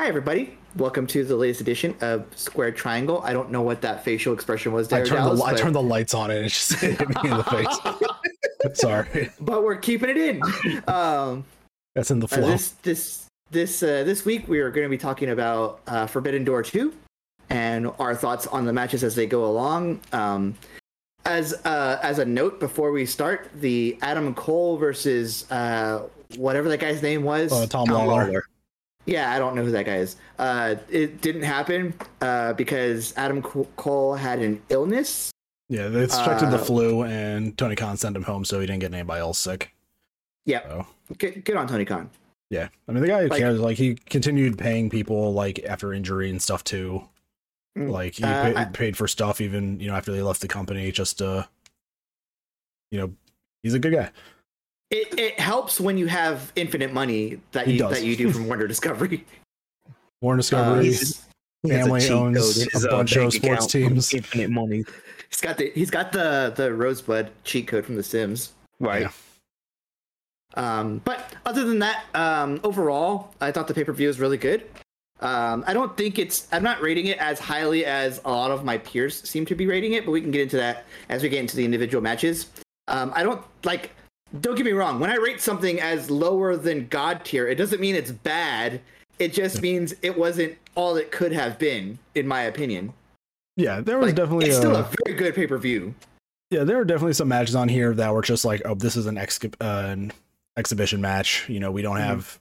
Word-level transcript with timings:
Hi, 0.00 0.06
everybody. 0.06 0.56
Welcome 0.76 1.06
to 1.08 1.24
the 1.24 1.36
latest 1.36 1.60
edition 1.60 1.94
of 2.00 2.24
Square 2.34 2.72
Triangle. 2.72 3.20
I 3.22 3.34
don't 3.34 3.50
know 3.50 3.60
what 3.60 3.82
that 3.82 4.02
facial 4.02 4.32
expression 4.32 4.72
was 4.72 4.88
there. 4.88 5.02
I 5.02 5.06
turned 5.06 5.18
Dallas, 5.18 5.40
the 5.40 5.44
I 5.44 5.52
turned 5.52 5.74
the 5.74 5.82
lights 5.82 6.14
on 6.14 6.30
and 6.30 6.46
it 6.46 6.48
just 6.48 6.72
hit 6.80 6.98
me 7.06 7.30
in 7.30 7.36
the 7.36 7.44
face. 7.44 8.78
Sorry, 8.80 9.28
but 9.42 9.62
we're 9.62 9.76
keeping 9.76 10.08
it 10.08 10.16
in. 10.16 10.42
Um, 10.88 11.44
that's 11.94 12.10
in 12.10 12.18
the 12.18 12.28
uh, 12.32 12.40
this 12.46 12.70
this 12.80 13.26
this 13.50 13.82
uh, 13.82 14.02
this 14.04 14.24
week 14.24 14.48
we 14.48 14.60
are 14.60 14.70
going 14.70 14.86
to 14.86 14.88
be 14.88 14.96
talking 14.96 15.28
about 15.28 15.80
uh, 15.86 16.06
Forbidden 16.06 16.44
Door 16.44 16.62
two 16.62 16.94
and 17.50 17.92
our 17.98 18.14
thoughts 18.14 18.46
on 18.46 18.64
the 18.64 18.72
matches 18.72 19.04
as 19.04 19.14
they 19.14 19.26
go 19.26 19.44
along. 19.44 20.00
Um, 20.14 20.56
as 21.26 21.52
uh, 21.66 21.98
as 22.02 22.18
a 22.20 22.24
note 22.24 22.58
before 22.58 22.90
we 22.90 23.04
start, 23.04 23.50
the 23.54 23.98
Adam 24.00 24.34
Cole 24.34 24.78
versus 24.78 25.44
uh, 25.50 26.04
whatever 26.36 26.70
that 26.70 26.80
guy's 26.80 27.02
name 27.02 27.22
was, 27.22 27.52
Uh, 27.52 27.66
Tom 27.66 27.86
Lawler. 27.90 28.46
Yeah, 29.06 29.32
I 29.32 29.38
don't 29.38 29.54
know 29.56 29.64
who 29.64 29.70
that 29.72 29.86
guy 29.86 29.96
is. 29.96 30.16
Uh, 30.38 30.76
it 30.90 31.20
didn't 31.20 31.42
happen 31.42 31.94
uh, 32.20 32.52
because 32.52 33.14
Adam 33.16 33.42
Cole 33.42 34.14
had 34.14 34.40
an 34.40 34.60
illness. 34.68 35.30
Yeah, 35.68 35.88
they 35.88 36.06
suspected 36.08 36.50
the 36.50 36.56
Uh, 36.58 36.64
flu, 36.64 37.02
and 37.04 37.56
Tony 37.56 37.76
Khan 37.76 37.96
sent 37.96 38.14
him 38.16 38.24
home 38.24 38.44
so 38.44 38.60
he 38.60 38.66
didn't 38.66 38.80
get 38.80 38.92
anybody 38.92 39.20
else 39.20 39.38
sick. 39.38 39.72
Yeah, 40.44 40.62
So 40.68 40.86
good, 41.18 41.44
good 41.44 41.56
on 41.56 41.66
Tony 41.68 41.84
Khan. 41.84 42.10
yeah, 42.50 42.68
I 42.88 42.92
mean 42.92 43.02
the 43.02 43.08
guy 43.08 43.22
who 43.22 43.28
Like- 43.28 43.38
cares. 43.40 43.60
Like 43.60 43.76
he 43.78 43.94
continued 43.94 44.58
paying 44.58 44.90
people 44.90 45.32
like 45.32 45.60
after 45.64 45.92
injury 45.92 46.28
and 46.30 46.40
stuff 46.42 46.64
too. 46.64 47.04
Mm. 47.78 47.88
Like 47.90 48.14
he 48.14 48.24
Uh, 48.24 48.52
pa- 48.52 48.60
I- 48.60 48.64
paid 48.64 48.96
for 48.96 49.06
stuff 49.06 49.40
even 49.40 49.78
you 49.80 49.86
know 49.88 49.94
after 49.94 50.10
they 50.12 50.22
left 50.22 50.40
the 50.40 50.48
company. 50.48 50.90
Just 50.90 51.22
uh, 51.22 51.44
you 52.90 52.98
know, 52.98 53.12
he's 53.62 53.74
a 53.74 53.78
good 53.78 53.92
guy. 53.92 54.10
It, 54.90 55.18
it 55.18 55.38
helps 55.40 55.78
when 55.80 55.96
you 55.96 56.06
have 56.08 56.52
infinite 56.56 56.92
money 56.92 57.40
that 57.52 57.66
He 57.66 57.74
you 57.74 57.78
does. 57.78 57.92
that 57.92 58.04
you 58.04 58.16
do 58.16 58.32
from 58.32 58.48
Wonder 58.48 58.66
Discovery. 58.66 59.24
Warner 60.20 60.38
Discovery. 60.38 60.86
he's- 60.86 61.24
He 61.62 61.70
a 61.70 61.74
Family 61.78 62.08
owns 62.08 62.68
code 62.72 62.84
a 62.84 62.88
uh, 62.88 62.90
bunch 62.90 63.16
of 63.16 63.32
sports 63.32 63.66
teams. 63.66 64.12
Infinite 64.14 64.50
money. 64.50 64.84
He's 65.28 65.40
got 65.40 65.58
the 65.58 65.70
he's 65.74 65.90
got 65.90 66.10
the 66.10 66.52
the 66.56 66.72
Rosebud 66.72 67.30
cheat 67.44 67.68
code 67.68 67.84
from 67.84 67.94
The 67.96 68.02
Sims. 68.02 68.52
Right. 68.80 69.02
Yeah. 69.02 69.10
Um, 70.54 71.00
but 71.04 71.34
other 71.46 71.64
than 71.64 71.78
that, 71.80 72.04
um, 72.14 72.60
overall, 72.64 73.32
I 73.40 73.52
thought 73.52 73.68
the 73.68 73.74
pay 73.74 73.84
per 73.84 73.92
view 73.92 74.08
was 74.08 74.18
really 74.18 74.38
good. 74.38 74.64
Um, 75.20 75.62
I 75.66 75.74
don't 75.74 75.94
think 75.96 76.18
it's. 76.18 76.48
I'm 76.50 76.62
not 76.62 76.80
rating 76.80 77.06
it 77.06 77.18
as 77.18 77.38
highly 77.38 77.84
as 77.84 78.20
a 78.24 78.30
lot 78.30 78.50
of 78.50 78.64
my 78.64 78.78
peers 78.78 79.28
seem 79.28 79.44
to 79.46 79.54
be 79.54 79.66
rating 79.66 79.92
it, 79.92 80.04
but 80.06 80.10
we 80.12 80.20
can 80.22 80.30
get 80.30 80.40
into 80.42 80.56
that 80.56 80.84
as 81.10 81.22
we 81.22 81.28
get 81.28 81.40
into 81.40 81.56
the 81.56 81.64
individual 81.64 82.02
matches. 82.02 82.46
Um, 82.88 83.12
I 83.14 83.22
don't 83.22 83.42
like. 83.64 83.90
Don't 84.40 84.54
get 84.56 84.64
me 84.64 84.72
wrong. 84.72 85.00
When 85.00 85.10
I 85.10 85.16
rate 85.16 85.40
something 85.40 85.80
as 85.80 86.10
lower 86.10 86.56
than 86.56 86.86
God 86.88 87.24
tier, 87.24 87.48
it 87.48 87.56
doesn't 87.56 87.80
mean 87.80 87.94
it's 87.96 88.12
bad. 88.12 88.80
It 89.18 89.32
just 89.32 89.60
means 89.60 89.94
it 90.02 90.16
wasn't 90.16 90.56
all 90.76 90.96
it 90.96 91.10
could 91.10 91.32
have 91.32 91.58
been, 91.58 91.98
in 92.14 92.26
my 92.28 92.42
opinion. 92.42 92.92
Yeah, 93.56 93.80
there 93.80 93.98
was 93.98 94.06
Like, 94.06 94.14
definitely 94.14 94.46
it's 94.46 94.56
a, 94.56 94.60
still 94.60 94.76
a 94.76 94.88
very 95.04 95.16
good 95.18 95.34
pay 95.34 95.46
per 95.46 95.58
view. 95.58 95.94
Yeah, 96.50 96.64
there 96.64 96.78
are 96.78 96.84
definitely 96.84 97.12
some 97.14 97.28
matches 97.28 97.54
on 97.54 97.68
here 97.68 97.92
that 97.94 98.12
were 98.14 98.22
just 98.22 98.44
like, 98.44 98.62
oh, 98.64 98.74
this 98.74 98.96
is 98.96 99.06
an, 99.06 99.18
ex- 99.18 99.38
uh, 99.44 99.48
an 99.88 100.12
exhibition 100.56 101.00
match. 101.00 101.44
You 101.48 101.60
know, 101.60 101.70
we 101.70 101.82
don't 101.82 101.96
Mhm. 101.96 102.04
have 102.06 102.38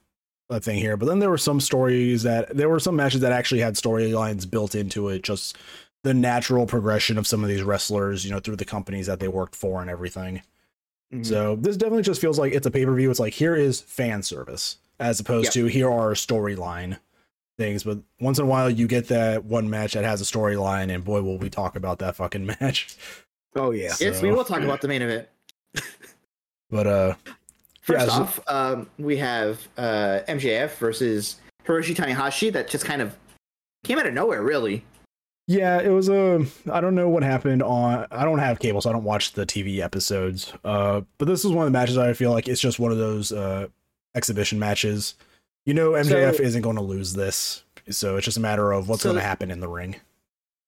a 0.50 0.60
thing 0.60 0.78
here. 0.80 0.96
But 0.98 1.08
then 1.08 1.20
there 1.20 1.30
were 1.30 1.38
some 1.38 1.60
stories 1.60 2.24
that 2.24 2.56
there 2.56 2.70
were 2.70 2.80
some 2.80 2.96
matches 2.96 3.22
that 3.22 3.32
actually 3.32 3.62
had 3.62 3.76
storylines 3.76 4.50
built 4.50 4.74
into 4.76 5.10
it. 5.10 5.24
Just 5.24 5.58
the 6.04 6.14
natural 6.14 6.66
progression 6.66 7.18
of 7.18 7.28
some 7.28 7.44
of 7.44 7.50
these 7.50 7.62
wrestlers, 7.62 8.24
you 8.26 8.32
know, 8.32 8.40
through 8.40 8.56
the 8.56 8.66
companies 8.66 9.06
that 9.08 9.20
they 9.20 9.28
worked 9.28 9.56
for 9.56 9.82
and 9.82 9.90
everything. 9.90 10.42
Mhm. 11.14 11.26
So 11.26 11.56
this 11.56 11.76
definitely 11.78 12.04
just 12.04 12.22
feels 12.22 12.38
like 12.38 12.54
it's 12.54 12.68
a 12.68 12.72
pay 12.72 12.86
per 12.86 12.94
view. 12.96 13.10
It's 13.10 13.20
like 13.20 13.34
here 13.34 13.56
is 13.56 13.82
fan 13.82 14.22
service 14.24 14.78
as 15.00 15.20
opposed 15.20 15.56
Yeah. 15.56 15.64
to 15.64 15.68
here 15.68 15.90
are 15.92 16.12
storyline 16.14 17.00
things. 17.58 17.84
But 17.84 18.00
once 18.20 18.38
in 18.40 18.46
a 18.46 18.48
while, 18.48 18.70
you 18.70 18.88
get 18.88 19.08
that 19.08 19.44
one 19.46 19.70
match 19.70 19.94
that 19.94 20.04
has 20.06 20.22
a 20.22 20.24
storyline, 20.24 20.94
and 20.94 21.04
boy, 21.04 21.22
will 21.22 21.38
we 21.38 21.50
talk 21.50 21.76
about 21.76 22.00
that 22.00 22.16
fucking 22.16 22.46
match. 22.62 22.96
Oh 23.56 23.72
yeah. 23.72 23.94
yes, 24.00 24.22
we 24.22 24.32
will 24.32 24.46
talk 24.46 24.62
about 24.62 24.82
the 24.82 24.88
main 24.88 25.02
event. 25.02 25.28
But 26.72 26.86
uh, 26.86 27.16
First 27.82 28.06
Yeah, 28.08 28.14
so- 28.16 28.22
off, 28.22 28.40
um, 28.48 28.88
we 29.00 29.18
have 29.18 29.68
uh, 29.76 30.20
MJF 30.28 30.78
versus 30.78 31.38
Hiroshi 31.66 31.96
Tanahashi. 31.96 32.54
That 32.54 32.68
just 32.70 32.86
kind 32.86 33.02
of 33.02 33.16
came 33.84 33.98
out 33.98 34.06
of 34.06 34.14
nowhere, 34.14 34.44
really. 34.44 34.86
Yeah, 35.50 35.82
it 35.82 35.90
was 35.90 36.10
a. 36.10 36.46
I 36.72 36.80
don't 36.80 36.94
know 36.94 37.10
what 37.10 37.24
happened 37.24 37.64
on. 37.64 38.06
I 38.12 38.24
don't 38.24 38.38
have 38.38 38.60
cable, 38.60 38.82
so 38.82 38.92
I 38.92 38.94
don't 38.94 39.04
watch 39.04 39.34
the 39.34 39.48
TV 39.48 39.80
episodes. 39.80 40.54
Uh, 40.64 41.02
but 41.18 41.28
this 41.28 41.44
is 41.44 41.52
one 41.52 41.66
of 41.66 41.74
the 41.74 41.78
matches 41.78 41.98
I 41.98 42.14
feel 42.14 42.30
like 42.30 42.48
it's 42.48 42.62
just 42.62 42.78
one 42.78 42.92
of 42.92 43.00
those 43.00 43.32
uh 43.32 43.66
exhibition 44.14 44.60
matches. 44.60 45.16
You 45.66 45.74
know, 45.74 45.92
MJF 45.94 46.36
So- 46.38 46.44
isn't 46.44 46.62
going 46.62 46.76
to 46.76 46.84
lose 46.84 47.14
this, 47.14 47.64
so 47.90 48.16
it's 48.18 48.26
just 48.26 48.38
a 48.38 48.40
matter 48.42 48.72
of 48.72 48.90
what's 48.90 49.02
So- 49.02 49.10
going 49.10 49.22
to 49.22 49.28
happen 49.28 49.50
in 49.50 49.60
the 49.60 49.68
ring. 49.68 49.96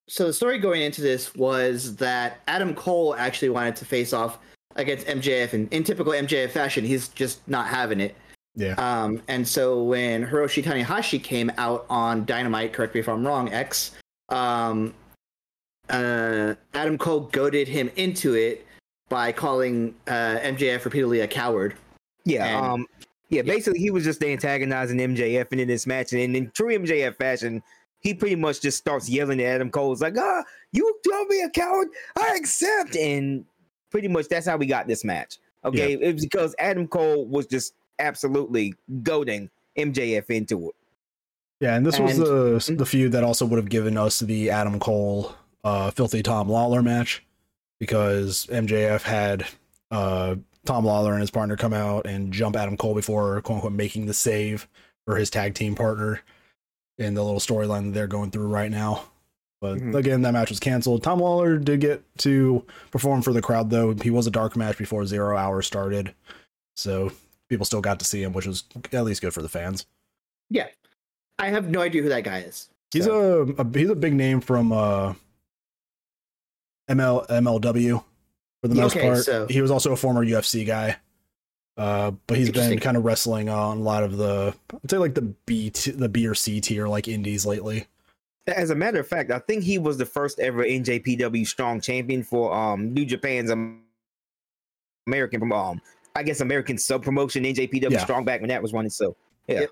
So 0.09 0.25
the 0.25 0.33
story 0.33 0.57
going 0.57 0.81
into 0.81 1.01
this 1.01 1.35
was 1.35 1.95
that 1.97 2.39
Adam 2.47 2.73
Cole 2.73 3.15
actually 3.15 3.49
wanted 3.49 3.75
to 3.77 3.85
face 3.85 4.13
off 4.13 4.39
against 4.77 5.05
MJF, 5.05 5.53
and 5.53 5.71
in 5.71 5.83
typical 5.83 6.11
MJF 6.11 6.49
fashion, 6.49 6.83
he's 6.83 7.07
just 7.09 7.47
not 7.47 7.67
having 7.67 7.99
it. 7.99 8.15
Yeah, 8.55 8.73
Um, 8.79 9.21
and 9.27 9.47
so 9.47 9.83
when 9.83 10.25
Hiroshi 10.25 10.63
Tanahashi 10.63 11.21
came 11.23 11.51
out 11.59 11.85
on 11.87 12.25
Dynamite, 12.25 12.73
correct 12.73 12.95
me 12.95 12.99
if 12.99 13.07
I'm 13.07 13.25
wrong, 13.25 13.53
X, 13.53 13.91
um, 14.31 14.93
uh, 15.89 16.55
Adam 16.73 16.97
Cole 16.97 17.21
goaded 17.31 17.67
him 17.67 17.91
into 17.95 18.33
it 18.33 18.65
by 19.09 19.31
calling 19.31 19.93
uh, 20.07 20.37
MJF 20.39 20.85
repeatedly 20.85 21.19
a 21.19 21.27
coward. 21.27 21.75
Yeah. 22.25 22.45
And- 22.45 22.65
um. 22.65 22.87
Yeah. 23.29 23.43
Basically, 23.43 23.79
he 23.79 23.91
was 23.91 24.03
just 24.03 24.21
antagonizing 24.23 24.97
MJF 24.97 25.47
and 25.53 25.61
in 25.61 25.67
this 25.69 25.87
match, 25.87 26.11
and 26.11 26.35
in 26.35 26.51
true 26.51 26.77
MJF 26.77 27.15
fashion, 27.15 27.63
he 28.01 28.13
pretty 28.13 28.35
much 28.35 28.59
just 28.61 28.77
starts 28.77 29.07
yelling 29.07 29.39
at 29.39 29.45
Adam 29.45 29.69
Cole. 29.71 29.93
It's 29.93 30.01
like, 30.01 30.17
ah, 30.17 30.43
you 30.73 30.99
call 31.07 31.25
me 31.25 31.41
a 31.41 31.49
coward? 31.49 31.87
I 32.19 32.35
accept. 32.35 32.97
And 32.97 33.45
pretty 33.89 34.09
much 34.09 34.27
that's 34.27 34.45
how 34.45 34.57
we 34.57 34.65
got 34.65 34.87
this 34.87 35.05
match. 35.05 35.37
Okay, 35.63 35.93
it 35.93 36.13
was 36.15 36.25
because 36.25 36.55
Adam 36.59 36.87
Cole 36.87 37.25
was 37.25 37.45
just 37.45 37.73
absolutely 37.99 38.73
goading 39.03 39.49
MJF 39.77 40.29
into 40.29 40.69
it. 40.69 40.75
Yeah, 41.61 41.75
and 41.75 41.85
this 41.85 41.97
was 41.99 42.17
the 42.17 42.75
the 42.75 42.85
feud 42.85 43.13
that 43.13 43.23
also 43.23 43.45
would 43.45 43.57
have 43.57 43.69
given 43.69 43.97
us 43.97 44.19
the 44.19 44.49
Adam 44.49 44.79
Cole, 44.79 45.33
uh, 45.63 45.91
filthy 45.91 46.21
Tom 46.21 46.49
Lawler 46.49 46.81
match 46.81 47.23
because 47.79 48.45
MJF 48.47 49.03
had 49.03 49.45
uh 49.91 50.35
Tom 50.65 50.85
Lawler 50.85 51.13
and 51.13 51.21
his 51.21 51.31
partner 51.31 51.55
come 51.57 51.73
out 51.73 52.05
and 52.05 52.31
jump 52.33 52.55
Adam 52.55 52.77
Cole 52.77 52.93
before 52.93 53.41
quote 53.41 53.55
unquote 53.57 53.73
making 53.73 54.05
the 54.05 54.13
save 54.13 54.67
for 55.05 55.15
his 55.15 55.29
tag 55.29 55.55
team 55.55 55.73
partner 55.75 56.21
in 56.99 57.13
the 57.15 57.23
little 57.23 57.39
storyline 57.39 57.85
that 57.85 57.93
they're 57.93 58.05
going 58.07 58.29
through 58.29 58.47
right 58.47 58.69
now. 58.69 59.05
But 59.59 59.77
Mhm. 59.79 59.95
again, 59.95 60.21
that 60.23 60.33
match 60.33 60.49
was 60.49 60.59
canceled. 60.59 61.01
Tom 61.03 61.19
Lawler 61.19 61.57
did 61.57 61.81
get 61.81 62.03
to 62.19 62.63
perform 62.91 63.21
for 63.23 63.33
the 63.33 63.41
crowd 63.41 63.69
though. 63.71 63.93
He 63.95 64.09
was 64.11 64.27
a 64.27 64.31
dark 64.31 64.55
match 64.55 64.77
before 64.77 65.05
zero 65.07 65.35
hour 65.37 65.61
started. 65.63 66.13
So 66.75 67.11
people 67.49 67.65
still 67.65 67.81
got 67.81 67.99
to 67.99 68.05
see 68.05 68.21
him, 68.23 68.33
which 68.33 68.45
was 68.47 68.63
at 68.93 69.03
least 69.03 69.21
good 69.21 69.33
for 69.33 69.41
the 69.41 69.49
fans. 69.49 69.85
Yeah, 70.49 70.67
I 71.41 71.49
have 71.49 71.69
no 71.69 71.81
idea 71.81 72.01
who 72.01 72.09
that 72.09 72.23
guy 72.23 72.39
is. 72.39 72.69
He's 72.91 73.05
So- 73.05 73.53
a, 73.57 73.61
a 73.61 73.77
he's 73.77 73.89
a 73.89 73.95
big 73.95 74.13
name 74.13 74.41
from 74.41 74.71
uh 74.71 75.13
ML 76.89 77.27
MLW 77.27 78.03
for 78.61 78.67
the 78.67 78.75
most 78.75 78.95
Okay, 78.95 79.07
part. 79.07 79.23
so- 79.25 79.47
He 79.47 79.61
was 79.61 79.71
also 79.71 79.91
a 79.93 79.95
former 79.97 80.25
UFC 80.25 80.65
guy. 80.65 80.97
Uh, 81.77 82.11
but 82.27 82.37
he's 82.37 82.51
been 82.51 82.77
kind 82.79 82.97
of 82.97 83.05
wrestling 83.05 83.47
on 83.49 83.77
a 83.77 83.81
lot 83.81 84.03
of 84.03 84.17
the 84.17 84.53
I'd 84.83 84.91
say 84.91 84.97
like 84.97 85.15
the 85.15 85.21
B 85.45 85.69
t- 85.69 85.91
the 85.91 86.09
B 86.09 86.27
or 86.27 86.35
C 86.35 86.59
tier 86.59 86.87
like 86.87 87.07
indies 87.07 87.45
lately. 87.45 87.87
As 88.45 88.71
a 88.71 88.75
matter 88.75 88.99
of 88.99 89.07
fact, 89.07 89.31
I 89.31 89.39
think 89.39 89.63
he 89.63 89.77
was 89.77 89.97
the 89.97 90.05
first 90.05 90.37
ever 90.39 90.63
NJPW 90.65 91.47
strong 91.47 91.79
champion 91.79 92.23
for 92.23 92.53
um 92.53 92.93
New 92.93 93.05
Japan's 93.05 93.49
um, 93.49 93.81
American 95.07 95.49
um 95.53 95.81
I 96.13 96.23
guess 96.23 96.41
American 96.41 96.77
sub 96.77 97.03
promotion 97.03 97.45
NJPW 97.45 97.89
Yeah. 97.89 98.03
strong 98.03 98.25
back 98.25 98.41
when 98.41 98.49
that 98.49 98.61
was 98.61 98.73
running. 98.73 98.89
So 98.91 99.15
Yeah, 99.47 99.65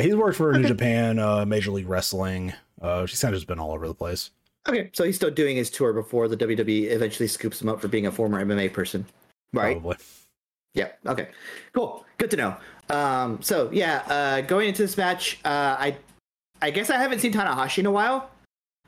he's 0.00 0.16
worked 0.16 0.36
for 0.36 0.52
New 0.52 0.66
Japan, 0.66 1.18
uh, 1.18 1.44
Major 1.44 1.70
League 1.70 1.88
Wrestling. 1.88 2.54
Uh, 2.80 3.04
he's 3.04 3.20
kind 3.20 3.34
of 3.34 3.38
just 3.38 3.46
been 3.46 3.58
all 3.58 3.72
over 3.72 3.86
the 3.86 3.94
place. 3.94 4.30
Okay, 4.68 4.90
so 4.92 5.04
he's 5.04 5.16
still 5.16 5.30
doing 5.30 5.56
his 5.56 5.70
tour 5.70 5.92
before 5.92 6.28
the 6.28 6.36
WWE 6.36 6.90
eventually 6.90 7.26
scoops 7.26 7.60
him 7.60 7.68
up 7.68 7.80
for 7.80 7.88
being 7.88 8.06
a 8.06 8.12
former 8.12 8.44
MMA 8.44 8.72
person. 8.72 9.04
right. 9.52 9.74
Probably. 9.74 9.96
Yeah. 10.74 10.88
Okay. 11.06 11.28
Cool. 11.74 12.06
Good 12.16 12.30
to 12.30 12.36
know. 12.36 12.56
Um, 12.88 13.42
so 13.42 13.68
yeah, 13.72 14.02
uh, 14.06 14.40
going 14.42 14.68
into 14.68 14.82
this 14.82 14.96
match, 14.96 15.38
uh, 15.44 15.76
I, 15.78 15.96
I 16.62 16.70
guess 16.70 16.88
I 16.88 16.96
haven't 16.96 17.18
seen 17.18 17.32
Tanahashi 17.32 17.78
in 17.78 17.86
a 17.86 17.90
while, 17.90 18.30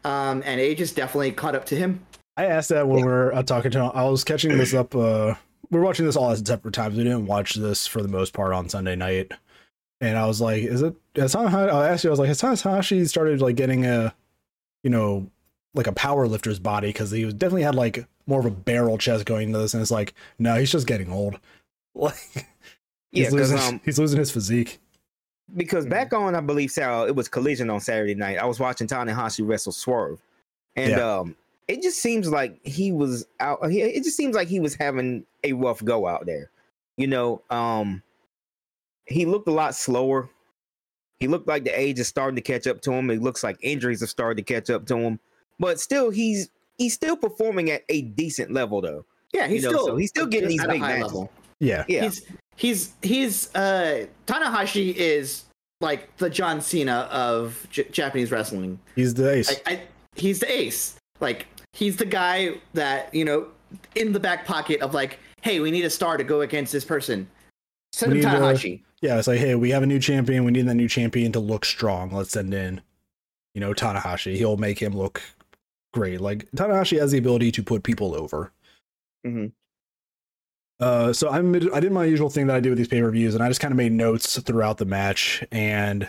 um, 0.04 0.42
and 0.46 0.60
age 0.60 0.80
is 0.80 0.92
definitely 0.92 1.32
caught 1.32 1.54
up 1.54 1.66
to 1.66 1.76
him. 1.76 2.06
I 2.36 2.46
asked 2.46 2.70
that 2.70 2.88
when 2.88 3.02
we 3.02 3.04
were 3.04 3.34
uh, 3.34 3.42
talking 3.42 3.70
to 3.72 3.84
him. 3.84 3.90
I 3.94 4.04
was 4.04 4.24
catching 4.24 4.56
this 4.56 4.74
up. 4.74 4.94
Uh, 4.94 5.34
we 5.70 5.78
are 5.78 5.82
watching 5.82 6.06
this 6.06 6.16
all 6.16 6.30
at 6.30 6.46
separate 6.46 6.74
times. 6.74 6.96
We 6.96 7.04
didn't 7.04 7.26
watch 7.26 7.54
this 7.54 7.86
for 7.86 8.02
the 8.02 8.08
most 8.08 8.32
part 8.32 8.52
on 8.52 8.68
Sunday 8.68 8.96
night. 8.96 9.32
And 10.08 10.18
I 10.18 10.26
was 10.26 10.40
like, 10.40 10.62
"Is 10.62 10.82
it?" 10.82 10.94
Has 11.16 11.34
Tanahashi, 11.34 11.70
I 11.72 11.88
asked 11.88 12.04
you. 12.04 12.10
I 12.10 12.12
was 12.12 12.18
like, 12.20 12.28
"Has 12.28 12.40
Tanahashi 12.40 13.08
started 13.08 13.40
like 13.40 13.56
getting 13.56 13.84
a, 13.86 14.14
you 14.82 14.90
know, 14.90 15.28
like 15.74 15.86
a 15.86 15.92
power 15.92 16.26
lifter's 16.26 16.58
body?" 16.58 16.88
Because 16.88 17.10
he 17.10 17.24
was 17.24 17.34
definitely 17.34 17.62
had 17.62 17.74
like 17.74 18.06
more 18.26 18.40
of 18.40 18.46
a 18.46 18.50
barrel 18.50 18.96
chest 18.98 19.26
going 19.26 19.48
into 19.48 19.58
this, 19.58 19.74
and 19.74 19.80
it's 19.82 19.90
like, 19.90 20.14
no, 20.38 20.56
he's 20.58 20.72
just 20.72 20.86
getting 20.86 21.10
old. 21.12 21.38
Like, 21.96 22.14
Yeah, 22.34 22.42
he's 23.12 23.30
because 23.32 23.52
losing, 23.52 23.74
um 23.74 23.80
he's 23.84 23.98
losing 24.00 24.18
his 24.18 24.30
physique. 24.32 24.80
because 25.54 25.86
back 25.86 26.12
on 26.12 26.34
I 26.34 26.40
believe 26.40 26.70
Sarah, 26.72 27.06
it 27.06 27.14
was 27.14 27.28
Collision 27.28 27.70
on 27.70 27.78
Saturday 27.80 28.14
night. 28.16 28.38
I 28.38 28.46
was 28.46 28.58
watching 28.58 28.86
Tanahashi 28.88 29.46
wrestle 29.46 29.70
Swerve, 29.72 30.20
and 30.74 30.90
Yeah. 30.92 31.18
um, 31.18 31.36
it 31.68 31.82
just 31.82 32.00
seems 32.02 32.28
like 32.30 32.58
he 32.66 32.90
was 32.92 33.26
out. 33.40 33.70
he- 33.70 33.80
It 33.82 34.02
just 34.04 34.16
seems 34.16 34.34
like 34.34 34.48
he 34.48 34.58
was 34.58 34.74
having 34.74 35.24
a 35.44 35.52
rough 35.52 35.84
go 35.84 36.06
out 36.08 36.26
there. 36.26 36.50
You 36.96 37.06
know, 37.06 37.42
um, 37.50 38.02
he 39.06 39.26
looked 39.26 39.48
a 39.48 39.52
lot 39.52 39.74
slower. 39.74 40.28
He 41.20 41.28
looked 41.28 41.46
like 41.48 41.64
the 41.64 41.78
age 41.78 41.98
is 41.98 42.08
starting 42.08 42.36
to 42.36 42.42
catch 42.42 42.66
up 42.66 42.80
to 42.82 42.92
him. 42.92 43.10
It 43.10 43.22
looks 43.22 43.42
like 43.44 43.56
injuries 43.60 44.00
have 44.00 44.10
started 44.10 44.44
to 44.46 44.54
catch 44.54 44.68
up 44.70 44.84
to 44.86 44.96
him, 44.96 45.18
but 45.58 45.78
still, 45.80 46.10
he's 46.10 46.50
he's 46.78 46.94
still 46.94 47.16
performing 47.16 47.70
at 47.70 47.82
a 47.88 48.02
decent 48.02 48.50
level 48.52 48.80
though. 48.80 49.04
Yeah, 49.32 49.46
he's 49.46 49.62
You 49.62 49.70
know, 49.70 49.76
still 49.76 49.86
so 49.88 49.96
he's 49.96 50.10
still 50.10 50.26
getting 50.26 50.48
these 50.48 50.64
big 50.66 50.80
high 50.80 50.98
matches. 50.98 51.02
level. 51.04 51.30
Yeah. 51.60 51.84
Yeah, 51.88 52.02
He's 52.04 52.26
he's 52.56 52.92
he's 53.02 53.54
uh 53.54 54.06
Tanahashi 54.26 54.94
is 54.94 55.44
like 55.80 56.14
the 56.18 56.28
John 56.28 56.60
Cena 56.60 57.08
of 57.10 57.66
J- 57.70 57.88
Japanese 57.90 58.30
wrestling. 58.30 58.78
He's 58.96 59.14
the 59.14 59.30
ace. 59.30 59.50
I, 59.66 59.72
I, 59.72 59.80
he's 60.16 60.40
the 60.40 60.52
ace. 60.52 60.96
Like 61.20 61.46
he's 61.72 61.96
the 61.96 62.04
guy 62.04 62.54
that 62.74 63.14
you 63.14 63.24
know 63.24 63.48
in 63.94 64.12
the 64.12 64.20
back 64.20 64.44
pocket 64.46 64.80
of 64.82 64.94
like, 64.94 65.18
hey, 65.42 65.60
we 65.60 65.70
need 65.70 65.84
a 65.84 65.90
star 65.90 66.16
to 66.16 66.24
go 66.24 66.40
against 66.42 66.72
this 66.72 66.84
person. 66.84 67.28
Send 67.94 68.12
We 68.12 68.23
him 68.23 68.25
Tanahashi. 68.31 68.82
yeah, 69.00 69.19
it's 69.19 69.29
like, 69.29 69.38
hey, 69.38 69.55
we 69.55 69.70
have 69.70 69.82
a 69.82 69.87
new 69.87 70.00
champion. 70.00 70.44
We 70.44 70.50
need 70.52 70.67
that 70.67 70.75
new 70.75 70.88
champion 70.88 71.31
to 71.32 71.41
look 71.41 71.64
strong. 71.64 72.11
Let's 72.11 72.31
send 72.32 72.52
in, 72.52 72.81
you 73.55 73.61
know, 73.61 73.73
Tanahashi. 73.73 74.35
He'll 74.37 74.56
make 74.56 74.81
him 74.81 74.96
look 74.96 75.23
great. 75.93 76.20
Like 76.20 76.50
Tanahashi 76.56 76.99
has 76.99 77.12
the 77.12 77.19
ability 77.19 77.52
to 77.52 77.62
put 77.62 77.85
people 77.85 78.14
over. 78.17 78.50
Mhm. 79.25 79.52
Uh, 80.81 81.12
so 81.12 81.31
I 81.31 81.41
made, 81.41 81.70
I 81.73 81.79
did 81.81 81.93
my 81.93 82.05
usual 82.05 82.29
thing 82.31 82.49
that 82.49 82.56
I 82.56 82.61
do 82.61 82.70
with 82.70 82.79
these 82.79 82.88
pay 82.88 83.00
per 83.00 83.11
views, 83.11 83.35
and 83.35 83.44
I 83.44 83.49
just 83.49 83.61
kind 83.61 83.70
of 83.73 83.76
made 83.79 83.93
notes 83.93 84.38
throughout 84.40 84.79
the 84.79 84.85
match. 84.85 85.44
And 85.52 86.08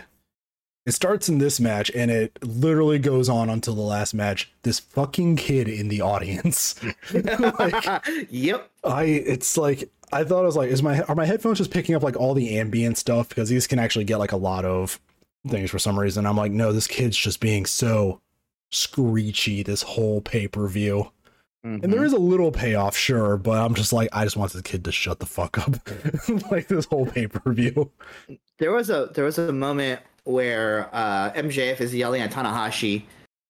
it 0.88 0.94
starts 0.94 1.30
in 1.30 1.38
this 1.38 1.60
match, 1.60 1.92
and 1.94 2.10
it 2.10 2.38
literally 2.44 2.98
goes 3.00 3.30
on 3.30 3.50
until 3.50 3.76
the 3.76 3.82
last 3.82 4.14
match. 4.16 4.52
This 4.64 4.80
fucking 4.80 5.36
kid 5.36 5.68
in 5.68 5.88
the 5.88 6.02
audience. 6.02 6.76
like, 7.14 8.04
yep. 8.32 8.72
I 8.84 9.04
it's 9.04 9.56
like 9.56 9.90
I 10.12 10.24
thought 10.24 10.44
it 10.44 10.46
was 10.46 10.56
like 10.56 10.70
is 10.70 10.84
my 10.84 11.02
are 11.04 11.16
my 11.16 11.26
headphones 11.26 11.58
just 11.58 11.72
picking 11.72 11.96
up 11.96 12.04
like 12.04 12.16
all 12.18 12.34
the 12.34 12.58
ambient 12.58 12.98
stuff 12.98 13.30
because 13.30 13.50
these 13.50 13.68
can 13.68 13.80
actually 13.80 14.06
get 14.06 14.18
like 14.18 14.32
a 14.32 14.38
lot 14.38 14.66
of 14.66 15.00
things 15.48 15.70
for 15.70 15.80
some 15.80 15.98
reason. 16.00 16.26
I'm 16.26 16.38
like, 16.38 16.52
no, 16.52 16.72
this 16.72 16.88
kid's 16.88 17.18
just 17.18 17.40
being 17.40 17.66
so 17.66 18.22
screechy 18.72 19.64
this 19.64 19.82
whole 19.82 20.22
pay 20.22 20.48
per 20.48 20.68
view. 20.68 21.12
And 21.64 21.82
Mm-hmm. 21.82 21.92
there 21.92 22.06
is 22.06 22.14
a 22.14 22.20
little 22.20 22.52
payoff, 22.52 22.96
sure, 22.96 23.38
but 23.38 23.60
I'm 23.60 23.74
just 23.74 23.92
like, 23.92 24.08
I 24.14 24.24
just 24.24 24.38
want 24.38 24.54
this 24.54 24.62
kid 24.62 24.84
to 24.86 24.92
shut 24.92 25.20
the 25.20 25.26
fuck 25.26 25.58
up. 25.58 25.76
like 26.52 26.68
this 26.68 26.86
whole 26.86 27.08
pay 27.08 27.26
per 27.26 27.54
view. 27.54 27.90
There 28.60 28.72
was 28.72 28.92
a 28.92 29.10
there 29.16 29.26
was 29.26 29.40
a 29.40 29.52
moment 29.52 30.02
where 30.26 30.90
uh, 30.94 31.32
MJF 31.32 31.82
is 31.82 31.96
yelling 31.96 32.22
at 32.22 32.30
Tanahashi, 32.32 32.98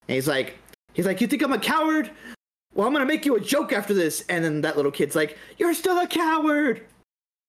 and 0.08 0.16
he's 0.16 0.30
like, 0.30 0.56
he's 0.94 1.06
like, 1.06 1.20
"You 1.20 1.28
think 1.28 1.42
I'm 1.42 1.52
a 1.52 1.60
coward? 1.60 2.10
Well, 2.76 2.86
I'm 2.88 2.94
gonna 2.94 3.06
make 3.06 3.26
you 3.26 3.36
a 3.36 3.40
joke 3.42 3.74
after 3.74 3.94
this." 3.94 4.24
And 4.30 4.46
then 4.46 4.62
that 4.62 4.76
little 4.76 4.92
kid's 4.92 5.16
like, 5.16 5.38
"You're 5.58 5.74
still 5.74 5.98
a 6.00 6.06
coward." 6.08 6.82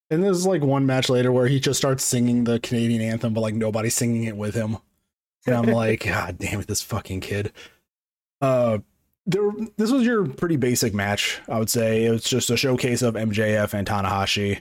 And 0.09 0.23
there's 0.23 0.47
like 0.47 0.63
one 0.63 0.87
match 0.87 1.09
later 1.09 1.33
where 1.33 1.49
he 1.49 1.59
just 1.61 1.79
starts 1.79 2.05
singing 2.05 2.45
the 2.45 2.61
Canadian 2.61 3.03
anthem, 3.03 3.35
but 3.35 3.41
like 3.41 3.55
nobody's 3.55 3.95
singing 3.95 4.25
it 4.25 4.37
with 4.37 4.55
him. 4.55 4.79
And 5.47 5.55
I'm 5.57 5.67
like, 5.67 6.05
God 6.07 6.39
damn 6.39 6.61
it, 6.61 6.69
this 6.69 6.81
fucking 6.83 7.21
kid. 7.21 7.53
Uh 8.41 8.79
there 9.27 9.51
this 9.77 9.91
was 9.91 10.05
your 10.05 10.25
pretty 10.27 10.57
basic 10.57 10.95
match, 10.95 11.41
I 11.49 11.59
would 11.59 11.71
say. 11.71 12.05
It 12.05 12.11
was 12.11 12.23
just 12.23 12.51
a 12.51 12.57
showcase 12.57 13.03
of 13.03 13.15
MJF 13.15 13.75
and 13.75 13.87
Tanahashi. 13.87 14.61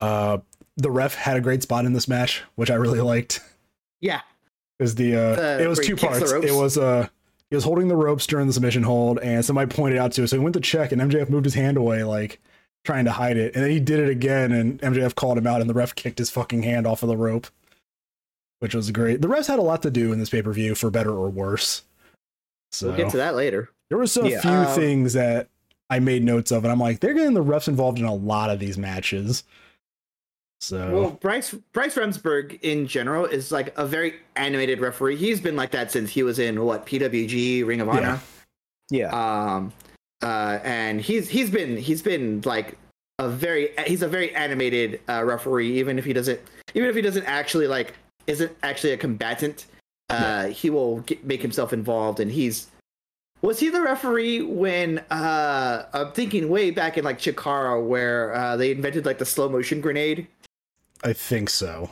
Uh 0.00 0.38
the 0.76 0.90
ref 0.90 1.14
had 1.14 1.36
a 1.36 1.40
great 1.40 1.62
spot 1.62 1.84
in 1.84 1.92
this 1.92 2.08
match, 2.08 2.42
which 2.56 2.70
I 2.70 2.74
really 2.74 3.00
liked. 3.00 3.40
Yeah, 4.00 4.22
Is 4.80 4.96
the 4.96 5.14
uh 5.14 5.36
The- 5.36 5.62
it 5.62 5.68
was 5.68 5.78
two 5.78 5.94
parts. 5.94 6.32
It 6.32 6.52
was 6.54 6.76
uh 6.78 7.06
he 7.50 7.56
was 7.56 7.64
holding 7.64 7.88
the 7.88 7.96
ropes 7.96 8.26
during 8.26 8.46
the 8.46 8.52
submission 8.52 8.84
hold 8.84 9.18
and 9.18 9.44
somebody 9.44 9.68
pointed 9.74 9.98
out 9.98 10.12
to 10.12 10.24
us. 10.24 10.30
So 10.30 10.36
he 10.36 10.42
went 10.42 10.54
to 10.54 10.60
check 10.60 10.92
and 10.92 11.02
MJF 11.02 11.28
moved 11.28 11.44
his 11.46 11.54
hand 11.54 11.76
away 11.76 12.04
like 12.04 12.40
trying 12.84 13.04
to 13.04 13.12
hide 13.12 13.36
it. 13.36 13.54
And 13.54 13.64
then 13.64 13.70
he 13.70 13.80
did 13.80 13.98
it 14.00 14.08
again 14.08 14.52
and 14.52 14.80
MJF 14.80 15.14
called 15.16 15.36
him 15.36 15.46
out 15.46 15.60
and 15.60 15.68
the 15.68 15.74
ref 15.74 15.94
kicked 15.94 16.18
his 16.18 16.30
fucking 16.30 16.62
hand 16.62 16.86
off 16.86 17.02
of 17.02 17.08
the 17.08 17.16
rope. 17.16 17.48
Which 18.60 18.74
was 18.74 18.90
great. 18.90 19.22
The 19.22 19.28
refs 19.28 19.46
had 19.46 19.58
a 19.58 19.62
lot 19.62 19.82
to 19.82 19.90
do 19.90 20.12
in 20.12 20.18
this 20.18 20.28
pay-per-view 20.28 20.74
for 20.74 20.90
better 20.90 21.10
or 21.12 21.30
worse. 21.30 21.82
So 22.72 22.88
we'll 22.88 22.96
get 22.96 23.10
to 23.10 23.16
that 23.16 23.34
later. 23.34 23.70
there 23.88 23.96
were 23.98 24.04
a 24.04 24.28
Yeah, 24.28 24.40
few 24.40 24.50
um, 24.50 24.66
things 24.74 25.14
that 25.14 25.48
I 25.88 25.98
made 25.98 26.22
notes 26.22 26.52
of, 26.52 26.62
and 26.64 26.70
I'm 26.70 26.78
like, 26.78 27.00
they're 27.00 27.14
getting 27.14 27.34
the 27.34 27.42
refs 27.42 27.68
involved 27.68 27.98
in 27.98 28.04
a 28.04 28.14
lot 28.14 28.50
of 28.50 28.60
these 28.60 28.76
matches. 28.78 29.42
So 30.60 30.90
Well, 30.92 31.10
Bryce 31.12 31.52
Bryce 31.72 31.94
Remsburg 31.94 32.60
in 32.60 32.86
general 32.86 33.24
is 33.24 33.50
like 33.50 33.76
a 33.78 33.86
very 33.86 34.14
animated 34.36 34.80
referee. 34.80 35.16
He's 35.16 35.40
been 35.40 35.56
like 35.56 35.70
that 35.70 35.90
since 35.90 36.10
he 36.10 36.22
was 36.22 36.38
in 36.38 36.64
what 36.64 36.86
PWG 36.86 37.66
Ring 37.66 37.80
of 37.80 37.88
Honor. 37.88 38.20
yeah. 38.90 39.08
Um, 39.08 39.72
uh, 40.22 40.58
and 40.62 41.00
he's 41.00 41.30
he's 41.30 41.50
been 41.50 41.78
he's 41.78 42.02
been 42.02 42.42
like 42.44 42.76
a 43.18 43.28
very 43.28 43.70
he's 43.86 44.02
a 44.02 44.08
very 44.08 44.34
animated 44.34 45.00
uh, 45.08 45.24
referee. 45.24 45.78
Even 45.78 45.98
if 45.98 46.04
he 46.04 46.12
doesn't 46.12 46.40
even 46.74 46.90
if 46.90 46.94
he 46.94 47.00
doesn't 47.00 47.24
actually 47.24 47.66
like 47.66 47.94
isn't 48.26 48.52
actually 48.62 48.92
a 48.92 48.98
combatant, 48.98 49.64
uh, 50.10 50.48
he 50.48 50.68
will 50.68 51.00
get, 51.00 51.24
make 51.24 51.40
himself 51.40 51.72
involved. 51.72 52.20
And 52.20 52.30
he's 52.30 52.66
was 53.40 53.58
he 53.58 53.70
the 53.70 53.80
referee 53.80 54.42
when 54.42 54.98
uh, 55.10 55.86
I'm 55.94 56.12
thinking 56.12 56.50
way 56.50 56.70
back 56.70 56.98
in 56.98 57.04
like 57.04 57.18
Chikara 57.18 57.82
where 57.82 58.34
uh, 58.34 58.56
they 58.58 58.72
invented 58.72 59.06
like 59.06 59.16
the 59.16 59.24
slow 59.24 59.48
motion 59.48 59.80
grenade. 59.80 60.26
I 61.04 61.12
think 61.12 61.50
so. 61.50 61.90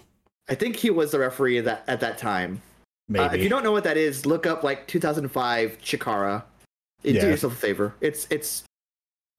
I 0.49 0.55
think 0.55 0.77
he 0.77 0.91
was 0.91 1.11
the 1.13 1.19
referee 1.19 1.59
at 1.59 1.65
that 1.67 1.85
at 1.87 2.01
that 2.01 2.19
time. 2.19 2.63
Maybe. 3.09 3.25
Uh, 3.25 3.33
if 3.35 3.43
you 3.43 3.49
don't 3.49 3.63
know 3.65 3.73
what 3.73 3.85
that 3.85 3.97
is, 3.97 4.27
look 4.27 4.47
up 4.47 4.63
like 4.63 4.87
2005 4.87 5.79
Chikara. 5.83 6.43
Do 7.03 7.11
Yeah. 7.13 7.25
yourself 7.27 7.53
a 7.55 7.57
favor. 7.57 7.95
It's 8.01 8.27
it's 8.31 8.65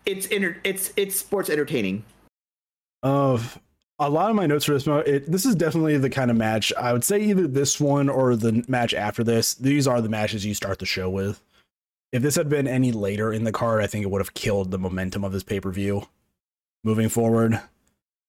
it's 0.05 0.25
inter- 0.27 0.57
it's 0.63 0.91
it's 0.95 1.15
sports 1.15 1.49
entertaining. 1.49 2.03
of 3.03 3.59
a 3.99 4.09
lot 4.09 4.29
of 4.29 4.35
my 4.35 4.45
notes 4.45 4.65
for 4.65 4.73
this 4.73 4.87
it, 4.87 5.29
this 5.31 5.45
is 5.45 5.55
definitely 5.55 5.97
the 5.97 6.09
kind 6.09 6.31
of 6.31 6.37
match 6.37 6.71
I 6.77 6.93
would 6.93 7.03
say 7.03 7.19
either 7.21 7.47
this 7.47 7.79
one 7.79 8.07
or 8.09 8.35
the 8.35 8.63
match 8.67 8.93
after 8.93 9.23
this. 9.23 9.53
These 9.55 9.87
are 9.87 10.01
the 10.01 10.09
matches 10.09 10.45
you 10.45 10.53
start 10.53 10.79
the 10.79 10.85
show 10.85 11.09
with. 11.09 11.41
If 12.11 12.21
this 12.23 12.35
had 12.35 12.49
been 12.49 12.67
any 12.67 12.91
later 12.91 13.31
in 13.31 13.43
the 13.43 13.51
card, 13.51 13.83
I 13.83 13.87
think 13.87 14.03
it 14.03 14.09
would 14.09 14.21
have 14.21 14.33
killed 14.33 14.71
the 14.71 14.79
momentum 14.79 15.23
of 15.23 15.31
this 15.31 15.43
pay 15.43 15.59
per 15.59 15.71
view. 15.71 16.07
Moving 16.83 17.09
forward, 17.09 17.59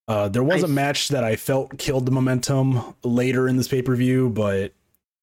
uh, 0.08 0.29
there 0.29 0.43
was 0.43 0.63
a 0.63 0.69
match 0.69 1.08
that 1.08 1.22
I 1.25 1.36
felt 1.36 1.79
killed 1.79 2.06
the 2.06 2.13
momentum 2.13 2.94
later 3.05 3.46
in 3.48 3.56
this 3.56 3.69
pay 3.69 3.82
per 3.82 3.94
view, 3.94 4.29
but 4.31 4.72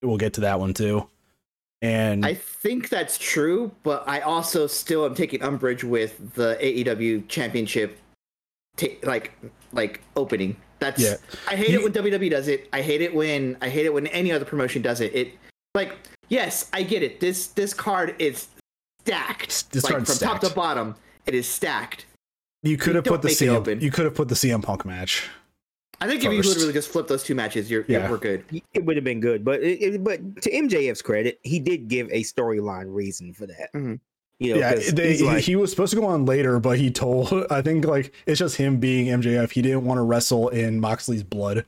we'll 0.02 0.18
get 0.18 0.34
to 0.34 0.42
that 0.42 0.60
one 0.60 0.74
too. 0.74 1.08
And 1.82 2.26
I 2.26 2.34
think 2.34 2.90
that's 2.90 3.18
true, 3.20 3.72
but 3.84 4.04
I 4.08 4.22
also 4.22 4.66
still 4.66 5.06
am 5.06 5.14
taking 5.14 5.44
umbrage 5.44 5.84
with 5.84 6.34
the 6.34 6.58
AEW 6.60 7.28
Championship, 7.28 8.00
ta- 8.78 8.88
like 9.04 9.32
like 9.74 10.02
opening. 10.16 10.56
That's 10.80 11.00
Yeah. 11.02 11.18
I 11.48 11.56
hate 11.56 11.70
You- 11.70 11.80
it 11.80 11.84
when 11.84 11.92
WWE 11.94 12.30
does 12.32 12.48
it. 12.48 12.68
I 12.74 12.82
hate 12.82 13.02
it 13.02 13.14
when 13.14 13.58
I 13.62 13.70
hate 13.70 13.86
it 13.86 13.94
when 13.94 14.08
any 14.08 14.32
other 14.32 14.46
promotion 14.46 14.82
does 14.82 15.02
it. 15.02 15.14
It 15.14 15.34
like 15.76 15.94
yes, 16.30 16.68
I 16.74 16.82
get 16.82 17.04
it. 17.04 17.20
This 17.20 17.48
this 17.48 17.76
card 17.76 18.16
is 18.18 18.48
stacked. 19.02 19.72
This 19.72 19.84
like 19.84 19.94
from 19.94 20.06
top 20.06 20.40
to 20.42 20.50
bottom, 20.50 20.96
it 21.28 21.36
is 21.36 21.48
stacked. 21.48 22.07
You 22.68 22.78
could 22.78 22.96
have 22.96 23.06
put 23.06 23.22
the 23.22 23.30
CM, 23.30 23.56
open. 23.56 23.82
you 23.82 23.92
could 23.92 24.06
have 24.06 24.16
put 24.16 24.28
the 24.28 24.36
CM 24.36 24.62
Punk 24.64 24.86
match. 24.86 25.28
I 26.00 26.08
think 26.08 26.24
if 26.24 26.32
you 26.32 26.38
First. 26.44 26.50
literally 26.50 26.74
just 26.74 26.90
flip 26.90 27.08
those 27.08 27.24
two 27.24 27.34
matches, 27.34 27.72
you're 27.72 27.84
Yeah. 27.88 28.10
we're 28.12 28.18
good. 28.18 28.44
it 28.74 28.86
would 28.86 28.96
have 28.98 29.04
been 29.04 29.20
good, 29.20 29.44
but 29.44 29.62
it, 29.64 29.82
it- 29.82 30.04
but 30.04 30.20
to 30.44 30.52
MJF's 30.52 31.02
credit, 31.02 31.40
he 31.44 31.60
did 31.60 31.88
give 31.88 32.08
a 32.12 32.22
storyline 32.24 32.94
reason 32.94 33.34
for 33.34 33.48
that. 33.48 33.74
Mhm. 33.76 34.00
You 34.40 34.54
know, 34.54 34.60
yeah, 34.60 34.74
'cause 34.76 34.94
they, 34.94 35.18
like, 35.24 35.44
he 35.44 35.56
was 35.56 35.72
supposed 35.72 35.90
to 35.94 36.00
go 36.00 36.06
on 36.06 36.26
later, 36.28 36.60
but 36.60 36.78
he 36.78 36.92
told 36.92 37.32
I 37.50 37.64
think 37.64 37.86
like 37.86 38.14
it's 38.28 38.38
just 38.38 38.56
him 38.58 38.80
being 38.80 39.08
MJF. 39.08 39.50
He 39.52 39.64
didn't 39.64 39.86
want 39.86 39.98
to 39.98 40.04
wrestle 40.04 40.50
in 40.50 40.80
Moxley's 40.80 41.24
blood, 41.24 41.66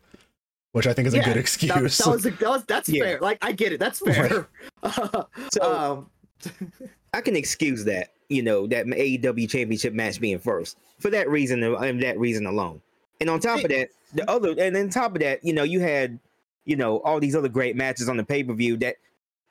which 0.74 0.86
I 0.86 0.94
think 0.94 1.08
is 1.08 1.16
a 1.16 1.22
good 1.22 1.36
excuse. 1.38 1.72
that 1.98 2.06
was, 2.08 2.24
that 2.24 2.40
was 2.42 2.64
that's 2.66 2.88
Yeah. 2.88 3.04
fair. 3.06 3.20
Like 3.22 3.40
I 3.42 3.52
get 3.54 3.72
it. 3.74 3.80
That's 3.80 4.00
fair. 4.00 4.48
So- 5.52 5.64
um, 5.64 6.10
I 7.14 7.22
can 7.22 7.36
excuse 7.36 7.86
that. 7.86 8.14
You 8.30 8.44
know, 8.44 8.68
that 8.68 8.86
AEW 8.86 9.50
championship 9.50 9.94
match 9.94 10.20
being 10.22 10.40
first 10.40 10.78
for 11.00 11.10
that 11.10 11.30
reason 11.30 11.64
and 11.64 12.02
that 12.04 12.20
reason 12.20 12.46
alone. 12.46 12.82
And 13.20 13.30
on 13.30 13.40
top 13.40 13.64
of 13.64 13.70
that, 13.70 13.90
the 14.14 14.30
other 14.30 14.54
and 14.58 14.78
on 14.78 14.90
top 14.90 15.16
of 15.16 15.22
that, 15.22 15.44
you 15.44 15.52
know, 15.54 15.64
you 15.64 15.80
had 15.80 16.20
you 16.66 16.76
know 16.76 17.00
all 17.00 17.20
these 17.20 17.36
other 17.36 17.50
great 17.50 17.76
matches 17.76 18.08
on 18.08 18.18
the 18.18 18.24
pay 18.24 18.44
per 18.44 18.54
view 18.54 18.78
that 18.78 18.96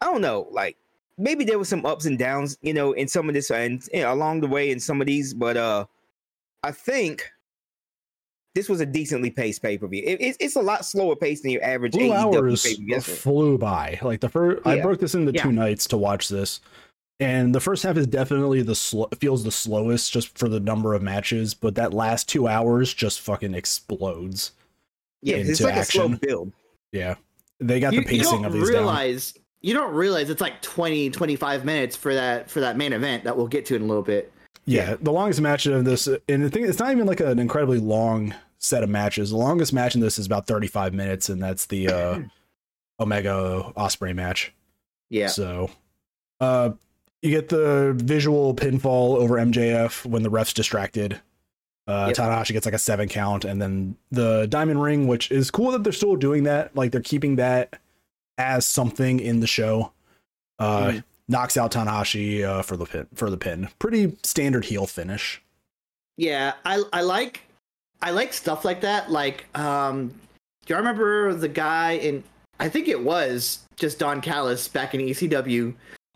I 0.00 0.06
don't 0.06 0.20
know, 0.20 0.46
like 0.52 0.76
maybe 1.18 1.44
there 1.44 1.58
was 1.58 1.68
some 1.68 1.84
ups 1.84 2.04
and 2.06 2.18
downs, 2.18 2.56
you 2.62 2.72
know, 2.72 2.92
in 2.92 3.08
some 3.08 3.28
of 3.28 3.34
this 3.34 3.50
and 3.50 3.82
you 3.92 4.02
know, 4.02 4.12
along 4.12 4.40
the 4.40 4.46
way 4.46 4.70
in 4.70 4.78
some 4.80 5.00
of 5.00 5.06
these, 5.06 5.34
but 5.34 5.56
uh, 5.56 5.84
I 6.62 6.70
think 6.70 7.28
this 8.54 8.68
was 8.68 8.80
a 8.80 8.86
decently 8.86 9.30
paced 9.30 9.62
pay 9.62 9.76
per 9.76 9.86
view. 9.86 10.02
It, 10.04 10.20
it's 10.20 10.36
it's 10.40 10.56
a 10.56 10.62
lot 10.62 10.84
slower 10.84 11.16
paced 11.16 11.42
than 11.42 11.52
your 11.52 11.62
average 11.64 11.94
Two 11.94 12.12
hours 12.12 12.64
flew 13.04 13.58
by. 13.58 13.98
Like 14.02 14.20
the 14.20 14.28
first, 14.28 14.66
I 14.66 14.80
broke 14.80 15.00
this 15.00 15.14
into 15.14 15.32
Yeah. 15.32 15.42
two 15.42 15.52
nights 15.52 15.86
to 15.88 15.96
watch 15.96 16.28
this, 16.28 16.60
and 17.20 17.54
the 17.54 17.60
first 17.60 17.82
half 17.82 17.96
is 17.96 18.06
definitely 18.06 18.62
the 18.62 18.74
slow. 18.74 19.08
Feels 19.18 19.44
the 19.44 19.50
slowest 19.52 20.12
just 20.12 20.36
for 20.38 20.48
the 20.48 20.60
number 20.60 20.94
of 20.94 21.02
matches, 21.02 21.54
but 21.54 21.74
that 21.74 21.92
last 21.92 22.28
two 22.28 22.46
hours 22.48 22.92
just 22.94 23.20
fucking 23.20 23.54
explodes. 23.54 24.52
Yeah, 25.22 25.36
it's 25.36 25.50
into 25.60 25.64
like 25.64 25.76
a 25.76 25.84
slow 25.84 26.08
build. 26.08 26.52
Yeah, 26.92 27.16
they 27.60 27.80
got 27.80 27.92
you, 27.92 28.00
the 28.00 28.06
pacing 28.06 28.40
you 28.40 28.46
of 28.46 28.52
don't 28.52 28.60
these 28.60 28.70
down. 28.70 28.78
realize 28.78 29.34
you 29.60 29.74
don't 29.74 29.92
realize 29.92 30.30
it's 30.30 30.40
like 30.40 30.62
20 30.62 31.10
25 31.10 31.64
minutes 31.64 31.96
for 31.96 32.14
that 32.14 32.48
for 32.48 32.60
that 32.60 32.76
main 32.76 32.92
event 32.92 33.24
that 33.24 33.36
we'll 33.36 33.48
get 33.48 33.66
to 33.66 33.74
in 33.74 33.82
a 33.82 33.84
little 33.84 34.04
bit 34.04 34.32
Yeah, 34.64 34.94
the 35.00 35.10
longest 35.10 35.40
match 35.40 35.66
of 35.66 35.84
this, 35.84 36.06
and 36.06 36.44
the 36.44 36.50
thing, 36.50 36.64
it's 36.64 36.78
not 36.78 36.92
even 36.92 37.06
like 37.06 37.18
an 37.20 37.38
incredibly 37.40 37.78
long 37.78 38.34
set 38.58 38.84
of 38.84 38.88
matches. 38.90 39.30
The 39.30 39.36
longest 39.36 39.72
match 39.72 39.94
in 39.96 40.00
this 40.00 40.18
is 40.18 40.26
about 40.26 40.46
35 40.46 40.94
minutes, 40.94 41.28
and 41.28 41.42
that's 41.42 41.66
the 41.66 41.88
uh, 41.88 42.20
Omega 43.00 43.72
Osprey 43.76 44.12
match. 44.12 44.52
yeah 45.10 45.26
So, 45.28 45.70
uh, 46.40 46.70
you 47.22 47.30
get 47.30 47.48
the 47.48 47.94
visual 47.96 48.54
pinfall 48.54 49.16
over 49.16 49.34
MJF 49.36 50.04
when 50.06 50.22
the 50.22 50.30
ref's 50.30 50.52
distracted. 50.52 51.20
Uh, 51.86 52.06
Yep. 52.08 52.16
Tanahashi 52.16 52.52
gets 52.52 52.66
like 52.66 52.74
a 52.74 52.78
seven 52.78 53.08
count, 53.08 53.44
and 53.44 53.60
then 53.62 53.96
the 54.10 54.46
diamond 54.48 54.82
ring, 54.82 55.06
which 55.06 55.30
is 55.32 55.50
cool 55.50 55.70
that 55.72 55.84
they're 55.84 55.92
still 55.92 56.16
doing 56.16 56.44
that. 56.44 56.76
Like 56.76 56.92
they're 56.92 57.00
keeping 57.00 57.36
that 57.36 57.78
as 58.36 58.66
something 58.66 59.18
in 59.20 59.40
the 59.40 59.46
show. 59.46 59.92
Uh, 60.58 60.88
Mhm. 60.90 61.04
knocks 61.28 61.56
out 61.56 61.72
Tanahashi 61.72 62.42
uh, 62.44 62.62
for 62.62 62.76
the 62.76 62.84
pin. 62.86 63.06
For 63.14 63.30
the 63.30 63.36
pin, 63.36 63.68
pretty 63.78 64.16
standard 64.22 64.64
heel 64.66 64.86
finish. 64.86 65.42
yeah 66.16 66.54
i 66.64 66.82
i 66.92 67.00
like 67.00 67.42
i 68.02 68.10
like 68.10 68.32
stuff 68.32 68.64
like 68.64 68.80
that 68.80 69.08
like 69.08 69.44
um 69.56 70.08
do 70.66 70.74
you 70.74 70.76
remember 70.76 71.32
the 71.32 71.46
guy 71.48 71.92
in 71.92 72.24
i 72.58 72.68
think 72.68 72.88
it 72.88 73.00
was 73.04 73.60
just 73.76 74.00
don 74.00 74.20
callis 74.20 74.66
back 74.66 74.94
in 74.94 75.00
ecw 75.00 75.72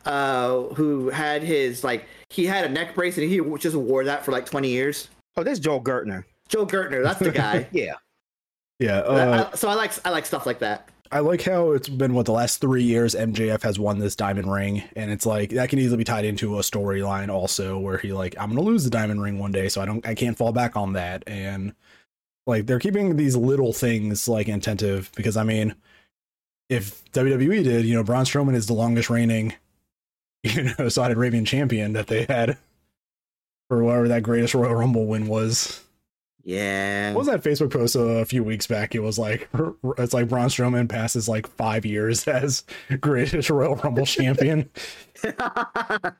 uh 0.06 0.62
who 0.74 1.08
had 1.10 1.42
his 1.42 1.84
like 1.84 2.06
he 2.30 2.44
had 2.46 2.64
a 2.64 2.68
neck 2.68 2.94
brace 2.94 3.16
and 3.18 3.28
he 3.28 3.40
just 3.58 3.76
wore 3.76 4.04
that 4.04 4.24
for 4.24 4.32
like 4.32 4.46
20 4.46 4.68
years 4.68 5.08
Oh, 5.36 5.42
that's 5.42 5.58
Joel 5.58 5.80
Gertner. 5.82 6.24
joe 6.48 6.66
gertner 6.66 7.02
that's 7.02 7.18
the 7.20 7.30
guy 7.30 7.66
Yeah. 7.72 7.94
Yeah, 8.78 8.98
uh, 8.98 9.50
I- 9.52 9.56
so 9.56 9.68
i 9.68 9.74
like 9.74 9.92
i 10.04 10.10
like 10.10 10.26
stuff 10.26 10.46
like 10.46 10.58
that 10.60 10.88
I 11.14 11.18
like 11.18 11.42
how 11.42 11.72
it's 11.72 11.90
been 11.90 12.14
what 12.14 12.24
the 12.24 12.32
last 12.32 12.62
three 12.62 12.82
years 12.84 13.14
MJF 13.14 13.60
has 13.64 13.78
won 13.78 13.98
this 13.98 14.16
diamond 14.16 14.50
ring, 14.50 14.82
and 14.96 15.10
it's 15.10 15.26
like 15.26 15.50
that 15.50 15.68
can 15.68 15.78
easily 15.78 15.98
be 15.98 16.04
tied 16.04 16.24
into 16.24 16.56
a 16.56 16.62
storyline 16.62 17.28
also 17.28 17.78
where 17.78 17.98
he 17.98 18.14
like 18.14 18.34
I'm 18.40 18.48
gonna 18.48 18.62
lose 18.62 18.82
the 18.84 18.88
diamond 18.88 19.20
ring 19.20 19.38
one 19.38 19.52
day, 19.52 19.68
so 19.68 19.82
I 19.82 19.84
don't 19.84 20.06
I 20.06 20.14
can't 20.14 20.38
fall 20.38 20.52
back 20.52 20.74
on 20.74 20.94
that, 20.94 21.22
and 21.26 21.74
like 22.46 22.64
they're 22.64 22.78
keeping 22.78 23.14
these 23.18 23.36
little 23.36 23.74
things 23.74 24.26
like 24.26 24.48
attentive 24.48 25.10
because 25.14 25.36
I 25.36 25.44
mean, 25.44 25.74
if 26.70 27.04
WWE 27.12 27.62
did, 27.62 27.84
you 27.84 27.94
know, 27.94 28.02
Braun 28.02 28.24
Strowman 28.24 28.54
is 28.54 28.66
the 28.66 28.72
longest 28.72 29.10
reigning, 29.10 29.52
you 30.56 30.70
know, 30.78 30.88
Saudi 30.88 31.14
Arabian 31.14 31.44
champion 31.44 31.92
that 31.92 32.06
they 32.06 32.24
had 32.24 32.58
for 33.68 33.82
whatever 33.82 34.08
that 34.08 34.22
greatest 34.22 34.54
Royal 34.54 34.74
Rumble 34.74 35.06
win 35.06 35.26
was. 35.26 35.82
yeah 36.44 37.12
What 37.12 37.20
was 37.20 37.28
that 37.28 37.42
Facebook 37.42 37.70
post 37.70 37.96
a 37.96 38.24
few 38.24 38.42
weeks 38.44 38.66
back? 38.66 38.94
It 38.94 39.00
was 39.00 39.18
like 39.18 39.48
it's 39.98 40.12
like 40.12 40.28
Braun 40.28 40.48
Strowman 40.48 40.88
passes 40.88 41.28
like 41.28 41.46
five 41.46 41.86
years 41.86 42.26
as 42.28 42.64
greatest 43.00 43.50
Royal 43.50 43.76
Rumble 43.76 44.06
champion. 44.06 44.68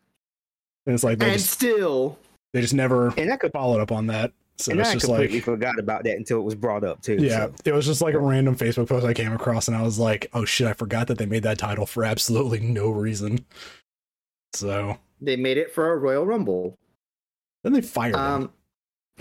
And 0.86 0.94
it's 0.94 1.04
like 1.04 1.18
they 1.18 1.26
and 1.26 1.34
just 1.34 1.50
still 1.50 2.18
they 2.52 2.60
just 2.60 2.74
never 2.74 3.14
And 3.16 3.32
I 3.32 3.36
could 3.36 3.52
followed 3.52 3.80
up 3.80 3.92
on 3.92 4.08
that. 4.08 4.32
So 4.58 4.72
and 4.72 4.80
it's 4.80 4.90
I 4.90 4.92
just 4.94 5.06
completely 5.06 5.36
like 5.36 5.44
forgot 5.44 5.78
about 5.78 6.04
that 6.04 6.16
until 6.16 6.38
it 6.38 6.42
was 6.42 6.54
brought 6.54 6.84
up 6.84 7.02
too. 7.02 7.16
yeah, 7.16 7.46
so. 7.46 7.54
it 7.64 7.72
was 7.72 7.86
just 7.86 8.02
like 8.02 8.14
a 8.14 8.18
random 8.18 8.56
Facebook 8.56 8.88
post 8.88 9.06
I 9.06 9.14
came 9.14 9.32
across, 9.32 9.66
and 9.66 9.76
I 9.76 9.82
was 9.82 9.98
like, 9.98 10.28
oh 10.34 10.44
shit, 10.44 10.66
I 10.66 10.72
forgot 10.72 11.06
that 11.08 11.18
they 11.18 11.26
made 11.26 11.42
that 11.44 11.58
title 11.58 11.86
for 11.86 12.04
absolutely 12.04 12.60
no 12.60 12.90
reason. 12.90 13.44
So 14.54 14.98
they 15.20 15.36
made 15.36 15.56
it 15.58 15.72
for 15.72 15.92
a 15.92 15.96
royal 15.96 16.26
rumble 16.26 16.76
then 17.64 17.72
they 17.72 17.80
fired 17.80 18.14
um 18.16 18.50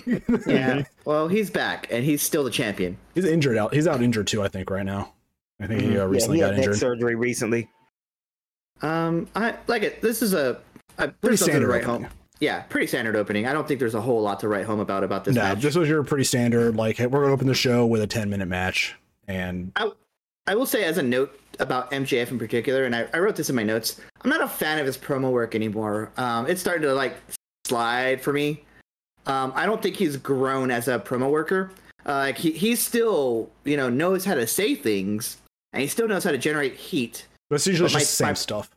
him. 0.05 0.23
yeah 0.47 0.83
well 1.05 1.27
he's 1.27 1.50
back 1.51 1.88
and 1.91 2.03
he's 2.03 2.21
still 2.23 2.43
the 2.43 2.50
champion 2.50 2.97
he's 3.13 3.25
injured 3.25 3.57
out. 3.57 3.73
He's 3.73 3.88
out 3.88 4.01
injured 4.01 4.27
too. 4.27 4.41
I 4.43 4.47
think 4.47 4.69
right 4.69 4.85
now. 4.85 5.13
I 5.59 5.67
think 5.67 5.81
he 5.81 5.89
uh, 5.89 5.91
Yeah, 5.91 6.03
recently 6.05 6.38
he 6.38 6.41
got 6.41 6.53
had 6.55 6.59
injured. 6.63 6.77
surgery 6.77 7.15
recently. 7.15 7.69
Um, 8.81 9.27
I 9.35 9.55
like 9.67 9.83
it. 9.83 10.01
This 10.01 10.21
is 10.23 10.33
a, 10.33 10.59
a 10.97 11.09
Pretty 11.09 11.15
there's 11.21 11.39
something 11.39 11.61
to 11.61 11.67
standard 11.67 11.67
right 11.69 11.83
home. 11.83 12.07
Yeah, 12.39 12.61
pretty 12.61 12.88
standard 12.88 13.15
opening. 13.15 13.45
I 13.45 13.53
don't 13.53 13.67
think 13.67 13.79
there's 13.79 13.93
a 13.93 14.01
whole 14.01 14.21
lot 14.23 14.39
to 14.39 14.47
write 14.47 14.65
home 14.65 14.79
about 14.79 15.03
about 15.03 15.23
this 15.25 15.35
no, 15.35 15.43
match. 15.43 15.61
this 15.61 15.75
was 15.75 15.88
your 15.88 16.01
pretty 16.03 16.23
standard. 16.23 16.75
Like, 16.75 16.97
hey, 16.97 17.05
we're 17.05 17.21
gonna 17.21 17.33
open 17.33 17.45
the 17.45 17.53
show 17.53 17.85
with 17.85 18.01
a 18.01 18.07
ten 18.07 18.31
minute 18.31 18.47
match, 18.47 18.95
and 19.27 19.71
I 19.75 19.91
will 20.50 20.65
say 20.65 20.83
as 20.83 20.98
a 20.98 21.03
note 21.03 21.39
about 21.60 21.91
MJF 21.91 22.31
in 22.31 22.39
particular, 22.39 22.86
and 22.86 22.95
I, 22.95 23.07
I 23.13 23.19
wrote 23.19 23.36
this 23.36 23.50
in 23.50 23.55
my 23.55 23.63
notes. 23.63 24.00
I'm 24.24 24.29
not 24.29 24.41
a 24.41 24.48
fan 24.48 24.79
of 24.79 24.86
his 24.86 24.98
promo 24.98 25.31
work 25.31 25.53
anymore. 25.55 26.12
Um, 26.17 26.48
it's 26.48 26.62
starting 26.62 26.83
to 26.83 26.93
like 26.93 27.15
slide 27.65 28.21
for 28.21 28.33
me. 28.33 28.63
Um, 29.27 29.53
I 29.55 29.65
don't 29.65 29.81
think 29.81 29.95
he's 29.95 30.17
grown 30.17 30.71
as 30.71 30.88
a 30.88 31.00
promo 31.00 31.29
worker. 31.29 31.71
Uh, 32.05 32.13
like 32.13 32.38
he 32.38 32.51
he 32.51 32.75
still 32.75 33.51
you 33.63 33.77
know 33.77 33.89
knows 33.89 34.25
how 34.25 34.33
to 34.33 34.48
say 34.48 34.74
things, 34.74 35.38
and 35.74 35.81
he 35.81 35.88
still 35.88 36.07
knows 36.07 36.24
how 36.24 36.31
to 36.31 36.38
generate 36.38 36.74
heat. 36.74 37.27
but 37.50 37.55
it's 37.55 37.67
usually 37.67 37.88
But 37.88 38.00
just 38.00 38.12
the 38.12 38.15
same 38.24 38.27
my- 38.29 38.33
stuff. 38.33 38.69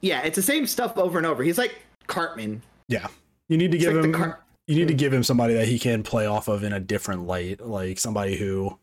Yeah, 0.00 0.20
it's 0.22 0.36
the 0.36 0.42
same 0.42 0.66
stuff 0.66 0.96
over 0.98 1.18
and 1.18 1.26
over. 1.26 1.42
He's 1.42 1.58
like 1.58 1.74
Cartman. 2.06 2.62
Yeah, 2.88 3.06
you 3.48 3.56
need 3.56 3.72
to 3.72 3.78
It's 3.78 3.86
give 3.86 3.96
like 3.96 4.04
him. 4.04 4.12
Car- 4.12 4.40
you 4.66 4.76
need 4.76 4.88
to 4.88 4.94
Mm. 4.94 4.98
give 4.98 5.12
him 5.14 5.22
somebody 5.24 5.54
that 5.54 5.66
he 5.66 5.78
can 5.78 6.02
play 6.02 6.26
off 6.26 6.46
of 6.48 6.62
in 6.62 6.74
a 6.74 6.78
different 6.80 7.26
light, 7.26 7.60
like 7.66 7.98
somebody 7.98 8.36
who 8.36 8.78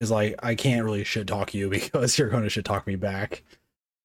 is 0.00 0.10
like, 0.10 0.34
I 0.42 0.54
can't 0.54 0.84
really 0.84 1.04
shit 1.04 1.26
talk 1.26 1.54
you 1.54 1.68
because 1.70 2.18
you're 2.18 2.28
going 2.28 2.42
to 2.44 2.50
shit 2.50 2.64
talk 2.64 2.86
me 2.86 2.96
back. 2.96 3.42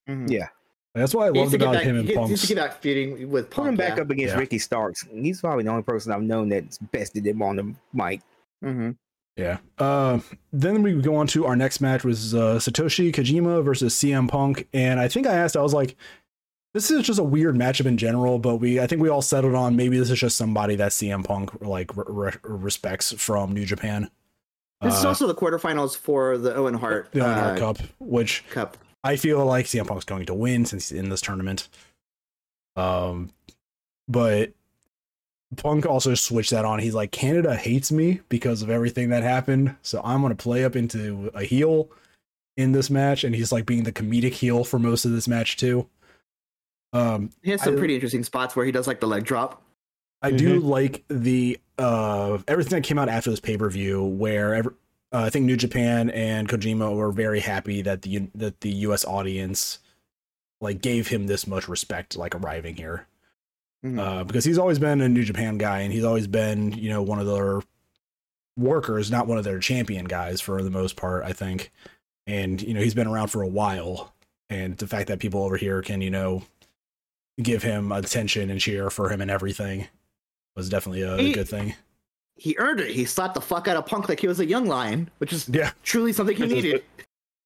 Yeah. 0.07 0.49
That's 0.93 1.13
why 1.13 1.23
I 1.23 1.27
He 1.27 1.33
needs 1.33 1.39
loved 1.39 1.51
to 1.51 1.57
get 1.57 1.63
about 1.65 1.73
back, 1.73 1.83
him 1.83 1.97
and 1.97 2.07
he 2.07 2.15
needs 2.15 2.41
to 2.41 2.47
get 2.47 2.57
back 2.57 2.81
feuding 2.81 3.29
with 3.29 3.49
Put 3.49 3.55
Punk. 3.55 3.69
him 3.69 3.75
back 3.75 3.97
yeah. 3.97 4.03
up 4.03 4.09
against 4.09 4.33
Yeah. 4.33 4.39
Ricky 4.39 4.59
Starks. 4.59 5.05
He's 5.11 5.41
probably 5.41 5.65
the 5.65 5.69
only 5.71 5.83
person 5.83 6.11
I've 6.13 6.21
known 6.21 6.47
that's 6.47 6.77
bested 6.77 7.27
him 7.27 7.41
on 7.41 7.55
the 7.57 7.63
mic. 7.93 8.21
Mm-hmm. 8.63 8.91
Yeah. 9.35 9.57
Uh, 9.77 10.19
then 10.53 10.81
we 10.83 10.93
go 11.01 11.15
on 11.17 11.27
to 11.27 11.45
our 11.45 11.57
next 11.57 11.81
match 11.81 12.05
was 12.05 12.33
uh, 12.33 12.55
Satoshi 12.55 13.11
Kojima 13.13 13.61
versus 13.65 13.93
CM 13.93 14.29
Punk, 14.29 14.65
and 14.73 14.97
I 14.97 15.09
think 15.09 15.27
I 15.27 15.33
asked, 15.33 15.57
I 15.57 15.61
was 15.61 15.73
like, 15.73 15.97
"This 16.73 16.89
is 16.89 17.05
just 17.05 17.19
a 17.19 17.23
weird 17.23 17.55
matchup 17.55 17.85
in 17.85 17.97
general," 17.97 18.39
but 18.39 18.57
we, 18.57 18.79
I 18.79 18.87
think 18.87 19.01
we 19.01 19.09
all 19.09 19.21
settled 19.21 19.53
on 19.53 19.75
maybe 19.75 19.97
this 19.99 20.09
is 20.09 20.19
just 20.19 20.37
somebody 20.37 20.77
that 20.77 20.93
CM 20.93 21.25
Punk 21.25 21.61
like 21.61 21.93
re- 21.97 22.05
re- 22.07 22.31
respects 22.43 23.11
from 23.11 23.51
New 23.51 23.65
Japan. 23.65 24.09
This 24.81 24.97
is 24.97 25.05
Uh, 25.05 25.09
also 25.09 25.27
the 25.27 25.35
quarterfinals 25.35 25.95
for 25.97 26.37
the 26.37 26.53
Owen 26.55 26.73
Hart, 26.75 27.09
the 27.11 27.21
Owen 27.21 27.33
Hart 27.33 27.57
uh, 27.57 27.59
Cup, 27.59 27.77
which 27.99 28.43
Cup. 28.49 28.77
I 29.03 29.15
feel 29.15 29.43
like 29.45 29.65
CM 29.67 29.87
Punk's 29.87 30.05
going 30.05 30.25
to 30.25 30.33
win 30.33 30.65
since 30.65 30.89
he's 30.89 30.99
in 30.99 31.09
this 31.09 31.21
tournament. 31.21 31.69
Um, 32.75 33.31
but 34.07 34.51
Punk 35.57 35.85
also 35.85 36.13
switched 36.15 36.51
that 36.51 36.65
on. 36.65 36.79
He's 36.79 36.93
like, 36.95 37.11
Canada 37.11 37.55
hates 37.55 37.91
me 37.91 38.21
because 38.29 38.61
of 38.61 38.69
everything 38.69 39.09
that 39.09 39.23
happened, 39.23 39.75
so 39.81 40.01
I'm 40.03 40.21
gonna 40.21 40.35
play 40.35 40.65
up 40.65 40.75
into 40.75 41.31
a 41.33 41.43
heel 41.43 41.89
in 42.57 42.71
this 42.73 42.89
match, 42.89 43.23
and 43.23 43.33
he's 43.35 43.51
like 43.51 43.65
being 43.65 43.83
the 43.83 43.91
comedic 43.91 44.33
heel 44.33 44.63
for 44.63 44.79
most 44.79 45.05
of 45.05 45.11
this 45.11 45.27
match 45.27 45.55
too. 45.57 45.87
Um, 46.93 47.29
He 47.43 47.51
has 47.51 47.61
some 47.61 47.75
I- 47.75 47.77
pretty 47.77 47.95
interesting 47.95 48.23
spots 48.23 48.55
where 48.55 48.65
he 48.65 48.71
does 48.71 48.87
like 48.87 48.99
the 48.99 49.07
leg 49.07 49.23
drop. 49.23 49.61
I 50.21 50.31
do 50.31 50.59
like 50.59 51.03
the 51.07 51.59
uh 51.77 52.39
everything 52.47 52.71
that 52.77 52.83
came 52.83 52.97
out 52.97 53.09
after 53.09 53.29
this 53.29 53.39
pay 53.39 53.57
per 53.57 53.69
view, 53.69 54.03
where 54.03 54.55
ever, 54.55 54.73
uh, 55.11 55.19
I 55.23 55.29
think 55.29 55.45
New 55.45 55.57
Japan 55.57 56.09
and 56.09 56.47
Kojima 56.49 56.95
were 56.95 57.11
very 57.11 57.39
happy 57.41 57.81
that 57.83 58.01
the 58.01 58.27
that 58.35 58.61
the 58.61 58.71
U.S. 58.71 59.05
audience 59.05 59.79
like 60.61 60.81
gave 60.81 61.09
him 61.09 61.27
this 61.27 61.45
much 61.45 61.67
respect, 61.67 62.15
like 62.17 62.33
arriving 62.33 62.75
here, 62.75 63.07
Mhm. 63.85 63.99
uh, 63.99 64.23
because 64.23 64.45
he's 64.45 64.57
always 64.57 64.79
been 64.79 65.01
a 65.01 65.09
New 65.09 65.23
Japan 65.23 65.57
guy, 65.57 65.81
and 65.81 65.93
he's 65.93 66.03
always 66.05 66.27
been 66.27 66.71
you 66.71 66.89
know 66.89 67.03
one 67.03 67.19
of 67.19 67.27
their 67.27 67.61
workers, 68.57 69.11
not 69.11 69.27
one 69.27 69.37
of 69.37 69.43
their 69.43 69.59
champion 69.59 70.05
guys 70.05 70.41
for 70.41 70.63
the 70.63 70.71
most 70.71 70.95
part, 70.95 71.23
I 71.25 71.33
think, 71.33 71.71
and 72.25 72.61
you 72.61 72.73
know 72.73 72.81
he's 72.81 72.95
been 72.95 73.07
around 73.07 73.27
for 73.27 73.41
a 73.43 73.47
while, 73.47 74.13
and 74.49 74.77
the 74.77 74.87
fact 74.87 75.07
that 75.09 75.19
people 75.19 75.43
over 75.43 75.57
here 75.57 75.81
can 75.81 76.01
you 76.01 76.09
know 76.09 76.43
give 77.41 77.63
him 77.63 77.91
attention 77.91 78.49
and 78.49 78.61
cheer 78.61 78.89
for 78.89 79.09
him 79.09 79.19
and 79.21 79.29
everything 79.29 79.87
was 80.55 80.69
definitely 80.69 81.01
a 81.01 81.17
He- 81.17 81.33
good 81.33 81.47
thing. 81.49 81.75
He 82.37 82.55
earned 82.57 82.81
it. 82.81 82.89
He 82.91 83.05
slapped 83.05 83.33
the 83.35 83.41
fuck 83.41 83.67
out 83.67 83.77
of 83.77 83.85
Punk 83.85 84.09
like 84.09 84.19
he 84.19 84.27
was 84.27 84.39
a 84.41 84.45
young 84.45 84.65
lion, 84.65 85.09
which 85.19 85.31
is 85.31 85.47
Yeah. 85.47 85.71
truly 85.83 86.11
something 86.11 86.35
he 86.35 86.45
needed. 86.45 86.83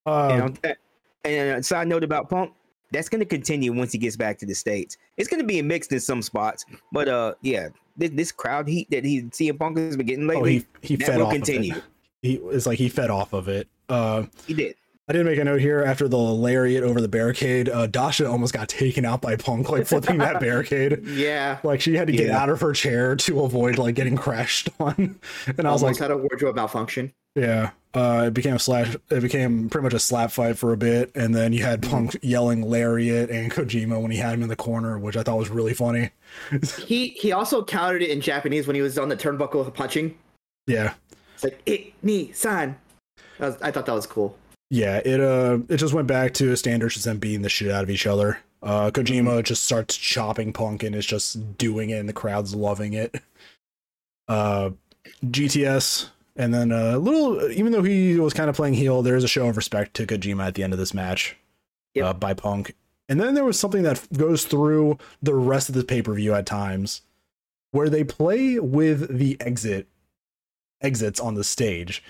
Uh, 0.06 0.30
You 0.32 0.38
know, 0.40 0.54
that- 0.64 0.78
and 1.26 1.60
a 1.60 1.64
side 1.64 1.88
note 1.88 2.04
about 2.04 2.30
Punk, 2.30 2.54
that's 2.92 3.08
going 3.10 3.20
to 3.20 3.26
continue 3.26 3.72
once 3.72 3.92
he 3.92 4.00
gets 4.00 4.16
back 4.16 4.40
to 4.40 4.46
the 4.48 4.56
states. 4.56 4.98
It's 5.18 5.30
going 5.30 5.42
to 5.42 5.46
be 5.46 5.62
mixed 5.62 5.92
in 5.92 6.00
some 6.00 6.22
spots, 6.24 6.66
but 6.92 7.08
uh, 7.08 7.36
yeah, 7.42 7.70
this, 7.98 8.10
this 8.14 8.32
crowd 8.32 8.68
heat 8.68 8.90
that 8.90 9.04
he 9.06 9.24
CM 9.24 9.60
Punk 9.60 9.78
has 9.78 9.96
been 9.96 10.08
getting 10.08 10.26
oh, 10.26 10.34
lately, 10.34 10.66
he 10.82 10.88
he 10.88 10.96
that 10.96 11.06
fed 11.08 11.18
will 11.18 11.28
off 11.28 11.34
continue. 11.34 11.74
of 11.74 11.78
it. 11.80 11.84
He 12.24 12.34
it's 12.36 12.66
like 12.66 12.80
he 12.80 12.90
fed 12.90 13.12
off 13.12 13.34
of 13.34 13.48
it. 13.48 13.68
Uh, 13.90 14.26
he 14.48 14.54
did. 14.56 14.76
I 15.10 15.12
didn't 15.12 15.26
make 15.26 15.40
a 15.40 15.44
note 15.44 15.60
here 15.60 15.84
after 15.84 16.08
the 16.08 16.18
lariat 16.18 16.84
over 16.84 17.02
the 17.02 17.08
barricade. 17.08 17.68
Uh, 17.68 17.88
Dasha 17.88 18.30
almost 18.30 18.54
got 18.54 18.70
taken 18.70 19.06
out 19.06 19.22
by 19.22 19.36
Punk, 19.38 19.68
like 19.72 19.88
flipping 19.88 20.20
that 20.20 20.40
barricade. 20.40 21.04
Yeah. 21.08 21.58
Like 21.64 21.82
she 21.82 21.96
had 21.96 22.06
to 22.08 22.14
get 22.14 22.28
Yeah. 22.28 22.38
out 22.38 22.50
of 22.50 22.62
her 22.62 22.74
chair 22.74 23.16
to 23.16 23.42
avoid 23.42 23.80
like 23.80 23.96
getting 23.96 24.16
crashed 24.16 24.70
on. 24.80 25.20
And 25.58 25.68
I 25.68 25.72
was 25.72 25.82
Almost 25.82 26.00
like, 26.00 26.10
had 26.10 26.12
a 26.12 26.18
wardrobe 26.18 26.56
malfunction. 26.56 27.12
yeah. 27.36 27.72
Uh, 27.96 28.26
it 28.28 28.36
became 28.36 28.54
a 28.54 28.60
slash. 28.60 28.96
It 29.10 29.22
became 29.22 29.68
pretty 29.68 29.82
much 29.82 29.96
a 29.96 30.00
slap 30.00 30.30
fight 30.30 30.60
for 30.60 30.74
a 30.74 30.78
bit, 30.78 31.12
and 31.16 31.34
then 31.34 31.54
you 31.54 31.64
had 31.64 31.82
Punk 31.82 32.16
yelling 32.22 32.62
lariat 32.70 33.32
and 33.32 33.52
Kojima 33.52 34.00
when 34.00 34.12
he 34.12 34.18
had 34.20 34.36
him 34.36 34.44
in 34.44 34.48
the 34.48 34.56
corner, 34.56 35.00
which 35.00 35.18
I 35.18 35.24
thought 35.24 35.40
was 35.40 35.50
really 35.50 35.74
funny. 35.74 36.12
He 36.86 37.08
he 37.20 37.32
also 37.32 37.64
countered 37.66 38.04
it 38.04 38.12
in 38.12 38.22
Japanese 38.22 38.68
when 38.68 38.76
he 38.76 38.84
was 38.84 39.00
on 39.00 39.10
the 39.10 39.18
turnbuckle 39.18 39.66
with 39.66 39.74
punching. 39.74 40.16
Yeah. 40.68 40.94
It's 41.34 41.44
like 41.44 41.60
it 41.66 41.94
ni 42.04 42.32
san. 42.32 42.78
That 43.40 43.48
was, 43.48 43.62
I 43.64 43.72
thought 43.72 43.88
that 43.88 43.96
was 43.96 44.06
cool. 44.06 44.38
Yeah, 44.70 44.98
it 45.04 45.20
uh 45.20 45.60
it 45.68 45.78
just 45.78 45.94
went 45.94 46.08
back 46.08 46.34
to 46.36 46.52
a 46.52 46.58
standard 46.58 46.92
just 46.92 47.06
them 47.06 47.18
beating 47.18 47.42
the 47.42 47.50
shit 47.50 47.72
out 47.72 47.84
of 47.84 47.90
each 47.90 48.06
other. 48.08 48.40
Uh 48.62 48.92
Kojima 48.92 49.24
Mm-hmm. 49.24 49.42
just 49.42 49.64
starts 49.64 49.96
chopping 49.98 50.54
Punk 50.54 50.84
and 50.84 50.96
is 50.96 51.06
just 51.06 51.58
doing 51.58 51.90
it 51.90 51.98
and 52.00 52.08
the 52.10 52.14
crowd's 52.14 52.54
loving 52.56 52.94
it. 52.94 53.16
Uh 54.28 54.72
GTS 55.26 56.10
and 56.36 56.54
then 56.54 56.72
a 56.72 56.98
little 57.00 57.50
even 57.52 57.72
though 57.72 57.82
he 57.84 58.20
was 58.20 58.34
kind 58.34 58.50
of 58.50 58.56
playing 58.56 58.76
heel, 58.76 59.02
there 59.02 59.16
is 59.16 59.24
a 59.24 59.28
show 59.28 59.48
of 59.48 59.58
respect 59.58 59.96
to 59.96 60.06
Kojima 60.06 60.46
at 60.48 60.54
the 60.56 60.64
end 60.64 60.74
of 60.74 60.80
this 60.80 60.94
match 60.94 61.36
Yep. 61.96 62.06
uh, 62.06 62.14
by 62.14 62.34
Punk. 62.36 62.76
And 63.10 63.20
then 63.20 63.34
there 63.34 63.44
was 63.44 63.60
something 63.60 63.82
that 63.82 64.06
goes 64.16 64.46
through 64.46 65.00
the 65.24 65.34
rest 65.34 65.68
of 65.70 65.74
the 65.74 65.84
pay-per-view 65.84 66.32
at 66.36 66.46
times 66.46 67.02
where 67.72 67.90
they 67.90 68.04
play 68.04 68.60
with 68.60 69.18
the 69.18 69.36
exit 69.42 69.88
exits 70.82 71.20
on 71.20 71.34
the 71.34 71.44
stage 71.44 72.04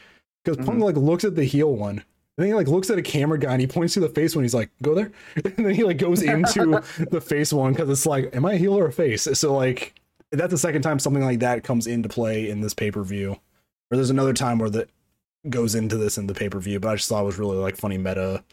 because 0.43 0.57
Punk 0.65 0.79
Mhm. 0.79 0.83
like 0.83 0.97
looks 0.97 1.23
at 1.23 1.35
the 1.35 1.45
heel 1.45 1.73
one 1.73 2.03
and 2.39 2.45
then 2.45 2.47
he 2.47 2.53
like 2.53 2.69
looks 2.69 2.89
at 2.89 2.97
a 2.97 3.01
camera 3.01 3.37
guy 3.37 3.51
and 3.51 3.59
he 3.59 3.67
points 3.67 3.95
to 3.95 3.99
the 3.99 4.07
face 4.07 4.33
one. 4.33 4.45
He's 4.45 4.53
like, 4.53 4.69
"Go 4.81 4.95
there," 4.95 5.11
and 5.43 5.65
then 5.65 5.75
he 5.75 5.83
like 5.83 5.97
goes 5.97 6.21
into 6.21 6.81
the 7.11 7.19
face 7.19 7.51
one 7.51 7.73
because 7.73 7.89
it's 7.89 8.05
like, 8.05 8.33
"Am 8.33 8.45
I 8.45 8.53
a 8.53 8.57
heel 8.57 8.77
or 8.79 8.85
a 8.87 8.93
face?" 8.93 9.27
So 9.33 9.53
like 9.53 9.93
that's 10.31 10.51
the 10.51 10.57
second 10.57 10.83
time 10.83 10.99
something 10.99 11.23
like 11.23 11.39
that 11.39 11.65
comes 11.65 11.85
into 11.85 12.07
play 12.07 12.49
in 12.49 12.61
this 12.61 12.73
pay 12.73 12.91
per 12.91 13.03
view. 13.03 13.31
Or 13.91 13.97
there's 13.97 14.09
another 14.09 14.33
time 14.33 14.57
where 14.59 14.69
that 14.69 14.89
goes 15.49 15.75
into 15.75 15.97
this 15.97 16.17
in 16.17 16.27
the 16.27 16.33
pay 16.33 16.47
per 16.47 16.59
view, 16.59 16.79
but 16.79 16.87
I 16.89 16.95
just 16.95 17.09
thought 17.09 17.23
it 17.23 17.25
was 17.25 17.37
really 17.37 17.57
like 17.57 17.75
funny 17.75 17.97
meta 17.97 18.43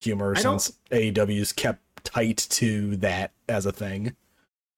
humor 0.00 0.34
I 0.36 0.42
don't- 0.42 0.60
since 0.60 0.78
AEW's 0.92 1.52
kept 1.52 1.80
tight 2.04 2.46
to 2.50 2.96
that 2.98 3.32
as 3.48 3.66
a 3.66 3.72
thing. 3.72 4.14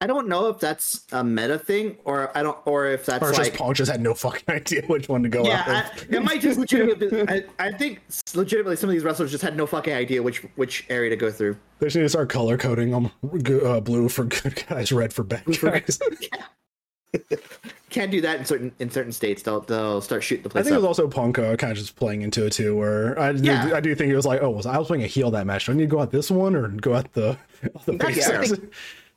I 0.01 0.07
don't 0.07 0.27
know 0.27 0.49
if 0.49 0.59
that's 0.59 1.05
a 1.13 1.23
meta 1.23 1.57
thing 1.57 1.97
or 2.03 2.29
I 2.37 2.43
don't, 2.43 2.57
or 2.65 2.85
if 2.87 3.05
that's 3.05 3.23
Or 3.23 3.31
like 3.31 3.37
just 3.37 3.53
Punk 3.53 3.77
just 3.77 3.89
had 3.89 4.01
no 4.01 4.13
fucking 4.13 4.43
idea 4.53 4.83
which 4.87 5.07
one 5.07 5.23
to 5.23 5.29
go 5.29 5.45
yeah. 5.45 5.89
I, 5.89 6.15
it 6.15 6.21
might 6.23 6.41
just 6.41 6.59
legitimately. 6.59 7.25
I, 7.29 7.43
I 7.59 7.71
think 7.71 8.01
legitimately 8.33 8.75
some 8.75 8.89
of 8.89 8.93
these 8.93 9.03
wrestlers 9.03 9.31
just 9.31 9.43
had 9.43 9.55
no 9.55 9.65
fucking 9.65 9.93
idea 9.93 10.21
which 10.21 10.39
which 10.55 10.85
area 10.89 11.09
to 11.09 11.15
go 11.15 11.31
through. 11.31 11.57
They 11.79 11.89
should 11.89 12.09
start 12.09 12.29
color 12.29 12.57
coding 12.57 12.91
them 12.91 13.09
uh, 13.65 13.79
blue 13.79 14.09
for 14.09 14.25
good 14.25 14.63
guys, 14.67 14.91
red 14.91 15.13
for 15.13 15.23
bad 15.23 15.43
guys. 15.61 15.99
Can't 17.89 18.11
do 18.11 18.19
that 18.21 18.39
in 18.39 18.45
certain 18.45 18.71
in 18.79 18.89
certain 18.89 19.13
states. 19.13 19.41
They'll 19.43 19.61
they'll 19.61 20.01
start 20.01 20.21
shooting 20.23 20.43
the 20.43 20.49
place. 20.49 20.63
I 20.63 20.63
think 20.65 20.73
it 20.73 20.77
was 20.79 20.85
also 20.85 21.07
Punk 21.07 21.39
uh, 21.39 21.55
kind 21.55 21.71
of 21.71 21.77
just 21.77 21.95
playing 21.95 22.21
into 22.23 22.45
it 22.45 22.51
too, 22.51 22.75
where 22.75 23.17
I, 23.17 23.31
do- 23.31 23.43
Yeah. 23.43 23.71
I 23.73 23.79
do 23.79 23.95
think 23.95 24.11
it 24.11 24.15
was 24.17 24.25
like, 24.25 24.41
oh, 24.41 24.49
was 24.49 24.65
I 24.65 24.77
was 24.77 24.87
playing 24.87 25.03
a 25.03 25.07
heel 25.07 25.31
that 25.31 25.47
match? 25.47 25.67
Do 25.67 25.71
I 25.71 25.75
need 25.75 25.83
to 25.83 25.87
go 25.87 26.01
out 26.01 26.11
this 26.11 26.29
one 26.29 26.55
or 26.55 26.67
go 26.67 26.93
out 26.93 27.13
the 27.13 27.37
the 27.85 27.93
Yeah, 27.93 28.41
face? 28.41 28.53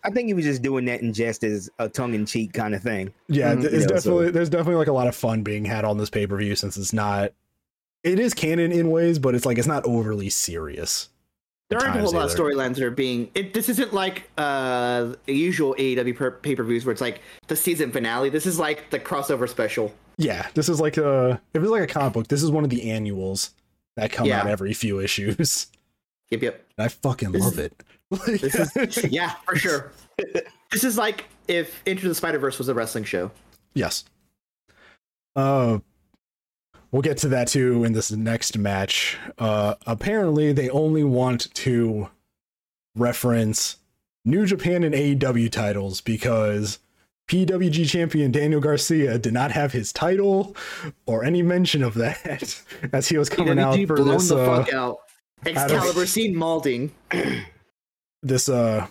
I 0.05 0.11
think- 0.11 0.29
he 0.29 0.35
was 0.35 0.45
just 0.45 0.63
doing 0.63 0.85
that 0.87 1.01
in 1.03 1.13
jest 1.13 1.43
as 1.45 1.69
a 1.79 1.89
tongue 1.89 2.15
in 2.15 2.25
cheek 2.27 2.53
kind 2.53 2.75
of 2.75 2.83
thing. 2.83 3.13
yeah, 3.29 3.55
Mhm. 3.55 3.65
it's 3.65 3.73
Yeah, 3.73 3.81
so- 3.81 3.87
definitely 3.95 4.31
there's 4.31 4.49
definitely 4.51 4.77
like 4.77 4.89
a 4.89 4.93
lot 4.93 5.07
of 5.09 5.15
fun 5.17 5.43
being 5.43 5.65
had 5.65 5.85
on 5.85 5.99
this 5.99 6.11
pay 6.11 6.27
per 6.27 6.37
view 6.37 6.55
since 6.57 6.77
it's 6.77 6.93
not. 6.93 7.33
It 8.05 8.21
is 8.21 8.33
canon 8.33 8.71
in 8.73 8.91
ways, 8.91 9.19
but 9.19 9.35
it's 9.35 9.45
like 9.45 9.59
it's 9.59 9.67
not 9.67 9.85
overly 9.85 10.31
serious. 10.31 11.09
There 11.69 11.79
aren't 11.79 11.91
a 11.91 11.99
times 11.99 12.13
whole 12.13 12.21
lot 12.21 12.31
of 12.31 12.35
storylines 12.37 12.77
that 12.77 12.85
are 12.85 12.91
being. 12.91 13.29
It, 13.35 13.53
this 13.53 13.69
isn't 13.69 13.93
like 13.93 14.31
uh 14.39 15.15
usual 15.27 15.75
AEW 15.79 16.41
pay 16.43 16.55
per 16.57 16.63
views 16.65 16.87
where 16.87 16.93
it's 16.93 17.01
like 17.03 17.21
the 17.49 17.57
season 17.57 17.91
finale. 17.93 18.31
This 18.31 18.47
is 18.47 18.59
like 18.59 18.89
the 18.91 18.99
crossover 18.99 19.49
special. 19.49 19.93
Yeah, 20.17 20.47
this 20.55 20.69
is 20.69 20.81
like 20.81 20.97
a 20.97 21.41
if 21.53 21.61
it's 21.63 21.71
like 21.71 21.83
a 21.83 21.87
comic 21.87 22.13
book, 22.15 22.29
this 22.29 22.43
is 22.43 22.51
one 22.51 22.65
of 22.65 22.71
the 22.71 22.91
annuals 22.91 23.51
that 23.97 24.13
come 24.13 24.27
Yeah. 24.27 24.41
out 24.43 24.47
every 24.47 24.73
few 24.73 25.01
issues. 25.01 25.67
Yep, 26.31 26.43
yep. 26.43 26.67
And 26.77 26.85
I 26.85 26.89
fucking 26.89 27.33
This 27.33 27.43
love 27.43 27.53
is- 27.55 27.59
it. 27.59 27.83
This 28.27 28.55
is 28.77 29.05
yeah, 29.11 29.35
for 29.45 29.57
sure. 29.57 29.93
this 30.73 30.85
is 30.85 30.97
like 30.97 31.27
if 31.47 31.83
Into 31.87 32.09
the 32.09 32.15
Spider 32.15 32.39
Verse 32.39 32.59
was 32.59 32.69
a 32.69 32.75
wrestling 32.75 33.05
show. 33.05 33.31
Yes. 33.75 34.05
Uh 35.37 35.79
we'll 36.91 37.03
get 37.03 37.19
to 37.19 37.29
that 37.29 37.49
too 37.49 37.85
in 37.85 37.93
this 37.93 38.11
next 38.11 38.57
match. 38.57 39.19
Uh 39.39 39.75
apparently 39.87 40.53
they 40.53 40.71
only 40.71 41.05
want 41.05 41.53
to 41.55 42.09
reference 42.97 43.77
New 44.25 44.47
Japan 44.47 44.85
and 44.85 44.95
AEW 44.95 45.51
titles 45.51 46.01
because 46.01 46.79
PWG 47.29 47.89
champion 47.89 48.33
Daniel 48.33 48.61
Garcia 48.61 49.19
did 49.19 49.35
not 49.35 49.51
have 49.53 49.73
his 49.73 49.93
title 49.93 50.57
or 51.07 51.25
any 51.25 51.43
mention 51.43 51.83
of 51.83 51.95
that 51.95 52.63
as 52.93 53.09
he 53.09 53.19
was 53.19 53.29
coming 53.29 53.59
out 53.59 53.79
for 53.87 54.03
this 54.03 54.31
the 54.31 54.39
uh, 54.39 54.65
out. 54.75 54.99
Excalibur 55.45 56.07
seen 56.07 56.35
malding. 56.35 56.91
this 58.23 58.49
uh 58.49 58.87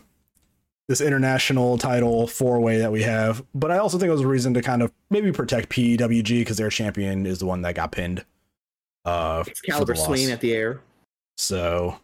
this 0.88 1.02
international 1.02 1.78
title 1.78 2.28
four 2.28 2.60
way 2.60 2.78
that 2.78 2.92
we 2.92 3.04
have. 3.04 3.44
But 3.54 3.72
I 3.72 3.78
also 3.78 3.98
think 3.98 4.08
it 4.08 4.14
was 4.14 4.22
a 4.22 4.28
reason 4.28 4.54
to 4.54 4.62
kind 4.62 4.82
of 4.82 4.92
maybe 5.10 5.32
protect 5.32 5.70
PWG 5.70 6.40
because 6.40 6.58
their 6.58 6.70
champion 6.70 7.26
is 7.26 7.40
the 7.40 7.46
one 7.46 7.62
that 7.64 7.76
got 7.76 7.92
pinned. 7.92 8.26
Uh, 9.06 9.44
Excalibur 9.46 9.96
swinging 9.96 10.32
at 10.32 10.42
the 10.42 10.54
air. 10.54 10.82
So, 11.38 12.00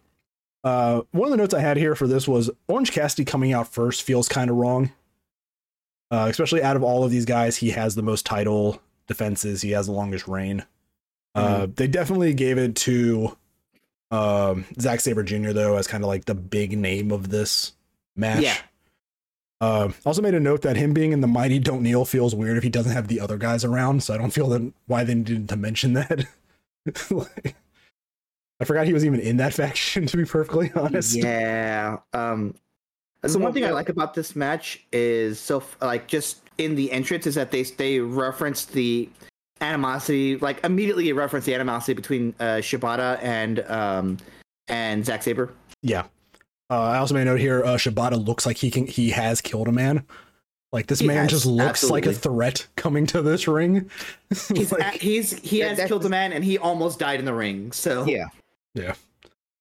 uh, 0.63 1.01
one 1.11 1.27
of 1.27 1.31
the 1.31 1.37
notes 1.37 1.53
I 1.53 1.59
had 1.59 1.77
here 1.77 1.95
for 1.95 2.07
this 2.07 2.27
was 2.27 2.49
Orange 2.67 2.91
Cassidy 2.91 3.25
coming 3.25 3.53
out 3.53 3.67
first 3.67 4.03
feels 4.03 4.29
kind 4.29 4.49
of 4.49 4.57
wrong. 4.57 4.91
Uh, 6.11 6.27
especially 6.29 6.61
out 6.61 6.75
of 6.75 6.83
all 6.83 7.03
of 7.03 7.11
these 7.11 7.25
guys, 7.25 7.57
he 7.57 7.71
has 7.71 7.95
the 7.95 8.03
most 8.03 8.25
title 8.25 8.79
defenses. 9.07 9.61
He 9.61 9.71
has 9.71 9.87
the 9.87 9.93
longest 9.93 10.27
reign. 10.27 10.63
Uh, 11.35 11.67
they 11.73 11.87
definitely 11.87 12.33
gave 12.33 12.59
it 12.59 12.75
to 12.75 13.35
um, 14.13 14.65
Zack 14.79 14.99
Sabre 14.99 15.23
Jr. 15.23 15.51
though 15.51 15.75
as 15.75 15.87
kind 15.87 16.03
of 16.03 16.07
like 16.07 16.25
the 16.25 16.35
big 16.35 16.77
name 16.77 17.11
of 17.11 17.29
this 17.29 17.73
match. 18.15 18.43
Yeah. 18.43 18.57
Uh, 19.59 19.91
also 20.05 20.21
made 20.21 20.35
a 20.35 20.39
note 20.39 20.61
that 20.61 20.75
him 20.75 20.93
being 20.93 21.13
in 21.13 21.21
the 21.21 21.27
Mighty 21.27 21.57
Don't 21.57 21.81
Kneel 21.81 22.05
feels 22.05 22.35
weird 22.35 22.57
if 22.57 22.63
he 22.63 22.69
doesn't 22.69 22.91
have 22.91 23.07
the 23.07 23.19
other 23.19 23.37
guys 23.37 23.63
around. 23.63 24.03
So 24.03 24.13
I 24.13 24.17
don't 24.17 24.31
feel 24.31 24.49
that 24.49 24.73
why 24.87 25.03
they 25.03 25.15
needed 25.15 25.49
to 25.49 25.55
mention 25.55 25.93
that. 25.93 26.25
Like, 27.09 27.55
I 28.59 28.65
forgot 28.65 28.85
he 28.87 28.91
was 28.91 29.05
even 29.05 29.21
in 29.21 29.37
that 29.37 29.53
faction. 29.53 30.05
To 30.05 30.17
be 30.17 30.25
perfectly 30.25 30.69
honest. 30.75 31.15
Yeah. 31.15 31.99
Um 32.11 32.55
so 33.25 33.39
one 33.39 33.53
thing 33.53 33.63
I 33.63 33.69
like 33.69 33.87
about 33.87 34.13
this 34.13 34.35
match 34.35 34.85
is 34.91 35.39
so 35.39 35.63
like 35.81 36.09
just 36.09 36.41
in 36.57 36.75
the 36.75 36.91
entrance 36.91 37.25
is 37.25 37.35
that 37.35 37.51
they 37.51 37.63
they 37.63 37.99
reference 37.99 38.65
the 38.65 39.07
animosity 39.61 40.37
like 40.37 40.63
immediately 40.63 41.11
reference 41.13 41.45
the 41.45 41.55
animosity 41.55 41.93
between 41.93 42.33
uh 42.39 42.57
Shibata 42.57 43.17
and 43.21 43.59
um 43.69 44.17
and 44.67 45.05
Zack 45.05 45.23
Sabre. 45.23 45.53
Yeah. 45.81 46.03
Uh, 46.69 46.79
I 46.81 46.97
also 46.97 47.13
made 47.13 47.23
a 47.23 47.25
note 47.25 47.39
here. 47.39 47.63
Uh, 47.63 47.75
Shibata 47.75 48.23
looks 48.25 48.45
like 48.45 48.57
he 48.57 48.71
can. 48.71 48.87
He 48.87 49.09
has 49.11 49.41
killed 49.41 49.67
a 49.67 49.71
man. 49.71 50.05
Like 50.71 50.87
this 50.87 50.99
He 50.99 51.07
man 51.07 51.17
has, 51.17 51.29
just 51.29 51.45
looks 51.45 51.83
like 51.83 52.05
a 52.07 52.13
threat 52.13 52.65
coming 52.77 53.05
to 53.07 53.21
this 53.21 53.47
ring. 53.47 53.91
He's 54.55 54.71
Like- 54.71 54.93
he's 54.99 55.37
he 55.39 55.59
has 55.59 55.71
that's- 55.71 55.87
killed 55.87 56.05
a 56.05 56.09
man 56.09 56.33
and 56.33 56.43
he 56.43 56.57
almost 56.57 56.97
died 56.99 57.19
in 57.19 57.25
the 57.25 57.33
ring. 57.33 57.71
So 57.73 58.05
Yeah. 58.05 58.25
Yeah. 58.73 58.95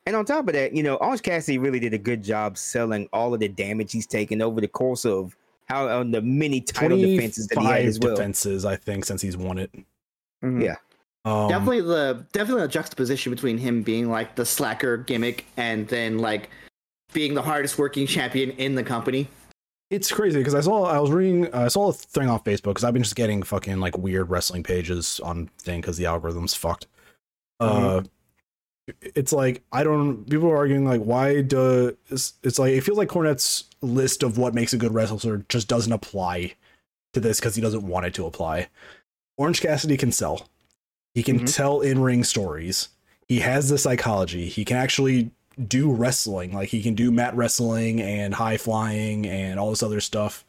And 0.07 0.17
on 0.17 0.25
top 0.25 0.49
of 0.49 0.55
that, 0.55 0.75
you 0.75 0.83
know, 0.83 0.95
Orange 0.97 1.23
Cassidy 1.23 1.59
really 1.59 1.79
did 1.81 1.93
a 1.95 1.99
good 1.99 2.23
job 2.25 2.57
selling 2.57 3.09
all 3.13 3.35
of 3.35 3.41
the 3.41 3.49
damage 3.49 3.93
he's 3.93 4.07
taken 4.07 4.41
over 4.41 4.61
the 4.61 4.69
course 4.69 5.05
of 5.05 5.37
how 5.69 5.89
on 5.89 6.11
the 6.11 6.21
many 6.23 6.61
title 6.61 6.99
defenses 6.99 7.47
that 7.49 7.59
he 7.59 7.65
had 7.67 7.85
as 7.85 7.99
well. 7.99 8.15
defenses, 8.15 8.65
I 8.65 8.77
think, 8.77 9.05
since 9.05 9.23
he's 9.23 9.37
won 9.37 9.59
it. 9.59 9.71
Mhm. 10.45 10.63
Yeah. 10.63 10.77
Um, 11.25 11.49
definitely 11.49 11.83
the 11.83 12.27
definitely 12.33 12.63
the 12.63 12.69
juxtaposition 12.69 13.31
between 13.33 13.57
him 13.59 13.83
being 13.83 14.11
like 14.11 14.35
the 14.35 14.45
slacker 14.45 14.97
gimmick 14.97 15.47
and 15.57 15.87
then 15.89 16.19
like 16.19 16.51
being 17.13 17.35
the 17.35 17.43
hardest 17.43 17.79
working 17.79 18.07
champion 18.07 18.51
in 18.53 18.75
the 18.75 18.83
company. 18.83 19.29
it's 19.91 20.11
crazy 20.11 20.39
because 20.39 20.55
I 20.55 20.61
saw 20.63 20.85
I 20.85 20.99
was 20.99 21.11
reading 21.11 21.53
I 21.55 21.69
saw 21.69 21.91
a 21.91 21.93
thing 21.93 22.29
on 22.29 22.41
Facebook 22.41 22.71
because 22.71 22.83
I've 22.83 22.95
been 22.95 23.03
just 23.05 23.15
getting 23.15 23.43
fucking 23.43 23.79
like 23.79 23.97
weird 23.99 24.31
wrestling 24.31 24.63
pages 24.65 25.21
on 25.21 25.49
thing 25.59 25.81
because 25.81 25.97
the 25.97 26.07
algorithm's 26.07 26.55
fucked. 26.55 26.87
Uh, 27.61 28.03
it's 29.15 29.33
like 29.33 29.63
I 29.71 29.85
don't. 29.85 30.29
People 30.29 30.51
are 30.51 30.57
arguing 30.57 30.85
like 30.85 31.03
why 31.03 31.43
does 31.43 31.93
it's, 32.09 32.33
it's 32.43 32.59
like 32.59 32.73
it 32.73 32.81
feels 32.81 32.99
like 32.99 33.09
Cornette's 33.09 33.65
list 33.83 34.23
of 34.23 34.39
what 34.39 34.55
makes 34.55 34.73
a 34.73 34.79
good 34.79 34.95
wrestler 34.95 35.45
just 35.49 35.69
doesn't 35.69 35.93
apply 35.93 36.55
to 37.13 37.21
this 37.21 37.39
because 37.41 37.55
he 37.57 37.61
doesn't 37.63 37.87
want 37.87 38.07
it 38.07 38.15
to 38.15 38.27
apply. 38.27 38.69
Orange 39.37 39.61
Cassidy 39.61 39.97
can 39.97 40.13
sell. 40.13 40.49
He 41.15 41.23
can 41.23 41.41
Mhm. 41.41 41.55
tell 41.55 41.81
in 41.81 42.01
ring 42.01 42.25
stories. 42.25 42.89
He 43.29 43.41
has 43.41 43.69
the 43.69 43.79
psychology. 43.79 44.49
He 44.49 44.65
can 44.65 44.77
actually 44.77 45.31
do 45.69 45.93
wrestling. 45.93 46.53
Like 46.53 46.71
he 46.71 46.83
can 46.83 46.95
do 46.95 47.11
mat 47.11 47.35
wrestling 47.37 48.01
and 48.01 48.35
high 48.35 48.57
flying 48.57 49.27
and 49.27 49.61
all 49.61 49.71
this 49.71 49.83
other 49.83 50.01
stuff. 50.01 50.45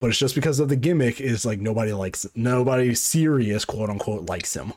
But 0.00 0.10
it's 0.10 0.18
just 0.18 0.34
because 0.34 0.60
of 0.60 0.68
the 0.68 0.76
gimmick 0.76 1.20
is 1.20 1.44
like 1.44 1.60
nobody 1.60 1.92
likes 1.92 2.26
nobody 2.34 2.94
serious 2.94 3.64
quote 3.64 3.90
unquote 3.90 4.28
likes 4.28 4.54
him. 4.54 4.72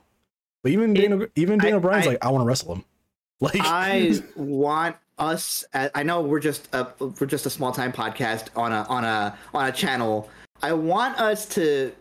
But 0.64 0.72
even 0.72 0.96
It- 0.96 1.02
Dana 1.02 1.28
even 1.36 1.60
Dana 1.60 1.78
I- 1.78 1.80
Bryan's 1.80 2.08
I- 2.08 2.10
like 2.12 2.26
I 2.26 2.30
want 2.32 2.44
to 2.44 2.48
wrestle 2.48 2.76
him. 2.76 2.86
Like 3.40 3.58
I 3.60 4.20
want 4.36 4.96
us. 5.18 5.66
I 5.74 6.04
know 6.04 6.22
we're 6.22 6.40
just 6.40 6.68
a 6.74 6.88
we're 7.00 7.28
just 7.28 7.46
a 7.46 7.50
small 7.50 7.72
time 7.72 7.92
podcast 7.92 8.48
on 8.56 8.72
a 8.72 8.84
on 8.90 9.04
a 9.04 9.38
on 9.54 9.68
a 9.68 9.72
channel. 9.72 10.30
I 10.62 10.74
want 10.74 11.20
us 11.20 11.46
to 11.50 11.92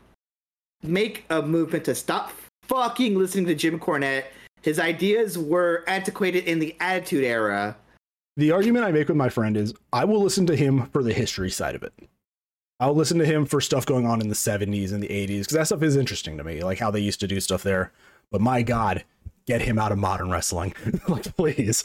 make 0.83 1.25
a 1.31 1.43
movement 1.43 1.85
to 1.87 1.95
stop 1.95 2.33
fucking 2.63 3.19
listening 3.19 3.47
to 3.47 3.55
Jim 3.55 3.79
Cornette. 3.79 4.25
His 4.63 4.79
ideas 4.79 5.39
were 5.39 5.85
antiquated 5.87 6.45
in 6.45 6.59
the 6.59 6.77
Attitude 6.81 7.25
Era. 7.25 7.77
the 8.37 8.51
argument 8.51 8.85
I 8.85 8.93
make 8.93 9.09
with 9.09 9.17
my 9.17 9.29
friend 9.29 9.57
is 9.57 9.73
I 9.93 10.05
will 10.05 10.23
listen 10.23 10.47
to 10.47 10.57
him 10.57 10.87
for 10.93 11.03
the 11.03 11.13
history 11.13 11.51
side 11.51 11.75
of 11.75 11.83
it. 11.83 11.93
I'll 12.79 12.95
listen 12.95 13.19
to 13.19 13.25
him 13.25 13.47
for 13.47 13.61
stuff 13.61 13.87
going 13.87 14.07
on 14.07 14.21
in 14.21 14.29
the 14.29 14.35
70s 14.35 14.93
and 14.93 15.03
the 15.03 15.09
80s 15.09 15.41
because 15.41 15.55
that 15.55 15.67
stuff 15.67 15.83
is 15.83 15.97
interesting 15.97 16.37
to 16.37 16.45
me, 16.45 16.63
like 16.63 16.79
how 16.79 16.91
they 16.91 17.01
used 17.01 17.21
to 17.21 17.29
do 17.29 17.41
stuff 17.41 17.63
there. 17.63 17.93
But 18.31 18.43
my 18.43 18.63
God, 18.63 19.05
get 19.47 19.63
him 19.63 19.79
out 19.79 19.93
of 19.93 19.99
modern 19.99 20.31
wrestling. 20.31 20.75
like, 21.09 21.35
please. 21.37 21.85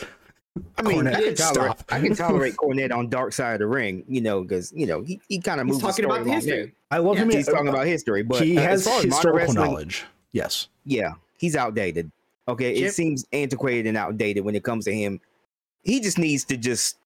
I 0.77 0.81
mean, 0.81 1.07
I 1.07 1.13
can 1.13 1.35
tolerate, 1.35 1.37
stop. 1.37 1.83
I 1.89 1.99
can 2.01 2.15
tolerate 2.15 2.55
Cornette 2.55 2.93
on 2.93 3.07
Dark 3.07 3.31
Side 3.31 3.53
of 3.53 3.59
the 3.59 3.67
Ring, 3.67 4.03
you 4.07 4.19
know, 4.19 4.41
because 4.41 4.71
you 4.73 4.85
know 4.85 5.01
he, 5.01 5.21
he 5.29 5.39
kind 5.39 5.61
of 5.61 5.67
moves. 5.67 5.79
talking 5.81 6.05
about 6.05 6.25
the 6.25 6.31
history. 6.31 6.73
I 6.89 6.97
love 6.97 7.15
Yeah, 7.15 7.23
him. 7.23 7.29
He's 7.29 7.47
talking 7.47 7.69
about 7.69 7.87
history, 7.87 8.23
but 8.23 8.43
he 8.43 8.57
uh, 8.57 8.61
has 8.61 8.81
as 8.81 8.87
far 8.87 8.97
as 8.97 9.03
historical 9.05 9.53
knowledge. 9.53 10.05
Yes. 10.33 10.67
Yeah, 10.85 11.13
he's 11.37 11.55
outdated. 11.55 12.11
Okay, 12.47 12.75
Chip- 12.75 12.89
it 12.89 12.93
seems 12.93 13.25
antiquated 13.31 13.87
and 13.87 13.97
outdated 13.97 14.43
when 14.43 14.55
it 14.55 14.63
comes 14.63 14.85
to 14.85 14.93
him. 14.93 15.21
He 15.83 15.99
just 15.99 16.17
needs 16.17 16.43
to 16.45 16.57
just, 16.57 16.97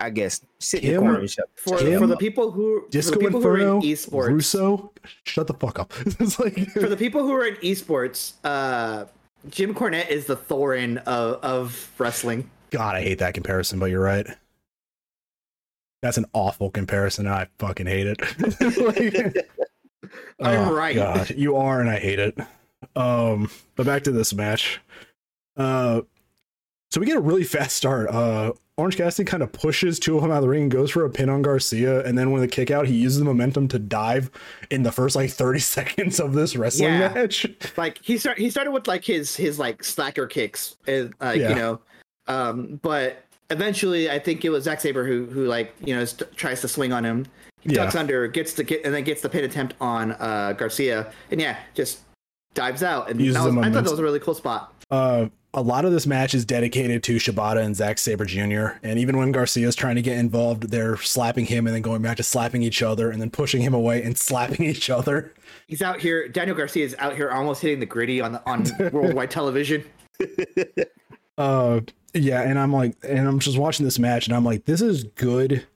I 0.00 0.10
guess, 0.10 0.40
sit 0.60 0.84
in 0.84 0.94
the 0.94 0.98
corner 1.00 1.18
and 1.18 1.30
shut. 1.30 1.48
For, 1.56 1.78
Tim, 1.78 1.98
for 1.98 2.06
the 2.06 2.16
people 2.16 2.50
who 2.50 2.80
for 2.80 2.86
the 2.86 2.90
Disco 2.90 3.18
people 3.18 3.40
who 3.40 3.48
are 3.48 3.58
in 3.58 3.80
esports, 3.80 4.28
Russo, 4.28 4.92
shut 5.24 5.46
the 5.46 5.54
fuck 5.54 5.78
up. 5.78 5.92
it's 6.06 6.38
like 6.38 6.70
for 6.72 6.88
the 6.88 6.96
people 6.96 7.22
who 7.22 7.32
are 7.32 7.46
in 7.46 7.56
esports, 7.56 8.34
uh, 8.44 9.06
Jim 9.50 9.74
Cornette 9.74 10.08
is 10.08 10.26
the 10.26 10.36
Thorin 10.36 10.98
of, 11.04 11.42
of 11.42 11.90
wrestling. 11.98 12.50
God, 12.74 12.96
I 12.96 13.02
hate 13.02 13.20
that 13.20 13.34
comparison, 13.34 13.78
but 13.78 13.86
you're 13.86 14.02
right. 14.02 14.26
That's 16.02 16.18
an 16.18 16.26
awful 16.32 16.70
comparison, 16.70 17.26
and 17.26 17.34
I 17.34 17.46
fucking 17.58 17.86
hate 17.86 18.06
it. 18.08 18.20
Like- 18.78 19.46
I'm 20.40 20.68
Oh, 20.68 20.74
right. 20.74 20.94
God, 20.94 21.30
you 21.30 21.56
are, 21.56 21.80
and 21.80 21.88
I 21.88 21.98
hate 21.98 22.18
it. 22.18 22.36
Um, 22.94 23.50
but 23.76 23.86
back 23.86 24.04
to 24.04 24.10
this 24.10 24.34
match. 24.34 24.80
Uh, 25.56 26.02
so 26.90 27.00
we 27.00 27.06
get 27.06 27.16
a 27.16 27.20
really 27.20 27.44
fast 27.44 27.76
start. 27.76 28.08
Uh, 28.10 28.52
Orange 28.76 28.96
Cassidy 28.96 29.24
kind 29.24 29.42
of 29.42 29.52
pushes 29.52 29.98
two 30.00 30.16
of 30.16 30.22
them 30.22 30.30
out 30.32 30.38
of 30.38 30.42
the 30.42 30.48
ring 30.48 30.62
and 30.62 30.70
goes 30.70 30.90
for 30.90 31.04
a 31.04 31.10
pin 31.10 31.28
on 31.30 31.42
Garcia, 31.42 32.04
and 32.04 32.18
then 32.18 32.32
when 32.32 32.40
the 32.42 32.48
kick 32.48 32.70
out, 32.70 32.86
he 32.86 32.94
uses 32.96 33.20
the 33.20 33.24
momentum 33.24 33.68
to 33.68 33.78
dive 33.78 34.30
in 34.70 34.82
the 34.82 34.92
first 34.92 35.14
like 35.16 35.30
30 35.30 35.58
seconds 35.60 36.18
of 36.20 36.34
this 36.34 36.54
wrestling 36.56 36.92
Yeah. 36.94 37.14
match. 37.14 37.46
like 37.76 37.98
he 38.02 38.18
start 38.18 38.36
he 38.38 38.50
started 38.50 38.72
with 38.72 38.86
like 38.88 39.04
his 39.04 39.36
his 39.36 39.58
like 39.58 39.82
slacker 39.84 40.26
kicks, 40.26 40.76
uh, 40.88 41.04
like 41.20 41.40
Yeah. 41.40 41.50
you 41.50 41.54
know, 41.54 41.80
um, 42.26 42.80
but 42.82 43.24
eventually 43.50 44.10
I 44.10 44.18
think 44.18 44.44
it 44.44 44.50
was 44.50 44.64
Zack 44.64 44.80
Sabre 44.80 45.04
who 45.06 45.26
who 45.26 45.46
like 45.46 45.74
you 45.84 45.94
know 45.94 46.04
st- 46.04 46.34
tries 46.36 46.60
to 46.62 46.68
swing 46.68 46.92
on 46.92 47.04
him, 47.04 47.26
he 47.60 47.70
Yeah. 47.70 47.84
ducks 47.84 47.94
under, 47.94 48.26
gets 48.28 48.54
the 48.54 48.64
get 48.64 48.84
and 48.84 48.94
then 48.94 49.04
gets 49.04 49.20
the 49.22 49.28
pin 49.28 49.44
attempt 49.44 49.74
on 49.80 50.12
uh, 50.12 50.54
Garcia, 50.56 51.12
and 51.30 51.40
yeah, 51.40 51.56
just 51.74 52.00
dives 52.54 52.82
out, 52.82 53.10
and 53.10 53.20
was, 53.20 53.36
I 53.36 53.40
thought 53.42 53.72
that 53.84 53.90
was 53.90 53.98
a 53.98 54.02
really 54.02 54.20
cool 54.20 54.34
spot. 54.34 54.72
Uh, 54.90 55.26
a 55.56 55.62
lot 55.62 55.84
of 55.84 55.92
this 55.92 56.04
match 56.06 56.34
is 56.34 56.44
dedicated 56.44 57.02
to 57.04 57.16
Shibata 57.16 57.62
and 57.64 57.76
Zack 57.76 57.98
Sabre 57.98 58.24
Jr. 58.24 58.76
And 58.82 58.98
even 58.98 59.16
when 59.16 59.30
Garcia's 59.30 59.76
trying 59.76 59.94
to 59.94 60.02
get 60.02 60.18
involved, 60.18 60.70
they're 60.70 60.96
slapping 60.96 61.46
him 61.46 61.66
and 61.68 61.74
then 61.74 61.80
going 61.82 62.02
back 62.02 62.16
to 62.16 62.24
slapping 62.24 62.62
each 62.62 62.82
other 62.82 63.10
and 63.10 63.20
then 63.20 63.30
pushing 63.30 63.62
him 63.62 63.72
away 63.72 64.02
and 64.02 64.18
slapping 64.28 64.66
each 64.66 64.90
other. 64.90 65.32
He's 65.68 65.80
out 65.80 66.00
here. 66.00 66.26
Daniel 66.28 66.56
Garcia 66.56 66.84
is 66.84 66.96
out 66.98 67.14
here 67.14 67.30
almost 67.30 67.62
hitting 67.62 67.78
the 67.78 67.86
gritty 67.86 68.20
on 68.20 68.32
the, 68.32 68.42
on 68.50 68.64
worldwide 68.92 69.30
television. 69.30 69.84
Uh, 71.36 71.80
yeah, 72.14 72.42
and 72.42 72.58
I'm 72.58 72.72
like, 72.72 72.96
and 73.02 73.26
I'm 73.26 73.40
just 73.40 73.58
watching 73.58 73.84
this 73.84 73.98
match 73.98 74.26
and 74.26 74.36
I'm 74.36 74.44
like, 74.44 74.64
this 74.64 74.80
is 74.80 75.04
good 75.04 75.66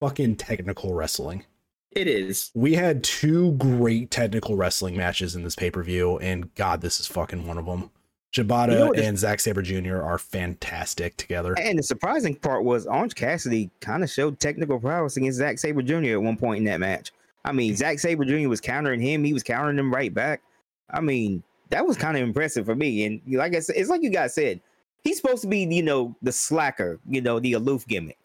fucking 0.00 0.36
technical 0.36 0.94
wrestling. 0.94 1.44
It 1.92 2.06
is. 2.06 2.50
We 2.54 2.74
had 2.74 3.02
two 3.02 3.52
great 3.52 4.10
technical 4.10 4.56
wrestling 4.56 4.96
matches 4.96 5.34
in 5.34 5.42
this 5.42 5.56
pay 5.56 5.70
per 5.70 5.82
view, 5.82 6.18
and 6.18 6.54
God, 6.54 6.80
this 6.80 7.00
is 7.00 7.06
fucking 7.06 7.46
one 7.46 7.58
of 7.58 7.66
them. 7.66 7.90
Shibata 8.34 8.72
You 8.72 8.78
know 8.78 8.92
and 8.92 9.18
Zack 9.18 9.40
Sabre 9.40 9.62
Jr. 9.62 10.02
are 10.02 10.18
fantastic 10.18 11.16
together. 11.16 11.58
And 11.58 11.78
the 11.78 11.82
surprising 11.82 12.34
part 12.34 12.62
was 12.62 12.86
Orange 12.86 13.14
Cassidy 13.14 13.70
kind 13.80 14.04
of 14.04 14.10
showed 14.10 14.38
technical 14.38 14.78
prowess 14.78 15.16
against 15.16 15.38
Zack 15.38 15.58
Sabre 15.58 15.80
Jr. 15.80 16.12
at 16.12 16.22
one 16.22 16.36
point 16.36 16.58
in 16.58 16.64
that 16.64 16.78
match. 16.78 17.10
I 17.44 17.52
mean, 17.52 17.74
Zack 17.74 17.98
Sabre 17.98 18.26
Jr. 18.26 18.48
was 18.48 18.60
countering 18.60 19.00
him; 19.00 19.24
he 19.24 19.32
was 19.32 19.42
countering 19.42 19.78
him 19.78 19.92
right 19.92 20.12
back. 20.12 20.42
I 20.90 21.00
mean, 21.00 21.42
that 21.70 21.86
was 21.86 21.96
kind 21.96 22.16
of 22.16 22.22
impressive 22.22 22.66
for 22.66 22.74
me. 22.74 23.06
And 23.06 23.20
like 23.26 23.54
I 23.54 23.60
said, 23.60 23.76
it's 23.76 23.88
like 23.88 24.02
you 24.02 24.10
guys 24.10 24.34
said, 24.34 24.60
he's 25.04 25.16
supposed 25.16 25.42
to 25.42 25.48
be, 25.48 25.60
you 25.60 25.82
know, 25.82 26.16
the 26.22 26.32
slacker, 26.32 26.98
you 27.08 27.20
know, 27.20 27.38
the 27.40 27.54
aloof 27.54 27.86
gimmick. 27.86 28.18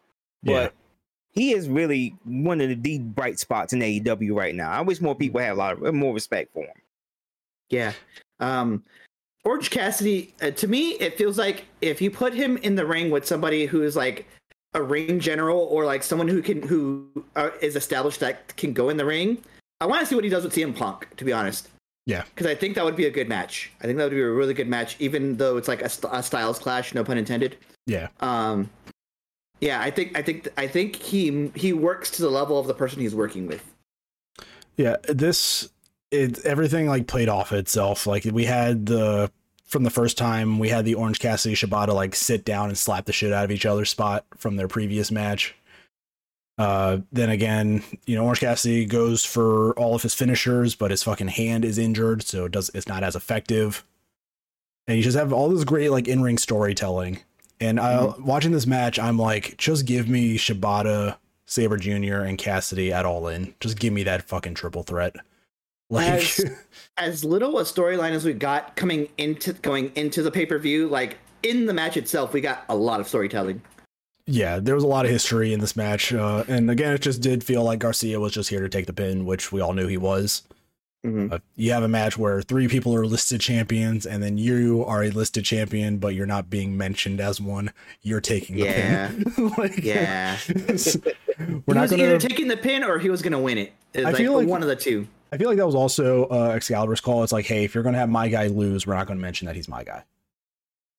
But 0.44 0.52
Yeah. 0.52 0.70
he 1.32 1.54
is 1.54 1.70
really 1.70 2.16
one 2.24 2.62
of 2.62 2.70
the 2.70 2.76
deep 2.76 3.02
bright 3.02 3.40
spots 3.40 3.74
in 3.74 3.82
AEW 3.82 4.36
right 4.36 4.56
now. 4.56 4.72
I 4.72 4.82
wish 4.82 5.02
more 5.02 5.16
people 5.16 5.40
had 5.40 5.52
a 5.52 5.56
lot 5.56 5.82
of 5.82 5.94
more 5.94 6.14
respect 6.14 6.54
for 6.54 6.64
him. 6.64 6.76
Yeah. 7.70 7.94
Um, 8.40 8.84
Orange 9.46 9.70
Cassidy, 9.70 10.34
uh, 10.42 10.52
to 10.52 10.68
me, 10.68 10.92
it 10.92 11.18
feels 11.18 11.38
like 11.38 11.66
if 11.82 12.02
you 12.02 12.10
put 12.10 12.34
him 12.34 12.58
in 12.58 12.76
the 12.76 12.86
ring 12.86 13.10
with 13.10 13.26
somebody 13.26 13.66
who 13.66 13.84
is 13.84 13.96
like 13.96 14.26
a 14.74 14.82
ring 14.82 15.20
general 15.20 15.60
or 15.60 15.86
like 15.86 16.02
someone 16.02 16.28
who 16.28 16.42
can 16.42 16.62
who 16.62 17.08
uh, 17.36 17.50
is 17.62 17.76
established 17.76 18.20
that 18.22 18.56
can 18.56 18.74
go 18.74 18.90
in 18.90 18.98
the 18.98 19.06
ring, 19.06 19.38
I 19.82 19.86
want 19.86 20.02
to 20.02 20.06
see 20.06 20.16
what 20.16 20.24
he 20.24 20.30
does 20.30 20.44
with 20.44 20.54
CM 20.54 20.76
Punk. 20.76 21.08
To 21.18 21.26
be 21.26 21.34
honest, 21.34 21.68
Yeah. 22.06 22.24
because 22.36 22.48
I 22.48 22.56
think 22.56 22.76
that 22.76 22.84
would 22.84 22.96
be 22.96 23.06
a 23.06 23.12
good 23.12 23.30
match. 23.30 23.72
I 23.82 23.86
think 23.86 23.98
that 23.98 24.04
would 24.06 24.12
be 24.14 24.22
a 24.22 24.30
really 24.30 24.54
good 24.54 24.68
match, 24.68 24.98
even 25.00 25.38
though 25.38 25.58
it's 25.58 25.68
like 25.68 25.82
a, 25.82 25.90
st- 25.90 26.14
a 26.14 26.22
styles 26.22 26.60
clash, 26.60 26.94
no 26.94 27.04
pun 27.04 27.18
intended. 27.18 27.58
Yeah. 27.86 28.10
Um, 28.20 28.70
yeah, 29.62 29.80
I 29.80 29.92
think 29.92 30.18
I 30.18 30.22
think 30.22 30.50
I 30.58 30.68
think 30.68 30.98
he 30.98 31.50
he 31.56 31.72
works 31.72 32.10
to 32.12 32.22
the 32.22 32.30
level 32.30 32.60
of 32.60 32.68
the 32.68 32.74
person 32.74 33.00
he's 33.00 33.16
working 33.16 33.48
with. 33.48 33.64
Yeah, 34.76 34.98
this 35.08 35.70
it 36.12 36.44
everything 36.46 36.88
like 36.88 37.08
played 37.08 37.30
off 37.30 37.54
itself. 37.54 38.06
Like 38.06 38.26
we 38.26 38.44
had 38.44 38.86
the 38.88 39.32
from 39.66 39.84
the 39.84 39.90
first 39.90 40.18
time 40.18 40.60
we 40.60 40.70
had 40.70 40.84
the 40.84 40.96
Orange 40.96 41.20
Cassidy 41.20 41.56
Shibata 41.56 41.94
like 41.94 42.14
sit 42.14 42.44
down 42.44 42.68
and 42.68 42.78
slap 42.78 43.06
the 43.06 43.14
shit 43.14 43.32
out 43.32 43.46
of 43.46 43.52
each 43.52 43.66
other 43.66 43.86
spot 43.86 44.26
from 44.38 44.58
their 44.58 44.68
previous 44.68 45.12
match. 45.12 45.56
Uh, 46.58 46.98
then 47.12 47.30
again, 47.30 47.84
you 48.06 48.16
know, 48.16 48.24
Orange 48.24 48.42
Cassidy 48.42 48.86
goes 48.86 49.26
for 49.26 49.74
all 49.74 49.96
of 49.96 50.04
his 50.04 50.14
finishers, 50.14 50.76
but 50.76 50.92
his 50.92 51.02
fucking 51.04 51.30
hand 51.30 51.66
is 51.66 51.78
injured, 51.78 52.24
so 52.24 52.46
it 52.46 52.52
does 52.52 52.70
it's 52.74 52.88
not 52.88 53.04
as 53.04 53.16
effective. 53.16 53.84
And 54.88 54.98
you 54.98 55.04
just 55.04 55.18
have 55.18 55.34
all 55.34 55.50
this 55.50 55.64
great 55.64 55.90
like 55.90 56.08
in 56.08 56.22
ring 56.22 56.38
storytelling. 56.38 57.20
And 57.60 57.80
uh, 57.80 58.14
watching 58.20 58.52
this 58.52 58.68
match, 58.68 59.00
I'm 59.00 59.18
like, 59.18 59.58
just 59.58 59.86
give 59.86 60.10
me 60.10 60.38
Shibata, 60.38 61.16
Sabre 61.46 61.78
Jr. 61.78 62.18
and 62.18 62.38
Cassidy 62.38 62.92
at 62.92 63.06
all 63.06 63.28
in. 63.30 63.56
Just 63.62 63.80
give 63.80 63.94
me 63.94 64.04
that 64.04 64.28
fucking 64.28 64.56
triple 64.56 64.84
threat. 64.84 65.16
Like 65.90 66.10
As- 66.14 66.46
as 66.98 67.24
little 67.24 67.58
a 67.60 67.64
storyline 67.64 68.12
as 68.12 68.26
we 68.26 68.34
got 68.34 68.76
coming 68.76 69.08
into 69.18 69.54
going 69.54 69.92
into 69.96 70.22
the 70.22 70.32
pay 70.32 70.46
per 70.46 70.58
view, 70.60 70.88
like 70.88 71.18
in 71.42 71.66
the 71.66 71.74
match 71.74 71.98
itself, 71.98 72.34
we 72.34 72.42
got 72.42 72.66
a 72.70 72.76
lot 72.76 73.00
of 73.00 73.08
storytelling. 73.08 73.62
Yeah, 74.26 74.60
there 74.60 74.76
was 74.76 74.84
a 74.84 74.88
lot 74.88 75.06
of 75.06 75.12
history 75.12 75.54
in 75.54 75.60
this 75.60 75.76
match. 75.76 76.14
Uh, 76.14 76.44
and 76.48 76.70
again, 76.72 76.94
it 76.94 77.02
just 77.02 77.22
did 77.22 77.44
feel 77.44 77.64
like 77.64 77.80
Garcia 77.80 78.20
was 78.20 78.32
just 78.34 78.50
here 78.50 78.62
to 78.62 78.70
take 78.70 78.86
the 78.86 78.94
pin, 78.94 79.26
which 79.26 79.52
we 79.52 79.62
all 79.62 79.74
knew 79.74 79.88
he 79.88 79.98
was. 79.98 80.44
Uh, 81.06 81.40
you 81.58 81.70
have 81.74 81.84
a 81.84 81.88
match 81.90 82.18
where 82.18 82.42
three 82.42 82.70
people 82.70 82.96
are 82.96 83.06
listed 83.06 83.42
champions, 83.42 84.06
and 84.06 84.24
then 84.24 84.38
you 84.38 84.86
are 84.86 85.04
a 85.04 85.10
listed 85.10 85.44
champion, 85.44 85.98
but 85.98 86.16
you're 86.16 86.26
not 86.26 86.50
being 86.50 86.78
mentioned 86.78 87.20
as 87.20 87.42
one. 87.42 87.74
You're 88.04 88.22
taking 88.22 88.56
the 88.56 88.64
Yeah. 88.64 89.08
pin. 89.10 89.52
like, 89.58 89.84
Yeah, 89.84 90.38
we're 90.48 90.78
he 90.78 91.54
not 91.68 91.82
was 91.82 91.92
gonna. 91.92 92.04
either 92.04 92.20
taking 92.20 92.48
the 92.48 92.56
pin 92.56 92.86
or 92.86 93.00
he 93.00 93.10
was 93.10 93.22
gonna 93.22 93.38
win 93.42 93.58
it. 93.58 93.74
It's 93.94 94.06
I 94.06 94.10
like, 94.12 94.16
feel 94.16 94.32
like- 94.34 94.48
one 94.48 94.62
of 94.62 94.70
the 94.70 94.78
two. 94.78 95.06
I 95.34 95.38
feel 95.38 95.50
like 95.50 95.58
that 95.58 95.66
was 95.66 95.76
also 95.76 96.26
uh, 96.28 96.54
Excalibur's 96.56 97.02
call. 97.02 97.24
It's 97.24 97.34
like, 97.34 97.48
hey, 97.48 97.64
if 97.66 97.74
you're 97.74 97.82
going 97.84 97.94
to 97.94 98.00
have 98.00 98.08
my 98.10 98.30
guy 98.30 98.46
lose, 98.48 98.86
we're 98.86 98.94
not 98.94 99.08
going 99.08 99.18
to 99.18 99.22
mention 99.22 99.48
that 99.48 99.56
he's 99.56 99.68
my 99.68 99.84
guy. 99.84 100.04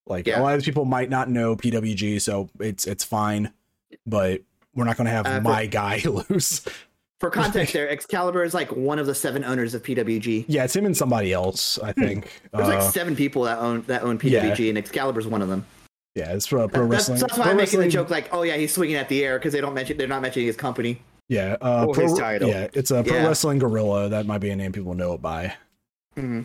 Like 0.07 0.27
Yeah. 0.27 0.40
a 0.40 0.43
lot 0.43 0.55
of 0.59 0.64
people 0.64 0.85
might 0.85 1.09
not 1.11 1.29
know 1.31 1.57
PWG, 1.57 2.21
so 2.21 2.49
it's 2.61 2.87
it's 2.87 3.05
fine, 3.05 3.53
but 4.07 4.43
we're 4.75 4.85
not 4.85 4.97
going 4.97 5.07
to 5.07 5.11
have 5.12 5.27
Uh, 5.27 5.37
for- 5.37 5.40
my 5.43 5.67
guy 5.67 6.03
lose. 6.29 6.62
For 7.21 7.31
context, 7.31 7.73
there, 7.73 7.88
Excalibur 7.88 8.45
is 8.45 8.53
like 8.53 8.71
one 8.73 8.99
of 8.99 9.07
the 9.07 9.14
seven 9.14 9.45
owners 9.45 9.73
of 9.73 9.83
PWG. 9.83 10.45
yeah, 10.49 10.64
it's 10.64 10.77
him 10.77 10.85
and 10.85 10.95
somebody 10.97 11.33
else. 11.33 11.79
I 11.83 11.93
think. 11.93 12.29
There's 12.53 12.69
like 12.69 12.79
Uh, 12.81 12.90
seven 12.90 13.17
people 13.17 13.45
that 13.45 13.59
own 13.59 13.83
that 13.87 14.03
own 14.03 14.19
PWG, 14.19 14.69
and 14.69 14.77
Excalibur's 14.77 15.27
one 15.27 15.40
of 15.40 15.49
them. 15.49 15.64
yeah, 16.14 16.33
it's 16.35 16.47
for 16.47 16.69
pro 16.69 16.83
wrestling. 16.85 17.19
that's 17.21 17.38
why 17.38 17.45
pro 17.45 17.53
I'm 17.53 17.57
making 17.57 17.81
the 17.81 17.88
joke 17.88 18.11
like, 18.11 18.29
oh 18.33 18.43
yeah, 18.43 18.57
he's 18.57 18.75
swinging 18.75 18.97
at 18.97 19.09
the 19.09 19.25
air 19.25 19.38
because 19.38 19.53
they 19.55 19.61
don't 19.62 19.75
mention 19.75 19.97
they're 19.97 20.07
not 20.09 20.21
mentioning 20.23 20.47
his 20.49 20.57
company. 20.57 21.01
Yeah, 21.29 21.57
uh, 21.62 21.87
Or 21.87 21.95
pro, 21.95 22.03
his 22.09 22.19
title. 22.19 22.49
Yeah, 22.51 22.67
it's 22.75 22.90
a 22.90 23.03
pro 23.03 23.17
Yeah. 23.17 23.27
wrestling 23.29 23.59
Guerrilla. 23.59 24.11
That 24.11 24.27
might 24.27 24.38
be 24.38 24.51
a 24.51 24.57
name 24.57 24.73
people 24.73 24.93
know 24.95 25.14
it 25.14 25.23
by. 25.23 25.55
Mm-hmm. 26.19 26.43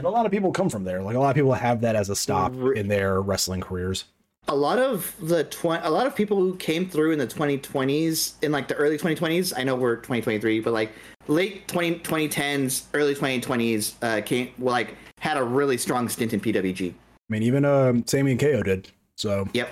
And 0.00 0.06
a 0.06 0.10
lot 0.10 0.24
of 0.24 0.32
people 0.32 0.50
come 0.50 0.70
from 0.70 0.84
there. 0.84 1.02
Like 1.02 1.14
a 1.14 1.18
lot 1.18 1.28
of 1.28 1.34
people 1.34 1.52
have 1.52 1.82
that 1.82 1.94
as 1.94 2.08
a 2.08 2.16
stop 2.16 2.54
in 2.74 2.88
their 2.88 3.20
wrestling 3.20 3.60
careers. 3.60 4.06
a 4.48 4.56
lot 4.56 4.78
of 4.78 5.14
the 5.20 5.44
tw- 5.44 5.84
a 5.84 5.90
lot 5.90 6.06
of 6.06 6.16
people 6.16 6.38
who 6.38 6.56
came 6.56 6.88
through 6.88 7.12
in 7.12 7.18
the 7.18 7.26
2020s 7.26 8.32
in 8.40 8.50
like 8.50 8.66
the 8.66 8.74
early 8.76 8.96
2020s 8.96 9.52
i 9.58 9.62
know 9.62 9.74
we're 9.76 9.96
2023 9.96 10.60
but 10.60 10.72
like 10.72 10.92
late 11.28 11.68
20, 11.68 11.98
2010s 11.98 12.84
early 12.94 13.14
2020s 13.14 13.92
uh 14.00 14.22
came 14.22 14.48
well, 14.56 14.72
like 14.72 14.96
had 15.18 15.36
a 15.36 15.44
really 15.44 15.76
strong 15.76 16.08
stint 16.08 16.32
in 16.32 16.40
pwg 16.40 16.88
I 16.92 16.94
mean, 17.28 17.42
even 17.42 17.66
um, 17.66 18.04
Sammy 18.06 18.30
and 18.32 18.40
KO 18.40 18.62
did. 18.62 18.88
So 19.16 19.46
yep 19.52 19.68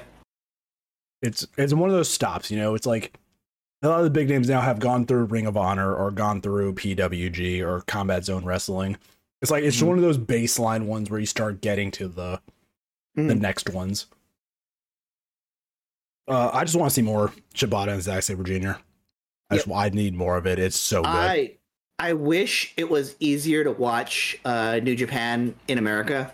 it's 1.22 1.46
it's 1.56 1.72
one 1.72 1.88
of 1.88 1.96
those 1.96 2.10
stops. 2.10 2.50
You 2.50 2.58
know, 2.58 2.74
it's 2.74 2.86
like 2.86 3.14
a 3.82 3.88
lot 3.88 3.98
of 4.00 4.04
the 4.04 4.10
big 4.10 4.28
names 4.28 4.48
now 4.48 4.60
have 4.60 4.78
gone 4.80 5.06
through 5.06 5.24
Ring 5.24 5.46
of 5.46 5.56
Honor 5.56 5.94
or 5.94 6.10
gone 6.10 6.40
through 6.42 6.74
PWG 6.74 7.62
or 7.62 7.80
Combat 7.86 8.24
Zone 8.26 8.44
Wrestling. 8.44 8.96
It's 9.40 9.50
like 9.50 9.62
it's 9.64 9.76
just 9.76 9.84
Mhm. 9.84 9.88
one 9.88 9.98
of 9.98 10.02
those 10.02 10.18
baseline 10.18 10.86
ones 10.86 11.10
where 11.10 11.20
you 11.20 11.26
start 11.26 11.60
getting 11.60 11.90
to 11.92 12.08
the 12.08 12.40
the 13.14 13.22
Mhm. 13.34 13.40
next 13.40 13.70
ones. 13.70 14.06
Uh, 16.28 16.50
I 16.52 16.64
just 16.64 16.76
want 16.76 16.90
to 16.90 16.94
see 16.94 17.02
more 17.02 17.32
Shibata 17.54 17.88
and 17.88 18.02
Zack 18.02 18.22
Sabre 18.22 18.42
Jr. 18.44 18.72
I 19.50 19.56
just 19.56 19.68
I 19.70 19.88
need 19.88 20.14
more 20.14 20.36
of 20.36 20.46
it. 20.46 20.58
It's 20.58 20.76
so 20.78 21.02
good. 21.02 21.08
i 21.08 21.54
i 22.00 22.12
wish 22.12 22.74
it 22.76 22.88
was 22.88 23.16
easier 23.18 23.64
to 23.64 23.72
watch 23.72 24.38
uh 24.44 24.78
new 24.84 24.94
japan 24.94 25.52
in 25.66 25.78
america 25.78 26.32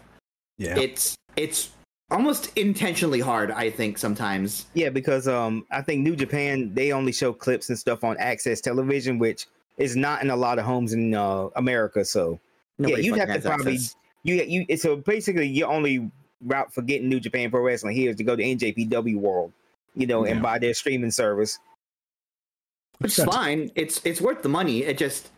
yeah, 0.58 0.78
it's 0.78 1.16
it's 1.36 1.70
almost 2.10 2.52
intentionally 2.56 3.18
hard. 3.20 3.50
I 3.50 3.70
think 3.70 3.98
sometimes. 3.98 4.66
Yeah, 4.74 4.90
because 4.90 5.26
um, 5.26 5.66
I 5.72 5.80
think 5.82 6.02
New 6.02 6.14
Japan 6.14 6.72
they 6.74 6.92
only 6.92 7.10
show 7.12 7.32
clips 7.32 7.70
and 7.70 7.78
stuff 7.78 8.04
on 8.04 8.16
AXS 8.18 8.60
Television, 8.60 9.18
which 9.18 9.46
is 9.78 9.96
not 9.96 10.22
in 10.22 10.30
a 10.30 10.36
lot 10.36 10.58
of 10.60 10.64
homes 10.64 10.92
in 10.92 11.14
uh, 11.14 11.48
America. 11.56 12.04
So 12.04 12.38
Nobody 12.78 13.02
yeah, 13.02 13.06
you'd 13.14 13.18
have 13.18 13.42
to 13.42 13.48
probably 13.48 13.74
access. 13.74 13.96
you 14.24 14.64
you. 14.68 14.76
So 14.76 14.96
basically, 14.96 15.46
your 15.48 15.68
only 15.70 16.10
route 16.42 16.72
for 16.72 16.82
getting 16.82 17.08
New 17.08 17.20
Japan 17.20 17.50
Pro 17.50 17.60
Wrestling 17.62 17.94
here 17.96 18.10
is 18.10 18.16
to 18.16 18.24
go 18.24 18.34
to 18.36 18.42
NJPW 18.42 19.16
World, 19.16 19.52
you 19.94 20.06
know, 20.06 20.24
Yeah. 20.26 20.32
and 20.32 20.42
buy 20.42 20.58
their 20.58 20.74
streaming 20.74 21.10
service. 21.10 21.58
which 22.98 23.18
is 23.18 23.24
fine. 23.24 23.70
It's 23.74 24.00
it's 24.04 24.20
worth 24.20 24.42
the 24.42 24.48
money. 24.48 24.82
It 24.84 24.98
just 24.98 25.30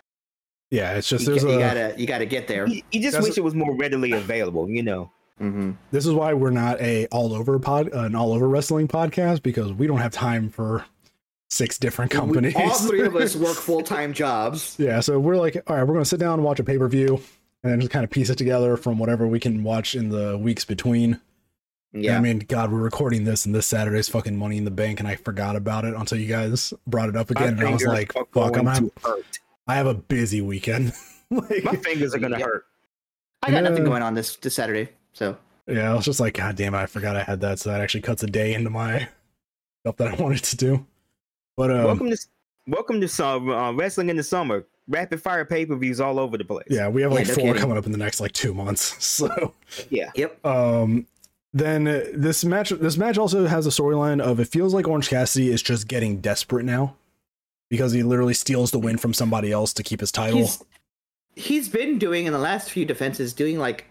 Yeah, 0.71 0.95
it's 0.97 1.09
just 1.09 1.25
you, 1.27 1.31
there's 1.33 1.45
ga- 1.45 1.51
you 1.53 1.57
a 1.57 1.61
gotta 1.61 1.95
you 2.01 2.07
gotta 2.07 2.27
get 2.27 2.49
there. 2.49 2.67
You, 2.67 2.83
you 2.93 3.01
just 3.01 3.13
That's- 3.13 3.29
wish 3.31 3.39
it 3.39 3.43
was 3.45 3.55
more 3.55 3.75
readily 3.77 4.13
available, 4.13 4.69
you 4.69 4.83
know. 4.83 5.11
hmm 5.39 5.73
this 5.91 6.07
is 6.07 6.13
why 6.15 6.33
we're 6.33 6.51
not 6.51 6.81
a 6.81 7.07
all 7.13 7.35
over 7.35 7.59
pod 7.59 7.89
an 7.93 8.15
all 8.15 8.33
over 8.33 8.49
wrestling 8.49 8.89
podcast 8.89 9.43
because 9.43 9.73
we 9.73 9.87
don't 9.87 9.99
have 9.99 10.13
time 10.13 10.49
for 10.49 10.85
six 11.49 11.79
different 11.79 12.11
companies. 12.11 12.55
All 12.57 12.75
three 12.75 13.03
of 13.03 13.15
us 13.17 13.37
work 13.37 13.57
full 13.57 13.83
time 13.83 14.13
jobs. 14.13 14.77
yeah, 14.79 15.01
so 15.01 15.19
we're 15.19 15.37
like, 15.37 15.57
all 15.67 15.77
right, 15.77 15.85
we're 15.87 15.95
gonna 15.95 16.05
sit 16.05 16.21
down 16.21 16.35
and 16.35 16.45
watch 16.45 16.59
a 16.61 16.65
pay 16.65 16.79
per 16.79 16.89
view, 16.89 17.21
and 17.63 17.73
then 17.73 17.81
just 17.81 17.93
kind 17.93 18.05
of 18.05 18.11
piece 18.11 18.31
it 18.31 18.37
together 18.39 18.77
from 18.77 18.99
whatever 18.99 19.27
we 19.27 19.41
can 19.41 19.63
watch 19.63 19.95
in 19.95 20.09
the 20.09 20.37
weeks 20.39 20.65
between. 20.65 21.21
Yeah. 21.93 22.19
I 22.19 22.21
mean, 22.21 22.41
God, 22.41 22.71
we're 22.73 22.81
recording 22.81 23.25
this, 23.25 23.47
and 23.47 23.55
this 23.55 23.67
Saturday's 23.67 24.09
fucking 24.09 24.37
Money 24.37 24.59
in 24.59 24.65
the 24.65 24.71
Bank, 24.71 25.01
and 25.01 25.09
I 25.09 25.17
forgot 25.17 25.57
about 25.57 25.85
it 25.87 25.95
until 25.95 26.19
you 26.19 26.27
guys 26.27 26.75
brought 26.87 27.09
it 27.09 27.17
up 27.17 27.31
My 27.31 27.41
again, 27.41 27.59
and 27.59 27.69
I 27.69 27.73
was 27.73 27.85
like, 27.85 28.13
fuck, 28.13 28.29
I'm 28.37 28.53
going 28.53 28.67
have, 28.67 28.91
hurt. 29.03 29.39
I 29.67 29.77
have 29.77 29.87
a 29.87 29.95
busy 29.95 30.43
weekend. 30.43 30.93
like, 31.31 31.65
My 31.65 31.77
fingers 31.77 32.15
are 32.15 32.19
gonna 32.19 32.39
Yeah. 32.39 32.45
hurt. 32.45 32.67
I 33.43 33.51
got 33.51 33.63
nothing 33.63 33.85
going 33.85 34.03
on 34.03 34.15
this 34.15 34.37
this 34.37 34.55
Saturday, 34.55 34.91
so 35.13 35.37
yeah, 35.67 35.91
I 35.91 35.95
was 35.95 36.05
just 36.05 36.21
like, 36.21 36.35
God 36.35 36.57
damn 36.57 36.75
it, 36.75 36.79
I 36.79 36.87
forgot 36.87 37.17
I 37.17 37.23
had 37.23 37.41
that, 37.41 37.61
so 37.61 37.71
that 37.71 37.81
actually 37.81 38.03
cuts 38.03 38.23
a 38.23 38.27
day 38.27 38.53
into 38.55 38.69
my 38.71 39.09
stuff 39.83 39.97
that 39.97 40.09
I 40.09 40.23
wanted 40.23 40.43
to 40.45 40.57
do. 40.57 40.87
But 41.57 41.71
um, 41.71 41.85
welcome 41.85 42.11
to 42.11 42.19
welcome 42.67 43.01
to 43.01 43.09
some 43.09 43.49
uh, 43.49 43.73
wrestling 43.73 44.11
in 44.11 44.17
the 44.17 44.23
summer. 44.23 44.67
Rapid 44.89 45.21
fire 45.21 45.45
pay 45.45 45.67
per 45.67 45.75
views 45.75 46.01
all 46.01 46.21
over 46.21 46.39
the 46.39 46.45
place. 46.45 46.67
yeah, 46.71 46.89
we 46.89 47.03
have 47.03 47.13
like 47.13 47.27
no 47.27 47.35
four 47.35 47.45
kidding. 47.45 47.61
coming 47.61 47.79
up 47.79 47.87
in 47.87 47.93
the 47.93 47.99
next 47.99 48.21
like 48.21 48.33
two 48.33 48.55
months. 48.55 48.95
So 49.01 49.55
yeah. 49.91 50.11
yep. 50.15 50.45
um 50.45 51.07
then 51.53 51.89
uh, 51.89 52.05
this 52.13 52.45
match 52.45 52.71
this 52.71 52.99
match 52.99 53.17
also 53.17 53.47
has 53.47 53.67
a 53.67 53.71
storyline 53.71 54.21
of 54.21 54.39
it 54.39 54.49
feels 54.49 54.75
like 54.75 54.87
Orange 54.87 55.09
Cassidy 55.09 55.51
is 55.51 55.63
just 55.63 55.89
getting 55.89 56.21
desperate 56.21 56.67
now 56.67 56.95
because 57.71 57.93
he 57.93 58.03
literally 58.03 58.35
steals 58.35 58.71
the 58.71 58.79
win 58.79 58.99
from 58.99 59.15
somebody 59.15 59.51
else 59.51 59.73
to 59.73 59.83
keep 59.83 60.01
his 60.01 60.13
title. 60.13 60.39
He's 60.39 60.63
he's 61.35 61.69
been 61.71 61.99
doing 61.99 62.27
in 62.27 62.33
the 62.35 62.39
last 62.39 62.71
few 62.71 62.85
defenses 62.85 63.33
doing 63.33 63.59
like 63.59 63.87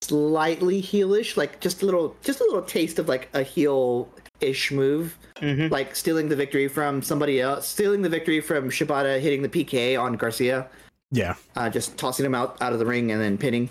slightly 0.00 0.80
heelish, 0.80 1.36
like 1.36 1.60
just 1.60 1.82
a 1.82 1.84
little 1.84 2.16
just 2.22 2.40
a 2.40 2.44
little 2.44 2.62
taste 2.62 2.98
of 2.98 3.08
like 3.08 3.28
a 3.34 3.42
heel 3.42 4.08
ish 4.40 4.70
move. 4.72 5.16
Mhm. 5.40 5.70
like 5.70 5.94
stealing 5.94 6.28
the 6.28 6.34
victory 6.34 6.66
from 6.66 7.00
somebody 7.00 7.40
else, 7.40 7.64
stealing 7.68 8.02
the 8.02 8.08
victory 8.08 8.40
from 8.40 8.70
Shibata, 8.70 9.20
hitting 9.20 9.42
the 9.42 9.48
PK 9.48 9.96
on 9.96 10.14
Garcia, 10.16 10.66
yeah. 11.12 11.36
uh, 11.54 11.70
just 11.70 11.96
tossing 11.96 12.26
him 12.26 12.34
out 12.34 12.56
out 12.60 12.72
of 12.72 12.80
the 12.80 12.86
ring 12.86 13.12
and 13.12 13.20
then 13.20 13.38
pinning. 13.38 13.68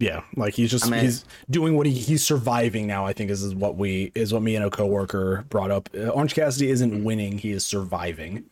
Yeah, 0.00 0.22
like 0.36 0.54
he's 0.54 0.72
just 0.72 0.86
I 0.86 0.90
mean- 0.90 1.00
he's 1.04 1.24
doing 1.50 1.76
what 1.76 1.86
he 1.86 1.92
he's 1.92 2.24
surviving 2.24 2.86
now. 2.88 3.06
I 3.06 3.12
think 3.12 3.30
is, 3.30 3.44
is 3.44 3.54
what 3.54 3.76
we 3.76 4.10
is 4.16 4.32
what 4.32 4.42
me 4.42 4.56
and 4.56 4.64
a 4.64 4.70
coworker 4.70 5.44
brought 5.50 5.70
up. 5.70 5.88
Uh, 5.96 6.08
Orange 6.08 6.34
Cassidy 6.34 6.68
isn't 6.70 7.04
winning; 7.04 7.38
he 7.38 7.52
is 7.52 7.64
surviving, 7.64 8.44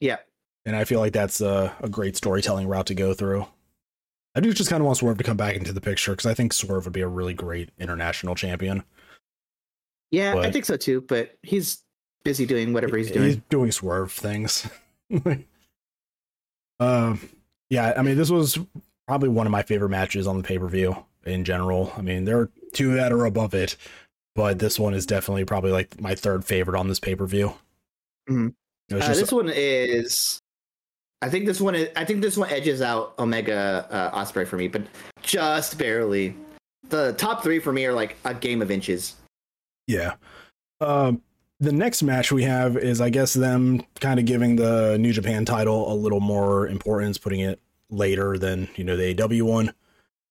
Yeah, 0.00 0.16
and 0.66 0.74
I 0.74 0.82
feel 0.84 0.98
like 0.98 1.12
that's 1.12 1.40
a, 1.40 1.72
a 1.80 1.88
great 1.88 2.16
storytelling 2.16 2.66
route 2.66 2.86
to 2.86 2.94
go 2.94 3.14
through. 3.14 3.46
I 4.34 4.40
do 4.40 4.52
just 4.52 4.68
kind 4.68 4.80
of 4.80 4.86
want 4.86 4.98
Swerve 4.98 5.18
to 5.18 5.24
come 5.24 5.36
back 5.36 5.54
into 5.54 5.72
the 5.72 5.80
picture 5.80 6.10
because 6.10 6.26
I 6.26 6.34
think 6.34 6.52
Swerve 6.52 6.86
would 6.86 6.92
be 6.92 7.02
a 7.02 7.08
really 7.08 7.34
great 7.34 7.70
international 7.78 8.34
champion. 8.34 8.82
Yeah, 10.14 10.36
I 10.36 10.50
think 10.50 10.64
so 10.64 10.76
too. 10.76 11.00
But 11.02 11.36
he's 11.42 11.82
busy 12.24 12.46
doing 12.46 12.72
whatever 12.72 12.96
he's 12.96 13.10
doing. 13.10 13.26
He's 13.26 13.40
doing 13.48 13.70
Swerve 13.70 14.12
things. 14.12 14.68
um, 16.80 17.20
yeah, 17.70 17.92
I 17.96 18.02
mean, 18.02 18.16
this 18.16 18.30
was 18.30 18.58
probably 19.06 19.28
one 19.28 19.46
of 19.46 19.52
my 19.52 19.62
favorite 19.62 19.90
matches 19.90 20.26
on 20.26 20.36
the 20.38 20.42
pay 20.42 20.58
per 20.58 20.68
view 20.68 20.96
in 21.24 21.44
general. 21.44 21.92
I 21.96 22.02
mean, 22.02 22.24
there 22.24 22.38
are 22.40 22.50
two 22.72 22.94
that 22.94 23.12
are 23.12 23.24
above 23.24 23.54
it, 23.54 23.76
but 24.34 24.58
this 24.58 24.78
one 24.78 24.94
is 24.94 25.06
definitely 25.06 25.44
probably 25.44 25.72
like 25.72 26.00
my 26.00 26.14
third 26.14 26.44
favorite 26.44 26.78
on 26.78 26.88
this 26.88 27.00
pay 27.00 27.14
per 27.14 27.26
view. 27.26 27.54
Mhm. 28.28 28.54
Uh, 28.92 29.14
this 29.14 29.32
one 29.32 29.50
is, 29.52 30.38
I 31.22 31.30
think 31.30 31.46
this 31.46 31.60
one 31.60 31.74
is, 31.74 31.88
I 31.96 32.04
think 32.04 32.20
this 32.20 32.36
one 32.36 32.50
edges 32.50 32.82
out 32.82 33.14
Omega 33.18 33.86
uh, 33.90 34.16
Osprey 34.16 34.44
for 34.44 34.56
me, 34.56 34.68
but 34.68 34.82
just 35.22 35.78
barely. 35.78 36.36
The 36.90 37.14
top 37.14 37.42
three 37.42 37.58
for 37.58 37.72
me 37.72 37.86
are 37.86 37.94
like 37.94 38.16
a 38.26 38.34
game 38.34 38.60
of 38.60 38.70
inches. 38.70 39.16
Yeah. 39.86 40.14
Um, 40.80 41.22
the 41.60 41.72
next 41.72 42.02
match 42.02 42.32
we 42.32 42.44
have 42.44 42.76
is, 42.76 43.00
I 43.00 43.10
guess, 43.10 43.34
them 43.34 43.82
kind 44.00 44.18
of 44.18 44.26
giving 44.26 44.56
the 44.56 44.98
New 44.98 45.12
Japan 45.12 45.44
title 45.44 45.92
a 45.92 45.94
little 45.94 46.20
more 46.20 46.66
importance, 46.68 47.18
putting 47.18 47.40
it 47.40 47.60
later 47.90 48.38
than 48.38 48.68
you 48.76 48.84
know 48.84 48.96
the 48.96 49.22
AW 49.22 49.44
one. 49.44 49.72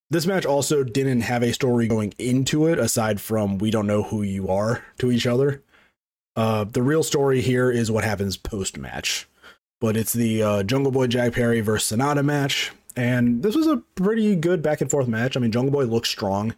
This 0.10 0.28
match 0.28 0.46
also 0.46 0.84
didn't 0.84 1.22
have 1.22 1.42
a 1.42 1.54
story 1.54 1.88
going 1.88 2.13
into 2.20 2.68
it 2.68 2.78
aside 2.78 3.20
from 3.20 3.58
we 3.58 3.72
don't 3.72 3.88
know 3.88 4.04
who 4.04 4.22
you 4.22 4.50
are 4.50 4.84
to 5.00 5.12
each 5.12 5.26
other. 5.26 5.63
Uh, 6.36 6.66
the 6.66 6.84
real 6.84 7.04
story 7.04 7.42
here 7.42 7.72
is 7.72 7.89
what 7.89 8.04
happens 8.04 8.38
post 8.38 8.78
match, 8.78 9.28
but 9.80 9.96
it's 9.96 10.13
the 10.13 10.44
uh, 10.44 10.63
Jungle 10.63 10.92
Boy 10.92 11.08
Jack 11.08 11.34
Perry 11.34 11.62
versus 11.62 11.98
Sanada 11.98 12.24
match, 12.24 12.72
and 12.96 13.42
this 13.42 13.56
was 13.56 13.68
a 13.68 13.78
pretty 13.96 14.36
good 14.36 14.62
back 14.62 14.82
and 14.82 14.92
forth 14.92 15.08
match. 15.08 15.38
I 15.38 15.39
mean, 15.39 15.52
Jungle 15.52 15.72
Boy 15.72 15.86
looks 15.86 16.10
strong 16.10 16.54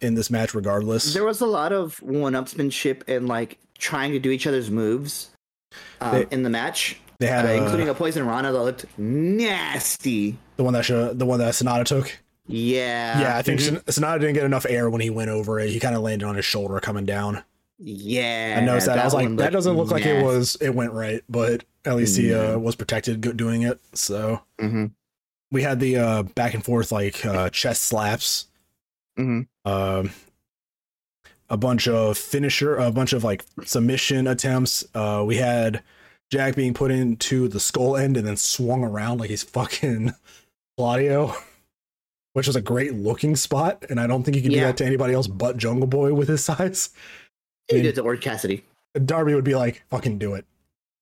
in 0.00 0.14
this 0.14 0.30
match 0.30 0.54
regardless. 0.54 1.12
There 1.14 1.24
was 1.24 1.40
a 1.40 1.46
lot 1.46 1.72
of 1.72 2.00
one-upsmanship 2.02 3.02
and 3.08 3.26
like 3.28 3.58
trying 3.78 4.12
to 4.12 4.18
do 4.18 4.30
each 4.30 4.46
other's 4.46 4.70
moves 4.70 5.30
um, 6.00 6.12
They- 6.14 6.26
in 6.30 6.42
the 6.42 6.50
match, 6.50 6.98
They 7.18 7.26
had 7.26 7.44
uh, 7.46 7.48
uh, 7.50 7.52
including 7.64 7.88
a 7.88 7.94
poison 7.94 8.26
Rana 8.26 8.52
that 8.52 8.58
looked 8.62 8.86
nasty. 8.98 10.36
the 10.56 10.64
one 10.64 10.72
that 10.74 10.84
show, 10.84 11.12
the 11.12 11.26
one 11.26 11.38
that 11.40 11.54
Sanada 11.54 11.84
took. 11.84 12.16
Yeah, 12.46 13.20
yeah, 13.20 13.36
I 13.36 13.42
think 13.42 13.60
mhm. 13.60 13.84
Sanada 13.84 14.20
didn't 14.20 14.34
get 14.34 14.44
enough 14.44 14.64
air 14.68 14.88
when 14.88 15.00
he 15.02 15.10
went 15.10 15.28
over 15.30 15.60
it. 15.60 15.68
He 15.70 15.78
kind 15.80 15.94
of 15.94 16.00
landed 16.02 16.24
on 16.26 16.34
his 16.36 16.44
shoulder 16.46 16.80
coming 16.80 17.04
down. 17.04 17.42
yeah. 17.78 18.56
I 18.58 18.64
noticed 18.64 18.86
that. 18.86 18.98
I 18.98 19.04
was 19.04 19.12
like, 19.14 19.36
that 19.36 19.52
doesn't 19.52 19.76
look 19.76 19.90
like 19.90 20.06
it 20.06 20.22
was. 20.24 20.56
It 20.60 20.70
went 20.70 20.92
right, 20.92 21.22
but 21.28 21.64
at 21.84 21.94
least 21.96 22.16
he 22.16 22.30
Yeah. 22.30 22.54
uh, 22.54 22.58
was 22.58 22.74
protected 22.74 23.20
doing 23.36 23.62
it. 23.62 23.78
So 23.92 24.40
Mhm, 24.58 24.92
we 25.52 25.62
had 25.62 25.78
the 25.78 25.96
uh, 25.98 26.22
back 26.22 26.54
and 26.54 26.64
forth 26.64 26.90
like 26.90 27.24
uh, 27.26 27.50
chest 27.50 27.82
slaps. 27.82 28.46
mhm. 29.18 29.46
Um, 29.68 30.10
a 31.50 31.56
bunch 31.56 31.88
of 31.88 32.16
finisher, 32.18 32.76
a 32.76 32.90
bunch 32.90 33.12
of 33.12 33.24
like 33.24 33.44
submission 33.64 34.26
attempts. 34.26 34.84
Uh, 34.94 35.22
we 35.26 35.36
had 35.36 35.82
Jack 36.30 36.56
being 36.56 36.74
put 36.74 36.90
into 36.90 37.48
the 37.48 37.60
skull 37.60 37.96
end 37.96 38.16
and 38.16 38.26
then 38.26 38.36
swung 38.36 38.84
around 38.84 39.18
like 39.18 39.30
he's 39.30 39.42
fucking 39.42 40.12
Claudio, 40.76 41.34
which 42.32 42.46
was 42.46 42.56
a 42.56 42.60
great 42.60 42.94
looking 42.94 43.36
spot. 43.36 43.84
And 43.88 43.98
I 44.00 44.06
don't 44.06 44.22
think 44.22 44.36
you 44.36 44.42
can 44.42 44.52
do 44.52 44.60
that 44.60 44.76
to 44.78 44.86
anybody 44.86 45.14
else 45.14 45.26
but 45.26 45.56
Jungle 45.56 45.86
Boy 45.86 46.12
with 46.14 46.28
his 46.28 46.44
size. 46.50 46.90
I 47.70 47.74
He 47.74 47.74
mean, 47.76 47.84
did 47.84 47.94
to 47.96 48.02
Orange 48.02 48.22
Cassidy. 48.22 48.64
Darby 49.04 49.34
would 49.34 49.44
be 49.44 49.54
like, 49.54 49.84
"Fucking 49.90 50.18
do 50.18 50.34
it," 50.34 50.46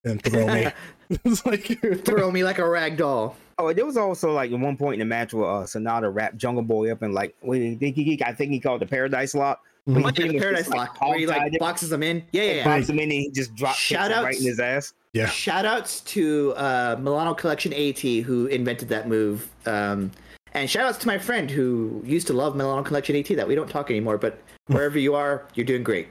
and 0.04 0.20
throw 0.22 0.46
me. 0.52 0.68
it's 1.24 1.44
like 1.46 1.78
Throw 2.04 2.30
me 2.30 2.44
like 2.44 2.58
a 2.58 2.68
rag 2.68 2.96
doll. 2.96 3.36
Oh, 3.58 3.72
there 3.72 3.86
was 3.86 3.96
also 3.96 4.32
like 4.32 4.52
at 4.52 4.58
one 4.58 4.76
point 4.76 4.94
in 4.94 4.98
the 5.00 5.04
match 5.06 5.32
where 5.32 5.48
uh, 5.48 5.62
Sanada 5.64 6.12
wrapped 6.14 6.36
Jungle 6.36 6.62
Boy 6.62 6.90
up 6.92 7.02
and 7.02 7.14
like 7.14 7.34
what 7.40 7.56
did 7.56 7.80
he, 7.80 7.90
he, 7.92 8.22
I 8.24 8.32
think 8.32 8.52
he 8.52 8.60
called 8.60 8.80
the 8.82 8.86
Paradise 8.86 9.34
Lock. 9.34 9.62
Mhm. 9.88 9.96
He 9.98 10.02
Like 10.02 10.14
the 10.16 10.38
Paradise 10.38 10.58
just, 10.64 10.70
like, 10.76 10.88
Lock, 11.00 11.00
where 11.00 11.18
he 11.18 11.26
like 11.26 11.58
boxes 11.58 11.92
him 11.92 12.02
in. 12.02 12.22
Yeah, 12.32 12.42
yeah, 12.42 12.52
yeah. 12.54 12.64
Boxed 12.64 12.90
him 12.90 12.96
in 12.98 13.04
and 13.04 13.12
he 13.12 13.30
just 13.30 13.54
dropped 13.54 13.78
Shout 13.78 14.10
him 14.10 14.18
outs. 14.18 14.24
right 14.24 14.36
in 14.38 14.44
his 14.44 14.58
ass. 14.60 14.92
Yeah. 15.12 15.26
Shout 15.26 15.64
outs 15.64 16.00
to 16.02 16.52
uh, 16.56 16.96
Milano 17.00 17.32
Collection 17.34 17.72
AT 17.72 18.00
who 18.00 18.46
invented 18.46 18.88
that 18.90 19.08
move. 19.08 19.48
Um, 19.64 20.10
and 20.52 20.68
shout 20.68 20.86
outs 20.86 20.98
to 20.98 21.06
my 21.06 21.18
friend 21.18 21.50
who 21.50 22.02
used 22.04 22.26
to 22.26 22.32
love 22.32 22.56
Milano 22.56 22.82
Collection 22.82 23.14
AT 23.16 23.28
that 23.28 23.46
we 23.46 23.54
don't 23.54 23.70
talk 23.70 23.90
anymore, 23.90 24.18
but 24.18 24.38
wherever 24.66 24.98
you 24.98 25.14
are, 25.14 25.46
you're 25.54 25.66
doing 25.66 25.82
great. 25.84 26.08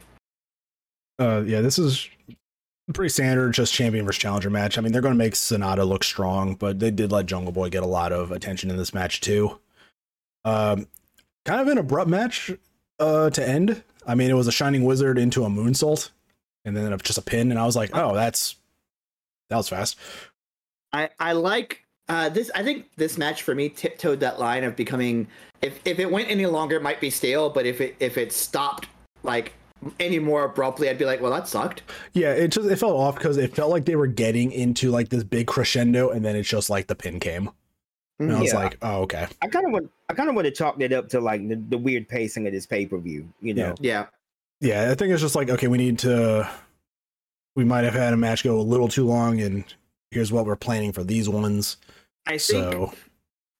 uh 1.20 1.44
yeah 1.46 1.62
this 1.62 1.78
is 1.80 2.10
pretty 2.94 3.10
standard 3.10 3.54
just 3.54 3.74
champion 3.74 4.06
versus 4.06 4.22
challenger 4.22 4.50
match 4.50 4.78
i 4.78 4.82
mean 4.82 4.92
they're 4.92 5.02
going 5.02 5.14
to 5.14 5.18
make 5.18 5.34
sanada 5.34 5.88
look 5.88 6.04
strong 6.04 6.56
but 6.56 6.80
they 6.80 6.92
did 6.92 7.12
let 7.12 7.26
jungle 7.26 7.52
boy 7.52 7.70
get 7.70 7.84
a 7.84 7.88
lot 7.88 8.12
of 8.12 8.32
attention 8.32 8.70
in 8.70 8.78
this 8.78 8.94
match 8.94 9.22
too 9.22 9.60
um 10.44 10.88
kind 11.46 11.62
of 11.62 11.68
an 11.68 11.78
abrupt 11.78 12.10
match 12.10 12.52
uh 13.00 13.30
to 13.30 13.48
end 13.48 13.84
i 14.06 14.14
mean 14.14 14.30
it 14.30 14.36
was 14.36 14.48
a 14.48 14.52
shining 14.52 14.84
wizard 14.84 15.18
into 15.18 15.44
a 15.44 15.50
moonsault 15.50 16.12
and 16.64 16.78
then 16.78 16.96
just 17.00 17.18
a 17.18 17.24
pin 17.24 17.50
and 17.50 17.60
i 17.60 17.66
was 17.66 17.76
like 17.76 17.90
oh 17.94 18.14
that's 18.14 18.56
that 19.50 19.58
was 19.58 19.68
fast 19.68 19.98
I, 20.96 21.10
I 21.20 21.34
like 21.34 21.84
uh, 22.08 22.30
this. 22.30 22.50
I 22.56 22.64
think 22.64 22.90
this 22.96 23.18
match 23.18 23.44
for 23.44 23.54
me 23.54 23.68
tiptoed 23.70 24.22
that 24.22 24.40
line 24.40 24.64
of 24.64 24.76
becoming. 24.76 25.28
If, 25.62 25.80
if 25.86 26.00
it 26.00 26.10
went 26.10 26.30
any 26.30 26.46
longer, 26.46 26.78
it 26.78 26.82
might 26.82 27.02
be 27.02 27.10
stale. 27.10 27.50
But 27.50 27.66
if 27.66 27.82
it 27.82 27.96
if 28.00 28.18
it 28.18 28.32
stopped 28.32 28.88
like 29.24 29.54
any 30.00 30.20
more 30.20 30.44
abruptly, 30.46 30.90
I'd 30.90 30.98
be 30.98 31.06
like, 31.06 31.22
well, 31.22 31.32
that 31.32 31.48
sucked. 31.48 31.84
yeah 32.14 32.32
it 32.32 32.50
just 32.50 32.70
it 32.70 32.76
felt 32.78 32.96
off 32.96 33.16
because 33.16 33.38
it 33.38 33.56
felt 33.56 33.72
like 33.72 33.86
they 33.86 33.96
were 33.96 34.08
getting 34.08 34.52
into 34.52 34.92
like 34.92 35.10
this 35.10 35.24
big 35.24 35.48
crescendo 35.48 36.10
and 36.10 36.24
then 36.24 36.36
it's 36.36 36.50
just 36.50 36.70
like 36.70 36.88
the 36.88 36.96
pin 36.96 37.20
came 37.20 37.50
And 38.20 38.32
I 38.32 38.42
was 38.42 38.54
like, 38.54 38.78
oh, 38.82 39.02
okay. 39.02 39.28
I 39.42 39.48
kind 39.48 39.66
of 39.66 39.72
want 39.72 39.92
I 40.10 40.14
kind 40.14 40.30
of 40.30 40.36
want 40.36 40.46
to 40.46 40.52
chalk 40.52 40.80
that 40.80 40.94
up 40.94 41.10
to 41.10 41.20
like 41.20 41.48
the, 41.48 41.56
the 41.56 41.78
weird 41.78 42.08
pacing 42.08 42.48
of 42.48 42.54
this 42.54 42.66
pay 42.66 42.86
per 42.86 42.98
view. 42.98 43.28
You 43.42 43.54
know, 43.54 43.76
Yeah. 43.80 44.06
Yeah, 44.62 44.90
I 44.90 44.96
think 44.96 45.12
it's 45.12 45.22
just 45.22 45.36
like, 45.36 45.50
okay, 45.50 45.68
we 45.68 45.78
need 45.78 46.00
to. 46.00 46.50
We 47.56 47.66
might 47.66 47.84
have 47.84 47.94
had 47.94 48.14
a 48.14 48.18
match 48.18 48.44
go 48.44 48.60
a 48.60 48.62
little 48.62 48.88
too 48.88 49.06
long, 49.06 49.42
and 49.42 49.66
here's 50.12 50.32
what 50.32 50.46
we're 50.46 50.56
planning 50.56 50.92
for 50.94 51.04
these 51.04 51.28
ones. 51.28 51.78
I 52.26 52.38
think 52.38 52.40
So, 52.42 52.94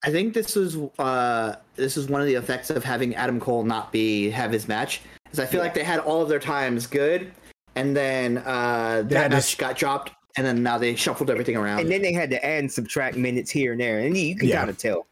I 0.02 0.10
think 0.10 0.32
this 0.32 0.56
was 0.56 0.76
uh 0.98 1.56
this 1.74 1.96
is 1.98 2.08
one 2.08 2.22
of 2.22 2.26
the 2.26 2.34
effects 2.34 2.70
of 2.70 2.82
having 2.82 3.14
Adam 3.14 3.38
Cole 3.40 3.62
not 3.64 3.92
be 3.92 4.30
have 4.30 4.50
his 4.52 4.68
match. 4.68 5.02
Because 5.26 5.40
I 5.40 5.46
feel 5.46 5.60
like 5.60 5.74
they 5.74 5.84
had 5.84 6.00
all 6.00 6.22
of 6.22 6.28
their 6.28 6.38
times 6.38 6.86
good, 6.86 7.32
and 7.74 7.94
then 7.96 8.38
uh 8.38 9.02
They 9.06 9.14
had 9.16 9.24
that 9.24 9.28
to 9.28 9.28
match 9.30 9.38
s- 9.38 9.54
got 9.54 9.76
dropped, 9.76 10.12
and 10.36 10.46
then 10.46 10.62
now 10.62 10.78
they 10.78 10.94
shuffled 10.94 11.30
everything 11.30 11.56
around. 11.56 11.80
and 11.80 11.90
then 11.90 12.02
they 12.02 12.12
had 12.12 12.30
to 12.30 12.44
add 12.44 12.60
and 12.60 12.72
subtract 12.72 13.16
minutes 13.16 13.50
here 13.50 13.72
and 13.72 13.80
there, 13.80 13.98
and 14.00 14.16
you 14.16 14.36
can 14.36 14.48
Yeah. 14.48 14.58
kind 14.58 14.70
of 14.70 14.78
tell. 14.78 15.06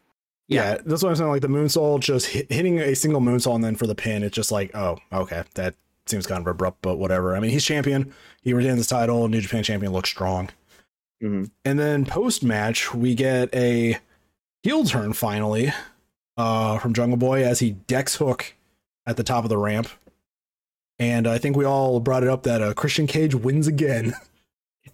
yeah. 0.47 0.77
that's 0.85 1.01
what 1.03 1.09
I'm 1.09 1.15
saying. 1.15 1.29
Like 1.29 1.41
the 1.41 1.47
moonsault, 1.47 2.01
just 2.01 2.27
hit, 2.27 2.51
hitting 2.51 2.79
a 2.79 2.95
single 2.95 3.21
moonsault 3.21 3.55
and 3.55 3.63
then 3.63 3.75
for 3.75 3.87
the 3.87 3.95
pin, 3.95 4.23
it's 4.23 4.35
just 4.35 4.51
like, 4.51 4.75
oh, 4.75 4.97
okay, 5.11 5.43
that 5.55 5.73
seems 6.05 6.27
kind 6.27 6.39
of 6.41 6.45
abrupt, 6.47 6.79
but 6.83 6.97
whatever. 6.97 7.35
I 7.35 7.39
mean, 7.39 7.49
he's 7.51 7.65
champion. 7.65 8.13
He 8.43 8.53
retains 8.53 8.77
his 8.77 8.87
title. 8.87 9.27
New 9.27 9.41
Japan 9.41 9.63
champion 9.63 9.91
looks 9.91 10.09
strong. 10.09 10.49
Mhm. 11.23 11.49
And 11.65 11.79
then 11.79 12.05
post 12.05 12.43
match, 12.43 12.93
we 12.93 13.15
get 13.15 13.53
a 13.55 13.97
heel 14.61 14.83
turn 14.85 15.13
finally 15.13 15.73
uh, 16.37 16.77
from 16.77 16.93
Jungle 16.93 17.17
Boy 17.17 17.43
as 17.43 17.59
he 17.59 17.71
decks 17.71 18.17
Hook 18.17 18.53
at 19.07 19.17
the 19.17 19.23
top 19.23 19.45
of 19.45 19.49
the 19.49 19.57
ramp. 19.57 19.87
And 20.99 21.27
I 21.27 21.37
think 21.37 21.57
we 21.57 21.65
all 21.65 21.99
brought 21.99 22.23
it 22.23 22.29
up 22.29 22.43
that 22.43 22.61
uh, 22.61 22.73
Christian 22.73 23.07
Cage 23.07 23.35
wins 23.35 23.67
again. 23.67 24.13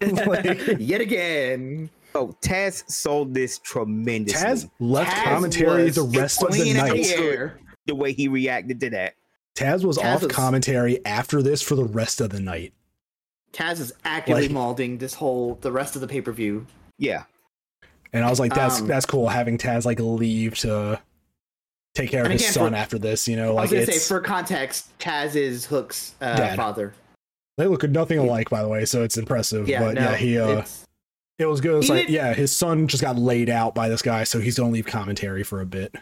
Like- 0.00 0.76
Yet 0.78 1.00
again. 1.00 1.90
Oh, 2.14 2.34
Taz 2.42 2.90
sold 2.90 3.34
this 3.34 3.58
tremendously. 3.58 4.40
Taz 4.40 4.70
left 4.80 5.10
Taz 5.16 5.24
commentary 5.24 5.90
the 5.90 6.02
rest 6.02 6.42
of 6.42 6.52
the 6.52 6.72
night. 6.74 6.92
the 7.04 7.52
the 7.86 7.94
way 7.94 8.12
he 8.12 8.26
reacted 8.28 8.80
to 8.80 8.90
that. 8.90 9.14
Taz 9.54 9.84
was 9.84 9.98
Taz 9.98 10.14
off 10.16 10.22
was- 10.24 10.32
commentary 10.32 11.04
after 11.06 11.40
this 11.42 11.62
for 11.62 11.74
the 11.76 11.84
rest 11.84 12.20
of 12.20 12.30
the 12.30 12.40
night. 12.40 12.72
Taz 13.52 13.78
is 13.80 13.92
actively 14.04 14.42
Like- 14.42 14.50
molding 14.50 14.98
this 14.98 15.14
whole 15.14 15.54
the 15.60 15.70
rest 15.70 15.94
of 15.94 16.00
the 16.00 16.08
pay 16.08 16.20
per 16.20 16.32
view. 16.32 16.66
Yeah, 16.98 17.24
And 18.12 18.24
I 18.24 18.30
was 18.30 18.40
like, 18.40 18.54
that's 18.54 18.80
Um, 18.80 18.86
that's 18.88 19.06
cool 19.06 19.28
having 19.28 19.56
Taz 19.58 19.84
like 19.84 20.00
leave 20.00 20.56
to 20.58 21.00
take 21.94 22.10
care 22.10 22.20
of 22.20 22.26
And 22.26 22.32
his 22.34 22.42
again, 22.42 22.52
son 22.52 22.72
for- 22.72 22.76
after 22.76 22.98
this, 22.98 23.26
you 23.28 23.36
know, 23.36 23.50
I 23.50 23.54
like 23.54 23.62
was 23.62 23.70
gonna 23.72 23.86
say 23.86 23.92
it's 23.94 24.08
for 24.08 24.20
context, 24.20 24.96
Taz 24.98 25.36
is 25.36 25.66
Hook's 25.66 26.14
uh, 26.20 26.36
Dad. 26.36 26.56
father. 26.56 26.94
they 27.58 27.66
look 27.66 27.82
nothing 27.88 28.18
alike 28.18 28.48
by 28.50 28.62
the 28.62 28.68
way, 28.68 28.84
so 28.84 29.02
it's 29.02 29.16
impressive. 29.18 29.68
Yeah, 29.68 29.80
but 29.80 29.94
no, 29.94 30.00
yeah, 30.02 30.16
he 30.16 30.38
uh 30.38 30.64
it 31.38 31.46
was 31.46 31.60
good. 31.60 31.78
It's 31.78 31.88
like, 31.88 32.08
yeah, 32.08 32.34
his 32.34 32.54
son 32.56 32.86
just 32.86 33.02
got 33.02 33.18
laid 33.18 33.50
out 33.50 33.74
by 33.74 33.88
this 33.88 34.02
guy, 34.02 34.24
so 34.24 34.38
he's 34.38 34.56
gonna 34.58 34.70
leave 34.72 34.86
commentary 34.86 35.42
for 35.42 35.60
a 35.60 35.66
bit. 35.66 35.94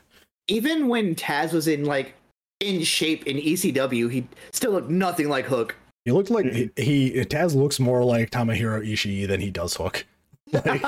even 0.48 0.88
when 0.88 1.14
Taz 1.14 1.52
was 1.52 1.66
in 1.68 1.84
like 1.84 2.14
in 2.60 2.82
shape 2.82 3.26
in 3.26 3.36
ECW, 3.38 4.10
he 4.10 4.26
still 4.52 4.72
looked 4.72 4.90
nothing 4.90 5.28
like 5.28 5.46
Hook. 5.46 5.76
He 6.04 6.12
looked 6.12 6.30
like 6.30 6.46
he, 6.52 6.70
he 6.76 7.10
Taz 7.24 7.54
looks 7.54 7.80
more 7.80 8.04
like 8.04 8.30
Tomohiro 8.30 8.86
Ishii 8.86 9.26
than 9.28 9.40
he 9.40 9.50
does 9.50 9.74
Hook. 9.76 10.04
Like, 10.52 10.82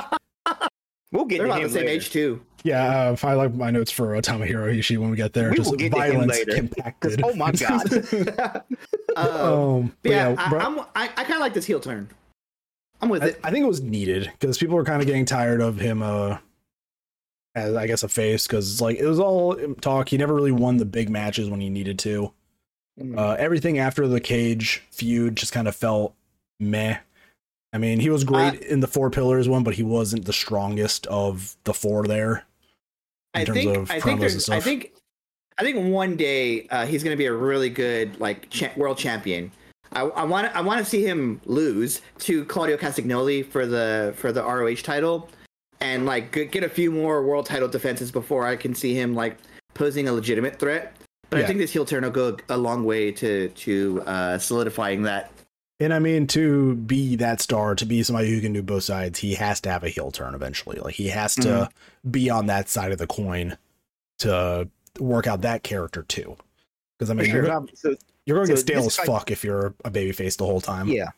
we'll 1.12 1.24
get 1.26 1.38
They're 1.38 1.46
to 1.46 1.54
him 1.54 1.62
the 1.62 1.68
same 1.68 1.86
later. 1.86 1.88
age 1.90 2.10
too. 2.10 2.42
yeah, 2.64 3.08
uh, 3.08 3.12
if 3.12 3.24
I 3.24 3.34
like 3.34 3.54
my 3.54 3.70
notes 3.70 3.90
for 3.92 4.14
Tomohiro 4.20 4.76
Ishii 4.76 4.98
when 4.98 5.10
we 5.10 5.16
get 5.16 5.32
there. 5.32 5.50
We 5.50 5.58
will 5.58 5.64
just 5.64 5.76
get 5.78 5.92
to 5.92 6.02
him 6.02 6.12
violence 6.28 6.44
compacted. 6.44 7.20
oh 7.24 7.34
my 7.34 7.52
god, 7.52 7.92
Uh, 8.12 8.60
um, 9.78 9.96
but 10.02 10.10
yeah, 10.10 10.30
yeah, 10.30 10.34
I, 10.38 10.48
bro- 10.48 10.58
I'm, 10.60 10.80
I, 10.80 11.04
I 11.04 11.08
kind 11.24 11.34
of 11.34 11.40
like 11.40 11.54
this 11.54 11.64
heel 11.66 11.80
turn. 11.80 12.08
I'm 13.00 13.08
with 13.08 13.22
I, 13.22 13.26
it. 13.28 13.40
I 13.44 13.50
think 13.50 13.64
it 13.64 13.68
was 13.68 13.80
needed 13.82 14.30
because 14.38 14.58
people 14.58 14.76
were 14.76 14.84
kind 14.84 15.00
of 15.00 15.06
getting 15.06 15.24
tired 15.24 15.60
of 15.60 15.78
him 15.78 16.02
uh 16.02 16.38
as 17.54 17.74
I 17.74 17.86
guess 17.86 18.02
a 18.02 18.08
face 18.08 18.46
because 18.46 18.80
like 18.80 18.96
it 18.96 19.06
was 19.06 19.18
all 19.20 19.56
talk. 19.80 20.08
He 20.08 20.16
never 20.16 20.34
really 20.34 20.52
won 20.52 20.76
the 20.78 20.84
big 20.86 21.10
matches 21.10 21.50
when 21.50 21.60
he 21.60 21.68
needed 21.68 21.98
to. 22.00 22.32
Mm. 23.00 23.18
Uh, 23.18 23.32
everything 23.38 23.78
after 23.78 24.06
the 24.06 24.20
cage 24.20 24.82
feud 24.90 25.36
just 25.36 25.52
kind 25.52 25.66
of 25.68 25.74
felt 25.76 26.14
meh. 26.60 26.98
I 27.72 27.78
mean, 27.78 28.00
he 28.00 28.10
was 28.10 28.24
great 28.24 28.60
in 28.62 28.80
the 28.80 28.86
four 28.86 29.10
pillars 29.10 29.48
one, 29.48 29.62
but 29.62 29.74
he 29.74 29.82
wasn't 29.82 30.26
the 30.26 30.32
strongest 30.32 31.06
of 31.06 31.56
the 31.64 31.72
four 31.72 32.06
there. 32.06 32.44
in 33.34 33.40
I 33.40 33.44
terms 33.44 33.58
think 33.58 33.76
of 33.76 33.90
I 33.90 34.00
think 34.00 34.20
there's 34.20 34.48
I 34.50 34.60
think 34.60 34.92
I 35.58 35.62
think 35.62 35.92
one 35.92 36.16
day 36.16 36.66
uh, 36.68 36.86
he's 36.86 37.02
going 37.02 37.14
to 37.14 37.18
be 37.18 37.26
a 37.26 37.32
really 37.32 37.70
good 37.70 38.18
like 38.20 38.50
cha- 38.50 38.72
world 38.76 38.98
champion. 38.98 39.50
I 39.92 40.02
I 40.02 40.24
want 40.24 40.54
I 40.54 40.60
want 40.60 40.80
to 40.80 40.84
see 40.84 41.02
him 41.02 41.40
lose 41.46 42.02
to 42.20 42.44
Claudio 42.44 42.76
Castagnoli 42.76 43.44
for 43.46 43.66
the 43.66 44.12
for 44.16 44.32
the 44.32 44.42
ROH 44.42 44.82
title, 44.82 45.30
and 45.80 46.04
like 46.04 46.32
get 46.32 46.64
a 46.64 46.68
few 46.68 46.90
more 46.90 47.24
world 47.24 47.46
title 47.46 47.68
defenses 47.68 48.10
before 48.10 48.46
I 48.46 48.56
can 48.56 48.74
see 48.74 48.94
him 48.94 49.14
like 49.14 49.38
posing 49.74 50.08
a 50.08 50.12
legitimate 50.12 50.58
threat. 50.58 50.94
But 51.30 51.38
Yeah. 51.38 51.44
I 51.44 51.46
think 51.46 51.58
this 51.58 51.72
heel 51.72 51.86
turn 51.86 52.02
will 52.02 52.10
go 52.10 52.36
a 52.50 52.56
long 52.58 52.84
way 52.84 53.12
to 53.12 53.48
to 53.48 54.02
uh, 54.06 54.38
solidifying 54.38 55.02
that. 55.04 55.32
And 55.82 55.92
I 55.94 55.98
mean, 55.98 56.26
to 56.28 56.74
be 56.76 57.16
that 57.16 57.40
star, 57.40 57.74
to 57.74 57.84
be 57.84 58.02
somebody 58.02 58.30
who 58.30 58.40
can 58.40 58.52
do 58.52 58.62
both 58.62 58.84
sides, 58.84 59.18
he 59.18 59.34
has 59.34 59.60
to 59.62 59.70
have 59.70 59.82
a 59.84 59.88
heel 59.88 60.10
turn 60.10 60.34
eventually. 60.34 60.78
Like 60.78 60.94
he 60.94 61.08
has 61.08 61.34
to 61.36 61.42
Mm-hmm. 61.48 62.10
be 62.10 62.30
on 62.30 62.46
that 62.46 62.68
side 62.68 62.92
of 62.92 62.98
the 62.98 63.06
coin 63.06 63.56
to 64.20 64.68
work 64.98 65.26
out 65.26 65.40
that 65.42 65.62
character 65.62 66.02
too. 66.02 66.36
Because 66.98 67.10
I 67.10 67.14
mean, 67.14 67.26
sure. 67.26 67.36
you're, 67.36 67.46
gonna- 67.46 67.66
So, 67.74 67.94
you're 68.26 68.36
going 68.36 68.48
to 68.48 68.56
So 68.56 68.62
get 68.62 68.66
stale 68.66 68.78
as 68.80 68.86
is 68.92 68.98
like- 68.98 69.06
fuck 69.06 69.30
if 69.30 69.42
you're 69.44 69.74
a 69.84 69.90
babyface 69.90 70.36
the 70.36 70.46
whole 70.46 70.60
time. 70.60 70.88
yeah. 70.88 71.10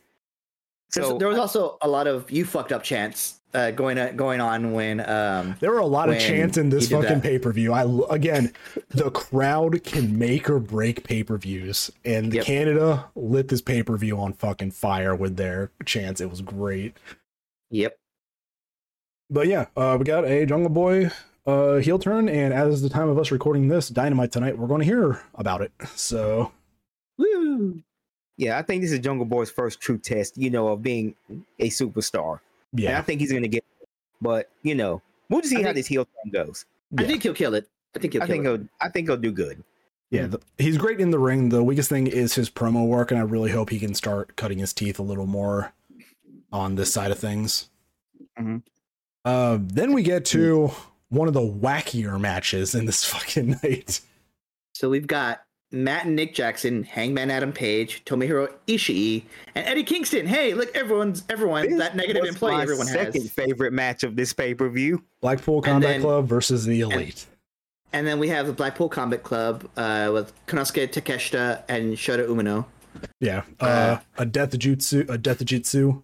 So 0.90 1.02
So 1.02 1.18
there 1.18 1.28
was 1.28 1.38
also 1.38 1.76
a 1.82 1.88
lot 1.88 2.06
of 2.06 2.30
you 2.30 2.44
fucked 2.44 2.70
up 2.72 2.82
chants 2.84 3.40
uh, 3.54 3.70
going 3.70 3.96
uh, 3.98 4.12
going 4.16 4.40
on 4.40 4.72
when 4.72 5.00
um, 5.08 5.56
There 5.60 5.70
were 5.70 5.78
a 5.78 5.86
lot 5.86 6.08
of 6.08 6.18
chants 6.18 6.56
in 6.58 6.68
this 6.70 6.90
fucking 6.90 7.20
pay 7.20 7.38
per 7.38 7.52
view. 7.52 7.72
I 7.72 7.84
again, 8.12 8.52
the 8.90 9.10
crowd 9.10 9.84
can 9.84 10.18
make 10.18 10.50
or 10.50 10.58
break 10.58 11.04
pay 11.04 11.22
per 11.22 11.38
views, 11.38 11.90
and 12.04 12.34
Yep. 12.34 12.44
Canada 12.44 13.06
lit 13.14 13.48
this 13.48 13.62
pay 13.62 13.82
per 13.82 13.96
view 13.96 14.18
on 14.18 14.32
fucking 14.32 14.72
fire 14.72 15.14
with 15.14 15.36
their 15.36 15.70
chants. 15.84 16.20
It 16.20 16.30
was 16.30 16.40
great. 16.40 16.96
yep 17.70 17.96
But 19.30 19.46
yeah, 19.46 19.66
uh, 19.76 19.96
we 19.98 20.04
got 20.04 20.24
a 20.24 20.44
Jungle 20.46 20.70
Boy 20.70 21.10
uh, 21.46 21.76
heel 21.76 21.98
turn, 21.98 22.28
and 22.28 22.52
as 22.52 22.82
the 22.82 22.88
time 22.88 23.08
of 23.08 23.18
us 23.18 23.30
recording 23.30 23.68
this 23.68 23.88
Dynamite 23.88 24.32
tonight, 24.32 24.58
we're 24.58 24.66
going 24.66 24.80
to 24.80 24.86
hear 24.86 25.22
about 25.34 25.60
it. 25.60 25.72
So 25.94 26.52
Woo! 27.18 27.82
yeah, 28.36 28.58
I 28.58 28.62
think 28.62 28.82
this 28.82 28.90
is 28.90 28.98
Jungle 28.98 29.26
Boy's 29.26 29.50
first 29.50 29.80
true 29.80 29.98
test, 29.98 30.36
you 30.36 30.50
know, 30.50 30.68
of 30.68 30.82
being 30.82 31.14
a 31.60 31.68
superstar. 31.70 32.40
And 32.76 32.88
I 32.96 33.00
think 33.02 33.20
he's 33.20 33.32
gonna 33.32 33.48
get, 33.48 33.64
but 34.20 34.50
you 34.62 34.74
know, 34.74 35.00
we'll 35.28 35.40
just 35.40 35.50
see 35.50 35.56
I 35.56 35.60
how 35.60 35.64
think- 35.66 35.76
this 35.76 35.86
heel 35.86 36.04
turn 36.06 36.32
goes. 36.46 36.64
I 36.98 37.04
think 37.04 37.22
he'll 37.22 37.34
kill 37.34 37.54
it. 37.54 37.68
I 37.96 37.98
think 37.98 38.12
he'll 38.12 38.22
I 38.22 38.26
think 38.26 38.44
it. 38.44 38.48
he'll, 38.48 38.68
I 38.80 38.88
think 38.88 39.08
he'll 39.08 39.16
do 39.16 39.30
good. 39.32 39.62
yeah, 40.10 40.26
the, 40.26 40.40
he's 40.58 40.76
great 40.76 41.00
in 41.00 41.10
the 41.10 41.18
ring. 41.18 41.48
The 41.48 41.62
weakest 41.62 41.88
thing 41.88 42.06
is 42.06 42.34
his 42.34 42.50
promo 42.50 42.86
work, 42.86 43.10
and 43.10 43.18
I 43.18 43.22
really 43.24 43.50
hope 43.50 43.70
he 43.70 43.78
can 43.78 43.94
start 43.94 44.36
cutting 44.36 44.58
his 44.58 44.72
teeth 44.72 44.98
a 44.98 45.02
little 45.02 45.26
more 45.26 45.72
on 46.52 46.74
this 46.76 46.92
side 46.92 47.10
of 47.10 47.18
things. 47.18 47.68
Mhm. 48.38 48.62
Uh, 49.24 49.58
then 49.60 49.92
we 49.92 50.02
get 50.02 50.24
to 50.26 50.70
one 51.08 51.28
of 51.28 51.34
the 51.34 51.40
wackier 51.40 52.20
matches 52.20 52.74
in 52.74 52.84
this 52.86 53.04
fucking 53.12 53.58
night. 53.62 54.00
So 54.72 54.90
we've 54.90 55.06
got 55.06 55.43
Matt 55.74 56.06
and 56.06 56.16
Nick 56.16 56.34
Jackson, 56.34 56.82
Hangman 56.84 57.30
Adam 57.30 57.52
Page, 57.52 58.04
Tomohiro 58.04 58.50
Ishii, 58.66 59.24
and 59.54 59.66
Eddie 59.66 59.82
Kingston. 59.84 60.26
Hey, 60.26 60.54
look, 60.54 60.74
everyone's 60.76 61.24
everyone 61.28 61.68
This 61.68 61.78
that 61.78 61.96
negative 61.96 62.22
was 62.22 62.30
employee 62.30 62.52
my 62.56 62.62
everyone 62.62 62.86
second 62.86 63.22
has. 63.22 63.30
favorite 63.32 63.72
match 63.72 64.02
of 64.04 64.16
this 64.16 64.32
pay 64.32 64.54
per 64.54 64.68
view. 64.68 65.02
Blackpool 65.20 65.60
Combat 65.62 65.90
then- 65.94 66.00
Club 66.00 66.26
versus 66.28 66.64
the 66.64 66.80
Elite. 66.80 67.26
And 67.92 68.06
then 68.06 68.18
we 68.18 68.28
have 68.28 68.46
the 68.48 68.52
Blackpool 68.52 68.88
Combat 68.88 69.22
Club 69.22 69.68
uh, 69.76 70.10
with 70.12 70.32
Konosuke 70.46 70.88
Takeshita 70.92 71.62
and 71.68 71.94
Shota 71.94 72.26
Umino. 72.26 72.64
Yeah, 73.20 73.42
uh, 73.60 73.64
Uh, 73.64 73.98
a 74.18 74.26
death 74.26 74.50
jutsu, 74.58 75.08
a 75.08 75.16
death 75.18 75.44
jutsu 75.44 76.02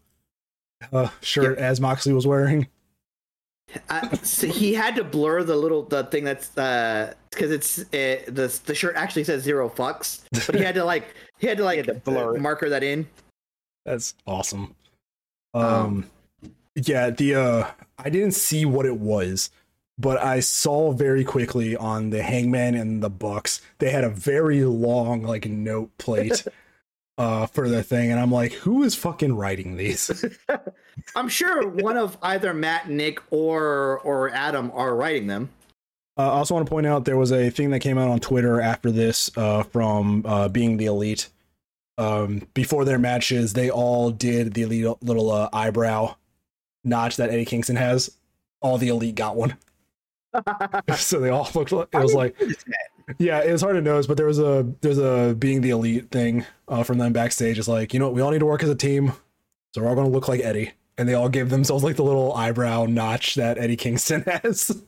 uh, 0.92 1.09
shirt 1.20 1.59
as 1.59 1.80
Moxley 1.80 2.12
was 2.12 2.26
wearing. 2.26 2.68
Uh, 3.89 4.16
so 4.23 4.47
he 4.47 4.75
had 4.75 4.97
to 4.97 5.05
blur 5.05 5.43
the 5.43 5.57
little 5.57 5.83
the 5.83 6.05
thing 6.05 6.25
that's 6.25 6.49
because 6.49 7.51
it's 7.51 7.81
uh, 7.81 8.23
the 8.27 8.61
the 8.66 8.75
shirt 8.75 8.97
actually 8.97 9.25
says 9.25 9.43
zero 9.43 9.68
fucks, 9.68 10.23
but 10.47 10.55
he 10.55 10.62
had 10.62 10.75
to 10.75 10.85
like 10.85 11.14
he 11.39 11.47
had 11.47 11.59
to 11.59 11.64
like 11.64 11.79
had 11.79 11.87
to 11.87 11.95
blur 11.95 12.37
it. 12.37 12.41
marker 12.41 12.68
that 12.68 12.83
in. 12.83 13.09
That's 13.85 14.14
awesome. 14.27 14.75
Um, 15.55 16.11
yeah, 16.75 17.11
the 17.11 17.35
uh, 17.35 17.71
I 17.99 18.11
didn't 18.11 18.35
see 18.35 18.64
what 18.64 18.87
it 18.87 18.99
was, 18.99 19.51
but 19.99 20.23
I 20.23 20.41
saw 20.41 20.93
very 20.93 21.25
quickly 21.25 21.77
on 21.77 22.11
the 22.11 22.23
Hangman 22.23 22.75
and 22.75 23.03
the 23.03 23.11
Bucks 23.11 23.61
they 23.79 23.91
had 23.91 24.05
a 24.05 24.11
very 24.11 24.64
long 24.64 25.23
like 25.23 25.47
note 25.47 25.97
plate. 25.99 26.47
Uh, 27.21 27.45
for 27.45 27.68
the 27.68 27.83
thing, 27.83 28.11
and 28.11 28.18
I'm 28.18 28.33
like, 28.33 28.55
who 28.55 28.83
is 28.83 28.95
fucking 28.95 29.37
writing 29.37 29.77
these? 29.77 30.25
I'm 31.14 31.29
sure 31.29 31.68
one 31.68 31.99
of 31.99 32.16
either 32.23 32.55
Matt, 32.55 32.89
Nick, 32.89 33.21
or 33.31 34.01
or 34.05 34.31
Adam 34.31 34.71
are 34.73 34.97
writing 34.97 35.27
them. 35.27 35.51
Uh, 36.16 36.23
I 36.23 36.37
also 36.37 36.55
want 36.55 36.66
to 36.66 36.71
point 36.71 36.87
out 36.87 37.05
there 37.05 37.18
was 37.18 37.31
a 37.31 37.51
thing 37.51 37.73
that 37.73 37.81
came 37.81 37.99
out 37.99 38.09
on 38.09 38.21
Twitter 38.21 38.59
after 38.59 38.91
this 38.91 39.31
uh, 39.37 39.64
from 39.64 40.25
uh, 40.25 40.49
being 40.49 40.79
the 40.79 40.87
elite. 40.87 41.29
Um, 41.99 42.49
before 42.55 42.87
their 42.87 42.99
matches, 42.99 43.53
they 43.53 43.71
all 43.71 44.11
did 44.11 44.55
the 44.55 44.62
elite 44.62 45.03
little 45.03 45.31
uh, 45.31 45.51
eyebrow 45.53 46.14
notch 46.85 47.16
that 47.16 47.29
Eddie 47.29 47.45
Kingston 47.45 47.77
has. 47.77 48.16
All 48.62 48.79
the 48.79 48.89
elite 48.89 49.14
got 49.14 49.37
one. 49.37 49.57
so 50.97 51.21
they 51.21 51.29
all 51.29 51.51
looked 51.55 51.73
like 51.73 51.89
it 51.93 51.99
was 51.99 52.14
like 52.14 52.35
yeah, 53.18 53.42
it 53.42 53.52
was 53.52 53.62
hard 53.62 53.76
to 53.76 53.80
notice, 53.82 54.06
but 54.06 54.16
there 54.16 54.26
was 54.26 54.38
a 54.38 54.66
there's 54.80 54.98
a 54.98 55.34
being 55.38 55.61
the 55.61 55.70
elite 55.70 56.11
thing 56.11 56.44
uh, 56.68 56.82
from 56.82 56.98
them 56.98 57.12
backstage. 57.12 57.58
It's 57.58 57.68
like 57.68 57.92
you 57.92 57.98
know 58.00 58.06
what, 58.06 58.14
we 58.14 58.20
all 58.20 58.30
need 58.30 58.38
to 58.40 58.46
work 58.46 58.62
as 58.62 58.68
a 58.70 58.74
team, 58.74 59.12
so 59.74 59.82
we're 59.82 59.88
all 59.88 59.94
gonna 59.94 60.08
look 60.08 60.28
like 60.28 60.40
Eddie, 60.40 60.72
and 60.98 61.08
they 61.08 61.14
all 61.14 61.28
gave 61.28 61.50
themselves 61.50 61.82
like 61.84 61.96
the 61.96 62.04
little 62.04 62.32
eyebrow 62.34 62.86
notch 62.86 63.34
that 63.36 63.58
Eddie 63.58 63.76
Kingston 63.76 64.22
has. 64.26 64.82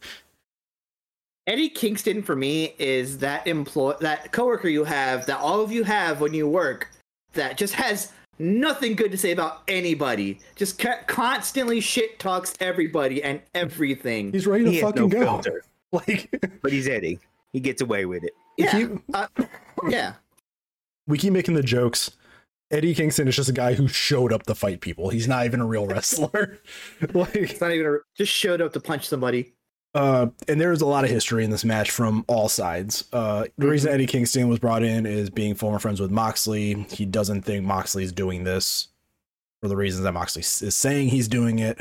Eddie 1.46 1.68
Kingston 1.70 2.22
for 2.22 2.36
me 2.36 2.74
is 2.78 3.18
that 3.18 3.46
employ 3.46 3.94
that 4.00 4.30
coworker 4.32 4.68
you 4.68 4.84
have 4.84 5.26
that 5.26 5.38
all 5.40 5.60
of 5.60 5.72
you 5.72 5.82
have 5.82 6.20
when 6.20 6.32
you 6.34 6.46
work 6.48 6.88
that 7.32 7.56
just 7.56 7.74
has 7.74 8.12
nothing 8.38 8.94
good 8.94 9.10
to 9.10 9.18
say 9.18 9.32
about 9.32 9.62
anybody. 9.66 10.38
Just 10.54 10.78
ca- 10.78 11.00
constantly 11.08 11.80
shit 11.80 12.18
talks 12.20 12.54
everybody 12.60 13.22
and 13.24 13.40
everything. 13.54 14.30
He's 14.32 14.46
ready 14.46 14.64
to 14.64 14.70
He 14.70 14.80
fucking 14.80 15.08
no 15.08 15.08
go. 15.08 15.20
filter, 15.24 15.64
Like 15.92 16.32
but 16.62 16.70
he's 16.72 16.86
Eddie. 16.88 17.18
He 17.52 17.60
gets 17.60 17.82
away 17.82 18.06
with 18.06 18.24
it. 18.24 18.32
we 18.58 18.64
yeah, 18.64 18.70
keep 18.72 18.90
uh, 19.12 19.26
yeah. 19.88 20.14
we 21.06 21.18
keep 21.18 21.32
making 21.32 21.54
the 21.54 21.62
jokes. 21.62 22.10
Eddie 22.70 22.94
Kingston 22.94 23.28
is 23.28 23.36
just 23.36 23.50
a 23.50 23.52
guy 23.52 23.74
who 23.74 23.86
showed 23.86 24.32
up 24.32 24.44
to 24.44 24.54
fight 24.54 24.80
people. 24.80 25.10
He's 25.10 25.28
not 25.28 25.44
even 25.44 25.60
a 25.60 25.66
real 25.66 25.86
wrestler. 25.86 26.58
like 27.12 27.36
It's 27.36 27.60
not 27.60 27.72
even 27.72 27.86
a, 27.86 27.98
just 28.16 28.32
showed 28.32 28.62
up 28.62 28.72
to 28.72 28.80
punch 28.80 29.06
somebody. 29.06 29.52
Uh, 29.94 30.28
and 30.48 30.58
there's 30.58 30.80
a 30.80 30.86
lot 30.86 31.04
of 31.04 31.10
history 31.10 31.44
in 31.44 31.50
this 31.50 31.66
match 31.66 31.90
from 31.90 32.24
all 32.26 32.48
sides. 32.48 33.04
Uh, 33.12 33.44
the 33.58 33.68
reason 33.68 33.88
Mm-hmm. 33.88 33.94
Eddie 33.94 34.06
Kingston 34.06 34.48
was 34.48 34.58
brought 34.58 34.82
in 34.82 35.04
is 35.04 35.28
being 35.28 35.54
former 35.54 35.78
friends 35.78 36.00
with 36.00 36.10
Moxley. 36.10 36.86
He 36.90 37.04
doesn't 37.04 37.42
think 37.42 37.64
Moxley 37.64 38.04
is 38.04 38.12
doing 38.12 38.44
this 38.44 38.88
for 39.60 39.68
the 39.68 39.76
reasons 39.76 40.04
that 40.04 40.12
Moxley 40.12 40.40
is 40.40 40.74
saying 40.74 41.08
he's 41.08 41.28
doing 41.28 41.58
it. 41.58 41.78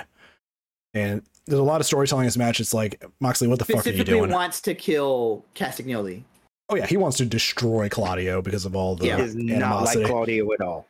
And 0.93 1.24
there's 1.52 1.60
a 1.60 1.64
lot 1.64 1.82
of 1.82 1.86
storytelling 1.88 2.24
in 2.24 2.28
this 2.28 2.38
match. 2.38 2.60
It's 2.60 2.74
like 2.74 3.04
Moxley, 3.20 3.47
what 3.47 3.60
the 3.60 3.66
fuck 3.66 3.76
are 3.86 3.89
you 3.89 3.95
Specifically 3.95 4.20
doing? 4.20 4.32
wants 4.32 4.62
to 4.62 4.74
kill 4.74 5.43
Castagnoli. 5.54 6.24
oh 6.70 6.76
yeah, 6.76 6.86
he 6.88 6.95
wants 6.97 7.18
to 7.18 7.26
destroy 7.26 7.89
Claudio 7.89 8.41
because 8.41 8.66
of 8.66 8.76
all 8.76 8.95
the 8.95 9.06
Yeah. 9.08 9.20
Is 9.20 9.36
not 9.36 9.84
like 9.84 10.06
Claudio 10.08 10.52
at 10.54 10.62
all. 10.62 10.88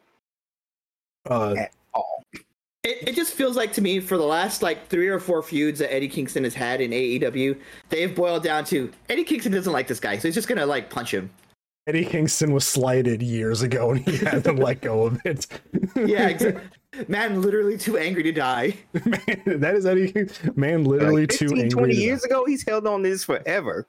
uh, 1.29 1.55
At 1.57 1.71
all. 1.93 2.23
It, 2.83 3.09
it 3.09 3.15
just 3.15 3.33
feels 3.33 3.55
like 3.57 3.73
to 3.73 3.81
me 3.81 3.99
for 3.99 4.17
the 4.17 4.23
last 4.25 4.61
like 4.61 4.87
three 4.87 5.07
or 5.07 5.19
four 5.19 5.41
feuds 5.43 5.79
that 5.79 5.93
Eddie 5.93 6.07
Kingston 6.07 6.43
has 6.43 6.53
had 6.53 6.81
in 6.81 6.91
AEW, 6.91 7.57
they've 7.89 8.13
boiled 8.15 8.43
down 8.43 8.63
to 8.65 8.91
Eddie 9.09 9.23
Kingston 9.23 9.51
doesn't 9.51 9.73
like 9.73 9.87
this 9.87 9.99
guy, 9.99 10.17
so 10.17 10.27
he's 10.27 10.35
just 10.35 10.47
gonna 10.47 10.65
like 10.65 10.89
punch 10.89 11.13
him. 11.13 11.29
Eddie 11.87 12.05
Kingston 12.05 12.53
was 12.53 12.65
slighted 12.65 13.23
years 13.23 13.63
ago, 13.63 13.91
and 13.91 13.99
he 14.07 14.17
had 14.17 14.43
to 14.43 14.51
let 14.67 14.81
go 14.81 15.05
of 15.07 15.19
it. 15.25 15.47
Yeah, 15.95 16.27
exactly. 16.29 16.61
Man, 17.07 17.41
literally 17.41 17.77
too 17.77 17.97
angry 17.97 18.23
to 18.23 18.31
die. 18.31 18.73
Man, 19.05 19.59
that 19.59 19.75
is 19.75 19.85
Eddie. 19.85 20.11
King- 20.11 20.29
Man, 20.55 20.83
literally 20.83 21.21
Like 21.21 21.29
too 21.29 21.47
angry. 21.53 21.69
20 21.69 21.93
to 21.93 21.99
die. 21.99 22.03
years 22.05 22.23
ago, 22.25 22.43
he's 22.45 22.67
held 22.67 22.85
on 22.87 23.01
this 23.01 23.23
forever. 23.23 23.87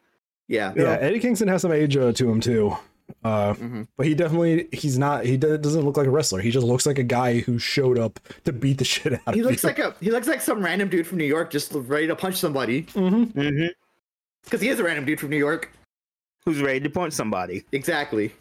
Yeah. 0.49 0.73
yeah 0.77 0.99
eddie 1.01 1.19
kingston 1.21 1.49
has 1.49 1.63
some 1.63 1.73
age 1.73 1.97
uh, 1.97 2.13
to 2.13 2.31
him 2.31 2.41
too 2.41 2.77
uh 3.25 3.55
Mhm. 3.55 3.87
but 3.97 4.07
he 4.07 4.15
definitely 4.15 4.69
he's 4.73 4.99
not 4.99 5.25
he 5.25 5.37
do- 5.39 5.57
doesn't 5.57 5.83
look 5.83 5.97
like 5.97 6.07
a 6.07 6.11
wrestler 6.11 6.41
he 6.41 6.51
just 6.51 6.67
looks 6.67 6.85
like 6.85 6.99
a 6.99 7.03
guy 7.05 7.39
who 7.41 7.59
showed 7.59 7.97
up 7.99 8.21
to 8.45 8.53
beat 8.53 8.77
the 8.79 8.85
shit 8.93 9.15
out 9.27 9.35
He 9.35 9.41
of 9.41 9.47
looks 9.47 9.63
you 9.63 9.69
like 9.69 9.79
a 9.79 9.95
he 10.01 10.11
looks 10.11 10.27
like 10.27 10.41
some 10.43 10.63
random 10.63 10.89
dude 10.91 11.07
from 11.07 11.19
New 11.19 11.25
York 11.25 11.51
just 11.51 11.73
ready 11.73 12.07
to 12.09 12.17
punch 12.17 12.37
somebody. 12.37 12.83
Mm-hmm. 12.83 13.39
Mm-hmm. 13.41 13.67
Because 14.45 14.61
he 14.61 14.69
is 14.69 14.79
a 14.81 14.85
random 14.85 15.05
dude 15.07 15.21
from 15.21 15.31
New 15.31 15.39
York. 15.39 15.71
Who's 16.45 16.61
ready 16.61 16.81
to 16.81 16.91
punch 16.91 17.15
somebody? 17.15 17.65
Exactly. 17.73 18.33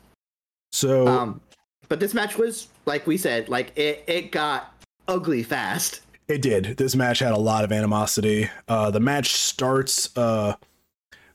so 0.73 1.07
Um 1.07 1.39
but 1.87 1.99
this 2.01 2.13
match 2.13 2.37
was 2.37 2.67
like 2.85 3.05
we 3.07 3.17
said, 3.17 3.49
like 3.49 3.77
it, 3.77 4.03
it 4.07 4.31
got 4.31 4.73
ugly 5.07 5.43
fast. 5.43 6.01
it 6.27 6.41
did. 6.41 6.77
This 6.77 6.95
match 6.95 7.19
had 7.19 7.33
a 7.33 7.37
lot 7.37 7.63
of 7.63 7.71
animosity. 7.71 8.49
Uh 8.67 8.91
the 8.91 8.99
match 8.99 9.33
starts 9.33 10.15
uh 10.17 10.55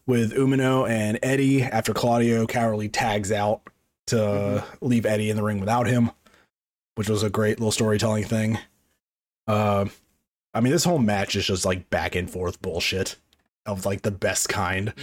with 0.07 0.33
umino 0.33 0.89
and 0.89 1.19
eddie 1.23 1.63
after 1.63 1.93
claudio 1.93 2.47
cowardly 2.47 2.89
tags 2.89 3.33
out 3.33 3.61
to 4.07 4.65
leave 4.81 5.05
eddie 5.05 5.31
in 5.31 5.37
the 5.37 5.43
ring 5.43 5.59
without 5.61 5.87
him 5.89 6.11
which 6.95 7.09
was 7.11 7.23
a 7.23 7.29
great 7.29 7.59
little 7.59 7.73
storytelling 7.73 8.25
thing. 8.25 8.59
Uh 9.47 9.87
i 10.55 10.61
mean 10.61 10.73
this 10.73 10.85
whole 10.85 10.99
match 10.99 11.37
is 11.37 11.45
just 11.47 11.65
like 11.67 11.91
back 11.91 12.15
and 12.15 12.31
forth 12.31 12.63
bullshit 12.63 13.17
of 13.67 13.85
like 13.85 14.03
the 14.03 14.11
best 14.11 14.49
kind. 14.49 14.93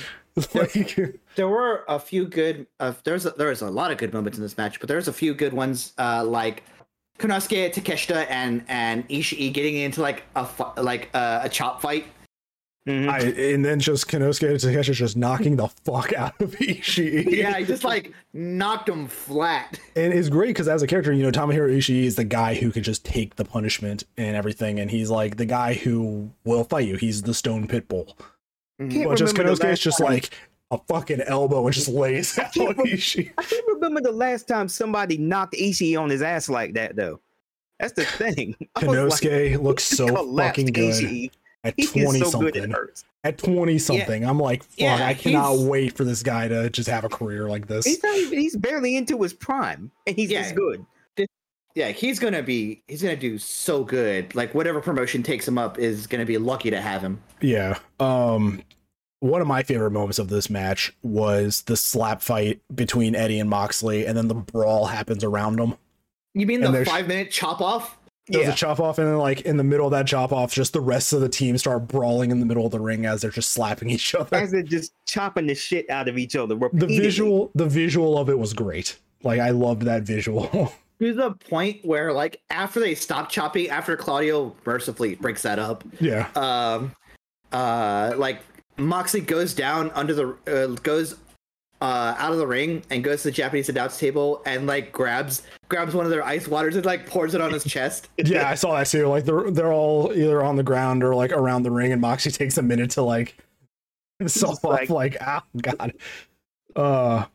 Like 0.55 1.19
There 1.35 1.47
were 1.49 1.83
a 1.87 1.99
few 1.99 2.25
good 2.25 2.67
uh, 2.79 2.93
there's 3.03 3.25
a, 3.25 3.31
there 3.31 3.49
was 3.49 3.61
a 3.61 3.69
lot 3.69 3.91
of 3.91 3.97
good 3.97 4.13
moments 4.13 4.37
in 4.37 4.43
this 4.43 4.57
match, 4.57 4.79
but 4.79 4.87
there's 4.89 5.07
a 5.07 5.13
few 5.13 5.33
good 5.33 5.53
ones 5.53 5.93
uh 5.97 6.23
like 6.23 6.63
Konosuke 7.19 7.73
Takeshita 7.73 8.25
and 8.29 8.63
and 8.67 9.07
Ishii 9.09 9.53
getting 9.53 9.75
into 9.77 10.01
like 10.01 10.23
a 10.35 10.45
fu- 10.45 10.81
like 10.81 11.09
uh, 11.13 11.41
a 11.43 11.49
chop 11.49 11.81
fight. 11.81 12.05
Mhm. 12.87 13.07
I, 13.09 13.19
and 13.53 13.63
then 13.63 13.79
just 13.79 14.09
Konosuke 14.09 14.59
Takeshi 14.61 14.91
just 14.91 15.15
knocking 15.15 15.55
the 15.55 15.69
fuck 15.69 16.11
out 16.11 16.41
of 16.41 16.51
Ishii. 16.57 17.31
Yeah, 17.31 17.57
he 17.57 17.63
just 17.65 17.85
like 17.85 18.11
knocked 18.33 18.89
him 18.89 19.07
flat. 19.07 19.79
and 19.95 20.11
it's 20.13 20.27
great 20.27 20.49
because 20.49 20.67
as 20.67 20.81
a 20.83 20.87
character, 20.87 21.13
you 21.13 21.23
know, 21.23 21.31
Tomohiro 21.31 21.73
Ishii 21.77 22.03
is 22.03 22.17
the 22.17 22.25
guy 22.25 22.55
who 22.55 22.71
can 22.73 22.83
just 22.83 23.05
take 23.05 23.37
the 23.37 23.45
punishment 23.45 24.03
and 24.17 24.35
everything, 24.35 24.79
and 24.81 24.91
he's 24.91 25.09
like 25.09 25.37
the 25.37 25.45
guy 25.45 25.75
who 25.75 26.29
will 26.43 26.65
fight 26.65 26.85
you. 26.87 26.97
He's 26.97 27.21
the 27.21 27.33
stone 27.33 27.67
pit 27.69 27.87
bull. 27.87 28.17
Can't 28.79 29.07
But 29.07 29.17
just 29.17 29.37
remember 29.37 29.55
the 29.55 29.63
Konosuke 29.65 29.71
is 29.71 29.79
just 29.79 29.97
time- 29.99 30.07
like 30.09 30.33
a 30.73 30.77
fucking 30.87 31.21
elbow 31.21 31.65
and 31.65 31.73
just 31.73 31.87
lays 31.89 32.37
out 32.39 32.53
can't 32.53 32.77
rem- 32.77 32.87
Ishii. 32.87 33.31
I 33.37 33.43
can't 33.43 33.65
remember 33.67 34.01
the 34.01 34.11
last 34.11 34.47
time 34.47 34.67
somebody 34.67 35.17
knocked 35.17 35.53
Ishii 35.53 35.99
on 35.99 36.09
his 36.09 36.21
ass 36.21 36.49
like 36.49 36.73
that, 36.73 36.95
though. 36.95 37.19
That's 37.79 37.93
the 37.93 38.05
thing. 38.05 38.55
I 38.75 38.85
was 38.85 39.21
like, 39.23 39.31
Konosuke 39.31 39.61
looks 39.61 39.83
so 39.83 40.07
fucking 40.35 40.67
good 40.67 40.93
Ishii. 40.93 41.31
at 41.63 41.73
He 41.77 41.85
twenty 41.87 42.19
so 42.19 42.29
something. 42.29 42.71
hurts. 42.71 43.03
At 43.25 43.37
twenty 43.37 43.79
something, 43.79 44.25
I'm 44.25 44.37
like, 44.39 44.63
fuck! 44.63 44.79
Yeah, 44.79 45.05
I 45.05 45.13
cannot 45.13 45.59
wait 45.59 45.95
for 45.95 46.03
this 46.03 46.21
guy 46.23 46.49
to 46.49 46.69
just 46.69 46.89
have 46.89 47.05
a 47.05 47.09
career 47.09 47.47
like 47.49 47.67
this. 47.67 47.85
He's 47.85 48.03
not 48.03 48.15
even, 48.17 48.37
he's 48.39 48.55
barely 48.57 48.97
into 48.97 49.21
his 49.21 49.31
prime, 49.33 49.89
and 50.05 50.15
he's 50.15 50.29
Yeah. 50.29 50.41
this 50.43 50.51
good. 50.51 50.85
Yeah, 51.75 51.89
he's 51.89 52.19
gonna 52.19 52.43
be 52.43 52.83
he's 52.87 53.01
gonna 53.01 53.15
do 53.15 53.37
so 53.39 53.83
good. 53.83 54.35
Like 54.35 54.53
whatever 54.53 54.79
promotion 54.79 55.23
takes 55.23 55.47
him 55.47 55.57
up 55.57 55.79
is 55.79 56.05
gonna 56.05 56.25
be 56.25 56.37
lucky 56.37 56.69
to 56.69 56.79
have 56.79 57.01
him. 57.01 57.19
Yeah. 57.41 57.79
Um 57.99 58.61
one 59.23 59.39
of 59.39 59.47
my 59.47 59.63
favorite 59.63 59.91
moments 59.91 60.19
of 60.19 60.27
this 60.27 60.49
match 60.49 60.93
was 61.01 61.61
the 61.61 61.77
slap 61.77 62.21
fight 62.21 62.59
between 62.75 63.15
Eddie 63.15 63.39
and 63.39 63.49
Moxley, 63.49 64.05
and 64.05 64.17
then 64.17 64.27
the 64.27 64.33
brawl 64.35 64.85
happens 64.87 65.23
around 65.23 65.55
them. 65.55 65.75
You 66.33 66.45
mean 66.45 66.61
And 66.61 66.75
the 66.75 66.83
five 66.83 67.07
minute 67.07 67.31
chop 67.31 67.61
off? 67.61 67.97
There's 68.27 68.47
Yeah. 68.47 68.51
a 68.53 68.55
chop 68.55 68.81
off, 68.81 68.97
and 68.97 69.07
then 69.07 69.17
like 69.17 69.41
in 69.41 69.55
the 69.55 69.63
middle 69.63 69.85
of 69.87 69.91
that 69.91 70.07
chop 70.07 70.33
off, 70.33 70.51
just 70.53 70.73
the 70.73 70.81
rest 70.81 71.13
of 71.13 71.21
the 71.21 71.29
team 71.29 71.57
start 71.57 71.87
brawling 71.87 72.31
in 72.31 72.41
the 72.41 72.45
middle 72.45 72.65
of 72.65 72.73
the 72.73 72.81
ring 72.81 73.05
as 73.05 73.21
they're 73.21 73.31
just 73.31 73.51
slapping 73.53 73.89
each 73.95 74.13
other. 74.13 74.35
As 74.35 74.51
they're 74.51 74.61
just 74.61 74.91
chopping 75.07 75.47
the 75.47 75.55
shit 75.55 75.89
out 75.89 76.09
of 76.09 76.17
each 76.17 76.35
other. 76.35 76.55
The 76.73 76.87
visual, 76.87 77.49
the 77.55 77.65
visual 77.65 78.17
of 78.17 78.29
it 78.29 78.37
was 78.37 78.51
great. 78.53 78.99
Like 79.23 79.39
I 79.39 79.51
loved 79.51 79.83
that 79.83 80.03
visual. 80.03 80.73
To 80.99 81.13
the 81.13 81.31
point 81.31 81.83
where 81.83 82.13
like 82.13 82.39
after 82.49 82.79
they 82.79 82.95
stop 82.95 83.29
chopping, 83.29 83.67
after 83.69 83.97
Claudio 83.97 84.55
mercifully 84.65 85.15
breaks 85.15 85.41
that 85.41 85.59
up, 85.59 85.83
yeah. 85.99 86.29
um 86.35 86.93
uh 87.51 88.13
like 88.15 88.39
Moxley 88.77 89.21
goes 89.21 89.53
down 89.53 89.91
under 89.91 90.13
the 90.13 90.35
uh, 90.47 90.67
goes 90.81 91.15
uh 91.81 92.15
out 92.17 92.31
of 92.31 92.37
the 92.37 92.47
ring 92.47 92.81
and 92.89 93.03
goes 93.03 93.23
to 93.23 93.27
the 93.27 93.31
Japanese 93.33 93.67
announce 93.67 93.99
table 93.99 94.41
and 94.45 94.65
like 94.67 94.91
grabs 94.93 95.43
grabs 95.67 95.93
one 95.93 96.05
of 96.05 96.11
their 96.11 96.23
ice 96.23 96.47
waters 96.47 96.75
and 96.77 96.85
like 96.85 97.05
pours 97.07 97.33
it 97.35 97.41
on 97.41 97.51
his 97.51 97.63
chest. 97.65 98.07
Yeah, 98.17 98.49
I 98.49 98.55
saw 98.55 98.77
that 98.77 98.87
too. 98.87 99.07
Like 99.07 99.25
they're 99.25 99.51
they're 99.51 99.73
all 99.73 100.11
either 100.13 100.41
on 100.43 100.55
the 100.55 100.63
ground 100.63 101.03
or 101.03 101.13
like 101.13 101.31
around 101.31 101.63
the 101.63 101.71
ring, 101.71 101.91
and 101.91 101.99
Moxie 102.01 102.31
takes 102.31 102.57
a 102.57 102.61
minute 102.61 102.91
to 102.91 103.01
like 103.01 103.35
self 104.27 104.63
off. 104.63 104.71
like- 104.71 104.89
Like, 104.89 105.17
ah, 105.21 105.43
god. 105.61 105.93
Uh, 106.75 107.25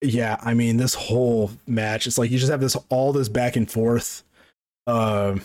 yeah. 0.00 0.36
I 0.40 0.54
mean, 0.54 0.76
this 0.76 0.94
whole 0.94 1.50
match, 1.66 2.06
it's 2.06 2.16
like 2.18 2.30
you 2.30 2.38
just 2.38 2.50
have 2.50 2.60
this 2.60 2.76
all 2.90 3.12
this 3.12 3.28
back 3.28 3.56
and 3.56 3.68
forth. 3.70 4.22
Um, 4.86 5.42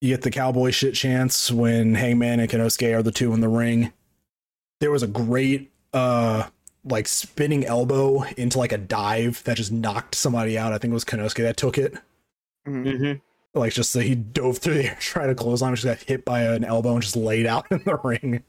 you 0.00 0.08
get 0.08 0.22
the 0.22 0.30
cowboy 0.30 0.70
shit 0.72 0.94
chance 0.94 1.50
when 1.50 1.94
Hangman 1.94 2.40
and 2.40 2.50
Konosuke 2.50 2.94
are 2.96 3.02
the 3.02 3.12
two 3.12 3.32
in 3.32 3.40
the 3.40 3.48
ring. 3.48 3.92
There 4.82 4.90
was 4.90 5.04
a 5.04 5.06
great 5.06 5.70
uh 5.94 6.48
like 6.84 7.06
spinning 7.06 7.64
elbow 7.64 8.24
into 8.36 8.58
like 8.58 8.72
a 8.72 8.78
dive 8.78 9.40
that 9.44 9.56
just 9.56 9.70
knocked 9.70 10.16
somebody 10.16 10.58
out. 10.58 10.72
I 10.72 10.78
think 10.78 10.90
it 10.90 10.94
was 10.94 11.04
Konosuke 11.04 11.36
that 11.44 11.56
took 11.56 11.78
it 11.78 11.94
Mhm. 12.66 13.20
like 13.54 13.72
just 13.72 13.92
so 13.92 14.00
he 14.00 14.16
dove 14.16 14.58
through 14.58 14.74
the 14.74 14.84
air 14.86 14.96
trying 15.00 15.28
to 15.28 15.34
close 15.36 15.62
on, 15.62 15.72
just 15.76 15.84
got 15.84 15.98
hit 15.98 16.24
by 16.24 16.42
an 16.42 16.64
elbow 16.64 16.94
and 16.94 17.02
just 17.02 17.14
laid 17.14 17.46
out 17.46 17.66
in 17.70 17.80
the 17.84 17.96
ring. 18.02 18.42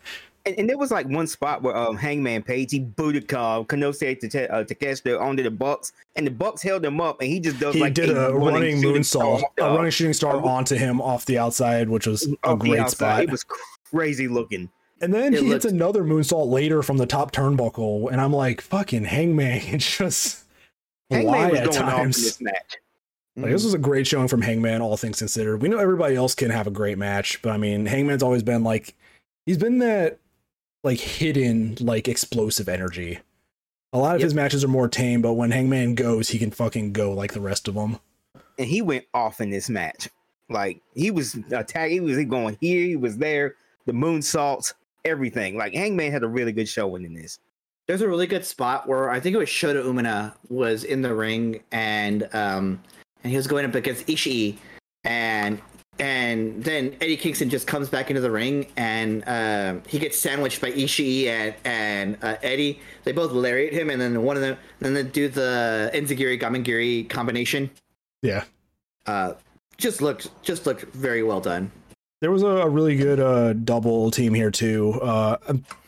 And, 0.45 0.57
and 0.57 0.67
there 0.69 0.77
was 0.79 0.89
like 0.91 1.07
one 1.07 1.27
spot 1.27 1.61
where 1.61 1.75
um, 1.77 1.95
Hangman 1.95 2.41
Page 2.41 2.71
he 2.71 2.79
booted 2.79 3.31
uh, 3.33 3.63
Kanose 3.67 4.19
to 4.19 4.27
te- 4.27 4.47
uh, 4.47 4.63
Takeshita 4.63 5.21
onto 5.21 5.43
the 5.43 5.51
Bucks, 5.51 5.93
and 6.15 6.25
the 6.27 6.31
Bucks 6.31 6.61
held 6.63 6.83
him 6.83 6.99
up, 6.99 7.21
and 7.21 7.29
he 7.29 7.39
just 7.39 7.59
does 7.59 7.75
He 7.75 7.81
like 7.81 7.93
did 7.93 8.09
a 8.09 8.33
running 8.33 8.81
shooting 8.81 9.03
star 9.03 9.37
moonsault, 9.37 9.43
a 9.61 9.75
running 9.75 9.91
shooting 9.91 10.13
star 10.13 10.35
uh, 10.37 10.41
onto 10.43 10.75
him 10.75 10.99
off 10.99 11.25
the 11.27 11.37
outside, 11.37 11.87
which 11.87 12.07
was 12.07 12.27
a 12.43 12.55
great 12.55 12.79
outside. 12.79 12.95
spot. 12.95 13.23
It 13.23 13.29
was 13.31 13.45
crazy 13.89 14.27
looking. 14.27 14.69
And 15.03 15.13
then 15.13 15.33
It 15.33 15.41
he 15.41 15.47
hits 15.49 15.65
another 15.65 16.03
moonsault 16.03 16.49
later 16.49 16.81
from 16.83 16.97
the 16.97 17.05
top 17.05 17.31
turnbuckle, 17.31 18.11
and 18.11 18.19
I'm 18.21 18.33
like, 18.33 18.61
"Fucking 18.61 19.05
Hangman!" 19.05 19.61
It's 19.73 19.97
just 19.97 20.43
Hangman 21.09 21.51
was 21.51 21.59
at 21.59 21.65
going 21.71 21.77
off 21.83 21.91
in 21.93 21.97
times. 21.97 22.23
this 22.23 22.41
match. 22.41 22.77
Like 23.35 23.51
this 23.51 23.63
was 23.63 23.73
a 23.73 23.79
great 23.79 24.05
showing 24.05 24.27
from 24.27 24.41
Hangman, 24.43 24.81
all 24.81 24.95
things 24.97 25.17
considered. 25.19 25.61
We 25.61 25.67
know 25.69 25.79
everybody 25.79 26.15
else 26.15 26.35
can 26.35 26.51
have 26.51 26.67
a 26.67 26.71
great 26.71 26.97
match, 26.99 27.41
but 27.41 27.51
I 27.51 27.57
mean, 27.57 27.85
Hangman's 27.87 28.21
always 28.23 28.43
been 28.43 28.63
like 28.63 28.95
he's 29.45 29.57
been 29.57 29.79
that 29.79 30.19
like 30.83 30.99
hidden 30.99 31.77
like 31.79 32.07
explosive 32.07 32.69
energy. 32.69 33.19
A 33.91 33.97
lot 33.97 34.15
of 34.15 34.21
Yep. 34.21 34.25
his 34.25 34.33
matches 34.33 34.63
are 34.63 34.67
more 34.67 34.87
tame, 34.87 35.21
but 35.21 35.33
when 35.33 35.51
Hangman 35.51 35.95
goes, 35.95 36.29
he 36.29 36.37
can 36.39 36.51
fucking 36.51 36.93
go 36.93 37.11
like 37.13 37.33
the 37.33 37.41
rest 37.41 37.67
of 37.67 37.73
them. 37.75 37.99
and 38.59 38.67
he 38.67 38.81
went 38.83 39.05
off 39.15 39.41
in 39.41 39.49
this 39.49 39.67
match. 39.69 40.09
Like 40.49 40.81
he 40.93 41.09
was 41.09 41.35
attacking, 41.51 41.93
he 41.93 41.99
was 42.01 42.23
going 42.25 42.57
here, 42.61 42.85
he 42.85 42.95
was 42.95 43.17
there, 43.17 43.55
the 43.87 43.93
moonsaults, 43.93 44.73
everything. 45.05 45.57
Like 45.57 45.73
Hangman 45.73 46.11
had 46.11 46.23
a 46.23 46.27
really 46.27 46.51
good 46.51 46.67
showing 46.67 47.03
in 47.03 47.13
this. 47.13 47.39
There's 47.87 48.01
a 48.01 48.07
really 48.07 48.27
good 48.27 48.45
spot 48.45 48.87
where 48.87 49.09
I 49.09 49.19
think 49.19 49.35
it 49.35 49.37
was 49.37 49.49
Shota 49.49 49.83
Umino 49.83 50.33
was 50.49 50.83
in 50.83 51.01
the 51.01 51.13
ring 51.13 51.61
and 51.71 52.23
um 52.33 52.81
and 53.23 53.31
he 53.31 53.35
was 53.35 53.47
going 53.47 53.65
up 53.65 53.75
against 53.75 54.07
Ishii 54.07 54.57
and 55.03 55.61
and 55.99 56.63
then 56.63 56.95
Eddie 57.01 57.17
Kingston 57.17 57.49
just 57.49 57.67
comes 57.67 57.89
back 57.89 58.09
into 58.09 58.21
the 58.21 58.31
ring 58.31 58.67
and 58.77 59.23
um 59.27 59.83
he 59.85 59.99
gets 59.99 60.17
sandwiched 60.17 60.61
by 60.61 60.71
Ishii 60.71 61.25
and 61.27 61.55
and 61.65 62.17
uh, 62.21 62.37
Eddie. 62.41 62.79
They 63.03 63.11
both 63.11 63.33
lariat 63.33 63.73
him 63.73 63.89
and 63.89 63.99
then 63.99 64.23
one 64.23 64.37
of 64.37 64.41
them 64.41 64.57
then 64.79 64.93
they 64.93 65.03
do 65.03 65.27
the 65.27 65.91
Enzuigiri 65.93 66.39
Gamengiri 66.39 67.09
combination. 67.09 67.69
Yeah. 68.21 68.45
Uh, 69.05 69.33
just 69.77 70.01
looked 70.01 70.29
just 70.41 70.65
looked 70.65 70.83
very 70.93 71.23
well 71.23 71.41
done. 71.41 71.69
There 72.23 72.31
was 72.31 72.41
a, 72.41 72.47
a 72.47 72.69
really 72.69 72.95
good 72.95 73.19
uh, 73.19 73.51
double 73.51 74.09
team 74.09 74.33
here 74.33 74.49
too, 74.49 74.93
uh, 75.01 75.35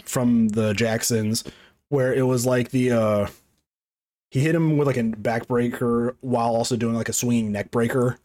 from 0.03 0.49
the 0.49 0.73
Jacksons, 0.73 1.45
where 1.87 2.13
it 2.13 2.23
was 2.23 2.45
like 2.45 2.71
the 2.71 2.91
uh, 2.91 3.27
he 4.31 4.41
hit 4.41 4.53
him 4.53 4.75
with 4.75 4.85
like 4.85 4.97
a 4.97 5.03
backbreaker 5.03 6.13
while 6.19 6.53
also 6.53 6.75
doing 6.75 6.93
like 6.93 7.07
a 7.07 7.13
swinging 7.13 7.53
neck 7.53 7.71
breaker 7.71 8.19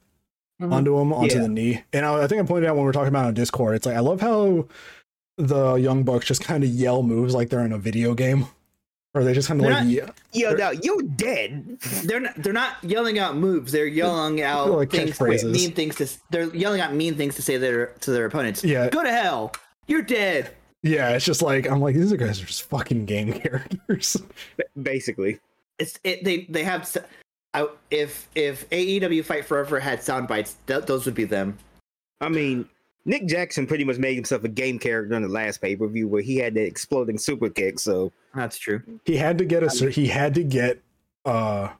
Mhm. 0.60 0.72
onto 0.72 0.98
him 0.98 1.12
onto 1.12 1.36
Yeah. 1.36 1.42
the 1.42 1.48
knee. 1.48 1.84
And 1.92 2.04
I, 2.04 2.24
I 2.24 2.26
think 2.26 2.42
I 2.42 2.44
pointed 2.44 2.68
out 2.68 2.74
when 2.74 2.82
we 2.82 2.86
were 2.86 2.92
talking 2.92 3.08
about 3.10 3.26
on 3.26 3.34
Discord, 3.34 3.76
it's 3.76 3.86
like 3.86 3.94
I 3.96 4.00
love 4.00 4.20
how 4.20 4.66
the 5.38 5.76
young 5.76 6.02
bucks 6.02 6.26
just 6.26 6.42
kind 6.42 6.64
of 6.64 6.70
yell 6.70 7.04
moves 7.04 7.32
like 7.32 7.48
they're 7.48 7.64
in 7.64 7.72
a 7.72 7.78
video 7.78 8.14
game, 8.14 8.46
or 9.14 9.24
they 9.24 9.32
just 9.32 9.48
kind 9.48 9.60
of 9.60 9.64
They're 9.64 9.74
like 9.74 9.84
not- 9.84 9.90
ye- 9.92 10.40
Yelled 10.40 10.60
out, 10.60 10.84
"You're 10.84 11.02
dead!" 11.02 11.78
They're 12.04 12.20
not, 12.20 12.34
they're 12.36 12.52
not 12.52 12.76
yelling 12.84 13.18
out 13.18 13.36
moves. 13.36 13.72
They're 13.72 13.86
yelling 13.86 14.42
out 14.42 14.70
like 14.70 14.90
things, 14.90 15.18
catchphrases. 15.18 15.50
mean 15.52 15.72
things 15.72 15.96
to. 15.96 16.08
They're 16.30 16.54
yelling 16.54 16.80
out 16.80 16.94
mean 16.94 17.16
things 17.16 17.34
to 17.36 17.42
say 17.42 17.56
their 17.56 17.86
to 18.00 18.10
their 18.12 18.26
opponents. 18.26 18.62
Yeah. 18.62 18.88
Go 18.90 19.02
to 19.02 19.10
hell. 19.10 19.52
You're 19.88 20.02
dead. 20.02 20.50
yeah. 20.84 21.10
It's 21.10 21.24
just 21.24 21.42
like 21.42 21.68
I'm 21.68 21.80
like 21.80 21.96
these 21.96 22.12
guys 22.12 22.40
are 22.40 22.46
just 22.46 22.62
fucking 22.70 23.06
game 23.06 23.32
characters. 23.40 24.16
Basically, 24.80 25.40
It's 25.78 25.98
it. 26.04 26.22
They 26.24 26.46
they 26.48 26.62
have. 26.64 26.82
s- 26.82 26.98
I, 27.52 27.66
if 27.90 28.28
if 28.36 28.68
AEW 28.70 29.24
Fight 29.24 29.44
Forever 29.44 29.80
had 29.80 30.02
sound 30.04 30.28
bites, 30.28 30.56
th- 30.68 30.86
those 30.86 31.04
would 31.06 31.16
be 31.16 31.24
them. 31.24 31.58
I 32.20 32.28
mean, 32.28 32.68
Nick 33.04 33.26
Jackson 33.26 33.66
pretty 33.66 33.84
much 33.84 33.96
made 33.98 34.14
himself 34.14 34.44
a 34.44 34.48
game 34.48 34.78
character 34.78 35.14
in 35.14 35.22
the 35.22 35.28
last 35.28 35.60
pay 35.62 35.74
per 35.76 35.86
view 35.88 36.06
where 36.08 36.22
he 36.22 36.36
had 36.36 36.54
the 36.54 36.60
exploding 36.62 37.18
super 37.18 37.48
kick. 37.48 37.78
So 37.78 38.12
That's 38.34 38.58
true. 38.58 38.82
he 39.04 39.16
had 39.16 39.38
to 39.38 39.44
get 39.44 39.62
a 39.62 39.70
cer- 39.70 39.90
he 39.90 40.08
had 40.08 40.34
to 40.34 40.44
get 40.44 40.82
uh 41.24 41.70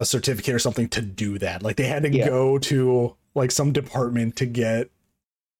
a 0.00 0.04
certificate 0.04 0.54
or 0.54 0.58
something 0.58 0.88
to 0.90 1.00
do 1.00 1.38
that 1.38 1.62
like 1.62 1.76
they 1.76 1.86
had 1.86 2.02
to 2.02 2.10
Yeah. 2.12 2.28
go 2.28 2.58
to 2.58 3.16
like 3.34 3.50
some 3.50 3.72
department 3.72 4.36
to 4.36 4.46
get 4.46 4.90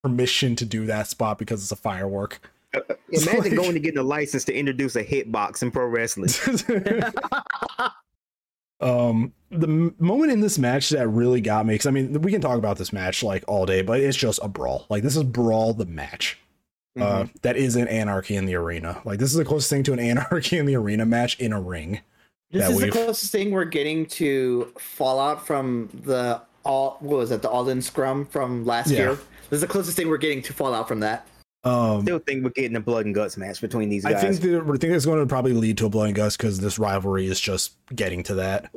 permission 0.02 0.54
to 0.56 0.64
do 0.66 0.84
that 0.86 1.06
spot 1.08 1.38
because 1.38 1.62
it's 1.62 1.72
a 1.72 1.76
firework 1.76 2.38
imagine 3.10 3.38
like- 3.40 3.54
going 3.56 3.72
to 3.72 3.80
get 3.80 3.96
a 3.96 4.02
license 4.02 4.44
to 4.44 4.54
introduce 4.54 4.94
a 4.96 5.02
hitbox 5.04 5.62
in 5.62 5.70
pro 5.70 5.86
wrestling. 5.86 6.28
um 8.80 9.32
the 9.50 9.92
moment 9.98 10.30
in 10.32 10.40
this 10.40 10.58
match 10.58 10.90
that 10.90 11.08
really 11.08 11.40
got 11.40 11.64
me 11.66 11.74
because 11.74 11.86
i 11.86 11.90
mean 11.90 12.20
we 12.22 12.30
can 12.30 12.40
talk 12.40 12.58
about 12.58 12.76
this 12.76 12.92
match 12.92 13.22
like 13.22 13.42
all 13.48 13.64
day 13.64 13.80
but 13.80 14.00
it's 14.00 14.16
just 14.16 14.38
a 14.42 14.48
brawl 14.48 14.86
like 14.90 15.02
this 15.02 15.16
is 15.16 15.22
brawl 15.22 15.72
the 15.72 15.86
match 15.86 16.38
uh 17.00 17.26
that 17.42 17.56
is 17.56 17.76
an 17.76 17.88
anarchy 17.88 18.36
in 18.36 18.44
the 18.46 18.54
arena 18.54 19.00
like 19.04 19.18
this 19.18 19.30
is 19.30 19.36
the 19.36 19.44
closest 19.44 19.70
thing 19.70 19.82
to 19.82 19.92
an 19.92 19.98
anarchy 20.00 20.58
in 20.58 20.66
the 20.66 20.76
arena 20.76 21.06
match 21.06 21.38
in 21.38 21.52
a 21.52 21.60
ring 21.60 22.00
This 22.50 22.68
is 22.68 22.80
the 22.80 22.90
closest 22.90 23.32
thing 23.32 23.50
we're 23.50 23.64
getting 23.64 24.06
to 24.06 24.72
Fallout 24.78 25.46
from 25.46 25.88
the 26.04 26.40
all. 26.64 26.96
What 27.00 27.18
was 27.18 27.30
it? 27.30 27.42
The 27.42 27.48
All 27.50 27.68
In 27.68 27.80
Scrum 27.82 28.24
from 28.26 28.64
last 28.64 28.90
Yeah. 28.90 28.98
year. 28.98 29.10
This 29.50 29.58
is 29.58 29.60
the 29.60 29.66
closest 29.66 29.96
thing 29.96 30.08
we're 30.08 30.16
getting 30.16 30.42
to 30.42 30.52
Fallout 30.52 30.88
from 30.88 31.00
that. 31.00 31.26
Um 31.66 32.02
Still 32.02 32.18
think 32.20 32.44
we're 32.44 32.50
getting 32.50 32.76
a 32.76 32.80
blood 32.80 33.06
and 33.06 33.14
guts 33.14 33.36
match 33.36 33.60
between 33.60 33.88
these 33.88 34.04
guys. 34.04 34.14
I 34.16 34.20
think 34.32 34.40
that 34.40 34.60
I 34.62 34.76
think 34.78 34.92
it's 34.94 35.04
going 35.06 35.18
to 35.20 35.26
probably 35.26 35.52
lead 35.52 35.78
to 35.78 35.86
a 35.86 35.88
blood 35.90 36.06
and 36.06 36.14
guts 36.14 36.36
because 36.36 36.60
this 36.60 36.78
rivalry 36.78 37.26
is 37.26 37.40
just 37.40 37.76
getting 37.94 38.22
to 38.24 38.34
that. 38.36 38.70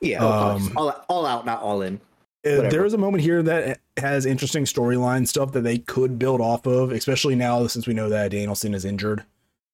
yeah, 0.00 0.24
Um, 0.24 0.72
all, 0.76 1.04
all 1.08 1.26
out, 1.26 1.44
not 1.44 1.60
all 1.62 1.82
in. 1.82 2.00
Whatever. 2.42 2.70
there 2.70 2.84
is 2.86 2.94
a 2.94 2.98
moment 2.98 3.22
here 3.22 3.42
that 3.42 3.80
has 3.98 4.24
interesting 4.24 4.64
storyline 4.64 5.28
stuff 5.28 5.52
that 5.52 5.60
they 5.60 5.76
could 5.76 6.18
build 6.18 6.40
off 6.40 6.66
of, 6.66 6.90
especially 6.90 7.34
now 7.34 7.66
since 7.66 7.86
we 7.86 7.92
know 7.92 8.08
that 8.08 8.30
Danielson 8.30 8.72
is 8.72 8.86
injured, 8.86 9.24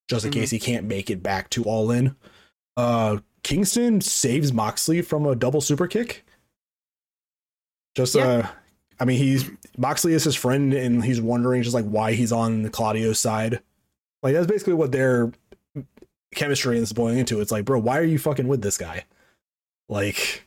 just 0.08 0.24
in 0.24 0.32
Mhm. 0.32 0.34
case 0.34 0.50
he 0.50 0.58
can't 0.58 0.84
make 0.84 1.08
it 1.08 1.22
back 1.22 1.48
to 1.50 1.62
All 1.62 1.92
In. 1.92 2.16
Uh, 2.76 3.18
Kingston 3.44 4.00
saves 4.00 4.52
Moxley 4.52 5.00
from 5.00 5.26
a 5.26 5.36
double 5.36 5.60
super 5.60 5.86
kick. 5.86 6.24
Just 7.94 8.16
Yeah. 8.16 8.26
uh, 8.26 8.46
I 8.98 9.04
mean, 9.04 9.18
he's 9.18 9.50
Moxley 9.76 10.12
is 10.14 10.24
his 10.24 10.36
friend, 10.36 10.72
and 10.72 11.04
he's 11.04 11.20
wondering 11.20 11.62
just 11.62 11.74
like 11.74 11.84
why 11.84 12.12
he's 12.12 12.32
on 12.32 12.62
the 12.62 12.70
Claudio's 12.70 13.18
side. 13.18 13.60
Like 14.22 14.34
that's 14.34 14.46
basically 14.46 14.74
what 14.74 14.92
their 14.92 15.32
chemistry 16.34 16.78
is 16.78 16.92
boiling 16.92 17.18
into. 17.18 17.40
It's 17.40 17.52
like, 17.52 17.64
bro, 17.64 17.78
why 17.78 17.98
are 17.98 18.04
you 18.04 18.18
fucking 18.18 18.48
with 18.48 18.62
this 18.62 18.78
guy? 18.78 19.04
Like, 19.88 20.44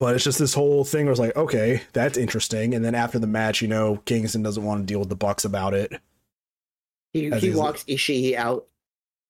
but 0.00 0.14
it's 0.14 0.24
just 0.24 0.38
this 0.38 0.54
whole 0.54 0.84
thing 0.84 1.06
where 1.06 1.12
it's 1.12 1.20
like, 1.20 1.36
okay, 1.36 1.82
that's 1.92 2.16
interesting. 2.16 2.74
And 2.74 2.84
then 2.84 2.94
after 2.94 3.18
the 3.18 3.26
match, 3.26 3.60
you 3.62 3.68
know, 3.68 3.96
Kingston 4.04 4.42
doesn't 4.42 4.62
want 4.64 4.80
to 4.82 4.86
deal 4.86 5.00
with 5.00 5.08
the 5.08 5.16
Bucks 5.16 5.44
about 5.44 5.74
it. 5.74 5.92
He, 7.12 7.30
he 7.30 7.54
walks 7.54 7.84
Ishii 7.84 8.34
out. 8.34 8.66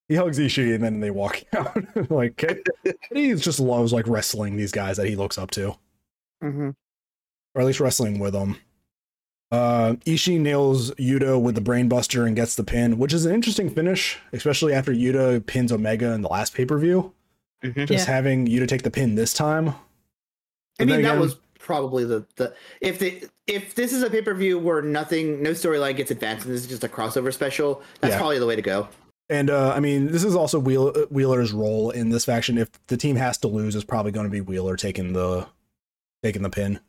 He 0.08 0.14
hugs 0.14 0.38
Ishii 0.38 0.74
and 0.74 0.84
then 0.84 1.00
they 1.00 1.10
walk 1.10 1.42
out. 1.52 1.76
like 2.10 2.40
he 3.12 3.34
just 3.34 3.58
loves 3.60 3.92
like 3.92 4.06
wrestling 4.06 4.56
these 4.56 4.72
guys 4.72 4.96
that 4.96 5.08
he 5.08 5.16
looks 5.16 5.38
up 5.38 5.50
to, 5.52 5.76
Mm-hmm. 6.42 6.70
Or 7.56 7.62
at 7.62 7.66
least 7.66 7.80
wrestling 7.80 8.18
with 8.18 8.34
them. 8.34 8.58
Uh, 9.50 9.94
Ishii 10.04 10.38
nails 10.40 10.90
Yuta 10.96 11.40
with 11.40 11.54
the 11.54 11.60
brainbuster 11.60 12.26
and 12.26 12.36
gets 12.36 12.54
the 12.56 12.64
pin, 12.64 12.98
which 12.98 13.14
is 13.14 13.24
an 13.24 13.32
interesting 13.34 13.70
finish, 13.70 14.18
especially 14.32 14.74
after 14.74 14.92
Yuta 14.92 15.44
pins 15.46 15.72
Omega 15.72 16.12
in 16.12 16.20
the 16.20 16.28
last 16.28 16.52
pay 16.54 16.66
per 16.66 16.76
view. 16.78 17.12
Mhm. 17.64 17.86
Just 17.88 18.06
having 18.06 18.46
Yuta 18.46 18.68
take 18.68 18.82
the 18.82 18.90
pin 18.90 19.14
this 19.14 19.32
time. 19.32 19.68
I 20.78 20.84
mean, 20.84 20.88
then 20.88 21.02
that 21.04 21.18
was 21.18 21.36
probably 21.58 22.04
the 22.04 22.26
the 22.36 22.52
if 22.82 22.98
the 22.98 23.24
if 23.46 23.74
this 23.74 23.92
is 23.92 24.02
a 24.02 24.10
pay 24.10 24.20
per 24.20 24.34
view 24.34 24.58
where 24.58 24.82
nothing, 24.82 25.42
no 25.42 25.52
storyline 25.52 25.96
gets 25.96 26.10
advanced, 26.10 26.44
and 26.44 26.54
this 26.54 26.62
is 26.62 26.68
just 26.68 26.84
a 26.84 26.88
crossover 26.88 27.32
special, 27.32 27.80
that's 28.00 28.12
Yeah. 28.12 28.18
probably 28.18 28.38
the 28.38 28.46
way 28.46 28.56
to 28.56 28.62
go. 28.62 28.88
And 29.30 29.48
uh, 29.48 29.72
I 29.74 29.80
mean, 29.80 30.12
this 30.12 30.22
is 30.24 30.36
also 30.36 30.58
Wheel- 30.58 30.92
Wheeler's 31.10 31.52
role 31.52 31.90
in 31.90 32.10
this 32.10 32.24
faction. 32.24 32.58
If 32.58 32.68
the 32.88 32.96
team 32.96 33.16
has 33.16 33.38
to 33.38 33.48
lose, 33.48 33.74
it's 33.74 33.84
probably 33.84 34.12
going 34.12 34.26
to 34.26 34.30
be 34.30 34.40
Wheeler 34.40 34.76
taking 34.76 35.14
the 35.14 35.46
taking 36.22 36.42
the 36.42 36.50
pin 36.50 36.80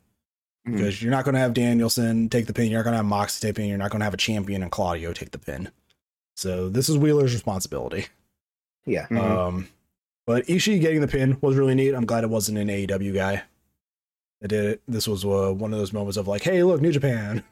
Mhm. 0.68 0.76
because 0.76 1.02
you're 1.02 1.10
not 1.10 1.24
going 1.24 1.34
to 1.34 1.40
have 1.40 1.54
Danielson 1.54 2.28
take 2.28 2.46
the 2.46 2.52
pin. 2.52 2.70
You're 2.70 2.78
not 2.80 2.84
going 2.84 2.92
to 2.92 2.98
have 2.98 3.06
Mox 3.06 3.38
take 3.40 3.54
the 3.54 3.60
pin. 3.62 3.68
You're 3.68 3.78
not 3.78 3.90
going 3.90 4.00
to 4.00 4.04
have 4.04 4.14
a 4.14 4.18
champion 4.18 4.62
and 4.62 4.70
Claudio 4.72 5.12
take 5.12 5.30
the 5.32 5.38
pin. 5.38 5.70
So 6.36 6.68
this 6.68 6.88
is 6.88 6.96
Wheeler's 6.98 7.32
responsibility. 7.34 8.06
yeah. 8.86 9.06
Mhm. 9.08 9.18
Um, 9.20 9.68
but 10.26 10.46
Ishii 10.46 10.80
getting 10.80 11.00
the 11.00 11.08
pin 11.08 11.38
was 11.40 11.56
really 11.56 11.74
neat. 11.74 11.94
I'm 11.94 12.06
glad 12.06 12.22
it 12.24 12.30
wasn't 12.30 12.58
an 12.58 12.68
AEW 12.68 13.12
guy 13.14 13.42
that 14.40 14.48
did 14.48 14.64
it. 14.64 14.82
This 14.86 15.08
was 15.08 15.24
uh, 15.24 15.52
one 15.52 15.72
of 15.72 15.78
those 15.78 15.92
moments 15.92 16.16
of 16.16 16.28
like, 16.28 16.42
hey, 16.42 16.62
look, 16.62 16.80
New 16.80 16.92
Japan. 16.92 17.42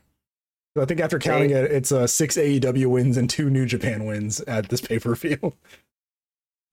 So 0.77 0.83
I 0.83 0.85
think 0.85 1.01
after 1.01 1.19
counting 1.19 1.51
it, 1.51 1.65
it's 1.73 1.91
uh, 1.91 2.07
six 2.07 2.37
AEW 2.37 2.87
wins 2.91 3.17
and 3.17 3.31
two 3.31 3.49
New 3.49 3.65
Japan 3.67 4.05
wins 4.05 4.41
at 4.43 4.69
this 4.69 4.81
pay 4.83 4.99
per 4.99 5.15
view. 5.15 5.55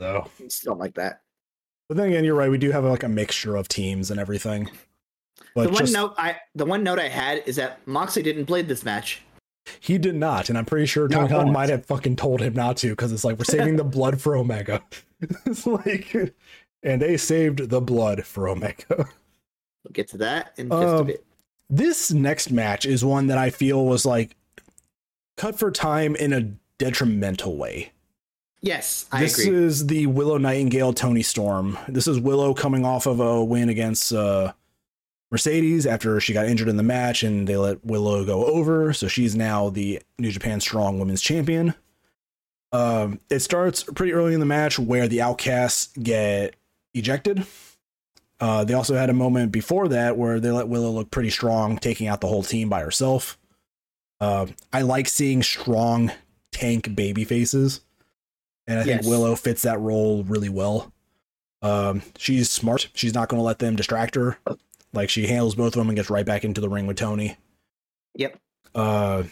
So, 0.02 0.30
Something 0.50 0.80
like 0.80 0.96
that. 0.96 1.22
but 1.88 1.96
then 1.98 2.10
again, 2.10 2.26
you're 2.26 2.36
right. 2.36 2.52
We 2.52 2.58
do 2.58 2.72
have 2.72 2.84
like 2.84 3.04
a 3.04 3.08
mixture 3.10 3.56
of 3.56 3.68
teams 3.70 4.12
and 4.12 4.20
everything. 4.20 4.70
But 5.56 5.64
the 5.66 5.70
one 5.70 5.80
just, 5.80 5.94
note 5.94 6.14
I 6.18 6.38
the 6.56 6.66
one 6.66 6.84
note 6.84 7.00
I 7.00 7.10
had 7.10 7.44
is 7.46 7.56
that 7.58 7.86
Moxley 7.88 8.24
didn't 8.24 8.46
play 8.46 8.62
this 8.62 8.84
match. 8.84 9.22
he 9.80 9.98
did 9.98 10.16
not, 10.16 10.50
and 10.50 10.58
I'm 10.58 10.66
pretty 10.66 10.86
sure 10.86 11.08
Tony 11.08 11.30
Not 11.30 11.30
Khan 11.46 11.52
might 11.54 11.70
have 11.70 11.86
fucking 11.86 12.16
told 12.16 12.42
him 12.42 12.54
not 12.54 12.78
to 12.78 12.90
because 12.90 13.12
it's 13.12 13.24
like 13.24 13.38
we're 13.38 13.46
saving 13.46 13.76
the 13.78 13.84
blood 13.98 14.20
for 14.22 14.36
Omega. 14.36 14.82
it's 15.46 15.66
like, 15.68 16.14
and 16.84 17.02
they 17.02 17.18
saved 17.18 17.70
the 17.70 17.80
blood 17.82 18.26
for 18.26 18.48
Omega. 18.50 18.86
We'll 18.98 19.92
get 19.94 20.08
to 20.10 20.18
that 20.20 20.54
in 20.58 20.70
just 20.70 20.82
a 20.82 20.98
Um, 21.00 21.06
bit. 21.08 21.26
this 21.70 22.12
next 22.12 22.52
match 22.52 22.86
is 22.86 23.04
one 23.06 23.28
that 23.28 23.38
I 23.38 23.50
feel 23.50 23.86
was 23.86 24.06
like 24.06 24.36
cut 25.38 25.58
for 25.58 25.72
time 25.72 26.16
in 26.16 26.34
a 26.34 26.42
detrimental 26.78 27.58
way. 27.58 27.92
Yes, 28.62 29.06
I 29.12 29.22
this 29.22 29.40
agree. 29.40 29.56
is 29.58 29.88
the 29.88 30.08
Willow 30.08 30.38
Nightingale 30.38 30.94
Toni 30.94 31.22
Storm. 31.22 31.78
This 31.90 32.08
is 32.08 32.20
Willow 32.20 32.54
coming 32.54 32.86
off 32.86 33.06
of 33.06 33.20
a 33.20 33.44
win 33.44 33.68
against 33.70 34.14
uh, 34.14 34.54
Mercedes 35.34 35.88
after 35.88 36.20
she 36.20 36.32
got 36.32 36.46
injured 36.46 36.70
in 36.70 36.78
the 36.78 36.84
match, 36.84 37.24
and 37.24 37.48
they 37.48 37.58
let 37.58 37.84
Willow 37.84 38.24
go 38.24 38.46
over. 38.46 38.94
So 38.94 39.08
she's 39.08 39.36
now 39.36 39.70
the 39.70 40.00
New 40.20 40.32
Japan 40.32 40.62
Strong 40.62 41.00
Women's 41.00 41.22
Champion. 41.24 41.74
Um, 42.72 43.20
it 43.32 43.40
starts 43.40 43.84
pretty 43.84 44.14
early 44.14 44.36
in 44.36 44.40
the 44.40 44.46
match 44.46 44.78
where 44.78 45.08
the 45.08 45.24
Outcasts 45.24 45.88
get 45.98 46.56
ejected. 46.94 47.48
Uh, 48.40 48.64
they 48.64 48.76
also 48.76 48.96
had 48.96 49.10
a 49.10 49.14
moment 49.14 49.52
before 49.52 49.88
that 49.88 50.18
where 50.18 50.40
they 50.40 50.52
let 50.52 50.68
Willow 50.68 50.92
look 50.92 51.10
pretty 51.10 51.32
strong, 51.32 51.78
taking 51.78 52.08
out 52.08 52.22
the 52.22 52.28
whole 52.28 52.44
team 52.44 52.70
by 52.70 52.82
herself. 52.82 53.38
Uh, 54.22 54.46
I 54.72 54.84
like 54.84 55.08
seeing 55.08 55.42
strong 55.42 56.12
tank 56.52 56.96
baby 56.96 57.24
faces. 57.26 57.82
And 58.68 58.80
I 58.80 58.84
think 58.84 59.02
Yes. 59.02 59.10
Willow 59.10 59.36
fits 59.36 59.64
that 59.64 59.80
role 59.80 60.24
really 60.24 60.50
well. 60.50 60.94
Um, 61.64 62.04
she's 62.18 62.52
smart. 62.52 62.90
She's 62.94 63.14
not 63.16 63.30
going 63.30 63.40
to 63.40 63.44
let 63.44 63.60
them 63.60 63.76
distract 63.76 64.14
her. 64.16 64.38
Like 64.94 65.10
she 65.10 65.28
handles 65.28 65.56
both 65.56 65.68
of 65.68 65.74
them 65.74 65.90
and 65.90 65.96
gets 65.96 66.10
right 66.10 66.26
back 66.26 66.44
into 66.46 66.62
the 66.62 66.70
ring 66.70 66.88
with 66.88 66.98
Toni. 66.98 67.38
Yep. 68.16 68.38
Uh, 68.76 69.24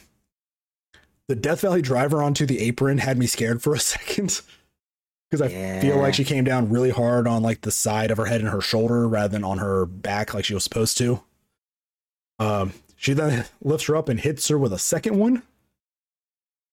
the 1.28 1.36
Death 1.36 1.62
Valley 1.62 1.82
driver 1.82 2.22
onto 2.22 2.46
the 2.46 2.60
apron 2.60 2.98
had 2.98 3.18
me 3.18 3.28
scared 3.28 3.62
for 3.62 3.74
a 3.74 3.80
second 3.80 4.42
because 5.30 5.42
I 5.42 5.80
feel 5.80 5.98
like 5.98 6.14
she 6.14 6.26
came 6.26 6.44
down 6.44 6.70
really 6.70 6.90
hard 6.90 7.28
on 7.28 7.42
like 7.42 7.62
the 7.62 7.72
side 7.72 8.12
of 8.12 8.18
her 8.18 8.26
head 8.26 8.42
and 8.42 8.50
her 8.50 8.60
shoulder 8.62 9.08
rather 9.08 9.30
than 9.32 9.44
on 9.44 9.60
her 9.60 9.86
back 9.86 10.34
like 10.34 10.46
she 10.46 10.54
was 10.54 10.64
supposed 10.64 10.98
to. 10.98 11.22
Um, 12.40 12.74
she 12.96 13.14
then 13.14 13.46
lifts 13.62 13.86
her 13.88 13.96
up 13.96 14.10
and 14.10 14.20
hits 14.20 14.48
her 14.50 14.58
with 14.58 14.74
a 14.74 14.80
second 14.80 15.18
one. 15.18 15.44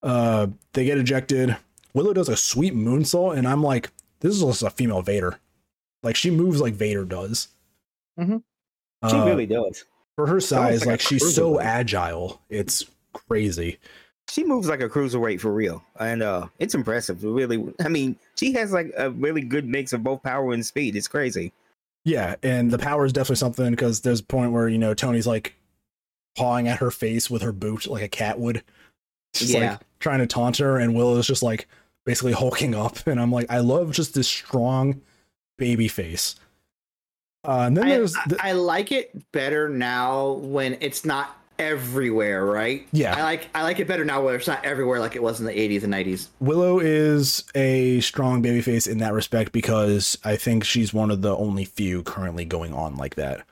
Uh, 0.02 0.48
they 0.72 0.84
get 0.84 0.98
ejected. 0.98 1.56
Willow 1.94 2.12
does 2.12 2.28
a 2.28 2.36
sweet 2.36 2.74
moonsault, 2.74 3.36
and 3.36 3.46
I'm 3.46 3.62
like, 3.62 3.90
this 4.20 4.34
is 4.34 4.42
just 4.42 4.62
a 4.62 4.70
female 4.70 5.02
Vader. 5.02 5.38
Like 6.02 6.16
she 6.16 6.30
moves 6.30 6.60
like 6.60 6.74
Vader 6.74 7.04
does. 7.04 7.48
Mhm. 8.18 8.42
She 9.08 9.16
Uh, 9.16 9.26
really 9.26 9.46
does. 9.46 9.84
for 10.16 10.26
her 10.26 10.40
size, 10.40 10.80
like 10.80 10.86
like 10.88 11.00
she's 11.00 11.34
so 11.34 11.60
agile. 11.60 12.40
It's 12.50 12.84
crazy. 13.12 13.78
She 14.30 14.44
moves 14.44 14.68
like 14.68 14.80
a 14.82 14.88
cruiserweight 14.88 15.40
for 15.40 15.52
real, 15.52 15.82
and 15.98 16.22
uh, 16.22 16.48
it's 16.58 16.74
impressive. 16.74 17.22
Really, 17.24 17.72
I 17.80 17.88
mean, 17.88 18.16
she 18.38 18.52
has 18.52 18.72
like 18.72 18.92
a 18.96 19.10
really 19.10 19.40
good 19.42 19.66
mix 19.66 19.92
of 19.92 20.02
both 20.02 20.22
power 20.22 20.52
and 20.52 20.64
speed. 20.66 20.96
It's 20.96 21.08
crazy. 21.08 21.52
Yeah, 22.04 22.34
and 22.42 22.70
the 22.70 22.78
power 22.78 23.04
is 23.06 23.12
definitely 23.12 23.36
something 23.36 23.70
because 23.70 24.00
there's 24.00 24.20
a 24.20 24.24
point 24.24 24.52
where 24.52 24.68
you 24.68 24.78
know 24.78 24.92
Toni's 24.94 25.26
like 25.26 25.54
pawing 26.36 26.68
at 26.68 26.78
her 26.78 26.90
face 26.90 27.30
with 27.30 27.42
her 27.42 27.52
boot 27.52 27.86
like 27.86 28.02
a 28.02 28.08
cat 28.08 28.38
would, 28.38 28.62
just 29.34 29.52
Yeah. 29.52 29.70
like 29.72 29.80
trying 30.00 30.18
to 30.20 30.26
taunt 30.26 30.58
her, 30.58 30.76
and 30.78 30.94
Willow's 30.94 31.26
just 31.26 31.42
like 31.42 31.66
basically 32.04 32.32
hulking 32.32 32.74
up, 32.74 33.06
and 33.06 33.20
I'm 33.20 33.30
like, 33.32 33.46
I 33.50 33.58
love 33.60 33.92
just 33.92 34.14
this 34.14 34.28
strong 34.28 35.00
baby 35.56 35.88
face. 35.88 36.34
Uh, 37.44 37.64
and 37.66 37.76
then 37.76 37.86
I, 37.86 37.90
there's 37.90 38.14
the, 38.26 38.36
I 38.40 38.52
like 38.52 38.92
it 38.92 39.30
better 39.32 39.68
now 39.68 40.32
when 40.32 40.76
it's 40.80 41.04
not 41.04 41.38
everywhere, 41.58 42.44
right? 42.44 42.86
Yeah. 42.92 43.16
I 43.16 43.22
like 43.22 43.48
I 43.54 43.62
like 43.62 43.80
it 43.80 43.88
better 43.88 44.04
now 44.04 44.22
where 44.22 44.36
it's 44.36 44.46
not 44.46 44.64
everywhere 44.64 45.00
like 45.00 45.16
it 45.16 45.22
was 45.22 45.40
in 45.40 45.46
the 45.46 45.52
80s 45.52 45.82
and 45.82 45.92
90s. 45.92 46.28
Willow 46.40 46.78
is 46.78 47.44
a 47.54 48.00
strong 48.00 48.42
baby 48.42 48.60
face 48.60 48.86
in 48.86 48.98
that 48.98 49.12
respect 49.12 49.52
because 49.52 50.18
I 50.24 50.36
think 50.36 50.64
she's 50.64 50.94
one 50.94 51.10
of 51.10 51.22
the 51.22 51.36
only 51.36 51.64
few 51.64 52.02
currently 52.02 52.44
going 52.44 52.72
on 52.72 52.96
like 52.96 53.16
that. 53.16 53.44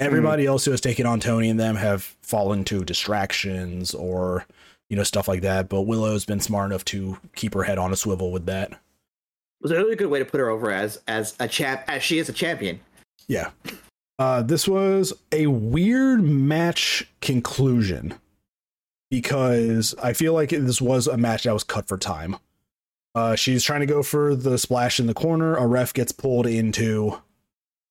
Everybody 0.00 0.46
else 0.46 0.64
who 0.64 0.72
has 0.72 0.80
taken 0.80 1.06
on 1.06 1.20
Toni 1.20 1.48
and 1.48 1.60
them 1.60 1.76
have 1.76 2.02
fallen 2.22 2.64
to 2.64 2.84
distractions 2.84 3.94
or 3.94 4.46
you 4.90 4.96
know 4.96 5.04
stuff 5.04 5.28
like 5.28 5.42
that. 5.42 5.68
But 5.68 5.82
Willow's 5.82 6.24
been 6.24 6.40
smart 6.40 6.70
enough 6.70 6.84
to 6.86 7.18
keep 7.36 7.54
her 7.54 7.62
head 7.62 7.78
on 7.78 7.92
a 7.92 7.96
swivel 7.96 8.32
with 8.32 8.46
that. 8.46 8.72
It 8.72 8.78
was 9.60 9.70
a 9.70 9.76
really 9.76 9.94
good 9.94 10.08
way 10.08 10.18
to 10.18 10.24
put 10.24 10.40
her 10.40 10.48
over 10.48 10.72
as 10.72 11.00
as 11.06 11.36
a 11.38 11.46
champ 11.46 11.82
as 11.86 12.02
she 12.02 12.18
is 12.18 12.28
a 12.28 12.32
champion. 12.32 12.80
Yeah. 13.28 13.50
Uh, 14.18 14.42
this 14.42 14.68
was 14.68 15.12
a 15.32 15.46
weird 15.46 16.22
match 16.22 17.08
conclusion 17.20 18.14
because 19.10 19.94
I 20.02 20.12
feel 20.12 20.32
like 20.32 20.50
this 20.50 20.80
was 20.80 21.06
a 21.06 21.16
match 21.16 21.44
that 21.44 21.52
was 21.52 21.64
cut 21.64 21.88
for 21.88 21.98
time. 21.98 22.36
Uh, 23.14 23.34
she's 23.34 23.62
trying 23.62 23.80
to 23.80 23.86
go 23.86 24.02
for 24.02 24.34
the 24.34 24.56
splash 24.58 24.98
in 24.98 25.06
the 25.06 25.14
corner. 25.14 25.56
A 25.56 25.66
ref 25.66 25.92
gets 25.92 26.12
pulled 26.12 26.46
into 26.46 27.20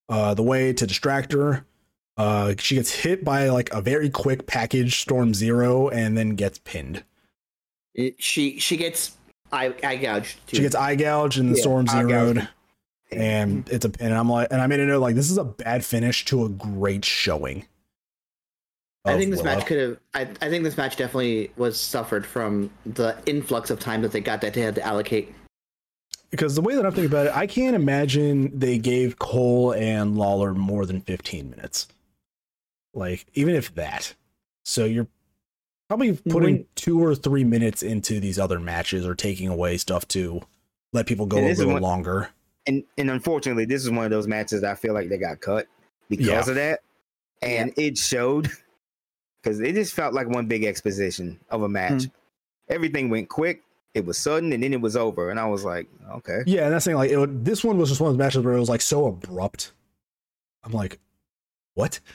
uh, 0.10 0.34
the 0.34 0.42
way 0.44 0.74
to 0.74 0.88
distract 0.88 1.32
her. 1.34 1.66
Uh, 2.18 2.54
she 2.58 2.76
gets 2.76 2.92
hit 2.92 3.24
by 3.24 3.50
like 3.50 3.72
a 3.74 3.82
very 3.82 4.10
quick 4.10 4.48
package 4.48 5.00
Storm 5.02 5.34
Zero 5.34 5.90
and 5.90 6.18
then 6.18 6.32
gets 6.32 6.58
pinned. 6.60 7.04
It- 7.94 8.22
she 8.22 8.60
she 8.60 8.78
gets 8.78 9.12
eye, 9.52 9.74
eye 9.84 9.98
gouged. 9.98 10.38
Too. 10.48 10.58
She 10.58 10.64
gets 10.64 10.76
eye 10.76 10.96
gouged 10.96 11.38
and 11.38 11.52
the 11.52 11.56
Yeah, 11.58 11.62
Storm 11.62 11.88
Zeroed. 11.88 12.48
Gouged. 13.12 13.22
and 13.22 13.70
it's 13.70 13.86
a 13.86 13.90
pin. 13.90 14.08
And 14.08 14.16
I'm 14.16 14.30
like, 14.30 14.48
and 14.52 14.62
I 14.62 14.68
made 14.68 14.80
a 14.80 14.86
note 14.86 15.02
like 15.02 15.16
this 15.16 15.30
is 15.32 15.38
a 15.38 15.44
bad 15.44 15.84
finish 15.86 16.26
to 16.26 16.46
a 16.46 16.50
great 16.50 17.06
showing. 17.06 17.66
I 19.04 19.18
think 19.18 19.32
this 19.32 19.42
Willow. 19.42 19.56
match 19.58 19.66
could 19.66 19.80
have. 19.80 19.98
I, 20.14 20.22
I 20.46 20.50
think 20.50 20.64
this 20.64 20.78
match 20.78 20.96
definitely 20.96 21.52
was 21.58 21.80
suffered 21.80 22.24
from 22.26 22.70
the 22.86 23.18
influx 23.26 23.72
of 23.72 23.80
time 23.80 24.04
that 24.04 24.12
they 24.12 24.22
got 24.22 24.42
that 24.42 24.54
they 24.54 24.62
had 24.62 24.76
to 24.76 24.86
allocate. 24.86 25.34
because 26.30 26.54
the 26.54 26.62
way 26.62 26.76
that 26.76 26.86
I'm 26.86 26.92
thinking 26.92 27.10
about 27.12 27.26
it, 27.26 27.36
I 27.36 27.48
can't 27.48 27.76
imagine 27.76 28.58
they 28.60 28.78
gave 28.78 29.18
Cole 29.18 29.74
and 29.74 30.16
Lawler 30.18 30.54
more 30.54 30.86
than 30.86 31.02
15 31.02 31.50
minutes. 31.50 31.88
Like 32.94 33.26
even 33.34 33.56
if 33.56 33.74
that, 33.74 34.14
so 34.64 34.86
you're 34.86 35.08
probably 35.88 36.14
putting 36.14 36.56
When- 36.58 36.66
two 36.76 37.04
or 37.04 37.16
three 37.16 37.44
minutes 37.44 37.82
into 37.82 38.20
these 38.20 38.38
other 38.38 38.60
matches 38.60 39.04
or 39.06 39.16
taking 39.16 39.48
away 39.48 39.78
stuff 39.78 40.08
to 40.10 40.42
let 40.94 41.08
people 41.08 41.26
go 41.26 41.38
a 41.40 41.50
little 41.54 41.74
what- 41.74 41.82
longer. 41.82 42.30
And 42.68 42.84
and 42.98 43.10
unfortunately, 43.10 43.66
this 43.66 43.84
is 43.84 43.90
one 43.92 44.06
of 44.06 44.12
those 44.12 44.28
matches 44.28 44.62
that 44.62 44.72
I 44.72 44.76
feel 44.76 44.94
like 44.94 45.10
they 45.10 45.18
got 45.18 45.40
cut 45.42 45.68
because 46.10 46.28
Yeah. 46.28 46.40
of 46.50 46.56
that, 46.56 46.80
and 47.42 47.74
it 47.78 47.98
showed 47.98 48.50
because 49.42 49.60
it 49.60 49.74
just 49.74 49.94
felt 49.94 50.14
like 50.14 50.28
one 50.28 50.46
big 50.48 50.64
exposition 50.64 51.40
of 51.50 51.64
a 51.64 51.70
match. 51.70 52.04
Hmm. 52.06 52.10
Everything 52.70 53.10
went 53.10 53.30
quick. 53.30 53.64
It 53.94 54.06
was 54.06 54.18
sudden, 54.18 54.54
and 54.54 54.64
then 54.64 54.72
it 54.74 54.80
was 54.80 54.96
over, 54.96 55.30
and 55.32 55.40
I 55.40 55.46
was 55.48 55.66
like, 55.66 55.88
okay. 56.12 56.44
Yeah, 56.46 56.64
and 56.66 56.74
that's 56.74 56.86
the 56.86 56.92
thing. 56.92 56.98
Like 56.98 57.12
it 57.12 57.18
would, 57.18 57.44
this 57.44 57.64
one 57.64 57.78
was 57.78 57.90
just 57.90 58.00
one 58.00 58.10
of 58.12 58.18
those 58.18 58.24
matches 58.26 58.44
where 58.46 58.54
it 58.54 58.60
was 58.60 58.70
like 58.70 58.80
so 58.82 59.08
abrupt. 59.08 59.74
I'm 60.64 60.72
like, 60.72 61.00
what? 61.76 62.00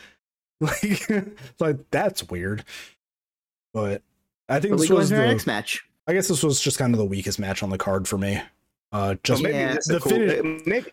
Like, 0.58 1.10
like 1.60 1.90
that's 1.90 2.26
weird. 2.30 2.64
But 3.74 4.00
I 4.48 4.58
think 4.58 4.72
But 4.72 4.80
this 4.80 4.88
go 4.88 4.94
was 4.96 5.10
into 5.10 5.20
our 5.20 5.26
the, 5.28 5.32
next 5.34 5.46
match. 5.46 5.84
I 6.06 6.14
guess 6.14 6.28
this 6.28 6.42
was 6.42 6.62
just 6.62 6.78
kind 6.78 6.94
of 6.94 6.98
the 6.98 7.04
weakest 7.04 7.38
match 7.38 7.62
on 7.62 7.68
the 7.68 7.76
card 7.76 8.08
for 8.08 8.16
me. 8.16 8.40
Uh, 8.92 9.14
just 9.22 9.40
Or 9.40 9.44
maybe 9.44 9.58
Yeah. 9.58 9.74
it's 9.74 9.88
the 9.88 9.96
a 9.96 10.00
cool, 10.00 10.12
finish- 10.12 10.32
it- 10.32 10.44
maybe, 10.66 10.86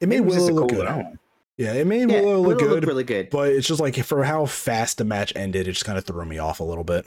it 0.00 0.08
made 0.08 0.20
maybe 0.20 0.20
Willow 0.22 0.52
look 0.52 0.68
cool 0.70 0.78
good. 0.80 0.84
down. 0.86 1.18
Yeah, 1.56 1.74
it 1.74 1.86
made 1.86 2.10
Yeah, 2.10 2.20
Willow 2.22 2.40
look 2.40 2.60
Willow 2.60 2.74
good, 2.74 2.86
really 2.86 3.04
good. 3.04 3.28
but 3.30 3.50
it's 3.52 3.66
just 3.66 3.80
like 3.80 3.96
for 4.04 4.24
how 4.24 4.46
fast 4.46 4.98
the 4.98 5.04
match 5.04 5.32
ended, 5.36 5.68
it 5.68 5.72
just 5.72 5.84
kind 5.84 5.98
of 5.98 6.04
threw 6.04 6.24
me 6.24 6.38
off 6.38 6.60
a 6.60 6.64
little 6.64 6.84
bit. 6.84 7.06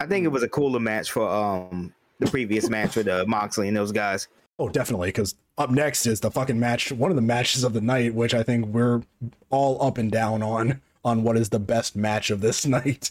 I 0.00 0.06
think 0.06 0.24
it 0.24 0.28
was 0.28 0.42
a 0.42 0.48
cooler 0.48 0.80
match 0.80 1.12
for 1.12 1.28
um 1.28 1.92
the 2.18 2.26
previous 2.26 2.68
match 2.68 2.96
with 2.96 3.06
uh, 3.08 3.24
Moxley 3.28 3.68
and 3.68 3.76
those 3.76 3.92
guys. 3.92 4.26
Oh, 4.58 4.68
definitely, 4.68 5.08
because 5.08 5.34
up 5.58 5.70
next 5.70 6.06
is 6.06 6.20
the 6.20 6.30
fucking 6.30 6.58
match, 6.58 6.90
one 6.92 7.10
of 7.10 7.16
the 7.16 7.22
matches 7.22 7.62
of 7.64 7.72
the 7.72 7.80
night, 7.80 8.14
which 8.14 8.34
I 8.34 8.42
think 8.42 8.66
we're 8.66 9.02
all 9.50 9.80
up 9.84 9.98
and 9.98 10.10
down 10.10 10.42
on 10.42 10.80
on 11.04 11.22
what 11.22 11.36
is 11.36 11.50
the 11.50 11.58
best 11.60 11.94
match 11.94 12.30
of 12.30 12.40
this 12.40 12.64
night. 12.66 13.10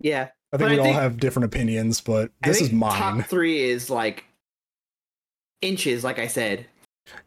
Yeah, 0.00 0.28
I 0.52 0.56
think 0.56 0.68
But 0.68 0.70
we 0.70 0.76
I 0.76 0.78
all 0.78 0.84
think- 0.84 0.96
have 0.96 1.16
different 1.20 1.44
opinions, 1.46 2.00
but 2.02 2.30
I 2.42 2.48
this 2.48 2.60
is 2.60 2.72
mine. 2.72 2.92
Top 2.98 3.26
three 3.26 3.62
is 3.62 3.88
like 3.88 4.24
inches, 5.60 6.04
like 6.04 6.18
I 6.18 6.26
said. 6.26 6.66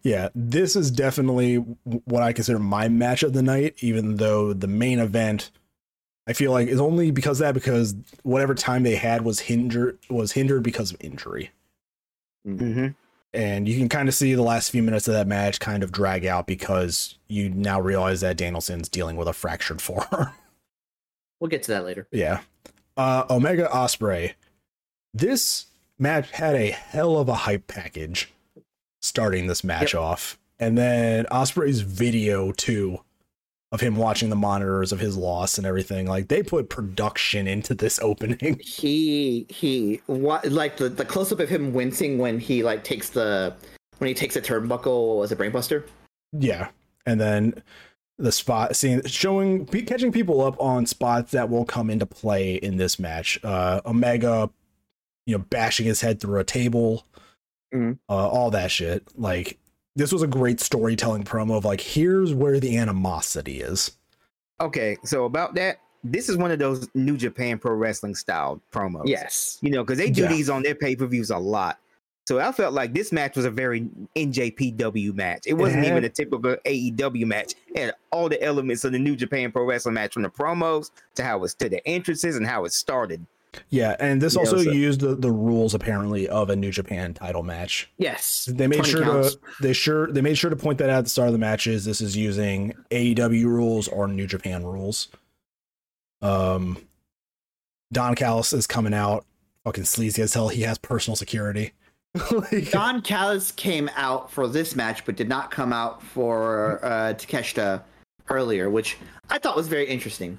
Yeah, 0.03 0.29
this 0.35 0.75
is 0.75 0.91
definitely 0.91 1.55
what 1.55 2.23
I 2.23 2.33
consider 2.33 2.59
my 2.59 2.87
match 2.87 3.23
of 3.23 3.33
the 3.33 3.41
night, 3.41 3.75
even 3.79 4.17
though 4.17 4.53
the 4.53 4.67
main 4.67 4.99
event 4.99 5.51
I 6.27 6.33
feel 6.33 6.51
like 6.51 6.67
is 6.67 6.79
only 6.79 7.11
because 7.11 7.41
of 7.41 7.45
that 7.45 7.53
because 7.53 7.95
whatever 8.23 8.53
time 8.53 8.83
they 8.83 8.95
had 8.95 9.23
was 9.23 9.39
hindered 9.39 9.97
was 10.09 10.31
hindered 10.31 10.63
because 10.63 10.91
of 10.91 10.97
injury. 10.99 11.51
Mm-hmm. 12.47 12.87
And 13.33 13.67
you 13.67 13.77
can 13.77 13.89
kind 13.89 14.07
of 14.07 14.15
see 14.15 14.33
the 14.33 14.41
last 14.41 14.71
few 14.71 14.83
minutes 14.83 15.07
of 15.07 15.13
that 15.13 15.27
match 15.27 15.59
kind 15.59 15.83
of 15.83 15.91
drag 15.91 16.25
out 16.25 16.47
because 16.47 17.17
you 17.27 17.49
now 17.49 17.79
realize 17.79 18.21
that 18.21 18.37
Danielson's 18.37 18.89
dealing 18.89 19.15
with 19.15 19.27
a 19.27 19.33
fractured 19.33 19.81
forearm. 19.81 20.29
We'll 21.39 21.49
get 21.49 21.63
to 21.63 21.71
that 21.71 21.85
later. 21.85 22.07
Yeah. 22.11 22.41
Uh 22.95 23.25
Omega 23.29 23.67
Ospreay. 23.67 24.33
This 25.13 25.65
match 26.01 26.31
had 26.31 26.55
a 26.55 26.71
hell 26.71 27.17
of 27.17 27.29
a 27.29 27.35
hype 27.35 27.67
package 27.67 28.31
starting 29.01 29.47
this 29.47 29.63
match 29.63 29.95
off. 29.95 30.37
And 30.59 30.77
then 30.77 31.25
Ospreay's 31.25 31.81
video 31.81 32.51
too 32.51 32.99
of 33.71 33.79
him 33.79 33.95
watching 33.95 34.29
the 34.29 34.35
monitors 34.35 34.91
of 34.91 34.99
his 34.99 35.15
loss 35.15 35.57
and 35.57 35.65
everything. 35.65 36.05
Like 36.05 36.27
they 36.27 36.43
put 36.43 36.69
production 36.69 37.47
into 37.47 37.73
this 37.73 37.99
opening. 38.03 38.59
He 38.61 39.45
he 39.49 40.01
what 40.07 40.45
like 40.51 40.77
the 40.77 40.89
the 40.89 41.05
close 41.05 41.31
up 41.31 41.39
of 41.39 41.49
him 41.49 41.73
wincing 41.73 42.17
when 42.17 42.39
he 42.39 42.63
like 42.63 42.83
takes 42.83 43.09
the 43.09 43.55
when 43.99 44.07
he 44.07 44.13
takes 44.13 44.35
a 44.35 44.41
turnbuckle 44.41 45.23
as 45.23 45.31
a 45.31 45.35
brainbuster. 45.35 45.85
yeah. 46.33 46.69
And 47.05 47.19
then 47.19 47.63
the 48.17 48.31
spot 48.31 48.75
seeing 48.75 49.03
showing 49.05 49.65
catching 49.65 50.11
people 50.11 50.41
up 50.41 50.59
on 50.61 50.85
spots 50.85 51.31
that 51.31 51.49
will 51.49 51.65
come 51.65 51.89
into 51.89 52.05
play 52.05 52.55
in 52.55 52.77
this 52.77 52.99
match. 52.99 53.39
Uh 53.43 53.81
Omega 53.85 54.49
you 55.25 55.37
know 55.37 55.43
bashing 55.49 55.85
his 55.85 56.01
head 56.01 56.19
through 56.19 56.39
a 56.39 56.43
table. 56.43 57.05
Mhm. 57.73 57.99
uh, 58.09 58.13
all 58.27 58.51
that 58.51 58.69
shit. 58.69 59.03
Like 59.17 59.57
this 59.95 60.11
was 60.11 60.21
a 60.21 60.27
great 60.27 60.59
storytelling 60.59 61.23
promo 61.23 61.55
of 61.57 61.63
like 61.63 61.79
here's 61.79 62.33
where 62.33 62.59
the 62.59 62.75
animosity 62.77 63.61
is. 63.61 63.91
Okay, 64.59 64.97
so 65.05 65.23
about 65.23 65.55
that, 65.55 65.79
this 66.03 66.27
is 66.27 66.35
one 66.35 66.51
of 66.51 66.59
those 66.59 66.89
New 66.95 67.15
Japan 67.15 67.57
Pro 67.57 67.73
Wrestling 67.75 68.13
style 68.15 68.61
promos. 68.73 69.03
Yes. 69.05 69.57
you 69.61 69.69
know, 69.71 69.83
because 69.85 69.97
they 69.97 70.09
do 70.11 70.23
Yeah. 70.23 70.27
these 70.27 70.49
on 70.49 70.63
their 70.63 70.75
pay 70.75 70.97
per 70.97 71.05
views 71.07 71.29
a 71.29 71.37
lot. 71.37 71.79
So 72.27 72.39
I 72.39 72.51
felt 72.51 72.73
like 72.73 72.93
this 72.93 73.11
match 73.13 73.35
was 73.37 73.45
a 73.45 73.49
very 73.51 73.89
NJPW 74.17 75.13
match. 75.13 75.43
It 75.47 75.53
wasn't 75.53 75.83
had- 75.85 75.91
even 75.91 76.03
a 76.03 76.09
typical 76.09 76.55
AEW 76.65 77.25
match. 77.25 77.55
It 77.73 77.79
had 77.79 77.93
all 78.11 78.27
the 78.29 78.41
elements 78.43 78.83
of 78.83 78.91
the 78.91 78.99
New 78.99 79.15
Japan 79.15 79.51
Pro 79.51 79.63
Wrestling 79.65 79.95
match, 79.95 80.13
from 80.13 80.23
the 80.23 80.29
promos 80.29 80.91
to 81.15 81.23
how 81.23 81.43
it's 81.43 81.53
to 81.55 81.69
the 81.69 81.85
entrances 81.87 82.35
and 82.35 82.45
how 82.45 82.65
it 82.65 82.73
started. 82.73 83.25
Yeah, 83.69 83.95
and 83.99 84.21
this 84.21 84.35
also 84.37 84.57
so- 84.63 84.71
used 84.71 85.01
the, 85.01 85.15
the 85.15 85.31
rules 85.31 85.73
apparently 85.73 86.27
of 86.29 86.49
a 86.49 86.55
New 86.55 86.71
Japan 86.71 87.13
title 87.13 87.43
match. 87.43 87.89
Yes, 87.97 88.47
They 88.51 88.67
made 88.67 88.85
sure 88.85 89.03
counts. 89.03 89.35
to 89.35 89.39
they 89.61 89.73
sure 89.73 90.11
they 90.11 90.21
made 90.21 90.37
sure 90.37 90.49
to 90.49 90.55
point 90.55 90.77
that 90.77 90.89
out 90.89 90.99
at 90.99 91.03
the 91.05 91.09
start 91.09 91.27
of 91.27 91.33
the 91.33 91.39
matches. 91.39 91.83
This 91.85 91.99
is 92.01 92.15
using 92.15 92.73
AEW 92.91 93.45
rules 93.45 93.87
or 93.87 94.07
New 94.07 94.27
Japan 94.27 94.63
rules. 94.63 95.09
Um, 96.21 96.77
Don 97.91 98.15
Callis 98.15 98.53
is 98.53 98.67
coming 98.67 98.93
out, 98.93 99.25
fucking 99.65 99.85
sleazy 99.85 100.21
as 100.21 100.33
hell. 100.33 100.47
He 100.49 100.61
has 100.61 100.77
personal 100.77 101.15
security. 101.15 101.73
like, 102.31 102.71
Don 102.71 103.01
Callis 103.01 103.51
came 103.51 103.89
out 103.95 104.31
for 104.31 104.47
this 104.47 104.75
match, 104.75 105.05
but 105.05 105.15
did 105.15 105.27
not 105.29 105.51
come 105.51 105.73
out 105.73 106.01
for 106.03 106.79
uh, 106.85 107.13
Takeshita 107.15 107.81
earlier, 108.29 108.69
which 108.69 108.97
I 109.29 109.39
thought 109.39 109.55
was 109.55 109.67
very 109.67 109.87
interesting. 109.87 110.37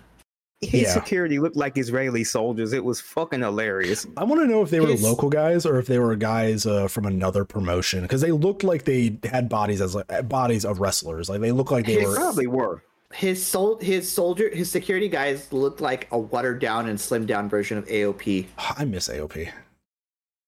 His 0.62 0.82
Yeah. 0.82 0.94
security 0.94 1.38
looked 1.40 1.56
like 1.56 1.76
Israeli 1.76 2.22
soldiers. 2.24 2.72
It 2.72 2.84
was 2.84 3.00
fucking 3.00 3.40
hilarious. 3.40 4.06
I 4.16 4.22
want 4.24 4.40
to 4.42 4.46
know 4.46 4.62
if 4.62 4.70
they 4.70 4.78
were 4.80 4.86
His- 4.86 5.02
local 5.02 5.28
guys 5.28 5.66
or 5.66 5.78
if 5.80 5.86
they 5.86 5.98
were 5.98 6.14
guys 6.16 6.64
uh, 6.66 6.86
from 6.88 7.04
another 7.04 7.44
promotion 7.44 8.02
because 8.02 8.20
they 8.20 8.30
looked 8.32 8.62
like 8.62 8.84
they 8.84 9.18
had 9.24 9.48
bodies 9.48 9.80
as 9.80 9.94
like 9.96 10.28
bodies 10.28 10.64
of 10.64 10.78
wrestlers. 10.80 11.28
Like 11.28 11.40
they 11.40 11.50
looked 11.52 11.72
like 11.72 11.86
they 11.86 11.94
His- 12.00 12.08
were. 12.08 12.14
Probably 12.14 12.46
were. 12.46 12.82
His 13.12 13.44
sol- 13.44 13.78
his 13.80 14.10
soldier, 14.10 14.48
his 14.54 14.70
security 14.70 15.08
guys 15.08 15.52
looked 15.52 15.80
like 15.82 16.06
a 16.12 16.18
watered 16.18 16.60
down 16.60 16.88
and 16.88 16.98
slimmed 16.98 17.26
down 17.26 17.48
version 17.48 17.76
of 17.76 17.84
AOP. 17.86 18.46
I 18.58 18.84
miss 18.84 19.08
AOP. 19.08 19.50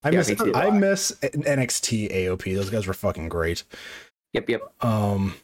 I 0.03 0.09
Yeah, 0.11 0.17
miss. 0.17 0.31
I 0.55 0.69
miss 0.69 1.11
NXT 1.21 2.11
AOP. 2.11 2.55
Those 2.55 2.69
guys 2.69 2.87
were 2.87 2.93
fucking 2.93 3.27
great. 3.27 3.63
Yep, 4.33 4.49
yep. 4.49 4.61
Um, 4.83 5.35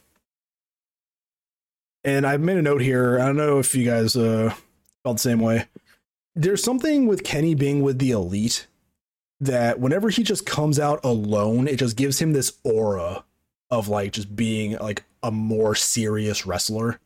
and 2.04 2.26
I 2.26 2.36
made 2.36 2.56
a 2.56 2.62
note 2.62 2.82
here. 2.82 3.18
I 3.20 3.26
don't 3.26 3.36
know 3.36 3.58
if 3.58 3.74
you 3.74 3.84
guys 3.84 4.16
uh, 4.16 4.54
felt 5.04 5.16
the 5.16 5.22
same 5.22 5.40
way. 5.40 5.66
There's 6.34 6.62
something 6.62 7.06
with 7.06 7.24
Kenny 7.24 7.54
being 7.54 7.82
with 7.82 7.98
the 7.98 8.10
elite 8.10 8.66
that 9.40 9.80
whenever 9.80 10.08
he 10.08 10.22
just 10.22 10.46
comes 10.46 10.78
out 10.78 11.04
alone, 11.04 11.68
it 11.68 11.76
just 11.76 11.96
gives 11.96 12.20
him 12.20 12.32
this 12.32 12.52
aura 12.64 13.24
of 13.70 13.88
like 13.88 14.12
just 14.12 14.34
being 14.34 14.76
like 14.78 15.04
a 15.22 15.30
more 15.30 15.74
serious 15.74 16.46
wrestler. 16.46 17.00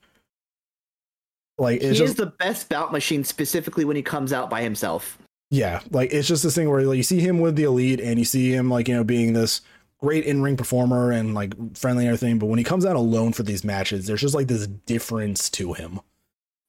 Like 1.58 1.80
He 1.80 1.88
is 1.88 1.98
just 1.98 2.18
the 2.18 2.26
best 2.26 2.68
bout 2.68 2.92
machine, 2.92 3.24
specifically 3.24 3.84
when 3.84 3.96
he 3.96 4.02
comes 4.02 4.32
out 4.32 4.50
by 4.50 4.62
himself. 4.62 5.18
yeah, 5.50 5.80
like 5.90 6.12
it's 6.12 6.28
just 6.28 6.42
this 6.42 6.54
thing 6.54 6.68
where 6.68 6.82
like, 6.82 6.98
you 6.98 7.02
see 7.02 7.20
him 7.20 7.40
with 7.40 7.56
the 7.56 7.64
elite 7.64 8.00
and 8.00 8.18
you 8.18 8.24
see 8.24 8.52
him 8.52 8.68
like 8.70 8.88
you 8.88 8.94
know 8.94 9.04
being 9.04 9.32
this 9.32 9.62
great 10.00 10.24
in-ring 10.24 10.56
performer 10.56 11.10
and 11.12 11.34
like 11.34 11.54
friendly 11.76 12.04
and 12.04 12.14
everything, 12.14 12.38
but 12.38 12.46
when 12.46 12.58
he 12.58 12.64
comes 12.64 12.84
out 12.84 12.96
alone 12.96 13.32
for 13.32 13.42
these 13.42 13.64
matches, 13.64 14.06
there's 14.06 14.20
just 14.20 14.34
like 14.34 14.46
this 14.48 14.66
difference 14.66 15.48
to 15.50 15.72
him. 15.72 16.00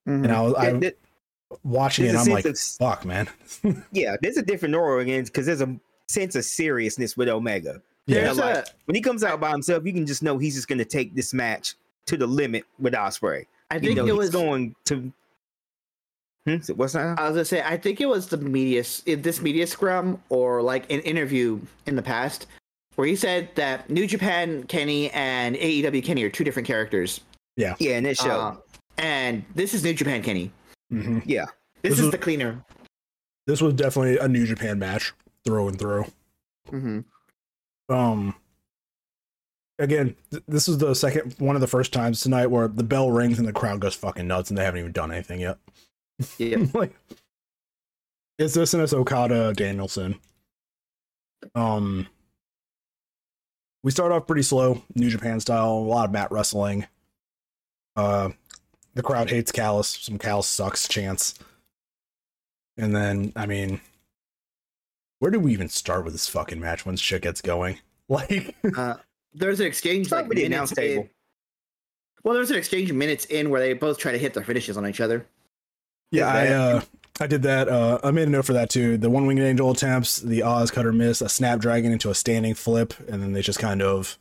And 0.05 0.31
I 0.31 0.41
was 0.41 0.53
Yeah, 0.53 0.59
I 0.61 0.71
there- 0.73 0.91
watching 1.63 2.05
it, 2.05 2.13
there's 2.13 2.21
and 2.21 2.29
a 2.29 2.31
I'm 2.31 2.35
like, 2.35 2.45
of- 2.45 2.57
fuck, 2.59 3.05
man. 3.05 3.27
yeah, 3.91 4.15
there's 4.21 4.37
a 4.37 4.41
different 4.41 4.75
aura 4.75 5.01
again 5.01 5.25
because 5.25 5.45
there's 5.45 5.61
a 5.61 5.77
sense 6.07 6.35
of 6.35 6.45
seriousness 6.45 7.17
with 7.17 7.27
Omega. 7.27 7.81
Yeah, 8.05 8.21
There's 8.21 8.37
like, 8.37 8.65
When 8.85 8.95
he 8.95 9.01
comes 9.01 9.21
out 9.25 9.41
by 9.41 9.51
himself, 9.51 9.85
you 9.85 9.91
can 9.91 10.05
just 10.05 10.23
know 10.23 10.37
he's 10.37 10.55
just 10.55 10.69
going 10.69 10.77
to 10.77 10.85
take 10.85 11.13
this 11.13 11.33
match 11.33 11.75
to 12.05 12.15
the 12.15 12.25
limit 12.25 12.63
with 12.79 12.93
Ospreay. 12.93 13.45
I 13.69 13.75
You 13.75 13.81
think 13.81 13.97
know 13.97 14.07
it 14.07 14.15
was. 14.15 14.29
going 14.29 14.73
to. 14.85 15.11
Hmm? 16.45 16.59
So 16.61 16.73
What's 16.75 16.93
that? 16.93 17.19
I 17.19 17.23
was 17.27 17.33
gonna 17.33 17.43
say, 17.43 17.61
I 17.61 17.75
think 17.75 17.99
it 17.99 18.05
was 18.05 18.27
the 18.27 18.37
media, 18.37 18.81
this 19.05 19.41
media 19.41 19.67
scrum, 19.67 20.21
or 20.29 20.61
like 20.61 20.89
an 20.89 21.01
interview 21.01 21.59
in 21.85 21.97
the 21.97 22.01
past, 22.01 22.47
where 22.97 23.07
he 23.07 23.15
said 23.15 23.49
that 23.55 23.89
New 23.89 24.05
Japan 24.07 24.63
Kenny 24.63 25.09
and 25.11 25.55
AEW 25.55 26.03
Kenny 26.03 26.23
are 26.23 26.29
two 26.29 26.43
different 26.43 26.67
characters. 26.67 27.21
Yeah, 27.55 27.75
Yeah, 27.79 27.97
in 27.97 28.03
that 28.05 28.17
show. 28.17 28.39
Uh, 28.39 28.55
and 28.97 29.45
this 29.55 29.73
is 29.73 29.83
New 29.83 29.93
Japan 29.93 30.21
Kenny. 30.23 30.51
Mhm. 30.91 31.21
yeah, 31.25 31.45
This, 31.81 31.91
This 31.91 31.99
is 31.99 32.05
is- 32.05 32.11
the 32.11 32.17
cleaner. 32.17 32.63
This 33.45 33.61
was 33.61 33.75
definitely 33.75 34.17
a 34.17 34.27
New 34.27 34.45
Japan 34.45 34.77
match 34.79 35.13
through 35.45 35.69
and 35.69 35.79
through. 35.79 36.05
hmm 36.69 36.99
Um, 37.87 38.35
again, 39.79 40.15
th- 40.31 40.43
this 40.47 40.67
is 40.67 40.77
the 40.79 40.93
second 40.95 41.35
one 41.37 41.55
of 41.55 41.61
the 41.61 41.67
first 41.67 41.93
times 41.93 42.19
tonight 42.19 42.47
where 42.47 42.67
the 42.67 42.83
bell 42.83 43.09
rings 43.11 43.37
and 43.39 43.47
the 43.47 43.53
crowd 43.53 43.79
goes 43.79 43.93
fucking 43.95 44.27
nuts, 44.27 44.49
and 44.49 44.57
they 44.57 44.63
haven't 44.65 44.79
even 44.81 44.91
done 44.91 45.11
anything 45.11 45.39
yet. 45.39 45.57
Yeah. 46.37 46.57
like, 46.73 46.93
it's 48.39 48.53
this 48.55 48.73
and 48.73 48.83
it's 48.83 48.91
Okada 48.93 49.53
Danielson. 49.53 50.19
Um, 51.55 52.07
we 53.83 53.91
start 53.91 54.11
off 54.11 54.27
pretty 54.27 54.41
slow, 54.43 54.83
New 54.95 55.09
Japan 55.09 55.39
style, 55.39 55.71
a 55.73 55.79
lot 55.79 56.05
of 56.05 56.11
mat 56.11 56.31
wrestling. 56.31 56.85
Uh, 57.95 58.29
the 58.93 59.03
crowd 59.03 59.29
hates 59.29 59.51
Callis. 59.51 59.87
Some 59.87 60.17
Callis 60.17 60.47
sucks 60.47 60.87
chance. 60.87 61.35
And 62.77 62.95
then, 62.95 63.33
I 63.35 63.45
mean, 63.45 63.81
where 65.19 65.31
do 65.31 65.39
we 65.39 65.53
even 65.53 65.69
start 65.69 66.03
with 66.03 66.13
this 66.13 66.27
fucking 66.27 66.59
match 66.59 66.85
once 66.85 66.99
shit 67.01 67.21
gets 67.21 67.41
going? 67.41 67.79
Like, 68.09 68.55
Uh, 68.77 68.95
there's 69.33 69.59
an 69.59 69.65
exchange 69.67 70.11
like 70.11 70.29
with 70.29 70.37
the 70.37 70.43
minutes 70.43 70.55
announce 70.55 70.71
table. 70.71 71.03
in. 71.03 71.09
Well, 72.23 72.35
there's 72.35 72.51
an 72.51 72.57
exchange 72.57 72.89
minutes 72.93 73.25
in 73.25 73.49
where 73.49 73.59
they 73.59 73.73
both 73.73 73.97
try 73.97 74.13
to 74.13 74.17
hit 74.17 74.33
their 74.33 74.45
finishes 74.45 74.77
on 74.77 74.87
each 74.87 75.01
other. 75.01 75.25
Yeah, 76.09 76.27
I 76.29 76.47
uh 76.47 76.81
I 77.19 77.27
did 77.27 77.41
that. 77.43 77.67
Uh 77.67 77.99
I 78.03 78.11
made 78.11 78.27
a 78.27 78.31
note 78.31 78.45
for 78.45 78.53
that 78.53 78.69
too. 78.69 78.97
The 78.97 79.09
one 79.09 79.25
winged 79.25 79.41
angel 79.41 79.71
attempts, 79.71 80.17
the 80.17 80.41
OsCutter 80.41 80.93
miss, 80.95 81.21
a 81.21 81.29
snapdragon 81.29 81.91
into 81.91 82.09
a 82.09 82.15
standing 82.15 82.53
flip, 82.53 82.93
and 83.09 83.21
then 83.21 83.33
they 83.33 83.41
just 83.41 83.59
kind 83.59 83.81
of 83.81 84.17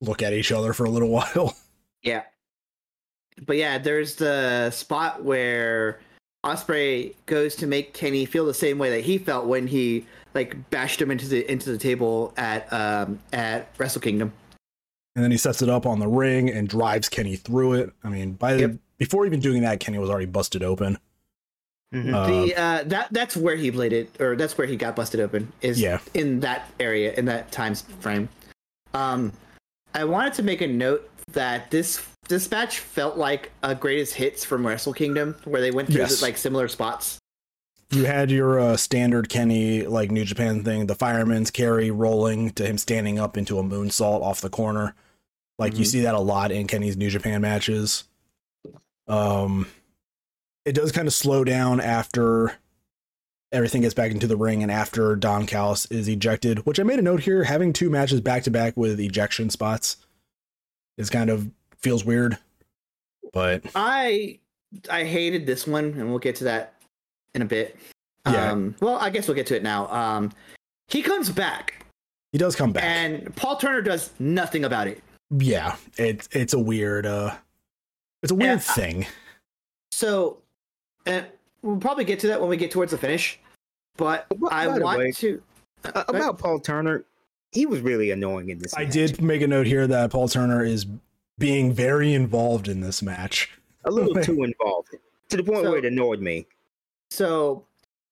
look 0.00 0.22
at 0.22 0.32
each 0.32 0.52
other 0.52 0.72
for 0.72 0.84
a 0.84 0.90
little 0.90 1.08
while. 1.10 1.56
Yeah. 2.02 2.22
But 3.46 3.56
yeah, 3.56 3.78
there's 3.78 4.16
the 4.16 4.70
spot 4.70 5.24
where 5.24 6.00
Ospreay 6.44 7.14
goes 7.26 7.54
to 7.56 7.66
make 7.66 7.94
Kenny 7.94 8.24
feel 8.26 8.44
the 8.46 8.54
same 8.54 8.78
way 8.78 8.90
that 8.90 9.00
he 9.04 9.18
felt 9.18 9.46
when 9.46 9.66
he 9.66 10.06
like 10.34 10.56
bashed 10.70 11.00
him 11.00 11.10
into 11.10 11.26
the 11.26 11.50
into 11.50 11.70
the 11.70 11.78
table 11.78 12.32
at 12.36 12.70
um 12.72 13.18
at 13.32 13.68
Wrestle 13.78 14.00
Kingdom. 14.00 14.32
And 15.14 15.22
then 15.24 15.30
he 15.30 15.36
sets 15.36 15.60
it 15.62 15.68
up 15.68 15.84
on 15.84 15.98
the 15.98 16.08
ring 16.08 16.48
and 16.48 16.68
drives 16.68 17.08
Kenny 17.08 17.36
through 17.36 17.74
it. 17.74 17.92
I 18.02 18.08
mean, 18.08 18.32
by 18.32 18.54
the 18.54 18.60
Yep. 18.60 18.70
before 18.98 19.26
even 19.26 19.40
doing 19.40 19.62
that, 19.62 19.78
Kenny 19.80 19.98
was 19.98 20.08
already 20.08 20.26
busted 20.26 20.62
open. 20.62 20.96
Mhm. 21.92 22.14
Uh, 22.14 22.26
the 22.26 22.56
uh 22.56 22.82
that 22.84 23.08
that's 23.12 23.36
where 23.36 23.56
he 23.56 23.70
bladed 23.70 24.08
or 24.18 24.34
that's 24.36 24.56
where 24.56 24.66
he 24.66 24.76
got 24.76 24.96
busted 24.96 25.20
open 25.20 25.52
is 25.60 25.80
Yeah. 25.80 25.98
in 26.14 26.40
that 26.40 26.70
area 26.80 27.12
in 27.14 27.26
that 27.26 27.52
time 27.52 27.74
frame. 27.74 28.28
Um 28.94 29.32
I 29.94 30.04
wanted 30.04 30.32
to 30.34 30.42
make 30.42 30.60
a 30.62 30.66
note 30.66 31.08
that 31.32 31.70
this 31.70 32.00
this 32.28 32.50
match 32.50 32.78
felt 32.78 33.16
like 33.18 33.50
a 33.62 33.74
greatest 33.74 34.14
hits 34.14 34.44
from 34.44 34.66
Wrestle 34.66 34.94
Kingdom 34.94 35.34
where 35.44 35.60
they 35.60 35.70
went 35.70 35.88
through 35.88 35.98
Yes. 36.00 36.22
like 36.22 36.38
similar 36.38 36.68
spots. 36.68 37.18
You 37.90 38.06
had 38.06 38.30
your 38.30 38.58
uh, 38.58 38.76
standard 38.78 39.28
Kenny 39.28 39.82
like 39.82 40.10
New 40.10 40.24
Japan 40.24 40.64
thing, 40.64 40.86
the 40.86 40.94
fireman's 40.94 41.50
carry 41.50 41.90
rolling 41.90 42.52
to 42.52 42.64
him 42.64 42.78
standing 42.78 43.18
up 43.18 43.36
into 43.36 43.58
a 43.58 43.62
moonsault 43.62 44.22
off 44.22 44.40
the 44.40 44.48
corner. 44.48 44.94
Like 45.58 45.74
you 45.74 45.84
Mhm. 45.84 45.88
see 45.88 46.00
that 46.00 46.14
a 46.14 46.20
lot 46.20 46.52
in 46.52 46.66
Kenny's 46.68 46.96
New 46.96 47.10
Japan 47.10 47.42
matches. 47.42 48.04
Um 49.06 49.66
it 50.64 50.72
does 50.74 50.92
kind 50.92 51.08
of 51.08 51.14
slow 51.14 51.44
down 51.44 51.80
after 51.80 52.52
everything 53.52 53.82
gets 53.82 53.94
back 53.94 54.10
into 54.10 54.26
the 54.26 54.36
ring 54.36 54.62
and 54.62 54.72
after 54.72 55.14
Don 55.16 55.46
Callis 55.46 55.86
is 55.86 56.08
ejected, 56.08 56.64
which 56.64 56.80
I 56.80 56.84
made 56.84 56.98
a 56.98 57.02
note 57.02 57.20
here 57.20 57.44
having 57.44 57.72
two 57.72 57.90
matches 57.90 58.20
back 58.20 58.44
to 58.44 58.50
back 58.50 58.76
with 58.76 58.98
ejection 59.00 59.50
spots 59.50 59.96
is 60.96 61.10
kind 61.10 61.28
of 61.30 61.50
feels 61.78 62.04
weird. 62.04 62.38
But 63.32 63.64
I 63.74 64.38
I 64.90 65.04
hated 65.04 65.46
this 65.46 65.66
one, 65.66 65.84
and 65.84 66.08
we'll 66.10 66.18
get 66.18 66.36
to 66.36 66.44
that 66.44 66.74
in 67.34 67.42
a 67.42 67.46
bit. 67.46 67.76
Yeah. 68.26 68.52
Um, 68.52 68.74
well, 68.80 68.96
I 68.96 69.10
guess 69.10 69.26
we'll 69.26 69.34
get 69.34 69.46
to 69.48 69.56
it 69.56 69.62
now. 69.62 69.88
Um, 69.92 70.32
he 70.88 71.02
comes 71.02 71.28
back, 71.30 71.84
he 72.32 72.38
does 72.38 72.54
come 72.54 72.72
back. 72.72 72.84
and 72.84 73.34
Paul 73.36 73.56
Turner 73.56 73.82
does 73.82 74.10
nothing 74.18 74.64
about 74.64 74.86
it. 74.86 75.02
yeah, 75.30 75.76
it's 75.98 76.28
it's 76.32 76.52
a 76.54 76.58
weird 76.58 77.04
uh 77.06 77.34
it's 78.22 78.32
a 78.32 78.34
weird 78.34 78.58
I- 78.58 78.60
thing. 78.60 79.06
So, 79.90 80.38
and 81.06 81.26
we'll 81.62 81.76
probably 81.78 82.04
get 82.04 82.18
to 82.20 82.26
that 82.28 82.40
when 82.40 82.48
we 82.50 82.56
get 82.56 82.70
towards 82.70 82.92
the 82.92 82.98
finish. 82.98 83.38
But 83.96 84.26
By- 84.40 84.48
I 84.50 84.66
by 84.66 84.78
want 84.78 84.98
way, 84.98 85.12
to. 85.12 85.42
Uh, 85.84 86.04
about 86.08 86.38
Paul 86.38 86.60
Turner, 86.60 87.04
he 87.52 87.66
was 87.66 87.80
really 87.80 88.10
annoying 88.10 88.50
in 88.50 88.58
this. 88.58 88.74
I 88.74 88.84
match. 88.84 88.92
did 88.92 89.22
make 89.22 89.42
a 89.42 89.46
note 89.46 89.66
here 89.66 89.86
that 89.86 90.10
Paul 90.10 90.28
Turner 90.28 90.64
is 90.64 90.86
being 91.38 91.72
very 91.72 92.14
involved 92.14 92.68
in 92.68 92.80
this 92.80 93.02
match. 93.02 93.50
a 93.84 93.90
little 93.90 94.14
too 94.22 94.44
involved 94.44 94.88
to 95.28 95.36
the 95.36 95.42
point 95.42 95.64
So- 95.64 95.70
where 95.70 95.78
it 95.78 95.84
annoyed 95.84 96.20
me. 96.20 96.46
So, 97.10 97.64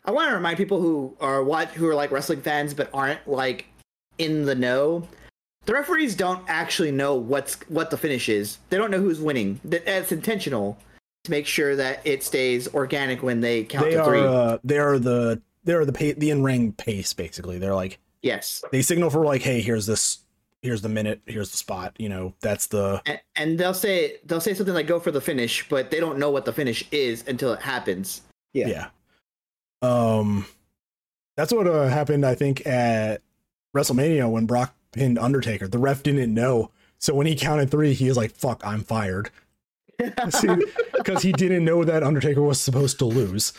I 0.05 0.11
want 0.11 0.28
to 0.30 0.34
remind 0.34 0.57
people 0.59 0.80
who 0.80 1.16
are 1.20 1.43
what 1.43 1.68
who 1.70 1.86
are 1.88 1.95
like 1.95 2.11
wrestling 2.11 2.41
fans 2.43 2.74
but 2.74 2.91
aren't 2.93 3.26
like 3.28 3.66
in 4.18 4.45
the 4.45 4.55
know. 4.55 5.07
The 5.66 5.74
referees 5.74 6.14
don't 6.16 6.43
actually 6.49 6.91
know 6.91 7.14
what's 7.14 7.55
what 7.68 7.91
the 7.91 7.97
finish 7.97 8.28
is. 8.28 8.59
They 8.70 8.76
don't 8.76 8.91
know 8.91 9.01
who's 9.01 9.20
winning. 9.20 9.61
That 9.64 9.86
it's 9.86 10.11
intentional 10.12 10.78
to 11.24 11.30
make 11.30 11.46
sure 11.46 11.76
that 11.76 12.00
it 12.04 12.22
stays 12.22 12.72
organic 12.74 13.22
when 13.22 13.40
they 13.40 13.64
count 13.64 13.84
they 13.84 13.92
to 13.92 14.02
are 14.02 14.04
three. 14.04 14.20
uh, 14.20 14.58
they 14.64 14.78
are 14.78 14.98
the 14.98 15.40
they 15.64 15.74
are 15.74 15.84
the 15.84 15.92
pa- 15.92 16.18
the 16.18 16.30
in 16.30 16.42
ring 16.42 16.72
pace 16.72 17.12
basically. 17.12 17.58
They're 17.58 17.74
like 17.74 17.98
yes, 18.22 18.64
they 18.72 18.82
signal 18.82 19.10
for 19.10 19.24
like, 19.24 19.42
hey, 19.42 19.60
here's 19.60 19.86
this, 19.86 20.18
here's 20.62 20.82
the 20.82 20.88
minute, 20.88 21.20
here's 21.26 21.50
the 21.50 21.56
spot. 21.56 21.94
You 21.98 22.08
know, 22.08 22.34
that's 22.40 22.66
the 22.66 23.02
and, 23.06 23.20
and 23.36 23.58
they'll 23.58 23.74
say 23.74 24.16
they'll 24.24 24.40
say 24.40 24.54
something 24.54 24.74
like 24.74 24.86
"go 24.86 25.00
for 25.00 25.10
the 25.10 25.20
finish," 25.20 25.68
but 25.68 25.90
they 25.90 26.00
don't 26.00 26.18
know 26.18 26.30
what 26.30 26.44
the 26.44 26.52
finish 26.52 26.84
is 26.90 27.24
until 27.26 27.52
it 27.52 27.60
happens. 27.60 28.22
Yeah. 28.52 28.68
yeah. 28.68 28.86
Um, 29.82 30.46
that's 31.36 31.52
what 31.52 31.66
uh, 31.66 31.88
happened, 31.88 32.26
I 32.26 32.34
think, 32.34 32.66
at 32.66 33.22
WrestleMania 33.74 34.30
when 34.30 34.46
Brock 34.46 34.74
pinned 34.92 35.18
Undertaker. 35.18 35.68
The 35.68 35.78
ref 35.78 36.02
didn't 36.02 36.34
know, 36.34 36.70
so 36.98 37.14
when 37.14 37.26
he 37.26 37.36
counted 37.36 37.70
three, 37.70 37.94
he 37.94 38.08
was 38.08 38.16
like, 38.16 38.32
"Fuck, 38.32 38.62
I'm 38.64 38.82
fired," 38.82 39.30
because 40.94 41.22
he 41.22 41.32
didn't 41.32 41.64
know 41.64 41.84
that 41.84 42.03
Undertaker 42.03 42.42
was 42.42 42.61
supposed 42.61 42.98
to 42.98 43.05
lose. 43.05 43.53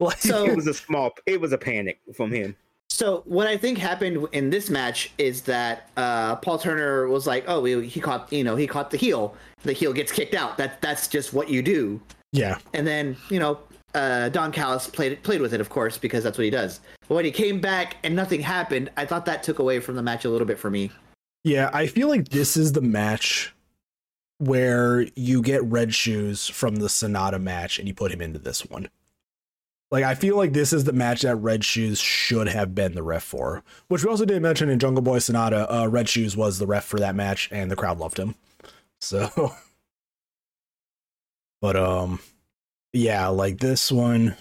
Like, 0.00 0.18
So- 0.20 0.44
it 0.44 0.56
was 0.56 0.66
a 0.66 0.74
small. 0.74 1.12
It 1.26 1.40
was 1.40 1.52
a 1.52 1.58
panic 1.58 2.00
from 2.16 2.32
him. 2.32 2.56
So 2.90 3.22
what 3.24 3.48
I 3.48 3.56
think 3.56 3.78
happened 3.78 4.28
in 4.32 4.50
this 4.50 4.70
match 4.70 5.10
is 5.18 5.42
that 5.42 5.88
uh, 5.96 6.36
Paul 6.36 6.58
Turner 6.58 7.08
was 7.08 7.26
like, 7.26 7.44
"Oh, 7.48 7.64
he, 7.64 7.86
he 7.88 8.00
caught, 8.00 8.32
you 8.32 8.44
know, 8.44 8.54
he 8.54 8.66
caught 8.68 8.90
the 8.92 8.96
heel. 8.96 9.34
The 9.64 9.72
heel 9.72 9.92
gets 9.92 10.12
kicked 10.12 10.34
out. 10.34 10.56
That 10.58 10.80
that's 10.80 11.08
just 11.08 11.32
what 11.32 11.48
you 11.48 11.60
do." 11.62 12.00
yeah, 12.32 12.58
And 12.72 12.86
then 12.86 13.16
you 13.30 13.38
know, 13.40 13.58
uh, 13.94 14.28
Don 14.28 14.52
Callis 14.52 14.86
played 14.88 15.12
it, 15.12 15.22
played 15.22 15.40
with 15.40 15.54
it, 15.54 15.60
of 15.60 15.70
course, 15.70 15.96
because 15.98 16.22
that's 16.24 16.36
what 16.36 16.44
he 16.44 16.50
does. 16.50 16.80
But 17.08 17.14
when 17.14 17.24
he 17.24 17.30
came 17.30 17.60
back 17.60 17.96
and 18.04 18.14
nothing 18.14 18.40
happened, 18.40 18.90
I 18.96 19.06
thought 19.06 19.24
that 19.26 19.42
took 19.44 19.58
away 19.60 19.78
from 19.80 19.94
the 19.96 20.02
match 20.02 20.24
a 20.24 20.30
little 20.30 20.46
bit 20.46 20.58
for 20.58 20.68
me. 20.70 20.90
yeah. 21.44 21.70
I 21.72 21.86
feel 21.86 22.08
like 22.08 22.28
this 22.28 22.56
is 22.56 22.72
the 22.72 22.80
match 22.80 23.53
where 24.46 25.06
you 25.16 25.42
get 25.42 25.62
red 25.64 25.94
shoes 25.94 26.48
from 26.48 26.76
the 26.76 26.86
Sanada 26.86 27.40
match 27.40 27.78
and 27.78 27.88
you 27.88 27.94
put 27.94 28.12
him 28.12 28.20
into 28.20 28.38
this 28.38 28.64
one. 28.66 28.88
Like 29.90 30.02
I 30.04 30.16
feel 30.16 30.36
like 30.36 30.52
this 30.52 30.72
is 30.72 30.82
the 30.82 30.92
match 30.92 31.22
that 31.22 31.36
Red 31.36 31.64
Shoes 31.64 32.00
should 32.00 32.48
have 32.48 32.74
been 32.74 32.96
the 32.96 33.02
ref 33.04 33.22
for, 33.22 33.62
which 33.86 34.02
we 34.02 34.10
also 34.10 34.24
did 34.24 34.42
mention 34.42 34.68
in 34.68 34.80
Jungle 34.80 35.02
Boy 35.02 35.18
Sanada. 35.18 35.66
Uh, 35.70 35.88
Red 35.88 36.08
Shoes 36.08 36.36
was 36.36 36.58
the 36.58 36.66
ref 36.66 36.84
for 36.84 36.98
that 36.98 37.14
match, 37.14 37.48
and 37.52 37.70
the 37.70 37.76
crowd 37.76 37.98
loved 37.98 38.18
him. 38.18 38.34
So, 39.00 39.52
but 41.60 41.76
um, 41.76 42.20
yeah, 42.94 43.28
like 43.28 43.58
this 43.58 43.92
one, 43.92 44.34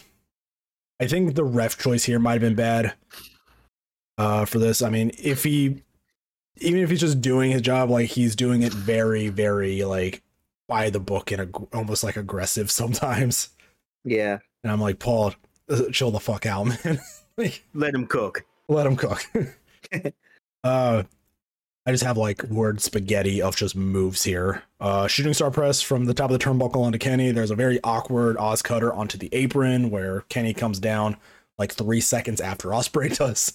I 1.02 1.08
think 1.08 1.36
the 1.36 1.44
ref 1.44 1.78
choice 1.78 2.06
here 2.06 2.18
might 2.18 2.34
have 2.34 2.42
been 2.42 2.56
bad. 2.56 2.94
Uh, 4.18 4.46
for 4.46 4.60
this, 4.60 4.82
I 4.82 4.90
mean, 4.90 5.12
if 5.22 5.44
he, 5.44 5.84
even 6.58 6.82
if 6.82 6.90
he's 6.90 7.00
just 7.00 7.22
doing 7.22 7.52
his 7.52 7.62
job, 7.62 7.90
like 7.90 8.10
he's 8.10 8.36
doing 8.36 8.62
it 8.64 8.74
very, 8.74 9.30
very 9.30 9.84
like 9.84 10.22
by 10.68 10.90
the 10.90 11.00
book 11.00 11.32
and 11.32 11.42
ag- 11.42 11.68
almost 11.74 12.04
like 12.04 12.16
aggressive 12.18 12.70
sometimes. 12.82 13.50
Yeah, 14.06 14.40
And 14.64 14.72
I'm 14.72 14.82
like, 14.82 15.00
Paul, 15.00 15.34
uh, 15.70 15.84
chill 15.92 16.12
the 16.12 16.20
fuck 16.20 16.46
out, 16.46 16.64
man. 16.86 17.00
like, 17.38 17.64
let 17.74 17.94
him 17.96 18.06
cook. 18.06 18.44
let 18.68 18.86
him 18.86 18.96
cook. 18.98 19.24
uh, 20.64 21.04
I 21.86 21.92
just 21.92 22.04
have 22.04 22.18
like 22.18 22.44
word 22.44 22.82
spaghetti 22.82 23.42
of 23.42 23.56
just 23.56 23.76
moves 23.76 24.24
here. 24.24 24.64
Uh, 24.80 25.08
shooting 25.08 25.34
star 25.34 25.52
press 25.52 25.82
from 25.82 26.06
the 26.06 26.14
top 26.14 26.32
of 26.32 26.38
the 26.40 26.44
turnbuckle 26.44 26.78
onto 26.84 26.98
Kenny. 26.98 27.32
There's 27.32 27.52
a 27.52 27.56
very 27.56 27.80
awkward 27.84 28.38
OsCutter 28.38 28.96
onto 28.96 29.18
the 29.18 29.30
apron 29.34 29.90
where 29.90 30.22
Kenny 30.30 30.54
comes 30.54 30.80
down 30.80 31.18
like 31.58 31.74
three 31.74 32.02
seconds 32.02 32.40
after 32.42 32.70
Ospreay 32.70 33.18
does. 33.18 33.54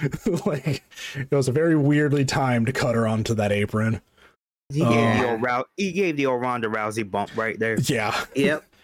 like 0.46 0.82
it 1.16 1.30
was 1.30 1.48
a 1.48 1.52
very 1.52 1.76
weirdly 1.76 2.24
timed 2.24 2.72
cutter 2.74 3.06
onto 3.06 3.34
that 3.34 3.52
apron. 3.52 4.00
He 4.72 4.82
Uh, 4.82 4.90
gave 4.90 5.20
the 5.22 5.30
old 5.30 5.42
Rou- 5.42 5.64
he 5.76 5.92
gave 5.92 6.16
the 6.16 6.26
old 6.26 6.40
Ronda 6.42 6.68
Rousey 6.68 7.08
bump 7.10 7.30
right 7.36 7.58
there. 7.58 7.78
Yeah. 7.80 8.24
Yep. 8.34 8.64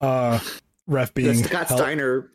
Uh, 0.00 0.38
ref 0.86 1.12
The 1.14 1.22
being 1.24 1.42
Scott 1.42 1.66
held- 1.66 1.80
Steiner. 1.80 2.30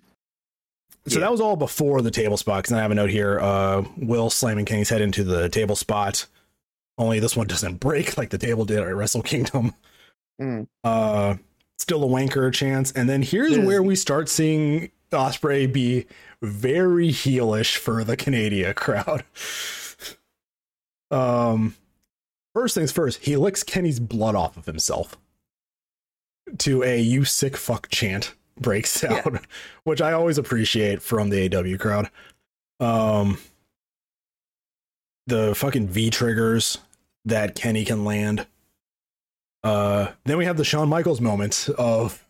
So 1.08 1.16
Yeah. 1.16 1.20
that 1.22 1.32
was 1.32 1.40
all 1.40 1.56
before 1.56 2.02
the 2.02 2.12
table 2.12 2.36
spot. 2.36 2.64
Because 2.64 2.74
I 2.74 2.82
have 2.82 2.92
a 2.92 2.96
note 2.96 3.10
here. 3.10 3.40
Uh, 3.40 3.84
Will 3.98 4.30
slamming 4.30 4.66
Kenny's 4.66 4.90
head 4.90 5.00
into 5.02 5.24
the 5.24 5.48
table 5.48 5.78
spot. 5.78 6.26
Only 6.98 7.20
this 7.20 7.38
one 7.38 7.48
doesn't 7.48 7.80
break 7.80 8.18
like 8.18 8.32
the 8.32 8.38
table 8.38 8.66
did 8.66 8.80
at 8.80 8.94
Wrestle 8.96 9.22
Kingdom. 9.24 9.74
Mm. 10.42 10.68
Uh, 10.84 11.36
still 11.78 12.04
a 12.04 12.08
wanker 12.08 12.52
chance. 12.54 12.92
And 12.92 13.08
then 13.10 13.22
here's 13.22 13.58
where 13.58 13.82
we 13.82 13.96
start 13.96 14.28
seeing 14.28 14.92
Ospreay 15.14 15.72
be 15.72 16.06
very 16.42 17.10
heelish 17.10 17.78
for 17.78 18.04
the 18.04 18.18
Canadian 18.18 18.74
crowd. 18.74 19.24
um, 21.12 21.76
first 22.54 22.76
things 22.76 22.92
first, 22.92 23.24
he 23.24 23.38
licks 23.38 23.64
Kenny's 23.64 24.00
blood 24.00 24.36
off 24.36 24.58
of 24.58 24.66
himself 24.66 25.18
to 26.60 26.84
a 26.84 27.00
"you 27.00 27.24
sick 27.26 27.56
fuck" 27.58 27.88
chant 27.90 28.34
breaks 28.60 29.02
Yeah. 29.04 29.22
out, 29.26 29.46
which 29.84 30.02
I 30.02 30.12
always 30.14 30.38
appreciate 30.38 31.02
from 31.02 31.30
the 31.30 31.56
AW 31.56 31.78
crowd. 31.78 32.10
Um, 32.80 33.40
the 35.28 35.56
fucking 35.56 35.88
V 35.88 36.10
triggers 36.10 36.78
that 37.26 37.56
Kenny 37.56 37.86
can 37.86 38.04
land. 38.04 38.46
Uh, 39.64 40.12
then 40.26 40.38
we 40.38 40.44
have 40.46 40.58
the 40.58 40.66
Shawn 40.66 40.90
Michaels 40.90 41.22
moment 41.22 41.70
of 41.78 42.23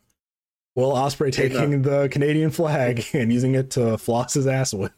Will 0.75 0.91
Ospreay 0.93 1.31
taking 1.31 1.81
the 1.83 2.07
Canadian 2.09 2.49
flag 2.49 3.05
and 3.13 3.31
using 3.31 3.55
it 3.55 3.69
to 3.71 3.97
floss 3.97 4.33
his 4.33 4.47
ass 4.47 4.73
with. 4.73 4.91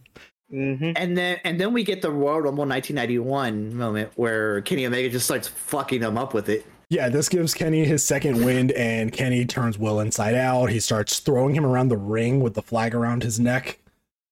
Mm-hmm. 0.53 0.91
And 0.95 1.17
then 1.17 1.39
and 1.43 1.59
then 1.59 1.73
we 1.73 1.83
get 1.83 2.01
the 2.01 2.11
Royal 2.11 2.41
Rumble 2.41 2.65
1991 2.65 3.75
moment 3.75 4.11
where 4.15 4.61
Kenny 4.61 4.85
Omega 4.85 5.09
just 5.09 5.25
starts 5.25 5.47
fucking 5.47 6.01
him 6.01 6.17
up 6.17 6.33
with 6.33 6.49
it. 6.49 6.65
Yeah, 6.89 7.09
this 7.09 7.29
gives 7.29 7.55
Kenny 7.55 7.83
his 7.83 8.03
second 8.05 8.45
wind, 8.45 8.71
and 8.73 9.11
Kenny 9.11 9.43
turns 9.43 9.79
Will 9.79 9.99
inside 9.99 10.35
out. 10.35 10.69
He 10.69 10.79
starts 10.79 11.19
throwing 11.19 11.55
him 11.55 11.65
around 11.65 11.87
the 11.87 11.97
ring 11.97 12.41
with 12.41 12.53
the 12.53 12.61
flag 12.61 12.93
around 12.93 13.23
his 13.23 13.39
neck. 13.39 13.79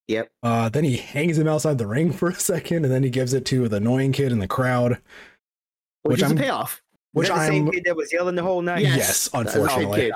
Yep. 0.08 0.32
Uh, 0.44 0.70
then 0.70 0.84
he 0.84 0.98
hangs 0.98 1.40
him 1.40 1.48
outside 1.48 1.80
the 1.80 1.88
ring 1.88 2.12
for 2.14 2.30
a 2.30 2.36
second, 2.36 2.86
and 2.86 2.94
then 2.94 3.02
he 3.02 3.10
gives 3.10 3.34
it 3.34 3.44
to 3.46 3.68
the 3.68 3.78
annoying 3.78 4.12
kid 4.12 4.32
in 4.32 4.38
the 4.38 4.48
crowd. 4.48 5.00
Which, 6.04 6.12
Which 6.12 6.22
is 6.22 6.24
I'm- 6.32 6.38
a 6.38 6.42
payoff. 6.42 6.82
Which 7.14 7.28
the 7.28 7.48
same 7.48 7.68
I'm 7.68 7.72
kid 7.72 7.84
that 7.86 7.96
was 7.96 8.12
yelling 8.12 8.34
the 8.36 8.42
whole 8.42 8.62
night. 8.64 8.82
Yes. 8.82 8.98
yes, 8.98 9.30
That's 9.30 9.54
the 9.54 9.62
unfortunately. 9.62 10.12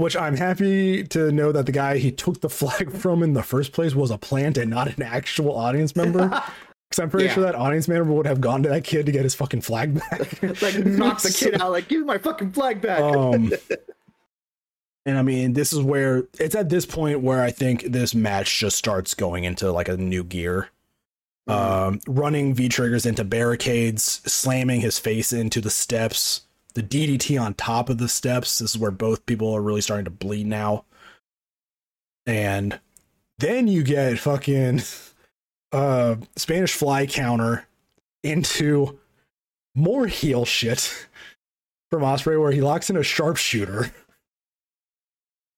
Which 0.00 0.16
I'm 0.16 0.36
happy 0.36 1.04
to 1.08 1.30
know 1.30 1.52
that 1.52 1.66
the 1.66 1.72
guy 1.72 1.98
he 1.98 2.10
took 2.10 2.40
the 2.40 2.48
flag 2.48 2.90
from 3.02 3.22
in 3.22 3.34
the 3.34 3.42
first 3.42 3.72
place 3.72 3.94
was 3.94 4.10
a 4.10 4.16
plant 4.18 4.56
and 4.56 4.70
not 4.70 4.88
an 4.96 5.02
actual 5.02 5.54
audience 5.56 5.94
member. 5.94 6.30
Because 6.88 7.04
I'm 7.04 7.08
pretty 7.10 7.26
Yeah. 7.26 7.34
sure 7.34 7.42
that 7.44 7.54
audience 7.54 7.86
member 7.86 8.12
would 8.12 8.26
have 8.26 8.40
gone 8.40 8.64
to 8.64 8.68
that 8.70 8.82
kid 8.82 9.06
to 9.06 9.12
get 9.12 9.22
his 9.22 9.32
fucking 9.36 9.60
flag 9.60 9.94
back. 9.94 10.42
like 10.60 10.84
knock 10.84 11.20
the 11.22 11.30
kid 11.30 11.62
out, 11.62 11.70
like 11.70 11.86
give 11.86 12.00
me 12.00 12.04
my 12.06 12.18
fucking 12.18 12.50
flag 12.50 12.80
back. 12.80 13.00
um 13.00 13.52
and 15.06 15.16
i 15.16 15.22
mean 15.22 15.52
this 15.52 15.72
is 15.72 15.80
where 15.80 16.24
it's 16.40 16.56
at 16.56 16.68
this 16.68 16.84
point 16.84 17.20
where 17.20 17.42
i 17.42 17.50
think 17.52 17.84
this 17.84 18.12
match 18.12 18.58
just 18.58 18.76
starts 18.76 19.14
going 19.14 19.44
into 19.44 19.70
like 19.70 19.88
a 19.88 19.96
new 19.96 20.24
gear 20.24 20.68
um 21.46 22.00
running 22.08 22.54
v 22.54 22.68
triggers 22.68 23.06
into 23.06 23.22
barricades 23.22 24.20
slamming 24.26 24.80
his 24.80 24.98
face 24.98 25.32
into 25.32 25.60
the 25.60 25.70
steps 25.70 26.40
the 26.70 26.82
ddt 26.82 27.40
on 27.40 27.54
top 27.54 27.88
of 27.88 27.98
the 27.98 28.08
steps 28.08 28.58
this 28.58 28.70
is 28.70 28.78
where 28.78 28.90
both 28.90 29.26
people 29.26 29.52
are 29.52 29.62
really 29.62 29.80
starting 29.80 30.04
to 30.04 30.10
bleed 30.10 30.46
now 30.46 30.84
and 32.26 32.78
then 33.38 33.66
you 33.66 33.82
get 33.82 34.18
fucking 34.18 34.80
uh 35.72 36.16
spanish 36.36 36.72
fly 36.74 37.06
counter 37.06 37.66
into 38.22 38.98
more 39.74 40.06
heel 40.06 40.44
shit 40.44 41.06
from 41.90 42.02
Ospreay 42.02 42.40
where 42.40 42.52
he 42.52 42.60
locks 42.60 42.90
in 42.90 42.96
a 42.96 43.02
sharpshooter. 43.02 43.90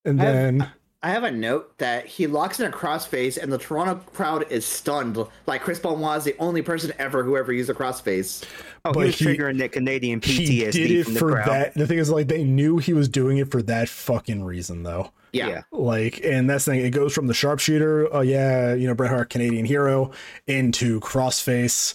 And 0.05 0.19
then 0.19 0.71
I 1.05 1.11
have 1.11 1.25
a 1.25 1.31
note 1.33 1.77
that 1.79 2.07
he 2.07 2.29
locks 2.29 2.61
in 2.61 2.67
a 2.67 2.71
crossface 2.75 3.37
and 3.37 3.53
the 3.53 3.59
Toronto 3.59 3.97
crowd 4.13 4.47
is 4.53 4.65
stunned. 4.65 5.19
Like 5.47 5.63
Chris 5.63 5.81
Benoit 5.81 6.19
is 6.19 6.25
the 6.25 6.37
only 6.39 6.63
person 6.63 6.93
ever 6.99 7.25
who 7.25 7.37
ever 7.37 7.53
used 7.53 7.69
a 7.71 7.75
crossface. 7.75 8.45
Oh, 8.85 8.93
But 8.93 9.01
he 9.01 9.07
was 9.07 9.19
he- 9.19 9.25
triggering 9.27 9.59
that 9.59 9.73
Canadian 9.73 10.21
PTSD. 10.21 10.37
he 10.47 10.63
PTSD 10.63 10.73
did 10.73 10.91
it 10.93 11.05
from 11.05 11.15
the 11.15 11.19
for 11.21 11.33
crowd. 11.33 11.49
that. 11.49 11.75
The 11.75 11.87
thing 11.89 11.99
is, 11.99 12.09
like, 12.09 12.29
they 12.29 12.45
knew 12.45 12.79
he 12.79 12.93
was 12.93 13.09
doing 13.09 13.39
it 13.39 13.51
for 13.51 13.63
that 13.63 13.89
fucking 13.89 14.45
reason, 14.45 14.85
though. 14.85 15.11
Yeah. 15.33 15.49
Yeah. 15.49 15.63
Like, 15.73 16.21
and 16.25 16.49
that's 16.49 16.67
the 16.67 16.73
thing. 16.73 16.85
It 16.85 16.91
goes 16.91 17.13
from 17.15 17.27
the 17.27 17.35
sharpshooter, 17.35 18.15
oh 18.15 18.21
yeah, 18.21 18.75
you 18.75 18.87
know, 18.87 18.95
Bret 18.95 19.11
Hart, 19.11 19.29
Canadian 19.31 19.65
hero, 19.65 20.11
into 20.47 21.01
crossface, 21.01 21.95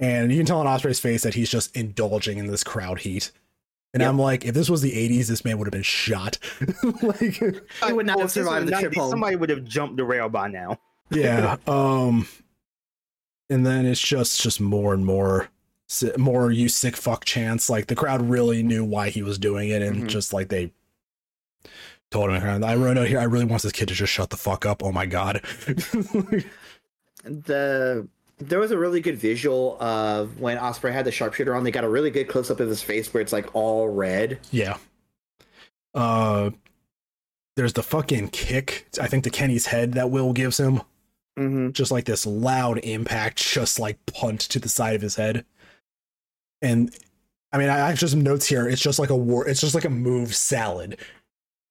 and 0.00 0.32
you 0.32 0.38
can 0.38 0.46
tell 0.46 0.60
on 0.60 0.66
Ospreay's 0.66 0.98
face 1.00 1.22
that 1.22 1.34
he's 1.34 1.50
just 1.50 1.76
indulging 1.76 2.38
in 2.38 2.46
this 2.48 2.64
crowd 2.64 3.00
heat. 3.00 3.30
And 3.96 4.02
Yep. 4.02 4.10
I'm 4.10 4.18
like, 4.18 4.44
if 4.44 4.52
this 4.54 4.68
was 4.68 4.82
the 4.82 4.92
'80s, 4.92 5.28
this 5.28 5.42
man 5.42 5.56
would 5.56 5.66
have 5.66 5.72
been 5.72 5.80
shot. 5.80 6.36
like, 7.02 7.20
He 7.86 7.92
would 7.94 8.04
not 8.04 8.20
have 8.20 8.30
survived 8.30 8.66
was 8.66 8.74
the 8.74 8.78
trip 8.80 8.94
home. 8.94 9.08
Somebody 9.08 9.36
would 9.36 9.48
have 9.48 9.64
jumped 9.64 9.96
the 9.96 10.04
rail 10.04 10.28
by 10.28 10.48
now. 10.48 10.78
yeah 11.10 11.56
um 11.66 12.28
and 13.48 13.64
then 13.64 13.86
it's 13.86 14.00
just 14.02 14.42
just 14.42 14.60
more 14.60 14.92
and 14.92 15.06
more 15.06 15.48
more 16.18 16.50
you 16.50 16.68
sick 16.68 16.94
fuck 16.94 17.24
chance 17.24 17.70
like 17.70 17.86
the 17.86 17.94
crowd 17.94 18.20
really 18.28 18.62
knew 18.62 18.84
why 18.84 19.08
he 19.08 19.22
was 19.22 19.38
doing 19.38 19.70
it 19.70 19.80
and 19.80 20.02
Mhm. 20.02 20.08
just 20.08 20.34
like 20.34 20.48
they 20.50 20.72
told 22.10 22.30
him 22.30 22.62
i 22.64 22.74
wrote 22.74 22.98
out 22.98 23.06
here 23.06 23.18
i 23.18 23.24
really 23.24 23.44
want 23.46 23.62
this 23.62 23.72
kid 23.72 23.88
to 23.88 23.94
just 23.94 24.12
shut 24.12 24.28
the 24.30 24.36
fuck 24.36 24.66
up 24.66 24.82
oh 24.82 24.92
my 24.92 25.06
god 25.06 25.40
the 27.24 28.08
there 28.38 28.58
was 28.58 28.70
a 28.70 28.78
really 28.78 29.00
good 29.00 29.16
visual 29.16 29.80
of 29.82 30.38
when 30.40 30.58
Ospreay 30.58 30.92
had 30.92 31.04
the 31.04 31.12
sharpshooter 31.12 31.54
on. 31.54 31.64
They 31.64 31.70
got 31.70 31.84
a 31.84 31.88
really 31.88 32.10
good 32.10 32.28
close 32.28 32.50
up 32.50 32.60
of 32.60 32.68
his 32.68 32.82
face 32.82 33.12
where 33.14 33.20
it's 33.22 33.32
like 33.32 33.54
all 33.54 33.88
red. 33.88 34.38
yeah 34.50 34.76
uh 35.94 36.50
there's 37.56 37.72
the 37.72 37.82
fucking 37.82 38.28
kick 38.28 38.86
i 39.00 39.06
think 39.06 39.24
to 39.24 39.30
kenny's 39.30 39.64
head 39.66 39.94
that 39.94 40.10
will 40.10 40.32
gives 40.34 40.58
him 40.60 40.82
Mm-hmm. 41.38 41.72
just 41.72 41.90
like 41.90 42.06
this 42.06 42.24
loud 42.24 42.78
impact, 42.78 43.36
just 43.36 43.78
like 43.78 43.98
punt 44.06 44.40
to 44.40 44.58
the 44.58 44.70
side 44.70 44.94
of 44.94 45.02
his 45.02 45.16
head. 45.16 45.44
And 46.62 46.90
I 47.52 47.58
mean, 47.58 47.68
I 47.68 47.84
I 47.84 47.88
have 47.90 47.98
just 47.98 48.12
some 48.12 48.22
notes 48.22 48.46
here. 48.46 48.66
It's 48.66 48.80
just 48.80 48.98
like 48.98 49.10
a 49.10 49.16
war. 49.16 49.46
It's 49.46 49.60
just 49.60 49.74
like 49.74 49.84
a 49.84 49.90
move 49.90 50.34
salad. 50.34 50.96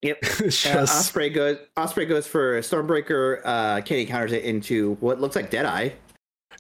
Yep. 0.04 0.20
it's 0.22 0.64
Uh, 0.68 0.86
Ospreay 0.86 1.34
goes. 1.34 1.58
Ospreay 1.76 2.08
goes 2.08 2.28
for 2.28 2.60
Stormbreaker. 2.60 3.42
Uh, 3.44 3.82
Kenny 3.82 4.06
counters 4.06 4.34
it 4.34 4.44
into 4.44 4.98
what 5.00 5.20
looks 5.20 5.36
like 5.36 5.50
Deadeye. 5.50 5.90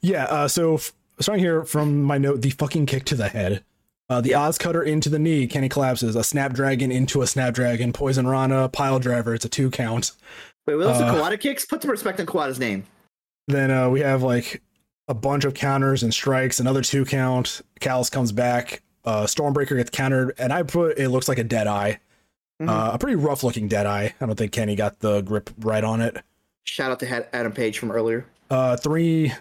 Yeah. 0.01 0.25
Uh, 0.25 0.47
so 0.47 0.75
f- 0.75 0.93
starting 1.19 1.43
here 1.43 1.63
from 1.63 2.03
my 2.03 2.17
note, 2.17 2.41
the 2.41 2.49
fucking 2.51 2.85
kick 2.85 3.05
to 3.05 3.15
the 3.15 3.29
head. 3.29 3.63
Uh, 4.09 4.21
the 4.21 4.31
OsCutter 4.31 4.85
into 4.85 5.09
the 5.09 5.17
knee. 5.17 5.47
Kenny 5.47 5.67
collapses. 5.69 6.15
A 6.15 6.23
snapdragon 6.23 6.91
into 6.91 7.21
a 7.23 7.27
snapdragon. 7.27 7.91
Poison 7.91 8.27
Rana. 8.27 8.69
Pile 8.69 8.99
driver. 8.99 9.33
It's 9.33 9.45
a 9.45 9.49
two 9.49 9.71
count. 9.71 10.11
Wait, 10.67 10.75
what 10.75 10.87
else? 10.87 10.99
Uh, 11.01 11.13
Kawada 11.13 11.39
kicks. 11.39 11.65
Put 11.65 11.81
some 11.81 11.89
respect 11.91 12.19
on 12.19 12.25
Kawada's 12.27 12.59
name. 12.59 12.85
Then 13.47 13.71
uh, 13.71 13.89
we 13.89 14.01
have 14.01 14.21
like 14.23 14.61
a 15.07 15.13
bunch 15.13 15.43
of 15.45 15.53
counters 15.53 16.03
and 16.03 16.13
strikes. 16.13 16.59
Another 16.59 16.81
two 16.81 17.03
count. 17.05 17.61
Callis 17.79 18.09
comes 18.09 18.31
back. 18.31 18.81
Uh, 19.05 19.23
Stormbreaker 19.25 19.75
gets 19.77 19.91
countered, 19.91 20.33
and 20.39 20.51
I 20.51 20.63
put 20.63 20.97
it 20.97 21.09
looks 21.09 21.27
like 21.27 21.37
a 21.37 21.43
dead 21.43 21.67
eye. 21.67 21.99
Mhm. 22.61 22.69
Uh, 22.69 22.91
a 22.93 22.97
pretty 22.97 23.15
rough 23.15 23.43
looking 23.43 23.67
dead 23.67 23.85
eye. 23.85 24.13
I 24.19 24.25
don't 24.25 24.35
think 24.35 24.51
Kenny 24.51 24.75
got 24.75 24.99
the 24.99 25.21
grip 25.21 25.49
right 25.59 25.83
on 25.83 26.01
it. 26.01 26.17
Shout 26.63 26.89
out 26.91 26.99
to 27.01 27.35
Adam 27.35 27.51
Page 27.51 27.77
from 27.77 27.91
earlier. 27.91 28.25
Uh, 28.49 28.77
three 28.77 29.31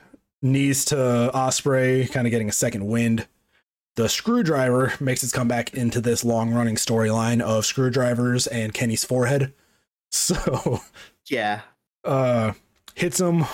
knees 0.45 0.85
to 0.87 0.95
Ospreay, 1.35 2.11
kind 2.13 2.27
of 2.27 2.31
getting 2.31 2.49
a 2.49 2.53
second 2.53 2.87
wind. 2.87 3.27
The 3.97 4.09
screwdriver 4.09 4.93
makes 5.01 5.23
its 5.23 5.33
comeback 5.33 5.73
into 5.75 6.01
this 6.01 6.25
long 6.25 6.53
running 6.53 6.75
storyline 6.77 7.41
of 7.41 7.65
screwdrivers 7.67 8.47
and 8.47 8.73
Kenny's 8.73 9.05
forehead. 9.05 9.53
So, 10.11 10.81
Yeah. 11.29 11.63
uh, 12.05 12.53
hits 12.95 13.19
him 13.21 13.47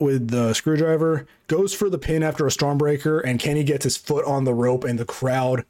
with 0.00 0.28
the 0.30 0.52
screwdriver, 0.52 1.28
goes 1.46 1.72
for 1.72 1.88
the 1.88 1.98
pin 1.98 2.24
after 2.24 2.44
a 2.46 2.50
stormbreaker, 2.50 3.22
and 3.24 3.38
Kenny 3.38 3.62
gets 3.62 3.84
his 3.84 3.96
foot 3.96 4.24
on 4.24 4.42
the 4.42 4.54
rope, 4.54 4.82
and 4.82 4.98
the 4.98 5.04
crowd 5.04 5.64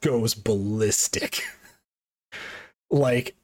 goes 0.00 0.34
ballistic. 0.34 1.42
like, 2.90 3.34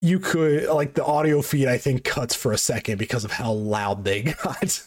you 0.00 0.18
could, 0.18 0.66
like, 0.68 0.94
the 0.94 1.04
audio 1.04 1.42
feed, 1.42 1.68
I 1.68 1.76
think, 1.76 2.02
cuts 2.04 2.34
for 2.34 2.52
a 2.52 2.58
second 2.58 2.96
because 2.96 3.24
of 3.26 3.32
how 3.32 3.52
loud 3.52 4.04
they 4.04 4.22
got. 4.42 4.82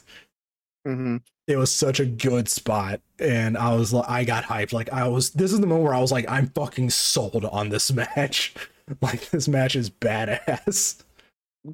Mm-hmm. 0.86 1.18
it 1.48 1.56
was 1.56 1.72
such 1.72 2.02
a 2.02 2.06
good 2.06 2.50
spot 2.50 3.00
and 3.18 3.58
i 3.58 3.74
was 3.74 3.94
like 3.94 4.10
i 4.10 4.26
got 4.26 4.44
hyped. 4.44 4.74
Like 4.74 4.92
i 4.92 5.08
was 5.08 5.30
this 5.32 5.54
is 5.54 5.62
the 5.62 5.68
moment 5.68 5.86
where 5.86 5.94
i 5.94 6.02
was 6.02 6.12
like 6.12 6.26
i'm 6.30 6.50
fucking 6.50 6.90
sold 6.90 7.46
on 7.46 7.70
this 7.70 7.92
match. 7.92 8.54
Like 9.02 9.30
this 9.30 9.48
match 9.48 9.78
is 9.78 9.90
badass. 9.90 11.04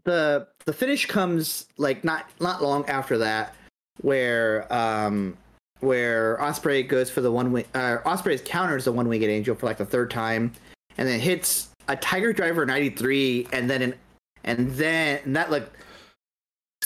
The 0.06 0.48
the 0.66 0.74
finish 0.74 1.08
comes 1.08 1.66
like 1.78 2.04
not 2.04 2.30
not 2.40 2.62
long 2.62 2.88
after 2.88 3.18
that 3.18 3.56
where 4.02 4.72
um 4.72 5.36
where 5.80 6.38
Ospreay 6.40 6.88
goes 6.88 7.10
for 7.10 7.22
the 7.22 7.32
one 7.32 7.52
wing 7.52 7.66
uh 7.74 7.98
Ospreay's 8.06 8.44
counters 8.46 8.86
the 8.86 8.92
one 8.92 9.08
winged 9.08 9.24
angel 9.24 9.56
for 9.56 9.66
like 9.66 9.78
the 9.78 9.86
third 9.88 10.12
time 10.12 10.52
and 11.00 11.08
then 11.08 11.20
hits 11.20 11.70
a 11.88 11.96
Tiger 11.96 12.32
Driver 12.32 12.64
93 12.64 13.48
and 13.52 13.68
then 13.68 13.82
an, 13.82 13.96
and 14.44 14.70
then 14.74 15.20
and 15.26 15.36
that 15.36 15.50
like 15.50 15.68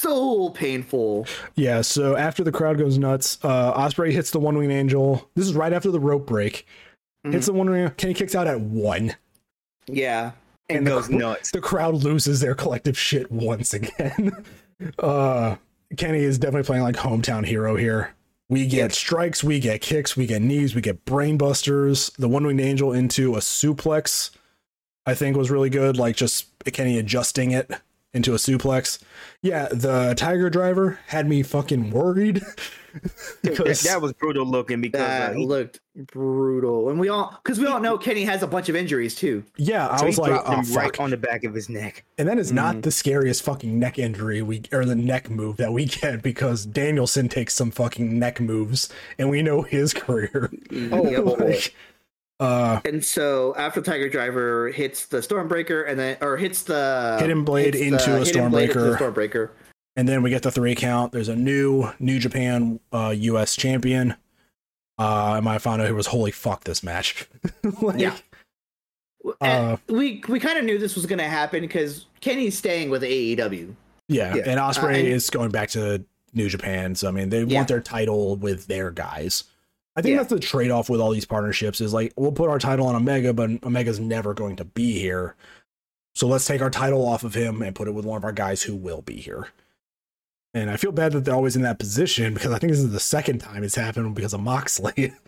so 0.03 0.49
painful. 0.51 1.25
yeah 1.55 1.81
so 1.81 2.15
after 2.15 2.43
the 2.43 2.51
crowd 2.51 2.77
goes 2.77 2.97
nuts 2.97 3.39
uh 3.43 3.73
ospreay 3.73 4.11
hits 4.11 4.31
the 4.31 4.39
one 4.39 4.57
winged 4.57 4.71
angel. 4.71 5.29
This 5.35 5.45
is 5.47 5.53
right 5.55 5.73
after 5.73 5.89
the 5.91 5.99
rope 5.99 6.25
break. 6.27 6.67
Hits 7.23 7.45
the 7.47 7.53
one 7.53 7.69
wing 7.69 7.89
kenny 7.97 8.13
kicks 8.13 8.35
out 8.35 8.47
at 8.47 8.59
one. 8.61 9.15
Yeah. 9.87 10.31
and, 10.69 10.79
And 10.79 10.87
the 10.87 10.91
goes 10.91 11.07
cr- 11.07 11.13
nuts. 11.13 11.51
the 11.51 11.61
crowd 11.61 11.95
loses 11.95 12.39
their 12.41 12.53
collective 12.55 12.97
shit 12.97 13.31
once 13.31 13.73
again. 13.73 14.31
Uh 14.99 15.55
kenny 15.95 16.19
is 16.19 16.37
definitely 16.37 16.65
playing 16.65 16.83
like 16.83 16.95
hometown 16.95 17.45
hero 17.45 17.75
here. 17.77 18.13
We 18.49 18.67
get 18.67 18.91
strikes 18.91 19.43
we 19.43 19.59
get 19.61 19.79
kicks 19.81 20.17
we 20.17 20.25
get 20.25 20.41
knees 20.41 20.75
we 20.75 20.81
get 20.81 21.05
brain 21.05 21.37
busters 21.37 22.09
the 22.19 22.27
one 22.27 22.45
winged 22.45 22.59
angel 22.59 22.91
into 22.91 23.35
a 23.35 23.39
suplex 23.39 24.31
i 25.05 25.13
think 25.15 25.37
was 25.37 25.49
really 25.49 25.69
good 25.69 25.95
like 25.97 26.15
just 26.17 26.47
kenny 26.65 26.99
adjusting 26.99 27.51
it 27.51 27.71
into 28.13 28.33
a 28.33 28.37
suplex 28.37 28.99
yeah 29.41 29.67
the 29.71 30.13
tiger 30.15 30.49
driver 30.49 30.99
had 31.07 31.27
me 31.27 31.41
fucking 31.43 31.89
worried 31.91 32.41
That, 33.41 33.57
because 33.57 33.81
that 33.81 34.03
was 34.03 34.13
brutal 34.13 34.45
looking 34.45 34.79
because 34.79 35.01
uh, 35.01 35.07
That 35.31 35.35
he, 35.35 35.43
looked 35.47 35.79
brutal. 35.95 36.89
And 36.89 36.99
we 36.99 37.09
all 37.09 37.39
cuz 37.43 37.57
we 37.59 37.65
all 37.65 37.79
know 37.79 37.97
Kenny 37.97 38.23
has 38.23 38.43
a 38.43 38.47
bunch 38.47 38.69
of 38.69 38.75
injuries 38.75 39.15
too. 39.15 39.43
yeah 39.57 39.87
i 39.89 39.97
so 39.97 40.05
was 40.05 40.15
he 40.17 40.21
like 40.21 40.41
oh 40.45 40.61
fuck 40.61 40.75
right 40.77 40.99
on 40.99 41.09
the 41.09 41.17
back 41.17 41.43
of 41.43 41.55
his 41.55 41.69
neck. 41.69 42.03
And 42.19 42.27
that 42.27 42.37
is 42.37 42.49
Mm-hmm. 42.49 42.55
not 42.55 42.81
the 42.83 42.91
scariest 42.91 43.41
fucking 43.41 43.79
neck 43.79 43.97
injury 43.97 44.43
we 44.43 44.61
or 44.71 44.85
the 44.85 44.93
neck 44.95 45.27
move 45.31 45.57
that 45.57 45.73
we 45.73 45.85
get 45.85 46.21
because 46.21 46.67
Danielson 46.67 47.29
takes 47.29 47.55
some 47.55 47.71
fucking 47.71 48.19
neck 48.19 48.39
moves 48.39 48.89
and 49.17 49.27
we 49.31 49.41
know 49.41 49.63
his 49.63 49.91
career. 50.03 50.51
Yep. 50.69 51.23
Like, 51.39 51.73
uh 52.43 52.81
And 52.85 53.03
so 53.03 53.53
after 53.57 53.81
Tiger 53.81 54.09
Driver 54.09 54.69
hits 54.69 55.05
the 55.07 55.17
Stormbreaker 55.19 55.87
and 55.89 55.99
then 55.99 56.17
or 56.21 56.37
hits 56.37 56.63
the 56.63 57.17
Hidden 57.19 57.43
Blade 57.43 57.75
into 57.75 57.95
a 58.15 58.17
Blade 58.19 58.27
into 58.27 58.39
Stormbreaker. 58.39 58.97
Stormbreaker. 58.97 59.49
and 59.95 60.07
then 60.07 60.21
we 60.23 60.29
get 60.29 60.43
the 60.43 60.51
three 60.51 60.75
count. 60.75 61.11
There's 61.11 61.29
a 61.29 61.35
new 61.35 61.89
New 61.99 62.19
Japan 62.19 62.79
uh 62.91 63.13
US 63.17 63.55
champion. 63.55 64.15
Uh 64.99 65.35
and 65.37 65.47
I 65.49 65.57
found 65.57 65.81
out 65.81 65.87
it 65.87 65.93
was 65.93 66.07
holy 66.07 66.31
fuck 66.31 66.63
this 66.65 66.83
match. 66.83 67.27
like, 67.81 67.99
Yeah. 67.99 68.15
Uh, 69.39 69.77
we 69.87 70.21
we 70.27 70.37
kind 70.39 70.57
of 70.59 70.65
knew 70.65 70.77
this 70.77 70.95
was 70.95 71.05
going 71.05 71.19
to 71.19 71.23
happen 71.29 71.61
because 71.61 72.07
Kenny's 72.19 72.57
staying 72.57 72.89
with 72.89 73.03
AEW. 73.03 73.73
Yeah, 74.09 74.35
Yeah. 74.35 74.43
and 74.47 74.59
Ospreay 74.59 74.95
Uh, 75.03 75.15
is 75.15 75.29
going 75.29 75.49
back 75.49 75.69
to 75.69 76.03
New 76.33 76.49
Japan. 76.49 76.93
So 76.95 77.07
I 77.07 77.11
mean, 77.11 77.29
they 77.29 77.43
Yeah. 77.43 77.59
want 77.59 77.69
their 77.69 77.79
title 77.79 78.35
with 78.35 78.67
their 78.67 78.91
guys. 78.91 79.45
I 79.95 80.01
think 80.01 80.13
Yeah. 80.13 80.17
that's 80.17 80.29
the 80.29 80.39
trade 80.39 80.71
off 80.71 80.89
with 80.89 80.99
all 80.99 81.11
these 81.11 81.25
partnerships 81.25 81.79
is 81.81 81.93
like 81.93 82.13
we'll 82.15 82.31
put 82.31 82.49
our 82.49 82.59
title 82.59 82.87
on 82.87 82.95
Omega, 82.95 83.33
but 83.33 83.49
Omega's 83.63 83.99
never 83.99 84.33
going 84.33 84.55
to 84.57 84.65
be 84.65 84.99
here. 84.99 85.35
So 86.15 86.27
let's 86.27 86.45
take 86.45 86.61
our 86.61 86.69
title 86.69 87.05
off 87.07 87.23
of 87.23 87.33
him 87.35 87.61
and 87.61 87.75
put 87.75 87.87
it 87.87 87.93
with 87.93 88.05
one 88.05 88.17
of 88.17 88.23
our 88.23 88.31
guys 88.31 88.63
who 88.63 88.75
will 88.75 89.01
be 89.01 89.15
here. 89.15 89.47
And 90.55 90.69
I 90.69 90.77
feel 90.77 90.91
bad 90.91 91.11
that 91.13 91.25
they're 91.25 91.33
always 91.33 91.55
in 91.55 91.63
that 91.63 91.79
position 91.79 92.33
because 92.35 92.51
I 92.51 92.59
think 92.59 92.71
this 92.71 92.79
is 92.79 92.91
the 92.91 92.99
second 92.99 93.39
time 93.39 93.63
it's 93.63 93.75
happened 93.75 94.13
because 94.15 94.33
of 94.33 94.39
Moxley. 94.41 95.13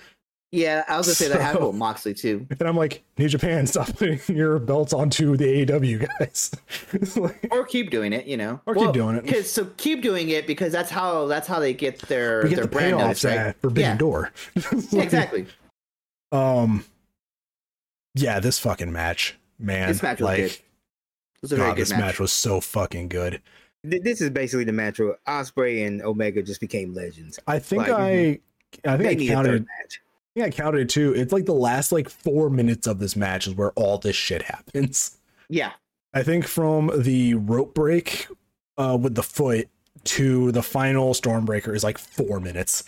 Yeah, 0.55 0.83
I 0.87 0.97
was 0.97 1.07
going 1.07 1.15
to 1.15 1.23
say 1.23 1.27
that 1.29 1.41
happened 1.41 1.67
with 1.67 1.75
Moxley 1.75 2.13
too. 2.13 2.47
and 2.59 2.61
I'm 2.67 2.77
like, 2.77 3.03
New 3.17 3.27
Japan, 3.27 3.67
stop 3.67 3.87
putting 3.97 4.19
your 4.33 4.57
belts 4.59 4.93
onto 4.93 5.35
the 5.35 5.65
AEW 5.65 6.07
guys. 6.17 6.51
Like, 7.17 7.47
Or 7.51 7.65
keep 7.65 7.91
doing 7.91 8.13
it, 8.13 8.25
you 8.25 8.37
know. 8.37 8.61
Or 8.65 8.73
keep 8.75 8.93
doing 8.93 9.17
it. 9.17 9.27
Cause, 9.27 9.51
so 9.51 9.65
keep 9.77 10.01
doing 10.01 10.29
it 10.29 10.47
because 10.47 10.71
that's 10.71 10.89
how 10.89 11.27
that's 11.27 11.47
how 11.47 11.59
they 11.59 11.73
get 11.73 11.99
their 12.03 12.43
we 12.43 12.49
get 12.49 12.55
their 12.55 12.65
the 12.65 12.71
brand 12.71 12.95
payoffs 12.95 12.99
noticed, 12.99 13.23
right? 13.25 13.37
at 13.37 13.61
Forbidden 13.61 13.91
Yeah. 13.91 13.97
Door. 13.97 14.31
Yeah, 14.91 15.01
exactly. 15.01 15.45
Um, 16.31 16.85
yeah, 18.15 18.39
this 18.39 18.57
fucking 18.59 18.91
match, 18.91 19.37
man. 19.59 19.89
This 19.89 20.01
match 20.01 20.19
was 20.19 20.25
like, 20.25 20.37
good. 20.37 20.57
Was 21.41 21.51
a 21.51 21.57
God, 21.57 21.75
good 21.75 21.81
this 21.81 21.91
match. 21.91 22.19
was 22.19 22.31
so 22.31 22.61
fucking 22.61 23.09
good. 23.09 23.41
This 23.83 24.21
is 24.21 24.29
basically 24.29 24.63
the 24.63 24.71
match 24.71 24.99
where 24.99 25.17
Ospreay 25.27 25.85
and 25.85 26.01
Omega 26.01 26.41
just 26.41 26.59
became 26.61 26.93
legends. 26.93 27.39
I 27.45 27.59
think 27.59 27.87
Like, 27.87 27.91
I, 27.91 28.39
I 28.85 28.97
think 28.97 29.03
They 29.03 29.09
I 29.09 29.13
need 29.13 29.29
a 29.29 29.33
counted. 29.33 29.67
I 30.37 30.41
think 30.41 30.53
I 30.53 30.57
counted 30.63 30.81
it 30.81 30.89
too. 30.89 31.13
It's 31.15 31.31
like 31.31 31.45
the 31.45 31.53
last 31.53 31.91
like 31.91 32.09
four 32.09 32.49
minutes 32.49 32.87
of 32.87 32.99
this 32.99 33.15
match 33.15 33.47
is 33.47 33.53
where 33.55 33.71
all 33.71 33.97
this 33.97 34.15
shit 34.15 34.41
happens. 34.43 35.17
Yeah. 35.49 35.71
I 36.13 36.23
think 36.23 36.45
from 36.47 36.91
the 36.95 37.35
rope 37.35 37.73
break 37.73 38.27
uh, 38.77 38.97
with 39.01 39.15
the 39.15 39.23
foot 39.23 39.69
to 40.05 40.51
the 40.51 40.63
final 40.63 41.13
Stormbreaker 41.13 41.73
is 41.75 41.83
like 41.83 41.97
four 41.97 42.39
minutes. 42.39 42.83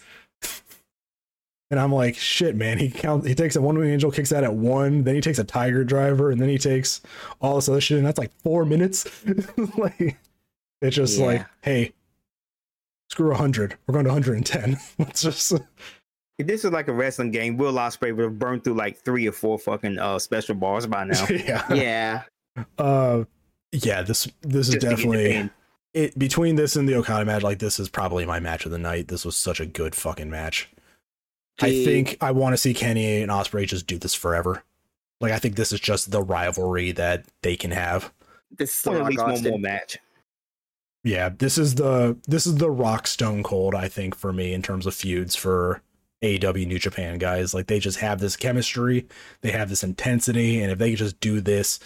And 1.69 1.79
I'm 1.81 1.91
like, 1.91 2.15
shit, 2.15 2.55
man. 2.55 2.77
He 2.77 2.89
count. 2.89 3.27
He 3.27 3.35
takes 3.35 3.57
a 3.57 3.61
one 3.61 3.77
wing 3.77 3.89
angel, 3.89 4.09
kicks 4.11 4.29
that 4.29 4.45
at 4.45 4.53
one. 4.53 5.03
Then 5.03 5.15
he 5.15 5.21
takes 5.21 5.37
a 5.39 5.43
tiger 5.43 5.83
driver, 5.83 6.31
and 6.31 6.39
then 6.39 6.47
he 6.47 6.57
takes 6.57 7.01
all 7.41 7.55
this 7.55 7.67
other 7.67 7.81
shit, 7.81 7.97
and 7.97 8.07
that's 8.07 8.17
like 8.19 8.31
four 8.41 8.63
minutes. 8.63 9.05
like, 9.77 10.17
it's 10.81 10.95
just 10.95 11.19
Yeah. 11.19 11.25
like, 11.25 11.45
hey, 11.63 11.91
screw 13.09 13.33
hundred. 13.33 13.77
We're 13.85 13.93
going 13.93 14.05
to 14.05 14.11
110. 14.11 14.77
Let's 14.97 15.21
just 15.21 15.53
If 16.37 16.45
this 16.47 16.63
is 16.63 16.71
like 16.71 16.87
a 16.87 16.93
wrestling 16.93 17.31
game, 17.31 17.57
Will 17.57 17.73
Ospreay 17.73 18.15
would 18.15 18.23
have 18.23 18.39
burned 18.39 18.63
through 18.63 18.75
like 18.75 18.99
three 18.99 19.27
or 19.27 19.31
four 19.31 19.57
fucking 19.57 19.97
uh, 19.97 20.19
special 20.19 20.55
bars 20.55 20.85
by 20.85 21.03
now. 21.05 21.25
yeah, 21.29 21.73
Yeah. 21.73 22.23
uh, 22.77 23.23
yeah. 23.71 24.03
This 24.03 24.27
this 24.41 24.67
is 24.69 24.75
just 24.75 24.81
to 24.81 24.87
get 24.87 24.89
the 24.89 24.95
definitely 24.95 25.49
it 25.93 26.17
between 26.19 26.55
this 26.55 26.75
and 26.75 26.87
the 26.87 26.95
Okada 26.95 27.25
match, 27.25 27.41
like 27.41 27.59
this 27.59 27.79
is 27.79 27.89
probably 27.89 28.25
my 28.25 28.39
match 28.39 28.65
of 28.65 28.71
the 28.71 28.77
night. 28.77 29.07
This 29.07 29.25
was 29.25 29.35
such 29.35 29.59
a 29.59 29.65
good 29.65 29.95
fucking 29.95 30.29
match. 30.29 30.69
I 31.59 31.71
think 31.83 32.17
I 32.21 32.31
want 32.31 32.53
to 32.53 32.57
see 32.57 32.75
Kenny 32.75 33.21
and 33.23 33.31
Ospreay 33.31 33.65
just 33.67 33.87
do 33.87 33.97
this 33.97 34.13
forever. 34.13 34.63
Like 35.19 35.31
I 35.31 35.39
think 35.39 35.55
this 35.55 35.71
is 35.71 35.79
just 35.79 36.11
the 36.11 36.21
rivalry 36.21 36.91
that 36.91 37.25
they 37.41 37.55
can 37.55 37.71
have. 37.71 38.13
This 38.55 38.77
is 38.79 38.85
Or 38.85 38.93
the 38.93 38.99
at 38.99 39.01
Rock 39.01 39.09
least 39.09 39.43
one 39.43 39.51
more 39.51 39.59
match. 39.59 39.97
Yeah, 41.03 41.29
this 41.29 41.57
is 41.57 41.75
the 41.75 42.15
this 42.27 42.45
is 42.45 42.55
the 42.57 42.69
Rock 42.69 43.07
Stone 43.07 43.41
Cold. 43.41 43.73
I 43.73 43.87
think 43.87 44.13
for 44.13 44.31
me 44.31 44.53
in 44.53 44.61
terms 44.61 44.85
of 44.85 44.93
feuds 44.93 45.35
for 45.35 45.81
AEW 46.23 46.65
New 46.67 46.79
Japan 46.79 47.17
guys, 47.17 47.53
like 47.53 47.67
they 47.67 47.79
just 47.79 47.99
have 47.99 48.19
this 48.19 48.35
chemistry, 48.35 49.07
they 49.41 49.51
have 49.51 49.69
this 49.69 49.83
intensity, 49.83 50.61
and 50.61 50.71
if 50.71 50.77
they 50.79 50.89
could 50.91 50.99
just 50.99 51.19
do 51.19 51.39
this 51.41 51.79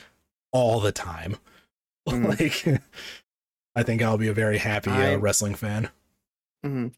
all 0.51 0.79
the 0.79 0.91
time, 0.91 1.37
Mm. 2.09 2.27
like 2.39 2.81
I 3.75 3.83
think 3.83 4.01
I'll 4.01 4.17
be 4.17 4.27
a 4.27 4.33
very 4.33 4.57
happy 4.57 4.89
uh, 4.89 5.17
wrestling 5.17 5.53
fan. 5.55 5.89
Mhm. 6.65 6.93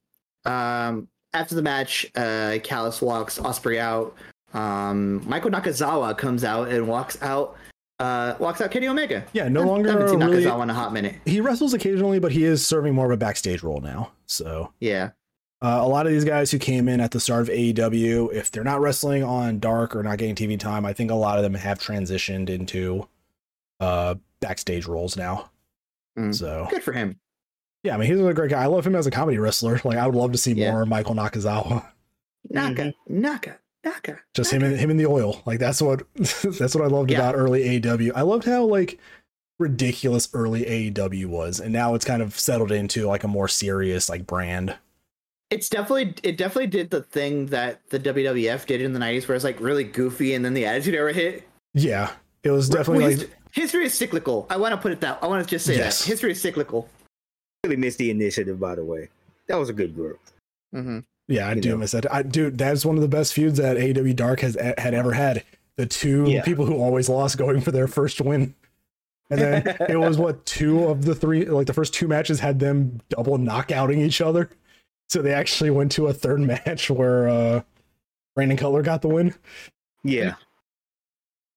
Um, 0.46 1.08
after 1.34 1.56
the 1.56 1.62
match, 1.62 2.06
uh, 2.16 2.58
Callis 2.64 3.02
walks 3.02 3.38
Ospreay 3.40 3.78
out. 3.80 4.16
Um, 4.54 5.28
Michael 5.28 5.52
Nakazawa 5.52 6.18
comes 6.18 6.44
out 6.44 6.70
and 6.70 6.88
walks 6.88 7.22
out 7.22 7.58
uh, 8.00 8.36
walks 8.40 8.60
out 8.62 8.72
Kenny 8.72 8.88
Omega. 8.88 9.24
Yeah, 9.34 9.48
no 9.50 9.62
I 9.62 9.66
longer 9.66 9.92
haven't 9.92 10.10
seen 10.10 10.20
really- 10.20 10.44
Nakazawa 10.44 10.64
in 10.64 10.70
a 10.70 10.74
hot 10.74 10.94
minute. 10.94 11.16
He 11.26 11.42
wrestles 11.42 11.74
occasionally, 11.74 12.20
but 12.20 12.32
he 12.32 12.44
is 12.44 12.66
serving 12.66 12.94
more 12.96 13.06
of 13.06 13.12
a 13.12 13.18
backstage 13.18 13.62
role 13.64 13.82
now. 13.82 14.12
So 14.26 14.72
Yeah. 14.80 15.12
Uh, 15.64 15.80
a 15.82 15.88
lot 15.88 16.06
of 16.06 16.12
these 16.12 16.26
guys 16.26 16.52
who 16.52 16.60
came 16.60 16.90
in 16.90 17.00
at 17.00 17.12
the 17.12 17.20
start 17.22 17.42
of 17.44 17.48
AEW, 17.48 18.34
if 18.34 18.52
they're 18.52 18.66
not 18.66 18.82
wrestling 18.82 19.24
on 19.24 19.60
Dark 19.60 19.96
or 19.96 20.04
not 20.04 20.18
getting 20.18 20.36
TV 20.36 20.60
time, 20.60 20.86
I 20.86 20.92
think 20.92 21.10
a 21.10 21.16
lot 21.16 21.38
of 21.38 21.44
them 21.44 21.54
have 21.54 21.80
transitioned 21.80 22.50
into 22.50 23.08
uh, 23.80 24.16
backstage 24.42 24.86
roles 24.86 25.16
now. 25.16 25.50
Mm. 26.20 26.36
So 26.36 26.68
Good 26.70 26.84
for 26.84 26.92
him. 26.92 27.18
yeah, 27.84 27.96
I 27.96 27.98
mean 27.98 28.12
he's 28.12 28.20
a 28.20 28.34
great 28.34 28.50
guy. 28.52 28.62
I 28.62 28.66
love 28.66 28.86
him 28.86 28.96
as 28.96 29.08
a 29.08 29.12
comedy 29.12 29.38
wrestler. 29.38 29.80
Like 29.86 29.98
I 29.98 30.06
would 30.06 30.16
love 30.16 30.34
to 30.34 30.38
see 30.38 30.52
Yeah. 30.52 30.72
more 30.74 30.86
Michael 30.86 31.16
Nakazawa. 31.16 31.86
Naka, 32.50 32.94
Naka, 33.08 33.58
Naka. 33.86 34.20
Just 34.34 34.52
him 34.52 34.64
and 34.64 34.78
him 34.78 34.92
in 34.92 34.98
the 34.98 35.06
oil. 35.06 35.42
Like 35.46 35.60
that's 35.60 35.82
what 35.82 36.04
that's 36.16 36.76
what 36.76 36.84
I 36.84 36.88
loved 36.88 37.10
Yeah. 37.10 37.20
about 37.20 37.36
early 37.36 37.80
AEW. 37.80 38.12
I 38.14 38.22
loved 38.24 38.44
how 38.46 38.66
like 38.66 39.00
ridiculous 39.60 40.28
early 40.34 40.66
AEW 40.66 41.28
was, 41.28 41.60
and 41.62 41.72
now 41.72 41.96
it's 41.96 42.04
kind 42.06 42.22
of 42.22 42.38
settled 42.38 42.72
into 42.72 43.08
like 43.08 43.24
a 43.24 43.28
more 43.30 43.48
serious 43.48 44.10
like 44.10 44.28
brand. 44.28 44.76
It's 45.54 45.70
definitely 45.70 46.14
it 46.24 46.38
definitely 46.38 46.68
did 46.68 46.90
the 46.90 47.02
thing 47.02 47.46
that 47.48 47.80
the 47.90 48.00
WWF 48.00 48.66
did 48.66 48.82
in 48.82 48.94
the 48.94 49.00
nineties, 49.00 49.28
where 49.28 49.36
it's 49.36 49.44
like 49.44 49.60
really 49.60 49.84
goofy, 49.84 50.34
and 50.34 50.44
then 50.44 50.54
the 50.54 50.66
Attitude 50.66 50.96
Era 50.96 51.14
hit. 51.14 51.48
Yeah, 51.74 52.12
it 52.44 52.52
was 52.52 52.70
definitely 52.70 53.06
Well, 53.06 53.18
like 53.18 53.30
history 53.52 53.86
is 53.86 53.94
cyclical. 53.94 54.48
I 54.50 54.58
want 54.58 54.74
to 54.74 54.78
put 54.78 54.92
it 54.92 55.02
that. 55.02 55.20
I 55.22 55.28
want 55.28 55.44
to 55.44 55.50
just 55.50 55.66
say 55.66 55.76
Yes. 55.76 56.00
that 56.04 56.08
history 56.10 56.32
is 56.32 56.42
cyclical. 56.42 56.90
Really 57.64 57.76
missed 57.78 57.98
the 57.98 58.10
initiative, 58.12 58.60
by 58.60 58.76
the 58.76 58.84
way. 58.84 59.10
That 59.48 59.56
was 59.56 59.70
a 59.70 59.74
good 59.74 59.96
group. 59.96 60.20
Mm-hmm. 60.76 61.00
Yeah, 61.28 61.48
I 61.48 61.54
you 61.54 61.62
do 61.62 61.70
know. 61.70 61.78
miss 61.78 61.92
that. 61.92 62.12
I 62.14 62.24
dude, 62.24 62.58
that's 62.58 62.86
one 62.86 62.96
of 62.96 63.02
the 63.02 63.08
best 63.08 63.34
feuds 63.34 63.58
that 63.60 63.78
AEW 63.78 64.16
Dark 64.16 64.42
has 64.42 64.56
had 64.78 64.94
ever 64.94 65.14
had. 65.14 65.44
The 65.78 65.86
two 65.86 66.26
Yeah. 66.30 66.44
people 66.44 66.66
who 66.66 66.76
always 66.78 67.10
lost 67.10 67.38
going 67.38 67.62
for 67.62 67.72
their 67.72 67.88
first 67.88 68.20
win. 68.22 68.54
And 69.30 69.40
then 69.40 69.68
it 69.90 69.98
was 70.00 70.18
what 70.18 70.46
two 70.46 70.84
of 70.86 71.06
the 71.06 71.16
three 71.16 71.46
like 71.46 71.68
the 71.68 71.74
first 71.74 71.94
two 71.94 72.08
matches 72.08 72.40
had 72.40 72.60
them 72.60 73.00
double 73.10 73.38
knockouting 73.38 73.98
each 74.00 74.20
other. 74.22 74.50
So 75.10 75.22
they 75.22 75.34
actually 75.34 75.70
went 75.70 75.92
to 75.94 76.08
a 76.08 76.14
third 76.14 76.40
match 76.66 76.90
where 76.90 77.28
uh 77.28 77.62
Brandon 78.36 78.58
Cutler 78.58 78.82
got 78.82 79.02
the 79.02 79.10
win. 79.10 79.34
Yeah. 80.04 80.36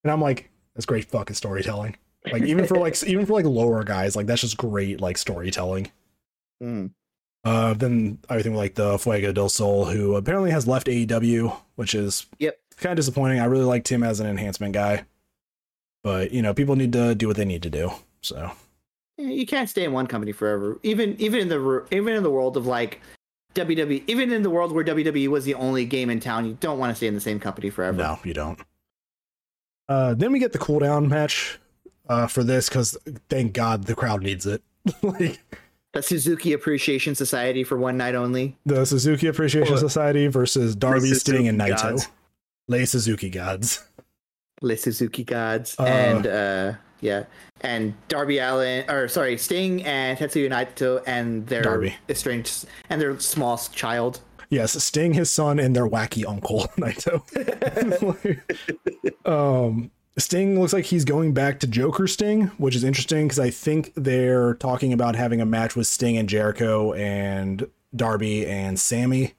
And 0.05 0.13
I'm 0.13 0.21
like, 0.21 0.51
that's 0.75 0.87
great 0.87 1.07
fucking 1.07 1.35
storytelling. 1.37 1.97
Like 2.31 2.43
even 2.43 2.67
for 2.67 2.77
like 2.79 3.03
even 3.07 3.27
for 3.27 3.33
like 3.35 3.45
lower 3.47 3.83
guys, 3.85 4.15
like 4.17 4.27
that's 4.27 4.43
just 4.43 4.57
great 4.57 5.01
like 5.01 5.17
storytelling. 5.19 5.91
Mm. 6.63 6.91
Uh, 7.45 7.75
then 7.75 8.19
everything 8.29 8.55
like 8.55 8.75
the 8.75 8.99
Fuego 8.99 9.33
del 9.33 9.49
Sol, 9.49 9.85
who 9.85 10.17
apparently 10.17 10.51
has 10.51 10.67
left 10.67 10.89
AEW, 10.89 11.57
which 11.77 11.95
is 11.95 12.27
Yep. 12.41 12.59
kind 12.77 12.93
of 12.93 12.97
disappointing. 12.97 13.39
I 13.39 13.45
really 13.45 13.65
liked 13.65 13.89
him 13.89 14.03
as 14.03 14.19
an 14.19 14.27
enhancement 14.27 14.75
guy, 14.75 15.05
but 16.03 16.33
you 16.33 16.43
know, 16.43 16.53
people 16.53 16.75
need 16.75 16.93
to 16.95 17.15
do 17.15 17.29
what 17.29 17.37
they 17.37 17.45
need 17.45 17.63
to 17.63 17.71
do. 17.71 17.93
So 18.21 18.51
You 19.17 19.47
can't 19.47 19.69
stay 19.69 19.85
in 19.85 19.93
one 19.93 20.09
company 20.09 20.33
forever. 20.33 20.79
Even 20.83 21.15
even 21.21 21.41
in 21.41 21.49
the 21.49 21.87
even 21.93 22.15
in 22.15 22.23
the 22.25 22.31
world 22.31 22.57
of 22.57 22.67
like 22.67 23.01
WWE, 23.57 24.05
even 24.07 24.31
in 24.33 24.43
the 24.43 24.51
world 24.51 24.73
where 24.73 24.85
WWE 24.85 25.29
was 25.29 25.45
the 25.45 25.55
only 25.55 25.85
game 25.85 26.11
in 26.11 26.21
town, 26.21 26.47
you 26.47 26.57
don't 26.61 26.79
want 26.79 26.91
to 26.91 26.95
stay 26.95 27.07
in 27.09 27.15
the 27.15 27.21
same 27.21 27.41
company 27.41 27.71
forever. 27.71 27.97
no, 27.99 28.19
you 28.25 28.35
don't. 28.35 28.59
Uh, 29.89 30.15
then 30.15 30.33
we 30.33 30.39
get 30.39 30.53
the 30.53 30.59
cooldown 30.59 31.09
match 31.09 31.59
uh, 32.09 32.27
for 32.27 32.43
this 32.45 32.69
because 32.69 32.97
thank 33.29 33.53
God 33.53 33.85
the 33.85 33.95
crowd 33.95 34.23
needs 34.23 34.45
it. 34.47 34.63
like 35.03 35.41
The 35.93 36.03
Suzuki 36.03 36.53
Appreciation 36.53 37.15
Society 37.15 37.65
for 37.65 37.77
one 37.79 37.97
night 37.97 38.15
only. 38.15 38.57
the 38.67 38.85
Suzuki 38.85 39.29
Appreciation 39.29 39.79
Society 39.79 40.27
versus 40.27 40.75
Darby, 40.77 41.15
Sting, 41.15 41.49
and 41.49 41.59
Naito. 41.61 41.83
gods. 41.83 42.09
Lay 42.69 42.85
Suzuki 42.85 43.31
gods. 43.31 43.86
Le 44.67 44.77
Suzuki 44.77 45.25
Gods 45.25 45.77
Uh. 45.79 45.85
and 45.85 46.27
uh 46.27 46.73
yeah, 47.01 47.25
and 47.61 47.95
Darby 48.09 48.39
Allin 48.39 48.89
or 48.91 49.07
sorry, 49.09 49.37
Sting 49.37 49.85
and 49.85 50.19
Tetsuya 50.19 50.51
Naito 50.51 51.03
and 51.07 51.47
their 51.47 51.63
Darby. 51.63 51.95
estranged 52.09 52.65
and 52.91 53.01
their 53.01 53.19
small 53.21 53.59
child. 53.59 54.21
Yes, 54.49 54.73
Sting, 54.83 55.13
his 55.13 55.31
son, 55.31 55.59
and 55.59 55.75
their 55.77 55.87
wacky 55.89 56.25
uncle 56.27 56.69
Naito. 56.79 57.21
um, 59.27 59.91
Sting 60.19 60.59
looks 60.59 60.73
like 60.73 60.87
he's 60.87 61.05
going 61.05 61.35
back 61.35 61.61
to 61.61 61.67
Joker 61.67 62.07
Sting, 62.07 62.45
which 62.59 62.75
is 62.75 62.83
interesting 62.85 63.27
because 63.27 63.39
I 63.39 63.51
think 63.51 63.93
they're 63.95 64.55
talking 64.55 64.93
about 64.93 65.15
having 65.17 65.41
a 65.41 65.47
match 65.47 65.77
with 65.77 65.87
Sting 65.87 66.17
and 66.17 66.29
Jericho 66.29 66.93
and 66.95 67.67
Darby 67.95 68.47
and 68.47 68.79
Sammy, 68.81 69.35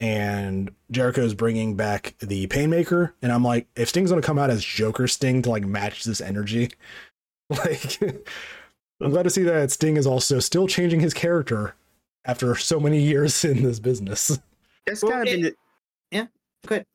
and 0.00 0.70
Jericho's 0.90 1.34
bringing 1.34 1.74
back 1.76 2.14
the 2.20 2.46
Painmaker, 2.46 3.12
and 3.22 3.32
I'm 3.32 3.42
like, 3.44 3.66
if 3.76 3.88
Sting's 3.88 4.10
gonna 4.10 4.22
come 4.22 4.38
out 4.38 4.50
as 4.50 4.64
Joker 4.64 5.08
Sting 5.08 5.42
to 5.42 5.50
like 5.50 5.64
match 5.64 6.04
this 6.04 6.20
energy, 6.20 6.70
like, 7.50 8.00
I'm 9.00 9.10
glad 9.10 9.24
to 9.24 9.30
see 9.30 9.42
that 9.44 9.70
Sting 9.70 9.96
is 9.96 10.06
also 10.06 10.38
still 10.40 10.66
changing 10.66 11.00
his 11.00 11.14
character 11.14 11.74
after 12.24 12.54
so 12.56 12.78
many 12.80 13.00
years 13.00 13.44
in 13.44 13.62
this 13.62 13.78
business. 13.80 14.38
That's 14.86 15.02
Well, 15.02 15.12
kind 15.12 15.28
of 15.28 15.34
it- 15.34 15.36
been 15.36 15.42
the, 15.42 15.54
yeah, 16.16 16.26
go 16.66 16.74
ahead. 16.76 16.86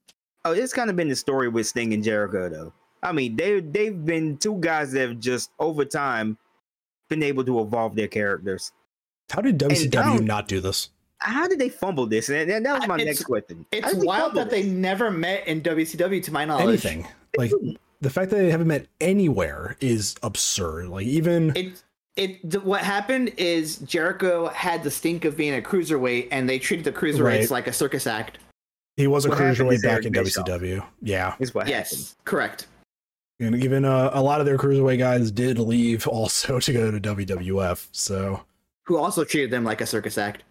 Oh, 0.46 0.52
it's 0.52 0.74
kind 0.74 0.90
of 0.90 0.96
been 0.98 1.08
the 1.08 1.16
story 1.16 1.48
with 1.48 1.68
Sting 1.68 1.94
and 1.94 2.04
Jericho, 2.04 2.50
though. 2.50 2.74
I 3.02 3.12
mean, 3.12 3.36
they 3.36 3.60
they've 3.60 4.06
been 4.06 4.38
two 4.38 4.56
guys 4.60 4.92
that 4.94 5.02
have 5.10 5.20
just 5.20 5.52
over 5.60 5.84
time 5.86 6.38
been 7.10 7.24
able 7.24 7.44
to 7.46 7.60
evolve 7.62 7.96
their 7.96 8.08
characters. 8.08 8.72
How 9.30 9.42
did 9.42 9.58
WCW 9.60 10.24
not 10.24 10.48
do 10.48 10.60
this? 10.62 10.90
How 11.24 11.48
did 11.48 11.58
they 11.60 11.70
fumble 11.70 12.06
this? 12.06 12.30
And 12.30 12.50
that, 12.50 12.64
that 12.64 12.80
was 12.80 12.88
my 12.88 12.96
It's- 12.96 13.08
next 13.08 13.24
question. 13.24 13.66
It's 13.72 13.94
wild 13.96 14.34
fumble 14.34 14.42
that 14.42 14.50
they 14.50 14.64
never 14.64 15.10
met 15.12 15.48
in 15.48 15.62
WCW 15.62 16.22
to 16.24 16.32
my 16.32 16.46
knowledge. 16.46 16.86
Anything. 16.86 17.08
Like 17.38 17.52
the 18.02 18.10
fact 18.10 18.30
that 18.32 18.38
they 18.38 18.52
haven't 18.52 18.68
met 18.68 18.88
anywhere 19.02 19.78
is 19.80 20.16
absurd. 20.24 20.88
Like 20.90 21.06
even 21.08 21.56
It 21.56 21.82
it 22.16 22.52
th- 22.52 22.64
what 22.64 22.82
happened 22.82 23.32
is 23.38 23.78
Jericho 23.78 24.48
had 24.50 24.84
the 24.84 24.92
stink 24.92 25.26
of 25.26 25.36
being 25.36 25.56
a 25.56 25.62
cruiserweight, 25.62 26.28
and 26.30 26.48
they 26.48 26.60
treated 26.60 26.86
the 26.86 26.92
cruiserweights 26.92 27.24
Right. 27.24 27.50
like 27.52 27.68
a 27.68 27.74
circus 27.74 28.06
act. 28.06 28.38
he 28.98 29.08
was 29.08 29.26
a 29.26 29.30
what 29.30 29.40
cruiserweight 29.40 29.82
back 29.82 30.06
in 30.06 30.12
Bischoff. 30.14 30.46
WCW. 30.46 30.86
Yeah. 31.02 31.34
Is 31.40 31.56
what 31.56 31.66
happened. 31.68 31.90
Yes, 31.92 32.16
correct. 32.26 32.68
And 33.40 33.56
even 33.64 33.84
uh, 33.84 34.12
a 34.14 34.22
lot 34.22 34.40
of 34.42 34.46
their 34.46 34.58
cruiserweight 34.60 35.00
guys 35.00 35.32
did 35.32 35.58
leave 35.58 36.08
also 36.08 36.60
to 36.66 36.72
go 36.74 36.92
to 36.92 37.00
WWF. 37.00 37.88
So 37.92 38.44
Who 38.84 38.98
also 38.98 39.24
treated 39.24 39.50
them 39.50 39.64
like 39.64 39.82
a 39.82 39.86
circus 39.88 40.18
act. 40.20 40.44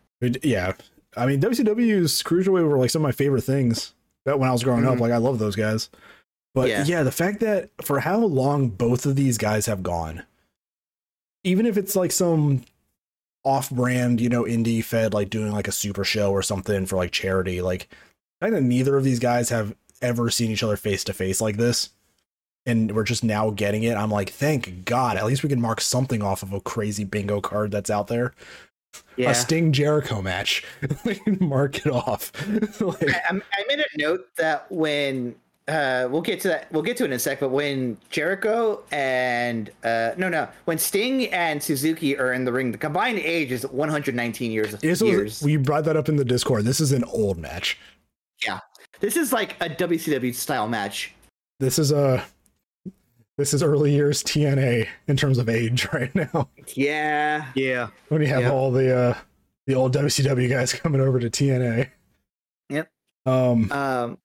Yeah. 0.42 0.72
I 1.16 1.26
mean 1.26 1.40
WCW's 1.40 2.22
cruiserweight 2.22 2.66
were 2.68 2.78
like 2.78 2.90
some 2.90 3.02
of 3.02 3.08
my 3.08 3.12
favorite 3.12 3.42
things. 3.42 3.92
That 4.24 4.38
when 4.38 4.48
I 4.48 4.52
was 4.52 4.62
growing 4.62 4.86
up, 4.86 4.96
Mhm. 4.96 5.00
like 5.00 5.12
I 5.12 5.16
love 5.16 5.38
those 5.38 5.56
guys. 5.56 5.88
But 6.54 6.68
Yeah. 6.68 6.84
yeah, 6.84 7.02
the 7.02 7.10
fact 7.12 7.40
that 7.40 7.70
for 7.82 8.00
how 8.00 8.18
long 8.20 8.68
both 8.68 9.04
of 9.06 9.16
these 9.16 9.36
guys 9.38 9.66
have 9.66 9.82
gone, 9.82 10.22
even 11.44 11.66
if 11.66 11.76
it's 11.76 11.96
like 11.96 12.12
some 12.12 12.62
off-brand, 13.44 14.20
you 14.20 14.28
know, 14.28 14.44
indie 14.44 14.84
fed, 14.84 15.12
like 15.12 15.28
doing 15.30 15.50
like 15.50 15.66
a 15.66 15.72
super 15.72 16.04
show 16.04 16.30
or 16.30 16.42
something 16.42 16.86
for 16.86 16.96
like 16.96 17.10
charity, 17.10 17.60
like 17.60 17.88
I 18.40 18.46
think 18.46 18.54
that 18.54 18.62
neither 18.62 18.96
of 18.96 19.04
these 19.04 19.18
guys 19.18 19.48
have 19.48 19.74
ever 20.00 20.30
seen 20.30 20.50
each 20.50 20.62
other 20.62 20.76
face 20.76 21.02
to 21.04 21.12
face 21.12 21.40
like 21.40 21.56
this, 21.56 21.90
and 22.66 22.94
we're 22.94 23.02
just 23.04 23.24
now 23.24 23.50
getting 23.50 23.82
it. 23.82 23.96
I'm 23.96 24.10
like, 24.10 24.30
thank 24.30 24.84
God, 24.84 25.16
at 25.16 25.26
least 25.26 25.42
we 25.42 25.48
can 25.48 25.60
mark 25.60 25.80
something 25.80 26.22
off 26.22 26.42
of 26.42 26.52
a 26.52 26.60
crazy 26.60 27.04
bingo 27.04 27.40
card 27.40 27.70
that's 27.72 27.90
out 27.90 28.06
there. 28.08 28.32
Yeah. 29.16 29.30
A 29.30 29.34
Sting 29.34 29.72
Jericho 29.72 30.22
match, 30.22 30.64
mark 31.40 31.84
it 31.84 31.92
off. 31.92 32.32
Like- 32.80 33.10
I, 33.10 33.30
I 33.30 33.64
made 33.68 33.80
a 33.80 33.98
note 33.98 34.26
that 34.36 34.70
when 34.70 35.34
uh, 35.68 36.08
we'll 36.10 36.22
get 36.22 36.40
to 36.40 36.48
that, 36.48 36.72
we'll 36.72 36.82
get 36.82 36.96
to 36.96 37.04
it 37.04 37.06
in 37.06 37.12
a 37.12 37.18
sec. 37.18 37.40
But 37.40 37.50
when 37.50 37.96
Jericho 38.10 38.82
and 38.90 39.70
uh, 39.84 40.12
no, 40.16 40.28
no, 40.28 40.48
when 40.64 40.78
Sting 40.78 41.32
and 41.32 41.62
Suzuki 41.62 42.18
are 42.18 42.32
in 42.32 42.44
the 42.44 42.52
ring, 42.52 42.72
the 42.72 42.78
combined 42.78 43.18
age 43.18 43.52
is 43.52 43.66
119 43.66 44.50
years. 44.50 44.72
This 44.80 45.00
years. 45.00 45.22
was, 45.22 45.42
we 45.42 45.56
brought 45.56 45.84
that 45.84 45.96
up 45.96 46.08
in 46.08 46.16
the 46.16 46.24
Discord. 46.24 46.64
This 46.64 46.80
is 46.80 46.92
an 46.92 47.04
old 47.04 47.38
match. 47.38 47.78
Yeah, 48.44 48.58
this 49.00 49.16
is 49.16 49.32
like 49.32 49.56
a 49.60 49.68
WCW 49.68 50.34
style 50.34 50.68
match. 50.68 51.14
This 51.60 51.78
is 51.78 51.92
a 51.92 52.24
this 53.38 53.54
is 53.54 53.62
early 53.62 53.92
years 53.92 54.22
TNA 54.22 54.88
in 55.08 55.16
terms 55.16 55.38
of 55.38 55.48
age 55.48 55.88
right 55.92 56.14
now. 56.14 56.48
Yeah. 56.74 57.46
Yeah. 57.54 57.88
When 58.08 58.20
you 58.20 58.28
have 58.28 58.42
Yep. 58.42 58.52
all 58.52 58.70
the 58.70 58.96
uh 58.96 59.14
the 59.66 59.74
old 59.74 59.94
WCW 59.94 60.48
guys 60.50 60.72
coming 60.72 61.00
over 61.00 61.18
to 61.20 61.30
TNA. 61.30 61.88
Yep. 62.68 62.90
Um, 63.26 63.70
Um, 63.72 64.18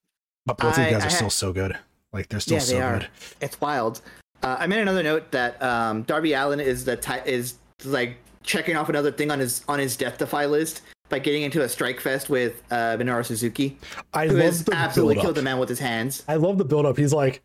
but 0.46 0.58
both 0.58 0.76
these 0.76 0.86
I- 0.88 0.92
guys 0.92 1.04
are 1.04 1.06
I 1.06 1.10
still 1.10 1.26
had- 1.28 1.32
so 1.34 1.54
good. 1.54 1.78
Like 2.14 2.30
they're 2.30 2.40
still 2.40 2.56
Yeah, 2.56 2.60
so 2.64 2.80
are. 2.82 3.00
good. 3.00 3.08
it's 3.42 3.60
wild. 3.62 4.02
Uh, 4.42 4.56
I 4.60 4.68
made 4.68 4.80
another 4.80 5.04
note 5.04 5.32
that 5.32 5.62
um, 5.62 6.04
Darby 6.04 6.34
Allin 6.34 6.60
is 6.60 6.86
the 6.86 6.96
ty- 6.96 7.22
is 7.26 7.56
like 7.84 8.18
checking 8.44 8.76
off 8.76 8.88
another 8.90 9.12
thing 9.12 9.30
on 9.30 9.40
his 9.40 9.64
on 9.68 9.78
his 9.80 9.96
death 9.98 10.18
defy 10.18 10.46
list 10.46 10.82
by 11.10 11.20
getting 11.20 11.44
into 11.44 11.62
a 11.64 11.70
strike 11.70 12.00
fest 12.00 12.30
with 12.30 12.62
uh, 12.72 12.98
Minoru 12.98 13.26
Suzuki, 13.26 13.78
I 14.14 14.28
who 14.28 14.34
love 14.34 14.42
has 14.44 14.64
the 14.64 14.74
absolutely 14.76 15.16
build 15.16 15.24
killed 15.26 15.36
the 15.36 15.42
man 15.42 15.58
with 15.60 15.70
his 15.70 15.80
hands. 15.80 16.24
I 16.28 16.36
love 16.36 16.58
the 16.58 16.66
build 16.66 16.86
up. 16.86 16.98
He's 16.98 17.14
like 17.14 17.42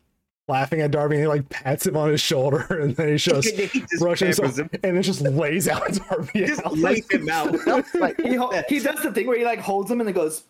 laughing 0.48 0.80
at 0.80 0.90
Darby 0.90 1.16
and 1.16 1.22
he 1.24 1.28
like 1.28 1.48
pats 1.48 1.86
him 1.86 1.96
on 1.96 2.10
his 2.10 2.20
shoulder 2.20 2.62
and 2.80 2.94
then 2.96 3.08
he 3.08 3.16
just 3.16 3.48
He 3.48 3.66
just 3.80 3.98
brushes 3.98 4.38
pampers 4.38 4.58
him 4.58 4.68
and 4.82 4.96
then 4.96 5.02
just 5.02 5.20
lays 5.22 5.68
out 5.68 5.92
Darby. 6.08 6.46
Just 6.46 6.64
out. 6.64 6.76
lays 6.76 7.08
him 7.10 7.28
out. 7.28 7.54
like 7.94 8.20
he, 8.20 8.34
ho- 8.34 8.52
he 8.68 8.78
does 8.80 9.02
the 9.02 9.12
thing 9.12 9.26
where 9.26 9.38
he 9.38 9.44
like 9.44 9.60
holds 9.60 9.90
him 9.90 10.00
and 10.00 10.06
then 10.08 10.14
goes 10.14 10.44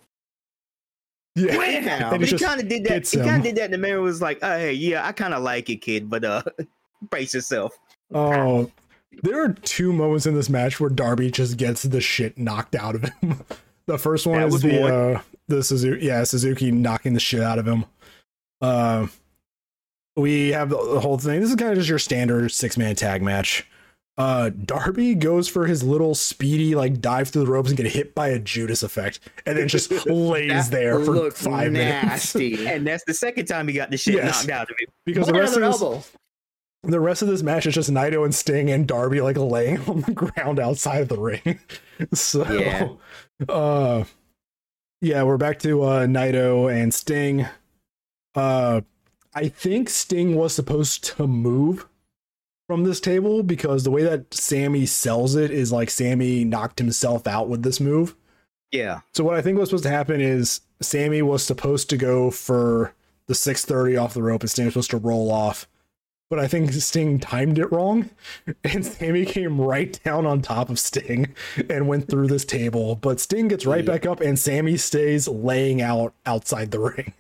Yeah, 1.35 1.57
Wham! 1.57 1.89
And 1.89 2.11
But 2.11 2.23
it 2.23 2.29
he 2.31 2.39
kind 2.39 2.61
of 2.61 2.69
did 2.69 2.85
that. 2.85 3.07
He 3.09 3.17
kind 3.19 3.37
of 3.37 3.43
did 3.43 3.57
that. 3.57 3.65
And 3.65 3.75
the 3.75 3.79
man 3.79 4.01
was 4.03 4.21
like, 4.21 4.39
"Oh, 4.43 4.57
hey, 4.59 4.73
yeah, 4.75 5.07
I 5.07 5.13
kind 5.13 5.33
of 5.35 5.43
like 5.43 5.71
it, 5.71 5.77
kid, 5.77 6.11
but 6.11 6.25
uh, 6.25 6.43
brace 7.11 7.33
yourself." 7.35 7.73
Oh, 8.13 8.71
there 9.23 9.43
are 9.43 9.55
two 9.55 9.93
moments 9.95 10.27
in 10.27 10.35
this 10.35 10.51
match 10.51 10.79
where 10.81 10.91
Darby 10.91 11.31
just 11.31 11.57
gets 11.57 11.83
the 11.85 12.01
shit 12.03 12.37
knocked 12.39 12.75
out 12.75 12.95
of 12.97 13.05
him. 13.05 13.41
the 13.87 13.97
first 13.99 14.27
one 14.27 14.41
That 14.41 14.49
is 14.49 14.61
the 14.61 14.79
one. 14.81 14.91
uh, 14.93 15.23
the 15.49 15.63
Suzuki, 15.65 16.05
yeah, 16.07 16.23
Suzuki 16.25 16.71
knocking 16.71 17.15
the 17.15 17.21
shit 17.21 17.41
out 17.43 17.59
of 17.59 17.67
him. 17.67 17.87
Uh, 18.61 19.07
we 20.17 20.51
have 20.51 20.69
the, 20.71 20.77
the 20.95 21.01
whole 21.01 21.19
thing. 21.19 21.41
This 21.41 21.51
is 21.51 21.57
kind 21.57 21.73
of 21.73 21.79
just 21.79 21.89
your 21.89 21.99
standard 21.99 22.51
six 22.53 22.77
man 22.77 22.95
tag 22.97 23.23
match. 23.23 23.67
Uh, 24.19 24.51
Darby 24.51 25.15
goes 25.15 25.49
for 25.49 25.67
his 25.67 25.83
little 25.83 26.15
speedy 26.15 26.75
like 26.75 27.01
dive 27.01 27.31
through 27.31 27.47
the 27.47 27.51
ropes 27.51 27.71
and 27.71 27.79
get 27.79 27.87
hit 27.87 28.15
by 28.15 28.29
a 28.29 28.39
Judas 28.39 28.83
effect, 28.83 29.21
and 29.47 29.57
then 29.57 29.69
just 29.69 29.91
lays 30.07 30.69
there 30.69 30.99
for 31.03 31.13
looks 31.13 31.43
five 31.43 31.73
minutes. 31.73 32.35
And 32.37 32.87
that's 32.87 33.05
the 33.07 33.15
second 33.15 33.47
time 33.47 33.67
he 33.69 33.75
got 33.75 33.91
the 33.91 33.97
shit 33.97 34.15
Yes. 34.17 34.43
knocked 34.47 34.51
out 34.51 34.71
of 34.71 34.77
him. 34.79 34.89
because 35.07 35.27
the 35.29 35.33
rest 35.33 35.53
of 35.57 35.63
another 35.63 35.73
this, 35.73 35.83
elbow? 35.83 36.05
the 36.85 37.01
rest 37.01 37.23
of 37.23 37.29
this 37.29 37.43
match 37.43 37.65
is 37.65 37.75
just 37.75 37.91
Naito 37.91 38.23
and 38.25 38.35
Sting 38.35 38.71
and 38.71 38.87
Darby 38.87 39.23
like 39.23 39.39
laying 39.39 39.81
on 39.89 40.03
the 40.03 40.13
ground 40.13 40.61
outside 40.61 41.01
of 41.01 41.09
the 41.09 41.19
ring. 41.19 41.59
so 42.13 42.45
Yeah. 42.53 42.89
uh 43.49 44.05
yeah, 45.01 45.23
we're 45.23 45.39
back 45.39 45.59
to 45.61 45.83
uh 45.85 46.07
Naito 46.07 46.71
and 46.71 46.93
Sting. 46.93 47.47
Uh 48.35 48.83
I 49.35 49.49
think 49.49 49.89
Sting 49.89 50.35
was 50.35 50.55
supposed 50.55 51.05
to 51.17 51.27
move 51.27 51.89
from 52.69 52.85
this 52.85 53.01
table 53.01 53.43
because 53.43 53.85
the 53.85 53.91
way 53.91 54.03
that 54.03 54.33
Sammy 54.33 54.87
sells 54.87 55.35
it 55.35 55.51
is 55.51 55.73
like 55.73 55.91
Sammy 55.91 56.45
knocked 56.45 56.79
himself 56.79 57.27
out 57.27 57.49
with 57.49 57.63
this 57.63 57.81
move. 57.81 58.15
Yeah, 58.71 59.01
So 59.13 59.23
what 59.23 59.37
I 59.37 59.43
think 59.43 59.59
was 59.59 59.69
supposed 59.69 59.85
to 59.85 59.91
happen 59.91 60.23
is 60.23 60.63
Sammy 60.81 61.21
was 61.21 61.43
supposed 61.43 61.91
to 61.91 61.99
go 61.99 62.31
for 62.31 62.95
the 63.27 63.35
630 63.35 63.99
off 63.99 64.15
the 64.15 64.23
rope 64.23 64.41
and 64.41 64.51
Sting 64.51 64.65
was 64.65 64.73
supposed 64.73 64.91
to 64.93 64.97
roll 64.97 65.31
off. 65.31 65.69
But 66.31 66.39
I 66.39 66.49
think 66.49 66.73
Sting 66.73 67.21
timed 67.21 67.59
it 67.59 67.71
wrong 67.71 68.09
and 68.65 68.87
Sammy 68.87 69.27
came 69.27 69.61
right 69.61 70.01
down 70.03 70.25
on 70.25 70.41
top 70.41 70.71
of 70.71 70.79
Sting 70.79 71.35
and 71.69 71.87
went 71.87 72.09
through 72.09 72.29
this 72.29 72.47
table. 72.47 72.97
But 72.97 73.21
Sting 73.21 73.49
gets 73.49 73.67
right 73.67 73.85
back 73.85 74.07
up 74.07 74.23
and 74.23 74.39
Sammy 74.39 74.79
stays 74.79 75.29
laying 75.29 75.83
out 75.83 76.15
outside 76.25 76.71
the 76.71 76.81
ring. 76.97 77.13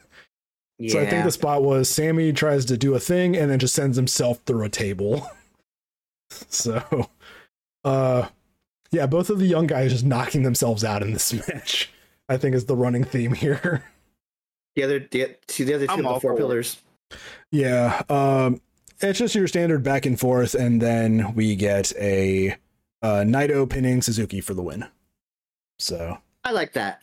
Yeah. 0.82 0.92
So 0.92 1.00
I 1.00 1.06
think 1.06 1.24
the 1.24 1.30
spot 1.30 1.62
was 1.62 1.88
Sammy 1.88 2.32
tries 2.32 2.64
to 2.66 2.76
do 2.76 2.94
a 2.94 3.00
thing 3.00 3.36
and 3.36 3.50
then 3.50 3.58
just 3.60 3.74
sends 3.74 3.96
himself 3.96 4.40
through 4.46 4.64
a 4.64 4.68
table. 4.68 5.26
so 6.48 7.08
uh 7.84 8.28
yeah, 8.90 9.06
both 9.06 9.30
of 9.30 9.38
the 9.38 9.46
young 9.46 9.66
guys 9.66 9.92
just 9.92 10.04
knocking 10.04 10.42
themselves 10.42 10.82
out 10.84 11.02
in 11.02 11.12
this 11.12 11.32
match. 11.48 11.90
I 12.28 12.36
think 12.36 12.54
is 12.54 12.66
the 12.66 12.76
running 12.76 13.04
theme 13.04 13.32
here. 13.32 13.84
The 14.74 14.82
other, 14.84 14.98
the, 15.10 15.36
see 15.48 15.64
the 15.64 15.74
other 15.74 15.86
2 15.86 15.92
I'm 15.92 15.98
of 16.00 16.04
the 16.04 16.08
all 16.08 16.20
four 16.20 16.30
for 16.32 16.34
it. 16.34 16.38
pillars. 16.38 16.82
Yeah, 17.50 18.02
um 18.08 18.60
it's 19.00 19.18
just 19.18 19.34
your 19.34 19.46
standard 19.48 19.82
back 19.82 20.04
and 20.06 20.18
forth 20.18 20.54
and 20.54 20.80
then 20.82 21.34
we 21.34 21.54
get 21.54 21.92
a 21.96 22.56
uh 23.02 23.22
Naito 23.24 23.68
pinning 23.70 24.02
Suzuki 24.02 24.40
for 24.40 24.54
the 24.54 24.62
win. 24.62 24.86
So, 25.78 26.18
I 26.44 26.52
like 26.52 26.72
that 26.72 27.02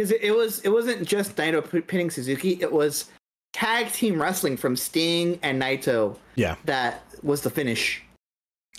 because 0.00 0.12
it, 0.12 0.22
it 0.22 0.34
was 0.34 0.60
it 0.60 0.70
wasn't 0.70 1.06
just 1.06 1.36
Naito 1.36 1.86
pinning 1.86 2.10
Suzuki. 2.10 2.56
It 2.62 2.72
was 2.72 3.10
tag 3.52 3.92
team 3.92 4.20
wrestling 4.20 4.56
from 4.56 4.74
Sting 4.74 5.38
and 5.42 5.60
Naito. 5.60 6.16
Yeah. 6.36 6.56
that 6.64 7.04
was 7.22 7.42
the 7.42 7.50
finish. 7.50 8.02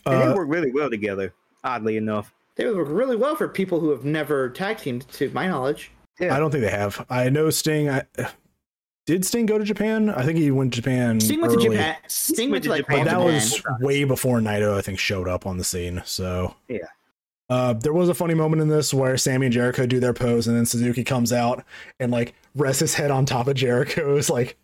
and 0.08 0.20
they 0.20 0.26
uh, 0.26 0.36
work 0.36 0.48
really 0.50 0.72
well 0.72 0.90
together. 0.90 1.32
Oddly 1.64 1.98
enough, 1.98 2.34
They 2.56 2.66
work 2.66 2.88
really 2.90 3.16
well 3.16 3.36
for 3.36 3.48
people 3.48 3.80
who 3.80 3.92
have 3.92 4.04
never 4.04 4.50
tag 4.50 4.80
teamed, 4.80 5.08
to 5.10 5.30
my 5.30 5.48
knowledge. 5.48 5.92
Yeah. 6.20 6.36
I 6.36 6.40
don't 6.40 6.50
think 6.50 6.64
they 6.64 6.72
have. 6.72 7.06
I 7.08 7.30
know 7.30 7.52
Sting 7.52 7.88
I 7.88 8.04
did 9.06 9.24
Sting 9.24 9.46
go 9.46 9.60
to 9.60 9.64
Japan? 9.64 10.10
I 10.10 10.24
think 10.24 10.40
he 10.40 10.50
went 10.50 10.74
to 10.74 10.82
Japan. 10.82 11.20
Sting 11.20 11.40
went 11.40 11.54
to. 11.54 11.60
Japan. 11.60 11.98
Sting 12.08 12.50
went 12.50 12.52
went 12.52 12.64
to 12.64 12.68
to 12.70 12.74
like 12.74 12.82
Japan. 12.82 13.06
But 13.06 13.12
that 13.12 13.20
was 13.24 13.62
way 13.80 14.06
before 14.06 14.40
Naito, 14.40 14.76
I 14.76 14.82
think, 14.82 14.98
showed 14.98 15.28
up 15.28 15.46
on 15.46 15.58
the 15.60 15.64
scene. 15.64 16.02
So 16.04 16.56
Yeah. 16.68 16.80
Uh, 17.52 17.74
there 17.74 17.92
was 17.92 18.08
a 18.08 18.14
funny 18.14 18.34
moment 18.34 18.62
in 18.62 18.70
this 18.70 18.94
where 18.94 19.18
Sammy 19.18 19.48
and 19.48 19.54
Jericho 19.54 19.86
do 19.86 20.00
their 20.00 20.14
pose, 20.14 20.48
and 20.48 20.56
then 20.56 20.66
Suzuki 20.66 21.04
comes 21.04 21.34
out 21.34 21.66
and 22.00 22.10
like 22.10 22.34
rests 22.56 22.80
his 22.80 22.94
head 22.94 23.12
on 23.12 23.26
top 23.26 23.48
of 23.50 23.56
Jericho's. 23.56 24.30
Like, 24.30 24.56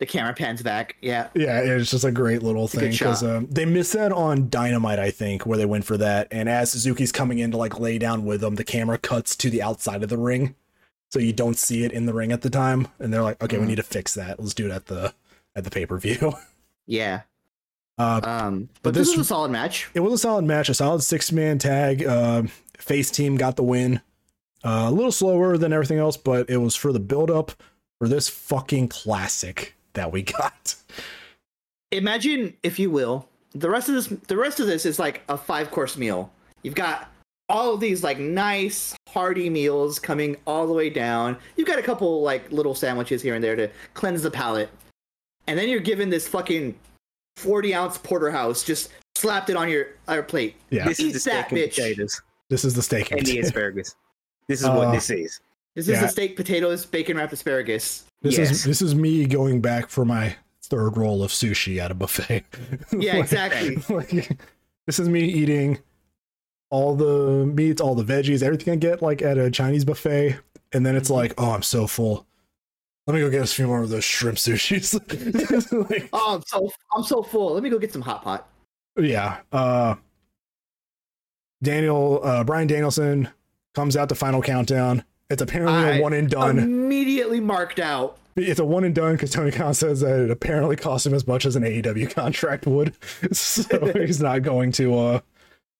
the 0.00 0.06
camera 0.06 0.34
pans 0.34 0.60
back. 0.60 0.96
Yeah, 1.00 1.28
yeah, 1.36 1.60
it's 1.60 1.88
just 1.92 2.02
a 2.04 2.10
great 2.10 2.42
little 2.42 2.64
a 2.64 2.68
thing 2.68 2.90
because 2.90 3.22
um, 3.22 3.46
they 3.48 3.64
missed 3.64 3.92
that 3.92 4.10
on 4.10 4.48
Dynamite, 4.50 4.98
I 4.98 5.12
think, 5.12 5.46
where 5.46 5.56
they 5.56 5.66
went 5.66 5.84
for 5.84 5.96
that. 5.98 6.26
And 6.32 6.48
as 6.48 6.72
Suzuki's 6.72 7.12
coming 7.12 7.38
in 7.38 7.52
to 7.52 7.56
like 7.56 7.78
lay 7.78 7.96
down 7.96 8.24
with 8.24 8.40
them, 8.40 8.56
the 8.56 8.64
camera 8.64 8.98
cuts 8.98 9.36
to 9.36 9.48
the 9.48 9.62
outside 9.62 10.02
of 10.02 10.08
the 10.08 10.18
ring, 10.18 10.56
so 11.12 11.20
you 11.20 11.32
don't 11.32 11.56
see 11.56 11.84
it 11.84 11.92
in 11.92 12.06
the 12.06 12.12
ring 12.12 12.32
at 12.32 12.42
the 12.42 12.50
time. 12.50 12.88
And 12.98 13.14
they're 13.14 13.22
like, 13.22 13.40
"Okay, 13.40 13.56
we 13.56 13.66
Mhm. 13.66 13.68
need 13.68 13.76
to 13.76 13.82
fix 13.84 14.14
that. 14.14 14.40
Let's 14.40 14.52
do 14.52 14.66
it 14.66 14.72
at 14.72 14.86
the 14.86 15.14
at 15.54 15.62
the 15.62 15.70
pay 15.70 15.86
per 15.86 15.96
view." 15.96 16.34
yeah. 16.88 17.20
Uh, 17.98 18.20
Um, 18.22 18.68
But 18.82 18.82
but, 18.82 18.94
this, 18.94 19.08
this- 19.08 19.16
was 19.16 19.26
a 19.26 19.28
solid 19.28 19.50
match. 19.50 19.88
it 19.94 20.00
was 20.00 20.12
a 20.12 20.18
solid 20.18 20.44
match, 20.44 20.68
a 20.68 20.74
solid 20.74 21.02
six 21.02 21.32
man 21.32 21.58
tag. 21.58 22.04
Uh, 22.04 22.42
face 22.78 23.10
team 23.10 23.36
got 23.36 23.56
the 23.56 23.62
win. 23.62 24.00
Uh, 24.64 24.86
a 24.88 24.90
little 24.90 25.12
slower 25.12 25.56
than 25.56 25.72
everything 25.72 25.98
else, 25.98 26.16
but 26.16 26.50
it 26.50 26.56
was 26.58 26.74
for 26.74 26.92
the 26.92 26.98
build 27.00 27.30
up 27.30 27.52
for 27.98 28.08
this 28.08 28.28
fucking 28.28 28.88
classic 28.88 29.74
that 29.94 30.10
we 30.12 30.22
got. 30.38 30.74
Imagine, 31.92 32.54
if 32.62 32.78
you 32.78 32.90
will, 32.90 33.28
the 33.52 33.70
rest 33.70 33.88
of 33.88 33.94
this. 33.94 34.06
The 34.26 34.36
rest 34.36 34.60
of 34.60 34.66
this 34.66 34.84
is 34.84 34.98
like 34.98 35.22
a 35.28 35.36
five 35.38 35.70
course 35.70 35.96
meal. 35.96 36.30
You've 36.62 36.74
got 36.74 37.08
all 37.48 37.74
of 37.74 37.80
these 37.80 38.02
like 38.02 38.18
nice 38.18 38.94
hearty 39.08 39.48
meals 39.48 39.98
coming 40.00 40.36
all 40.46 40.66
the 40.66 40.72
way 40.72 40.90
down. 40.90 41.36
You've 41.56 41.68
got 41.68 41.78
a 41.78 41.82
couple 41.82 42.22
like 42.22 42.50
little 42.50 42.74
sandwiches 42.74 43.22
here 43.22 43.34
and 43.36 43.42
there 43.44 43.56
to 43.56 43.70
cleanse 43.94 44.22
the 44.22 44.30
palate, 44.30 44.68
and 45.46 45.56
then 45.58 45.68
you're 45.68 45.80
given 45.80 46.10
this 46.10 46.26
fucking 46.26 46.74
forty 47.36 47.74
ounce 47.74 47.98
porterhouse 47.98 48.62
just 48.62 48.90
slapped 49.14 49.50
it 49.50 49.56
on 49.56 49.68
your, 49.68 49.88
on 50.08 50.14
your 50.14 50.22
plate. 50.22 50.56
Yeah, 50.70 50.86
this 50.88 51.00
Eat 51.00 51.14
is 51.16 51.24
the 51.24 51.30
that, 51.30 51.46
steak 51.48 51.52
and 51.52 51.70
bitch. 51.70 51.74
potatoes 51.76 52.22
this 52.48 52.64
is 52.64 52.74
the 52.74 52.82
steak 52.82 53.10
and 53.10 53.26
the 53.26 53.38
asparagus. 53.40 53.96
This 54.48 54.60
is 54.60 54.66
Uh, 54.66 54.74
what 54.74 54.92
this 54.92 55.10
is. 55.10 55.40
This 55.74 55.88
Yeah. 55.88 55.94
is 55.96 56.00
the 56.02 56.08
steak, 56.08 56.36
potatoes, 56.36 56.86
bacon 56.86 57.16
wrapped 57.16 57.32
asparagus. 57.32 58.04
This 58.22 58.38
Yes. 58.38 58.50
is 58.50 58.64
this 58.64 58.80
is 58.82 58.94
me 58.94 59.26
going 59.26 59.60
back 59.60 59.88
for 59.88 60.04
my 60.04 60.36
third 60.62 60.96
roll 60.96 61.22
of 61.22 61.30
sushi 61.32 61.78
at 61.78 61.90
a 61.90 61.94
buffet. 61.94 62.44
Yeah, 62.92 63.14
Like- 63.14 63.22
exactly. 63.24 63.76
like, 63.94 64.38
this 64.86 64.98
is 64.98 65.08
me 65.08 65.24
eating 65.24 65.78
all 66.70 66.94
the 66.96 67.46
meats, 67.46 67.80
all 67.80 67.94
the 67.94 68.04
veggies, 68.04 68.42
everything 68.42 68.72
I 68.72 68.76
get 68.76 69.02
like 69.02 69.22
at 69.22 69.38
a 69.38 69.50
Chinese 69.50 69.84
buffet, 69.84 70.38
and 70.72 70.84
then 70.86 70.94
it's 70.96 71.10
like, 71.10 71.34
oh, 71.38 71.50
I'm 71.50 71.62
so 71.62 71.86
full. 71.86 72.25
Let 73.06 73.14
me 73.14 73.20
go 73.20 73.30
get 73.30 73.42
us 73.42 73.52
a 73.52 73.54
few 73.54 73.66
more 73.68 73.82
of 73.82 73.88
those 73.88 74.04
shrimp 74.04 74.36
sushis. 74.36 74.94
Like, 75.90 76.08
Oh, 76.12 76.34
I'm 76.36 76.42
so 76.46 76.70
I'm 76.94 77.02
so 77.04 77.22
full. 77.22 77.54
Let 77.54 77.62
me 77.62 77.70
go 77.70 77.78
get 77.78 77.92
some 77.92 78.02
hot 78.02 78.22
pot. 78.22 78.48
yeah. 78.98 79.38
Uh, 79.52 79.94
Daniel 81.62 82.20
uh, 82.22 82.44
Brian 82.44 82.66
Danielson 82.66 83.28
comes 83.74 83.96
out 83.96 84.08
the 84.08 84.14
final 84.14 84.42
countdown. 84.42 85.04
It's 85.30 85.42
apparently 85.42 85.78
I- 85.84 85.96
a 85.98 86.02
one 86.02 86.12
and 86.12 86.28
done. 86.28 86.58
Immediately 86.58 87.40
marked 87.40 87.78
out. 87.78 88.18
it's 88.36 88.60
a 88.60 88.64
one 88.64 88.84
and 88.84 88.94
done 88.94 89.14
because 89.14 89.30
Tony 89.30 89.50
Khan 89.50 89.74
says 89.74 90.00
that 90.00 90.20
it 90.20 90.30
apparently 90.30 90.76
cost 90.76 91.06
him 91.06 91.14
as 91.14 91.26
much 91.26 91.46
as 91.46 91.56
an 91.56 91.62
AEW 91.62 92.10
contract 92.12 92.66
would. 92.66 92.94
So 93.32 93.92
he's 93.94 94.20
not 94.20 94.42
going 94.42 94.72
to 94.72 94.96
uh, 94.98 95.20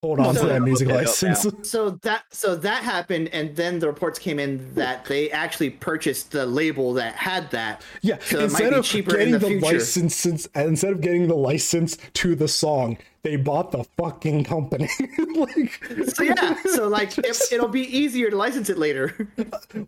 hold 0.03 0.19
on 0.19 0.35
to 0.35 0.45
that 0.45 0.61
music 0.63 0.87
Look 0.87 0.97
it 0.97 0.99
up 1.01 1.07
license. 1.07 1.47
So 1.69 1.91
that 2.03 2.23
so 2.31 2.55
that 2.55 2.83
happened, 2.83 3.29
and 3.29 3.55
then 3.55 3.79
the 3.79 3.87
reports 3.87 4.19
came 4.19 4.39
in 4.39 4.73
that 4.75 5.05
they 5.05 5.29
actually 5.31 5.69
purchased 5.71 6.31
the 6.31 6.45
label 6.45 6.93
that 6.93 7.15
had 7.15 7.49
that. 7.51 7.81
Yeah, 8.01 8.17
So 8.19 8.37
it 8.37 8.39
might 8.39 8.43
instead 8.43 8.69
be 8.71 8.75
of 8.77 8.85
cheaper 8.85 9.11
in 9.11 9.17
getting 9.17 9.33
the 9.33 9.39
the, 9.39 9.47
future. 9.47 9.65
license, 9.77 10.25
instead 10.25 10.91
of 10.93 11.01
getting 11.01 11.27
the 11.27 11.35
license 11.35 11.97
to 12.13 12.35
the 12.35 12.47
song, 12.47 12.97
they 13.23 13.35
bought 13.35 13.71
the 13.71 13.83
fucking 13.97 14.43
company. 14.43 14.87
like, 15.35 15.83
So 16.13 16.23
yeah, 16.23 16.55
so 16.65 16.87
like 16.87 17.17
it, 17.17 17.37
it'll 17.51 17.67
be 17.67 17.81
easier 17.97 18.29
to 18.29 18.35
license 18.37 18.69
it 18.69 18.77
later. 18.77 19.27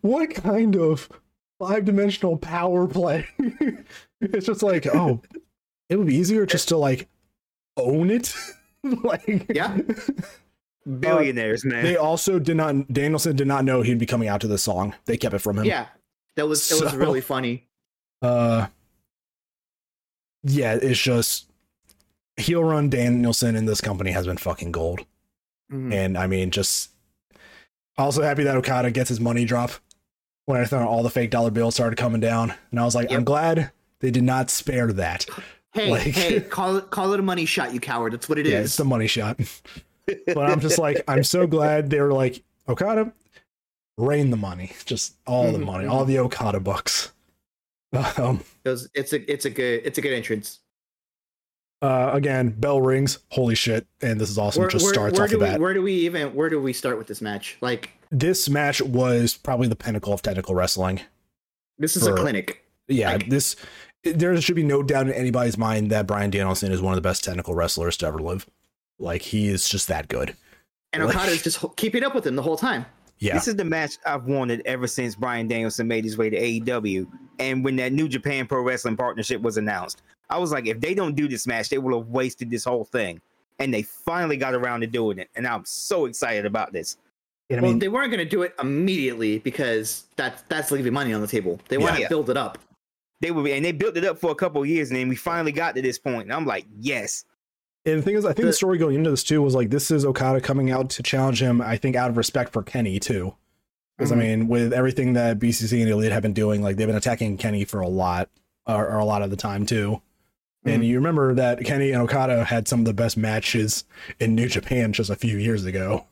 what 0.01 0.33
kind 0.35 0.75
of 0.75 1.07
five 1.59 1.85
dimensional 1.85 2.37
power 2.37 2.87
play? 2.87 3.27
it's 4.21 4.45
just 4.47 4.63
like, 4.63 4.87
oh, 4.87 5.21
it 5.89 5.97
would 5.97 6.07
be 6.07 6.15
easier 6.15 6.45
just 6.45 6.67
to 6.69 6.77
like 6.77 7.07
own 7.77 8.09
it. 8.09 8.33
like, 9.03 9.45
Yeah. 9.53 9.77
Billionaires, 10.99 11.65
man. 11.65 11.83
They 11.83 11.97
also 11.97 12.39
did 12.39 12.57
not. 12.57 12.91
Danielson 12.91 13.35
did 13.35 13.47
not 13.47 13.63
know 13.65 13.81
he'd 13.81 13.99
be 13.99 14.05
coming 14.05 14.27
out 14.27 14.41
to 14.41 14.47
this 14.47 14.63
song. 14.63 14.95
They 15.05 15.17
kept 15.17 15.35
it 15.35 15.39
from 15.39 15.59
him. 15.59 15.65
Yeah, 15.65 15.87
that 16.35 16.47
was 16.47 16.71
it 16.71 16.83
was 16.83 16.95
really 16.95 17.21
funny. 17.21 17.67
Uh. 18.21 18.67
Yeah, 20.43 20.75
it's 20.81 20.99
just 20.99 21.47
heel 22.37 22.63
run 22.63 22.89
Danielson 22.89 23.55
in 23.55 23.65
this 23.65 23.81
company 23.81 24.11
has 24.11 24.25
been 24.25 24.37
fucking 24.37 24.71
gold. 24.71 25.01
Mhm. 25.71 25.93
And 25.93 26.17
I 26.17 26.27
mean, 26.27 26.49
just 26.49 26.91
also 27.97 28.23
happy 28.23 28.43
that 28.43 28.55
Okada 28.55 28.89
gets 28.89 29.09
his 29.09 29.19
money 29.19 29.43
drop 29.45 29.71
when 30.45 30.59
I 30.61 30.65
thought 30.65 30.87
all 30.87 31.03
the 31.03 31.09
fake 31.09 31.29
dollar 31.29 31.51
bills 31.51 31.75
started 31.75 31.97
coming 31.97 32.21
down. 32.21 32.53
And 32.71 32.79
I 32.79 32.85
was 32.85 32.95
like, 32.95 33.11
I'm 33.11 33.25
glad 33.25 33.71
they 33.99 34.09
did 34.11 34.23
not 34.23 34.49
spare 34.49 34.91
that. 34.93 35.25
Hey, 35.79 35.91
like- 35.91 36.01
hey, 36.03 36.39
call 36.57 36.77
it 36.77 36.89
call 36.89 37.13
it 37.13 37.19
a 37.19 37.23
money 37.23 37.45
shot, 37.45 37.73
you 37.73 37.79
coward. 37.79 38.13
That's 38.13 38.27
what 38.29 38.37
it 38.39 38.45
is. 38.45 38.51
yeah, 38.53 38.59
it's 38.59 38.77
the 38.77 38.85
money 38.85 39.07
shot. 39.07 39.39
but 40.27 40.37
I'm 40.49 40.59
just 40.59 40.77
like, 40.79 41.03
I'm 41.07 41.23
so 41.23 41.45
glad 41.47 41.89
they 41.89 42.01
were 42.01 42.11
like, 42.13 42.43
Okada, 42.67 43.13
rain 43.97 44.29
the 44.31 44.37
money, 44.37 44.71
just 44.85 45.15
all 45.27 45.51
the 45.51 45.59
Mhm, 45.59 45.65
money, 45.65 45.85
all 45.87 46.05
the 46.05 46.19
Okada 46.19 46.59
bucks. 46.59 47.11
Um, 48.17 48.41
It 48.65 48.69
was, 48.69 48.87
it's 48.93 49.13
a 49.13 49.31
it's 49.31 49.45
a 49.45 49.49
good 49.49 49.81
it's 49.83 49.97
a 49.97 50.01
good 50.01 50.13
entrance. 50.13 50.59
uh, 51.81 52.11
again, 52.13 52.49
bell 52.49 52.81
rings. 52.81 53.17
Holy 53.29 53.55
shit! 53.55 53.87
And 54.01 54.19
this 54.21 54.29
is 54.29 54.37
awesome. 54.37 54.61
Where, 54.61 54.69
just 54.69 54.85
where, 54.85 54.93
starts 54.93 55.15
where 55.17 55.23
off 55.23 55.29
do 55.31 55.37
the 55.39 55.43
we 55.45 55.49
bat. 55.51 55.59
where 55.59 55.73
do 55.73 55.81
we 55.81 55.93
even 55.93 56.35
where 56.35 56.49
do 56.49 56.61
we 56.61 56.71
start 56.73 56.97
with 56.99 57.07
this 57.07 57.19
match? 57.21 57.57
Like 57.61 57.89
This 58.11 58.47
match 58.49 58.79
was 58.81 59.37
probably 59.37 59.67
the 59.69 59.75
pinnacle 59.75 60.13
of 60.13 60.21
technical 60.21 60.53
wrestling. 60.53 61.01
this 61.79 61.95
is 61.97 62.05
For- 62.07 62.13
a 62.13 62.17
clinic. 62.17 62.63
Yeah, 62.87 63.13
Like- 63.13 63.29
this 63.29 63.55
there 64.03 64.39
should 64.41 64.55
be 64.55 64.63
no 64.63 64.81
doubt 64.83 65.07
in 65.07 65.13
anybody's 65.13 65.57
mind 65.57 65.91
that 65.91 66.07
Brian 66.07 66.29
Danielson 66.29 66.71
is 66.71 66.81
one 66.81 66.93
of 66.93 66.97
the 66.97 67.07
best 67.07 67.23
technical 67.23 67.53
wrestlers 67.53 67.97
to 67.97 68.07
ever 68.07 68.19
live. 68.19 68.47
Like 68.97 69.21
he 69.21 69.47
is 69.47 69.67
just 69.67 69.87
that 69.87 70.07
good. 70.07 70.35
And 70.93 71.05
Like- 71.05 71.27
is 71.29 71.43
just 71.43 71.63
keeping 71.75 72.03
up 72.03 72.15
with 72.15 72.25
him 72.25 72.35
the 72.35 72.41
whole 72.41 72.57
time. 72.57 72.85
Yeah, 73.19 73.33
This 73.33 73.49
is 73.49 73.55
the 73.57 73.65
match 73.65 73.97
I've 74.05 74.25
wanted 74.25 74.61
ever 74.65 74.87
since 74.87 75.13
Brian 75.13 75.47
Danielson 75.47 75.87
made 75.87 76.05
his 76.05 76.17
way 76.17 76.29
to 76.29 76.37
AEW. 76.37 77.05
And 77.37 77.65
when 77.65 77.75
that 77.75 77.91
New 77.91 78.07
Japan 78.07 78.47
Pro 78.47 78.61
Wrestling 78.61 78.95
partnership 78.95 79.41
was 79.41 79.57
announced, 79.57 80.01
I 80.29 80.37
was 80.37 80.53
like, 80.53 80.67
if 80.67 80.79
they 80.79 80.93
don't 80.93 81.15
do 81.15 81.27
this 81.27 81.45
match, 81.45 81.67
they 81.67 81.79
will 81.79 81.99
have 81.99 82.07
wasted 82.07 82.49
this 82.49 82.63
whole 82.63 82.85
thing. 82.85 83.19
And 83.59 83.73
they 83.73 83.81
finally 83.81 84.37
got 84.37 84.53
around 84.53 84.81
to 84.81 84.87
doing 84.87 85.19
it. 85.19 85.29
And 85.35 85.45
I'm 85.45 85.65
so 85.65 86.05
excited 86.05 86.45
about 86.45 86.71
this. 86.71 86.95
and 87.49 87.59
I 87.59 87.61
well, 87.61 87.71
mean, 87.71 87.79
they 87.79 87.89
weren't 87.89 88.09
going 88.09 88.23
to 88.23 88.29
do 88.29 88.43
it 88.43 88.55
immediately 88.57 89.39
because 89.39 90.05
that's 90.15 90.43
that's 90.43 90.71
leaving 90.71 90.93
money 90.93 91.11
on 91.13 91.19
the 91.19 91.27
table. 91.27 91.59
They 91.67 91.77
want 91.77 91.97
to 91.97 92.07
build 92.07 92.29
it 92.29 92.37
up. 92.37 92.57
They 93.21 93.31
will 93.31 93.43
be, 93.43 93.51
and 93.53 93.65
they 93.65 93.71
built 93.73 93.97
it 93.97 94.05
up 94.05 94.17
for 94.17 94.31
a 94.31 94.35
couple 94.35 94.61
of 94.61 94.67
years, 94.67 94.89
and 94.89 94.97
then 94.99 95.09
we 95.09 95.15
finally 95.15 95.51
got 95.51 95.75
to 95.75 95.81
this 95.81 95.99
point. 95.99 96.23
And 96.23 96.33
I'm 96.33 96.45
like, 96.45 96.65
yes, 96.79 97.25
and 97.85 97.99
the 97.99 98.01
thing 98.01 98.15
is, 98.15 98.25
I 98.25 98.29
think 98.29 98.37
the, 98.37 98.47
the- 98.47 98.53
story 98.53 98.77
going 98.77 98.95
into 98.95 99.09
this 99.09 99.23
too 99.23 99.41
was 99.41 99.55
like 99.55 99.69
this 99.69 99.91
is 99.91 100.05
Okada 100.05 100.41
coming 100.41 100.71
out 100.71 100.89
to 100.91 101.03
challenge 101.03 101.41
him. 101.41 101.61
I 101.61 101.77
think 101.77 101.95
out 101.95 102.09
of 102.09 102.17
respect 102.17 102.53
for 102.53 102.63
Kenny 102.63 102.99
too, 102.99 103.35
because 103.97 104.11
Mhm. 104.11 104.15
I 104.15 104.17
mean, 104.19 104.47
with 104.47 104.71
everything 104.73 105.13
that 105.13 105.37
BCC 105.39 105.81
and 105.81 105.89
Elite 105.89 106.11
have 106.11 106.21
been 106.23 106.33
doing, 106.33 106.61
like 106.61 106.75
they've 106.77 106.87
been 106.87 106.95
attacking 106.95 107.37
Kenny 107.37 107.65
for 107.65 107.79
a 107.81 107.87
lot, 107.89 108.29
or, 108.67 108.87
or 108.87 108.97
a 108.99 109.05
lot 109.05 109.21
of 109.21 109.29
the 109.31 109.37
time 109.37 109.65
too. 109.65 110.01
And 110.65 110.85
you 110.85 110.95
remember 110.95 111.33
that 111.35 111.63
Kenny 111.63 111.91
and 111.91 112.01
Okada 112.01 112.43
had 112.43 112.67
some 112.67 112.79
of 112.79 112.85
the 112.85 112.93
best 112.93 113.15
matches 113.15 113.85
in 114.19 114.35
New 114.35 114.47
Japan 114.49 114.91
just 114.91 115.09
a 115.09 115.15
few 115.15 115.37
years 115.37 115.63
ago. 115.65 116.05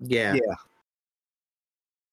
Yeah, 0.00 0.34
Yeah. 0.34 0.54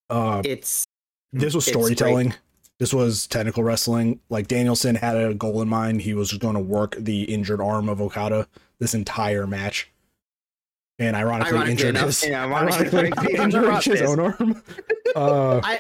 Uh, 0.10 0.42
it's 0.46 0.86
this 1.34 1.54
was 1.56 1.68
It's 1.68 1.76
storytelling. 1.78 2.34
This 2.80 2.94
was 2.94 3.26
technical 3.28 3.64
wrestling. 3.64 4.20
Like 4.30 4.48
Danielson 4.48 4.96
had 4.96 5.18
a 5.18 5.34
goal 5.34 5.62
in 5.62 5.68
mind. 5.70 6.02
He 6.02 6.14
was 6.14 6.30
just 6.30 6.42
going 6.42 6.54
to 6.54 6.60
work 6.60 6.96
the 7.00 7.24
injured 7.24 7.60
arm 7.62 7.90
of 7.90 8.00
Okada 8.02 8.48
this 8.80 8.94
entire 8.94 9.48
match. 9.48 9.92
And 11.00 11.16
ironically, 11.16 11.54
Ironically 11.58 11.72
injured 11.72 11.90
enough. 11.90 12.06
his, 12.06 12.24
and 12.24 12.36
ironically, 12.36 12.88
ironically, 13.18 13.34
injured 13.36 13.84
his 13.84 14.02
own 14.02 14.20
arm. 14.20 14.64
Uh, 15.16 15.78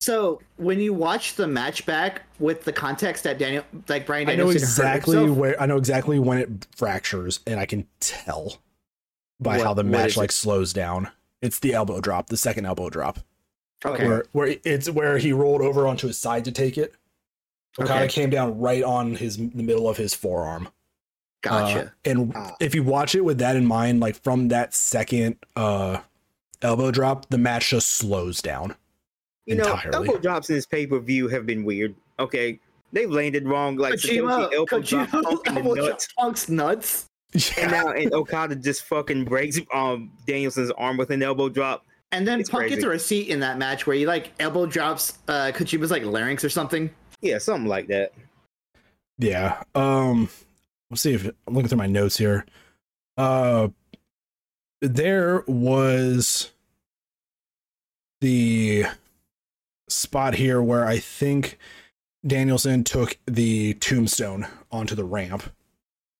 so 0.00 0.40
when 0.56 0.80
you 0.80 0.94
watch 0.94 1.34
the 1.34 1.46
match 1.46 1.84
back 1.84 2.22
with 2.38 2.64
the 2.64 2.72
context 2.72 3.24
that 3.24 3.36
Daniel 3.36 3.64
like 3.88 4.06
Brian 4.06 4.28
I 4.30 4.36
know 4.36 4.44
Danielson 4.46 4.62
exactly 4.62 5.28
where 5.28 5.60
I 5.60 5.66
know 5.66 5.76
exactly 5.76 6.18
when 6.18 6.38
it 6.38 6.66
fractures, 6.74 7.40
and 7.46 7.58
I 7.60 7.66
can 7.66 7.86
tell 7.98 8.58
by 9.40 9.58
What- 9.58 9.66
how 9.66 9.74
the 9.74 9.82
match 9.84 10.16
like 10.16 10.32
slows 10.32 10.72
down. 10.72 11.10
It's 11.42 11.58
the 11.58 11.74
elbow 11.74 12.00
drop, 12.00 12.28
the 12.28 12.36
second 12.36 12.64
elbow 12.64 12.88
drop. 12.88 13.18
Okay. 13.84 14.06
where 14.06 14.24
where 14.32 14.56
it's 14.64 14.90
where 14.90 15.18
he 15.18 15.32
rolled 15.32 15.62
over 15.62 15.86
onto 15.86 16.06
his 16.06 16.18
side 16.18 16.44
to 16.44 16.52
take 16.52 16.76
it. 16.76 16.94
Okada 17.78 18.00
Okay. 18.04 18.08
came 18.08 18.30
down 18.30 18.58
right 18.58 18.82
on 18.82 19.14
his 19.14 19.36
the 19.36 19.62
middle 19.62 19.88
of 19.88 19.96
his 19.96 20.12
forearm. 20.14 20.68
Gotcha. 21.42 21.84
Uh, 21.86 21.88
and 22.04 22.32
Ah. 22.34 22.54
if 22.60 22.74
you 22.74 22.82
watch 22.82 23.14
it 23.14 23.22
with 23.24 23.38
that 23.38 23.56
in 23.56 23.64
mind, 23.64 24.00
like 24.00 24.22
from 24.22 24.48
that 24.48 24.74
second 24.74 25.36
uh 25.56 26.00
elbow 26.62 26.90
drop, 26.90 27.30
the 27.30 27.38
match 27.38 27.70
just 27.70 27.88
slows 27.92 28.42
down. 28.42 28.74
you 29.46 29.56
know, 29.56 29.64
entirely. 29.72 30.08
elbow 30.08 30.18
drops 30.20 30.48
in 30.50 30.56
this 30.56 30.66
pay 30.66 30.86
per 30.86 30.98
view 31.00 31.26
have 31.28 31.46
been 31.46 31.64
weird. 31.64 31.94
Okay, 32.18 32.60
they've 32.92 33.10
landed 33.10 33.48
wrong. 33.48 33.76
Like 33.76 33.94
Kojima, 33.94 34.52
elbow 34.54 34.80
drop 34.80 35.08
Kojima 35.08 35.22
Punk 35.24 35.44
the 35.44 35.50
elbow 35.52 35.74
nuts. 35.74 36.08
Punk's 36.18 36.48
nuts. 36.50 37.06
And 37.56 37.70
now 37.70 37.88
and 37.88 38.12
Okada 38.20 38.54
just 38.56 38.84
fucking 38.84 39.24
breaks 39.24 39.58
um 39.72 40.12
Danielson's 40.26 40.70
arm 40.72 40.98
with 40.98 41.10
an 41.10 41.22
elbow 41.22 41.48
drop. 41.48 41.86
And 42.12 42.26
then 42.26 42.40
It's 42.40 42.50
Punk 42.50 42.68
gets 42.68 42.82
a 42.82 42.88
receipt 42.88 43.28
in 43.28 43.40
that 43.40 43.56
match 43.58 43.86
where 43.86 43.94
he 43.96 44.06
like 44.06 44.32
elbow 44.40 44.66
drops 44.66 45.18
uh 45.28 45.52
Kojima's 45.54 45.90
like 45.90 46.04
larynx 46.04 46.44
or 46.44 46.50
something. 46.50 46.90
Yeah, 47.20 47.38
something 47.38 47.66
like 47.68 47.86
that. 47.88 48.12
yeah. 49.18 49.62
Um, 49.74 50.28
let's 50.90 51.02
see 51.02 51.12
if 51.14 51.26
I'm 51.46 51.54
looking 51.54 51.68
through 51.68 51.78
my 51.78 51.86
notes 51.86 52.16
here. 52.16 52.46
Uh, 53.16 53.68
there 54.80 55.44
was 55.46 56.50
the 58.20 58.86
spot 59.88 60.34
here 60.34 60.62
where 60.62 60.86
I 60.86 60.98
think 60.98 61.58
Danielson 62.26 62.84
took 62.84 63.18
the 63.26 63.74
tombstone 63.74 64.46
onto 64.72 64.94
the 64.94 65.04
ramp. 65.04 65.42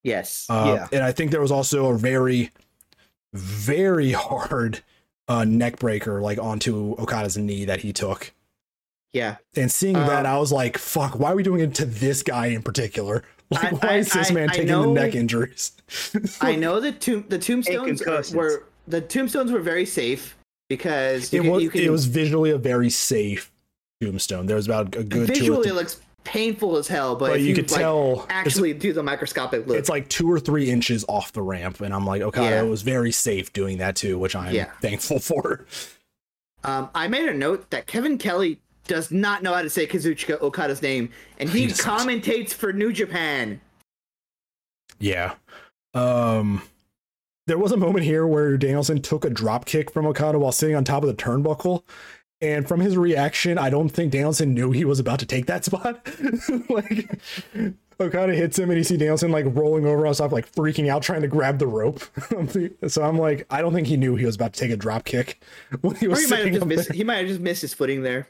Yes. 0.03 0.47
Uh, 0.49 0.75
Yeah. 0.77 0.89
And 0.93 1.05
I 1.05 1.13
think 1.13 1.31
there 1.31 1.41
was 1.41 1.53
also 1.53 1.87
a 1.87 1.97
very, 1.99 2.51
very 3.33 4.13
hard 4.13 4.83
uh, 5.31 5.45
neck 5.45 5.79
breaker 5.79 6.21
like 6.21 6.39
onto 6.39 6.95
Okada's 6.99 7.39
knee 7.39 7.65
that 7.65 7.81
he 7.81 7.93
took. 7.93 8.33
yeah. 9.13 9.37
And 9.57 9.71
seeing 9.73 9.95
that, 9.95 10.27
Um, 10.27 10.33
I 10.35 10.39
was 10.39 10.53
like, 10.53 10.77
"Fuck! 10.77 11.19
Why 11.19 11.33
are 11.33 11.37
we 11.37 11.43
doing 11.43 11.61
it 11.63 11.75
to 11.77 11.85
this 11.87 12.23
guy 12.23 12.47
in 12.49 12.63
particular? 12.63 13.23
Like, 13.53 13.65
I- 13.65 13.77
why 13.77 13.89
I- 13.95 13.97
is 13.99 14.13
this 14.13 14.31
I- 14.31 14.35
man 14.35 14.49
I 14.51 14.53
taking 14.53 14.69
know- 14.69 14.95
the 14.95 15.01
neck 15.01 15.15
injuries?" 15.17 15.73
I 16.41 16.55
know 16.55 16.79
the 16.81 16.93
tomb 16.93 17.25
the 17.29 17.39
tombstones 17.39 18.03
were 18.33 18.65
the 18.87 19.01
tombstones 19.01 19.51
were 19.51 19.59
very 19.61 19.87
safe 19.87 20.37
because 20.69 21.33
you 21.33 21.41
it 21.41 21.43
can, 21.45 21.51
was 21.53 21.63
you 21.65 21.71
can 21.71 21.81
it 21.83 21.91
was 21.91 22.07
visually 22.07 22.51
a 22.51 22.59
very 22.59 22.91
safe 22.91 23.51
tombstone. 24.01 24.47
There 24.47 24.57
was 24.57 24.67
about 24.67 24.95
a 24.95 25.03
good 25.03 25.27
two. 25.29 25.35
visually 25.35 25.69
Or 25.69 25.73
it 25.73 25.75
looks 25.75 26.01
painful 26.25 26.77
as 26.77 26.87
hell, 26.89 27.17
but, 27.17 27.31
but 27.31 27.41
you 27.41 27.47
you, 27.49 27.55
could 27.55 27.71
like, 27.71 27.81
tell 27.81 28.27
actually 28.29 28.73
do 28.75 28.93
the 28.93 29.03
microscopic 29.03 29.67
look. 29.67 29.77
it's 29.79 29.89
like 29.89 30.09
two 30.09 30.31
or 30.31 30.39
three 30.39 30.71
inches 30.71 31.05
off 31.09 31.33
the 31.33 31.43
ramp, 31.43 31.81
and 31.81 31.95
I'm 31.95 32.05
like, 32.07 32.23
Okada 32.23 32.57
Yeah. 32.57 32.63
was 32.63 32.83
very 32.83 33.13
safe 33.13 33.53
doing 33.53 33.79
that 33.79 33.97
too, 33.97 34.19
which 34.19 34.37
I'm 34.37 34.55
Yeah. 34.55 34.71
thankful 34.81 35.19
for. 35.21 35.65
Um, 36.63 36.91
I 36.95 37.09
made 37.09 37.29
a 37.29 37.35
note 37.35 37.71
that 37.71 37.87
Kevin 37.87 38.19
Kelly 38.19 38.59
does 38.87 39.11
not 39.11 39.43
know 39.43 39.55
how 39.55 39.63
to 39.63 39.71
say 39.71 39.87
Kazuchika 39.87 40.41
Okada's 40.41 40.83
name, 40.83 41.11
and 41.39 41.49
he, 41.49 41.61
He 41.61 41.67
commentates 41.69 42.53
for 42.53 42.73
New 42.73 42.93
Japan. 42.93 43.61
Yeah. 44.99 45.35
Um 45.95 46.63
there 47.47 47.59
was 47.59 47.73
a 47.73 47.77
moment 47.77 48.05
here 48.05 48.27
where 48.27 48.57
Danielson 48.57 49.03
took 49.03 49.25
a 49.25 49.31
drop 49.31 49.65
kick 49.65 49.91
from 49.91 50.07
Okada 50.07 50.39
while 50.39 50.53
sitting 50.53 50.77
on 50.77 50.85
top 50.85 51.03
of 51.03 51.09
the 51.09 51.15
turnbuckle. 51.21 51.83
And 52.43 52.67
from 52.67 52.81
his 52.81 52.97
reaction, 52.97 53.59
I 53.59 53.69
don't 53.71 53.91
think 53.91 54.13
Danielson 54.13 54.55
knew 54.55 54.71
he 54.73 54.85
was 54.85 54.99
about 54.99 55.19
to 55.21 55.27
take 55.27 55.47
that 55.47 55.65
spot. 55.67 56.07
like 56.71 57.21
Okada 58.01 58.35
hits 58.35 58.59
him 58.59 58.71
and 58.71 58.79
you 58.79 58.85
see 58.85 58.97
Danielson 58.97 59.31
like 59.31 59.45
rolling 59.49 59.85
over 59.85 60.07
on 60.07 60.15
top, 60.15 60.33
like 60.33 60.51
freaking 60.51 60.89
out, 60.89 61.03
trying 61.03 61.21
to 61.21 61.29
grab 61.29 61.59
the 61.59 61.67
rope. 61.67 62.01
so 62.89 63.03
I'm 63.03 63.19
like, 63.19 63.47
I 63.51 63.61
don't 63.61 63.75
think 63.75 63.87
he 63.89 63.97
knew 63.99 64.17
he 64.17 64.25
was 64.25 64.37
about 64.37 64.55
to 64.55 64.61
take 64.61 64.71
a 64.71 64.77
drop 64.77 65.05
kick 65.05 65.43
when 65.83 65.97
he 65.97 66.07
Or 66.07 66.19
he 66.19 66.27
might 66.29 66.45
have 66.47 66.55
just 66.55 66.67
missed. 66.67 66.89
there. 66.89 66.97
He 66.97 67.05
might 67.05 67.17
have 67.19 67.27
just 67.29 67.41
missed 67.41 67.61
his 67.63 67.75
footing 67.75 68.03
there. 68.03 68.27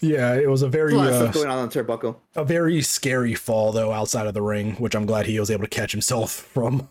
Yeah, 0.00 0.34
it 0.34 0.48
was 0.48 0.62
a 0.62 0.68
very 0.68 0.92
a 0.92 0.96
lot 0.96 1.08
of 1.12 1.14
uh, 1.22 1.30
going 1.32 1.48
on 1.48 1.58
on 1.58 2.16
a 2.34 2.44
very 2.44 2.80
scary 2.82 3.34
fall 3.34 3.70
though 3.70 3.92
outside 3.92 4.26
of 4.26 4.34
the 4.34 4.42
ring, 4.42 4.72
which 4.74 4.94
I'm 4.96 5.06
glad 5.06 5.26
he 5.26 5.38
was 5.38 5.50
able 5.50 5.64
to 5.64 5.68
catch 5.70 5.92
himself 5.92 6.30
from 6.32 6.88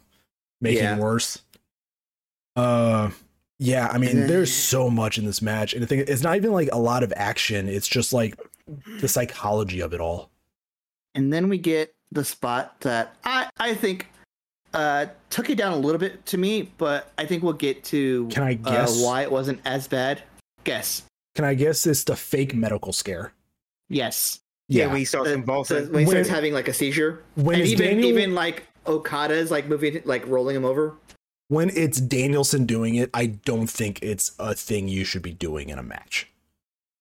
making 0.62 0.84
Yeah. 0.84 0.98
worse. 0.98 1.42
Uh 2.56 3.10
yeah, 3.60 3.88
I 3.92 3.98
mean 3.98 4.16
then- 4.18 4.28
there's 4.28 4.54
so 4.54 4.90
much 4.90 5.18
in 5.18 5.26
this 5.26 5.42
match 5.42 5.74
and 5.74 5.82
the 5.84 5.88
thing 5.88 6.04
it's 6.08 6.22
not 6.24 6.36
even 6.38 6.52
like 6.52 6.70
a 6.72 6.78
lot 6.80 7.04
of 7.04 7.14
action, 7.16 7.68
it's 7.68 7.88
just 7.88 8.14
like 8.14 8.36
the 9.00 9.08
psychology 9.08 9.80
of 9.80 9.94
it 9.94 10.02
all. 10.02 10.30
And 11.16 11.32
then 11.34 11.50
we 11.50 11.58
get 11.58 11.94
the 12.12 12.24
spot 12.24 12.80
that 12.82 13.16
I 13.24 13.50
I 13.58 13.74
think 13.74 14.08
uh, 14.74 15.08
took 15.30 15.50
it 15.50 15.58
down 15.58 15.74
a 15.74 15.78
little 15.78 15.98
bit 16.00 16.26
to 16.28 16.38
me, 16.38 16.72
but 16.78 17.12
I 17.18 17.26
think 17.26 17.42
we'll 17.42 17.54
get 17.54 17.84
to 17.86 18.28
Can 18.28 18.44
I 18.44 18.54
guess? 18.54 19.02
uh, 19.02 19.06
why 19.06 19.22
it 19.24 19.32
wasn't 19.32 19.60
as 19.66 19.88
bad. 19.88 20.22
Guess. 20.66 21.04
Can 21.36 21.46
I 21.46 21.54
guess 21.54 21.88
it's 21.88 22.04
the 22.04 22.16
fake 22.16 22.54
medical 22.54 22.92
scare? 22.94 23.32
Yes. 23.90 24.40
Yeah, 24.68 24.88
when 24.88 24.98
he 24.98 25.06
starts 25.06 25.32
convulsing. 25.32 25.92
when 25.92 26.04
he 26.04 26.10
starts 26.12 26.28
having 26.30 26.54
like 26.54 26.68
a 26.68 26.74
seizure, 26.74 27.24
When 27.36 27.60
and 27.60 27.68
even 27.68 27.86
Daniel 27.86 28.10
even 28.10 28.36
like 28.36 28.68
Okada's 28.86 29.50
like 29.50 29.68
moving, 29.68 30.02
like 30.04 30.28
rolling 30.28 30.56
him 30.58 30.66
over. 30.66 30.94
When 31.50 31.70
it's 31.70 32.00
Danielson 32.00 32.66
doing 32.66 32.96
it, 32.96 33.10
I 33.14 33.28
don't 33.28 33.68
think 33.68 34.00
it's 34.02 34.34
a 34.40 34.54
thing 34.54 34.88
you 34.88 35.06
should 35.06 35.22
be 35.22 35.34
doing 35.34 35.70
in 35.70 35.80
a 35.80 35.84
match. 35.84 36.28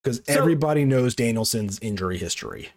Because 0.03 0.17
So- 0.25 0.33
everybody 0.33 0.85
knows 0.85 1.15
Danielson's 1.15 1.79
injury 1.79 2.17
history. 2.17 2.69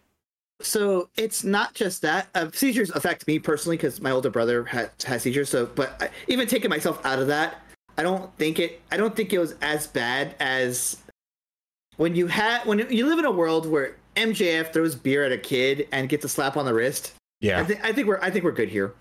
So 0.61 1.09
it's 1.17 1.43
not 1.43 1.73
just 1.73 2.03
that 2.03 2.27
uh, 2.35 2.49
seizures 2.53 2.91
affect 2.91 3.25
me 3.25 3.39
personally 3.39 3.77
because 3.77 3.99
my 3.99 4.11
older 4.11 4.29
brother 4.29 4.63
had 4.63 4.91
has 5.05 5.23
seizures. 5.23 5.49
So, 5.49 5.65
but 5.65 5.99
I, 5.99 6.09
even 6.27 6.47
taking 6.47 6.69
myself 6.69 7.03
out 7.03 7.17
of 7.17 7.27
that, 7.27 7.61
I 7.97 8.03
don't 8.03 8.35
think 8.37 8.59
it. 8.59 8.79
I 8.91 8.97
don't 8.97 9.15
think 9.15 9.33
it 9.33 9.39
was 9.39 9.55
as 9.61 9.87
bad 9.87 10.35
as 10.39 10.97
when 11.97 12.15
you 12.15 12.27
had 12.27 12.63
when 12.65 12.77
you 12.91 13.07
live 13.07 13.17
in 13.17 13.25
a 13.25 13.31
world 13.31 13.65
where 13.65 13.95
MJF 14.15 14.71
throws 14.71 14.93
beer 14.93 15.23
at 15.23 15.31
a 15.31 15.37
kid 15.37 15.87
and 15.91 16.07
gets 16.09 16.25
a 16.25 16.29
slap 16.29 16.57
on 16.57 16.65
the 16.65 16.73
wrist. 16.75 17.13
Yeah. 17.39 17.59
I, 17.59 17.63
think 17.63 17.83
I 17.83 17.91
think 17.91 18.07
we're 18.07 18.19
I 18.21 18.29
think 18.29 18.43
we're 18.45 18.51
good 18.51 18.69
here. 18.69 18.93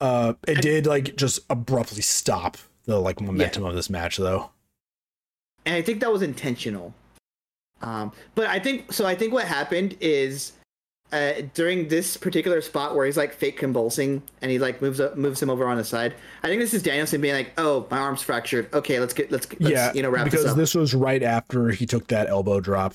Uh, 0.00 0.34
it 0.48 0.62
did 0.62 0.86
like 0.86 1.16
just 1.16 1.40
abruptly 1.50 2.02
stop 2.02 2.56
the 2.86 2.98
like 2.98 3.20
momentum 3.20 3.64
of 3.64 3.74
this 3.74 3.90
match, 3.90 4.16
though. 4.16 4.50
And 5.66 5.74
I 5.74 5.82
think 5.82 6.00
that 6.00 6.10
was 6.10 6.22
intentional. 6.22 6.94
Um, 7.82 8.12
but 8.34 8.46
I 8.46 8.58
think 8.58 8.92
so. 8.92 9.06
I 9.06 9.14
think 9.14 9.32
what 9.32 9.46
happened 9.46 9.96
is 10.00 10.52
uh, 11.12 11.32
during 11.54 11.88
this 11.88 12.16
particular 12.16 12.60
spot 12.60 12.94
where 12.94 13.04
he's 13.06 13.16
like 13.16 13.32
fake 13.34 13.56
convulsing 13.58 14.22
and 14.42 14.50
he 14.50 14.58
like 14.58 14.80
moves 14.80 15.00
up, 15.00 15.16
moves 15.16 15.42
him 15.42 15.50
over 15.50 15.66
on 15.66 15.76
the 15.76 15.84
side. 15.84 16.14
I 16.42 16.48
think 16.48 16.60
this 16.60 16.72
is 16.74 16.82
Danielson 16.82 17.20
being 17.20 17.34
like, 17.34 17.52
"Oh, 17.58 17.86
my 17.90 17.98
arm's 17.98 18.22
fractured. 18.22 18.72
Okay, 18.72 19.00
let's 19.00 19.12
get 19.12 19.30
let's, 19.30 19.46
let's 19.60 19.70
yeah, 19.70 19.92
you 19.92 20.02
know 20.02 20.10
wrap 20.10 20.24
because 20.24 20.42
this 20.42 20.50
up." 20.50 20.56
Because 20.56 20.72
this 20.72 20.74
was 20.74 20.94
right 20.94 21.22
after 21.22 21.70
he 21.70 21.86
took 21.86 22.06
that 22.08 22.28
elbow 22.28 22.60
drop 22.60 22.94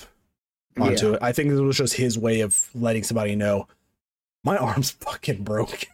onto 0.80 1.10
Yeah. 1.10 1.14
it. 1.16 1.20
I 1.22 1.32
think 1.32 1.50
this 1.50 1.60
was 1.60 1.78
just 1.78 1.94
his 1.94 2.18
way 2.18 2.42
of 2.42 2.70
letting 2.74 3.04
somebody 3.04 3.36
know 3.36 3.68
my 4.44 4.58
arm's 4.58 4.92
fucking 4.92 5.44
broke. 5.44 5.86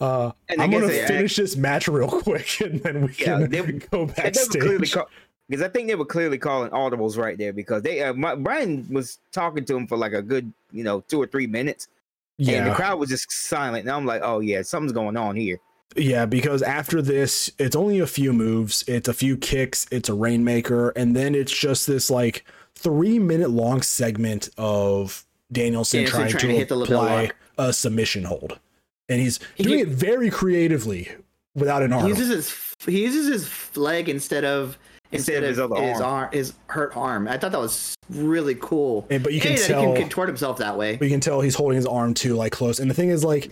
Uh, 0.00 0.32
I'm 0.58 0.70
gonna 0.70 0.88
finish 0.88 1.36
this 1.36 1.56
match 1.56 1.88
real 1.88 2.08
quick, 2.08 2.60
and 2.60 2.82
then 2.82 3.06
we 3.06 3.14
Yeah, 3.18 3.38
can 3.38 3.50
they- 3.50 3.72
go 3.90 4.02
And 4.02 4.10
they 4.10 4.22
were 4.24 4.46
clearly 4.60 4.78
backstage. 4.78 5.06
because 5.48 5.62
I 5.62 5.68
think 5.68 5.88
they 5.88 5.94
were 5.94 6.04
clearly 6.04 6.38
calling 6.38 6.70
audibles 6.70 7.16
right 7.16 7.38
there 7.38 7.52
because 7.52 7.82
they 7.82 8.02
uh, 8.02 8.12
my, 8.12 8.34
Brian 8.34 8.86
was 8.90 9.18
talking 9.32 9.64
to 9.64 9.76
him 9.76 9.86
for 9.86 9.96
like 9.96 10.12
a 10.12 10.22
good 10.22 10.52
you 10.72 10.84
know 10.84 11.00
two 11.08 11.20
or 11.20 11.26
three 11.26 11.46
minutes 11.46 11.88
and 12.38 12.66
the 12.66 12.74
crowd 12.74 12.98
was 12.98 13.08
just 13.10 13.30
silent 13.30 13.82
and 13.86 13.90
I'm 13.90 14.04
like 14.04 14.22
oh 14.24 14.40
yeah 14.40 14.62
something's 14.62 14.92
going 14.92 15.16
on 15.16 15.36
here 15.36 15.58
yeah, 15.96 16.24
because 16.26 16.62
after 16.62 17.02
this, 17.02 17.50
it's 17.58 17.76
only 17.76 17.98
a 17.98 18.06
few 18.06 18.32
moves. 18.32 18.82
It's 18.88 19.08
a 19.08 19.12
few 19.12 19.36
kicks. 19.36 19.86
It's 19.90 20.08
a 20.08 20.14
rainmaker, 20.14 20.90
and 20.90 21.14
then 21.14 21.34
it's 21.34 21.52
just 21.52 21.86
this 21.86 22.10
like 22.10 22.44
three 22.74 23.18
minute 23.18 23.50
long 23.50 23.82
segment 23.82 24.48
of 24.56 25.26
Danielson, 25.52 26.06
trying, 26.06 26.30
trying 26.30 26.40
to, 26.40 26.46
to 26.46 26.52
hit 26.54 26.70
apply 26.70 27.30
a 27.58 27.72
submission 27.72 28.24
hold, 28.24 28.58
and 29.08 29.20
he's 29.20 29.38
He- 29.56 29.64
doing 29.64 29.80
it 29.80 29.88
very 29.88 30.30
creatively 30.30 31.08
without 31.54 31.82
an 31.82 31.92
arm. 31.92 32.04
he 32.06 32.12
arm. 32.12 32.18
uses 32.20 32.28
his 32.28 32.54
he 32.86 33.02
uses 33.02 33.26
his 33.28 33.76
leg 33.76 34.08
instead 34.08 34.44
of 34.44 34.76
Instead 35.12 35.42
of 35.44 35.48
his 35.50 35.58
his 35.58 36.00
arm. 36.00 36.02
arm 36.02 36.28
his 36.32 36.54
hurt 36.68 36.96
arm. 36.96 37.28
I 37.28 37.36
thought 37.36 37.52
that 37.52 37.60
was 37.60 37.94
really 38.08 38.56
cool. 38.60 39.06
And- 39.10 39.22
but 39.22 39.32
you 39.34 39.40
can 39.40 39.52
Hey, 39.52 39.58
tell- 39.66 39.80
he 39.80 39.86
can 39.92 39.96
contort 40.02 40.28
himself 40.28 40.56
that 40.58 40.76
way. 40.78 40.96
But 40.96 41.04
you 41.04 41.10
can 41.10 41.20
tell 41.20 41.40
he's 41.42 41.54
holding 41.54 41.76
his 41.76 41.84
arm 41.86 42.14
too, 42.14 42.34
like 42.34 42.50
close. 42.52 42.78
And 42.80 42.90
the 42.90 42.94
thing 42.94 43.10
is, 43.10 43.22
like, 43.22 43.50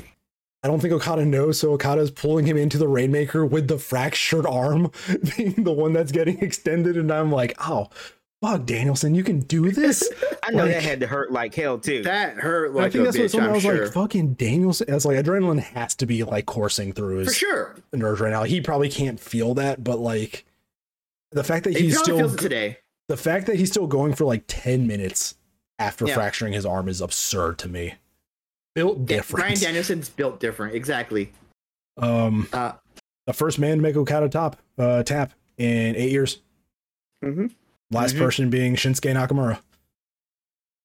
I 0.62 0.68
don't 0.68 0.81
think 0.81 0.93
Okada 0.94 1.24
knows, 1.24 1.59
so 1.59 1.72
Okada's 1.72 2.10
pulling 2.10 2.47
him 2.47 2.56
into 2.56 2.77
the 2.78 2.89
Rainmaker 2.89 3.44
with 3.47 3.68
the 3.68 3.78
fractured 3.78 4.47
arm 4.47 4.90
being 5.36 5.64
the 5.64 5.72
one 5.72 5.93
that's 5.93 6.12
getting 6.12 6.39
extended. 6.43 6.97
And 6.97 7.12
I'm 7.12 7.31
like, 7.31 7.55
oh, 7.60 7.89
fuck, 8.42 8.64
Danielson, 8.66 9.14
you 9.14 9.22
can 9.24 9.40
do 9.40 9.70
this. 9.72 10.08
I 10.42 10.50
know 10.52 10.66
that 10.66 10.82
had 10.82 11.00
to 11.00 11.06
hurt 11.06 11.30
like 11.32 11.54
hell 11.54 11.78
too 11.78 12.02
That 12.02 12.36
hurt 12.36 12.70
And 12.74 12.80
I 12.80 12.90
think 12.90 13.02
a 13.02 13.04
that's 13.04 13.18
what 13.18 13.26
bitch. 13.26 13.30
someone 13.30 13.48
I'm 13.50 13.54
was 13.54 13.62
sure. 13.62 13.84
like, 13.84 13.92
fucking 13.92 14.34
Danielson. 14.34 14.92
It's 14.92 15.04
like 15.04 15.16
adrenaline 15.18 15.60
has 15.60 15.94
to 15.96 16.06
be 16.06 16.24
like 16.24 16.46
coursing 16.46 16.92
through 16.92 17.24
For 17.24 17.30
his 17.30 17.36
sure. 17.36 17.76
nerves 17.92 18.20
right 18.20 18.30
now. 18.30 18.44
He 18.44 18.60
probably 18.60 18.88
can't 18.88 19.20
feel 19.20 19.54
that, 19.54 19.84
but 19.84 19.98
like 19.98 20.44
the 21.32 21.44
fact 21.44 21.64
that 21.64 21.76
He 21.76 21.84
he's 21.84 21.98
still 21.98 22.18
feels 22.18 22.34
it 22.34 22.38
today. 22.40 22.78
the 23.08 23.16
fact 23.16 23.46
that 23.46 23.56
he's 23.56 23.70
still 23.70 23.86
going 23.86 24.14
for 24.14 24.24
like 24.24 24.44
10 24.48 24.86
minutes 24.86 25.36
after 25.78 26.06
Yeah. 26.06 26.14
fracturing 26.14 26.52
his 26.52 26.66
arm 26.66 26.88
is 26.88 27.00
absurd 27.00 27.58
to 27.60 27.68
me. 27.68 27.94
Built 28.74 29.04
different. 29.06 29.44
Brian 29.44 29.58
Danielson's 29.60 30.08
built 30.08 30.40
different. 30.40 30.74
Exactly. 30.74 31.32
Um, 31.98 32.48
Uh, 32.52 32.72
the 33.26 33.32
first 33.32 33.58
man 33.58 33.76
to 33.76 33.82
make 33.82 33.96
Okada 33.96 34.28
top 34.28 34.56
uh, 34.78 35.02
tap 35.02 35.32
in 35.58 35.94
eight 35.96 36.10
years. 36.10 36.38
Mhm. 37.24 37.52
Last 37.90 38.14
Mhm. 38.14 38.18
person 38.18 38.50
being 38.50 38.76
Shinsuke 38.76 39.12
Nakamura, 39.14 39.60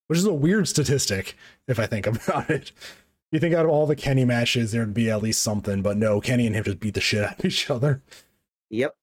which 0.07 0.19
is 0.19 0.25
a 0.25 0.33
weird 0.33 0.67
statistic 0.67 1.35
if 1.67 1.79
I 1.79 1.85
think 1.85 2.07
about 2.07 2.49
it. 2.49 2.71
You 3.31 3.39
think 3.39 3.53
out 3.55 3.65
of 3.65 3.71
all 3.71 3.85
the 3.85 3.95
Kenny 3.95 4.23
matches, 4.25 4.71
there'd 4.71 4.93
be 4.93 5.09
at 5.09 5.21
least 5.21 5.41
something, 5.41 5.81
but 5.81 5.97
no, 5.97 6.21
Kenny 6.21 6.47
and 6.47 6.55
him 6.55 6.63
just 6.63 6.79
beat 6.79 6.93
the 6.93 7.01
shit 7.01 7.23
out 7.23 7.39
of 7.39 7.45
each 7.45 7.69
other. 7.69 8.01
Yep. 8.69 8.95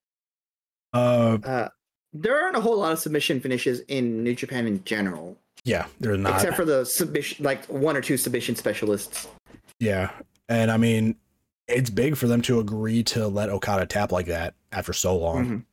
Uh, 0.93 1.39
Uh, 1.45 1.69
there 2.13 2.41
aren't 2.43 2.57
a 2.57 2.61
whole 2.61 2.79
lot 2.79 2.93
of 2.93 2.99
submission 2.99 3.41
finishes 3.41 3.81
in 3.89 4.23
New 4.23 4.35
Japan 4.35 4.67
in 4.67 4.85
general, 4.85 5.39
yeah, 5.65 5.87
they're 6.01 6.17
not. 6.17 6.35
except 6.37 6.57
for 6.57 6.65
the 6.65 6.85
submission, 6.85 7.45
like 7.45 7.65
one 7.67 7.97
or 7.97 8.01
two 8.01 8.17
submission 8.17 8.57
specialists. 8.57 9.29
Yeah, 9.81 10.11
and 10.49 10.71
I 10.71 10.77
mean, 10.77 11.17
it's 11.69 11.91
big 11.91 12.17
for 12.17 12.27
them 12.27 12.43
to 12.43 12.61
agree 12.61 13.03
to 13.05 13.27
let 13.29 13.49
Okada 13.49 13.87
tap 13.87 14.13
like 14.13 14.27
that 14.27 14.55
after 14.73 14.93
so 14.93 15.17
long. 15.17 15.65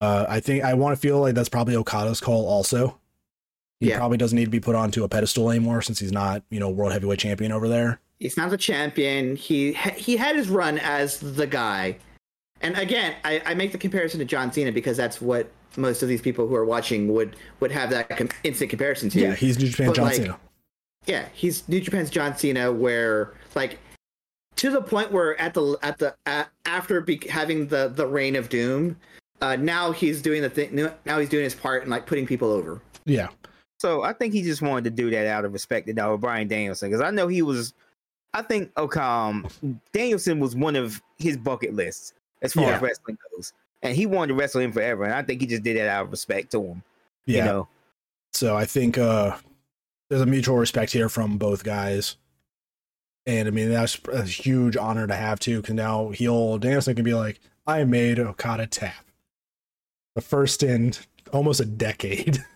Uh, 0.00 0.26
I 0.28 0.40
think 0.40 0.64
I 0.64 0.74
want 0.74 0.94
to 0.94 1.00
feel 1.00 1.20
like 1.20 1.34
that's 1.34 1.48
probably 1.48 1.74
Okada's 1.76 2.20
call. 2.20 2.46
Also, 2.46 2.98
he 3.80 3.88
Yeah. 3.88 3.98
probably 3.98 4.16
doesn't 4.18 4.36
need 4.36 4.44
to 4.44 4.50
be 4.50 4.60
put 4.60 4.74
onto 4.76 5.02
a 5.04 5.08
pedestal 5.08 5.50
anymore 5.50 5.82
since 5.82 5.98
he's 5.98 6.12
not, 6.12 6.42
you 6.50 6.60
know, 6.60 6.70
world 6.70 6.92
heavyweight 6.92 7.18
champion 7.18 7.50
over 7.52 7.68
there. 7.68 8.00
He's 8.20 8.36
not 8.36 8.50
the 8.50 8.56
champion. 8.58 9.36
He 9.36 9.72
he 9.72 10.16
had 10.16 10.36
his 10.36 10.48
run 10.48 10.78
as 10.78 11.18
the 11.20 11.46
guy, 11.46 11.98
and 12.60 12.76
again, 12.76 13.14
I, 13.24 13.40
I 13.46 13.54
make 13.54 13.72
the 13.72 13.78
comparison 13.78 14.18
to 14.20 14.24
John 14.24 14.52
Cena 14.52 14.72
because 14.72 14.96
that's 14.96 15.20
what 15.20 15.50
most 15.76 16.02
of 16.02 16.08
these 16.08 16.20
people 16.20 16.48
who 16.48 16.54
are 16.56 16.64
watching 16.64 17.12
would 17.14 17.36
would 17.60 17.70
have 17.70 17.90
that 17.90 18.08
com- 18.16 18.28
instant 18.44 18.70
comparison 18.70 19.08
to. 19.10 19.20
Yeah, 19.20 19.34
he's 19.34 19.58
New 19.58 19.68
Japan 19.68 19.86
But, 19.88 19.96
John 19.96 20.04
like, 20.06 20.14
Cena. 20.16 20.38
yeah, 21.06 21.26
he's 21.32 21.68
New 21.68 21.80
Japan's 21.80 22.10
John 22.10 22.36
Cena, 22.36 22.72
where 22.72 23.34
like 23.54 23.78
to 24.56 24.70
the 24.70 24.82
point 24.82 25.12
where 25.12 25.40
at 25.40 25.54
the 25.54 25.76
at 25.82 25.98
the 25.98 26.14
after 26.66 27.00
be, 27.00 27.20
having 27.30 27.68
the 27.68 27.88
the 27.94 28.06
reign 28.08 28.34
of 28.34 28.48
doom, 28.48 28.96
uh, 29.40 29.56
now 29.56 29.92
he's 29.92 30.20
doing 30.22 30.42
the 30.42 30.50
thing. 30.50 30.74
Now 31.04 31.18
he's 31.18 31.28
doing 31.28 31.44
his 31.44 31.54
part 31.54 31.82
and 31.82 31.90
like 31.90 32.06
putting 32.06 32.26
people 32.26 32.50
over. 32.50 32.80
Yeah, 33.04 33.28
So 33.78 34.02
I 34.02 34.12
think 34.12 34.34
he 34.34 34.42
just 34.42 34.60
wanted 34.60 34.84
to 34.84 34.90
do 34.90 35.08
that 35.10 35.26
out 35.26 35.44
of 35.46 35.52
respect 35.52 35.86
to 35.88 36.04
uh, 36.04 36.16
Brian 36.18 36.46
Danielson 36.48 36.90
because 36.90 37.00
I 37.02 37.10
know 37.10 37.26
he 37.28 37.42
was. 37.42 37.72
I 38.34 38.42
think 38.42 38.70
okay, 38.76 39.00
um, 39.00 39.46
Danielson 39.92 40.38
was 40.40 40.54
one 40.54 40.76
of 40.76 41.00
his 41.16 41.36
bucket 41.38 41.72
lists 41.74 42.12
as 42.42 42.52
far 42.52 42.64
Yeah. 42.64 42.76
as 42.76 42.82
wrestling 42.82 43.16
goes, 43.34 43.54
and 43.82 43.96
he 43.96 44.04
wanted 44.04 44.28
to 44.28 44.34
wrestle 44.34 44.60
him 44.60 44.72
forever. 44.72 45.04
And 45.04 45.14
I 45.14 45.22
think 45.22 45.40
he 45.40 45.46
just 45.46 45.62
did 45.62 45.78
that 45.78 45.88
out 45.88 46.04
of 46.04 46.10
respect 46.10 46.52
to 46.52 46.62
him. 46.62 46.82
yeah. 47.24 47.38
You 47.38 47.44
know, 47.50 47.68
So 48.34 48.54
I 48.54 48.66
think 48.66 48.98
uh, 48.98 49.36
there's 50.10 50.20
a 50.20 50.26
mutual 50.26 50.58
respect 50.58 50.92
here 50.92 51.08
from 51.08 51.38
both 51.38 51.64
guys. 51.64 52.16
And 53.26 53.48
I 53.48 53.50
mean, 53.50 53.70
that's 53.70 53.98
a 54.12 54.22
huge 54.24 54.76
honor 54.76 55.06
to 55.06 55.14
have 55.14 55.40
too, 55.40 55.60
because 55.62 55.74
now 55.74 56.10
he'll 56.10 56.58
Danielson 56.58 56.94
can 56.94 57.04
be 57.04 57.14
like, 57.14 57.40
I 57.66 57.84
made 57.84 58.18
Okada 58.18 58.66
tap. 58.66 59.04
The 60.18 60.22
first 60.22 60.64
in 60.64 60.94
almost 61.32 61.60
a 61.60 61.64
decade. 61.64 62.44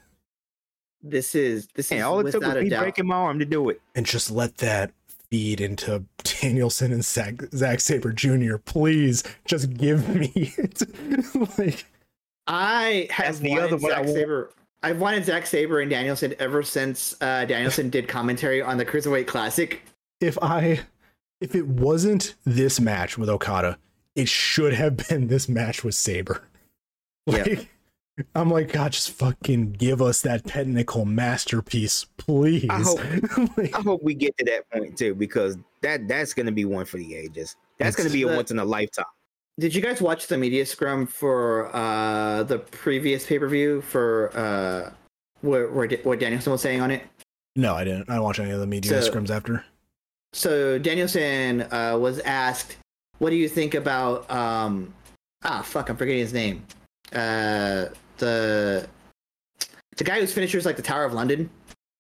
This 1.05 1.34
is 1.36 1.68
this 1.74 1.90
is 1.93 2.02
all 2.02 2.20
it 2.20 2.30
took 2.30 2.44
was 2.44 2.55
me 2.62 2.68
doubt. 2.68 2.82
breaking 2.82 3.06
my 3.09 3.14
arm 3.16 3.39
to 3.40 3.44
do 3.44 3.68
it. 3.70 3.80
and 3.97 4.05
just 4.06 4.30
let 4.30 4.59
that 4.59 4.93
feed 5.30 5.60
into 5.60 6.05
Danielson 6.40 6.93
and 6.93 7.05
Zach, 7.05 7.43
Zack 7.55 7.80
Sabre 7.80 8.12
Jr. 8.12 8.56
Please 8.59 9.22
just 9.44 9.74
give 9.74 10.09
me 10.09 10.30
it. 10.59 10.82
like, 11.59 11.86
I 12.47 13.09
have 13.10 13.40
the 13.40 13.51
wanted 13.51 13.64
other 13.64 13.76
one 13.78 13.90
Zach 13.93 14.06
Sabre. 14.09 14.51
I've 14.84 15.01
wanted 15.01 15.24
Zack 15.24 15.47
Sabre 15.47 15.80
and 15.80 15.90
Danielson 15.90 16.34
ever 16.40 16.62
since 16.62 17.16
uh, 17.20 17.44
Danielson 17.47 17.90
did 17.90 18.06
commentary 18.09 18.60
on 18.62 18.76
the 18.76 18.84
Cruiserweight 18.84 19.26
Classic. 19.28 19.82
if 20.20 20.36
I, 20.43 20.80
if 21.40 21.55
it 21.56 21.66
wasn't 21.66 22.34
this 22.44 22.78
match 22.80 23.18
with 23.18 23.28
Okada, 23.28 23.76
it 24.14 24.28
should 24.28 24.72
have 24.74 24.97
been 25.09 25.26
this 25.28 25.48
match 25.48 25.82
with 25.82 25.97
Sabre. 25.97 26.43
Yeah. 27.26 27.60
I'm 28.34 28.50
like, 28.50 28.72
God, 28.72 28.92
just 28.92 29.10
fucking 29.12 29.72
give 29.72 30.02
us 30.02 30.20
that 30.22 30.44
technical 30.44 31.04
masterpiece, 31.06 32.04
please. 32.18 32.66
I 32.68 32.80
hope- 32.82 33.00
Like, 33.56 33.74
I 33.76 33.80
hope 33.80 34.02
we 34.02 34.14
get 34.14 34.36
to 34.38 34.44
that 34.44 34.70
point 34.70 34.98
too 34.98 35.14
because 35.14 35.56
that 35.80 36.06
that's 36.08 36.34
going 36.34 36.46
to 36.46 36.52
be 36.52 36.64
one 36.64 36.84
for 36.84 36.98
the 36.98 37.14
ages. 37.16 37.56
That's 37.78 37.96
going 37.96 38.08
to 38.08 38.12
be 38.12 38.22
a 38.22 38.28
once 38.28 38.50
in 38.50 38.58
a 38.58 38.64
lifetime. 38.64 39.06
Did 39.58 39.74
you 39.74 39.82
guys 39.82 40.00
watch 40.00 40.26
the 40.28 40.36
media 40.38 40.64
scrum 40.66 41.06
for 41.06 41.74
uh, 41.74 42.42
the 42.44 42.58
previous 42.58 43.26
pay 43.26 43.38
per 43.38 43.48
view 43.48 43.80
for 43.82 44.30
uh, 44.36 44.92
where, 45.40 45.68
where 45.70 45.88
what 46.04 46.20
Danielson 46.20 46.52
was 46.52 46.60
saying 46.60 46.80
on 46.80 46.90
it? 46.90 47.02
no, 47.56 47.74
I 47.74 47.84
didn't. 47.84 48.08
I 48.08 48.14
didn't 48.14 48.22
watch 48.22 48.40
any 48.40 48.50
of 48.50 48.60
the 48.60 48.66
media 48.66 49.02
So- 49.02 49.10
scrims 49.10 49.30
after. 49.30 49.64
So 50.34 50.78
Danielson 50.78 51.62
uh, 51.72 51.98
was 52.00 52.18
asked, 52.20 52.76
"What 53.18 53.30
do 53.30 53.36
you 53.36 53.48
think 53.48 53.74
about 53.74 54.30
um, 54.30 54.94
ah 55.44 55.60
fuck, 55.62 55.90
I'm 55.90 55.96
forgetting 55.96 56.20
his 56.20 56.32
name. 56.32 56.64
Uh, 57.14 57.86
the 58.18 58.86
the 59.97 60.05
guy 60.05 60.20
whose 60.20 60.32
finisher 60.32 60.59
is 60.59 60.66
like 60.66 60.76
the 60.76 60.82
Tower 60.82 61.05
of 61.05 61.12
London. 61.12 61.51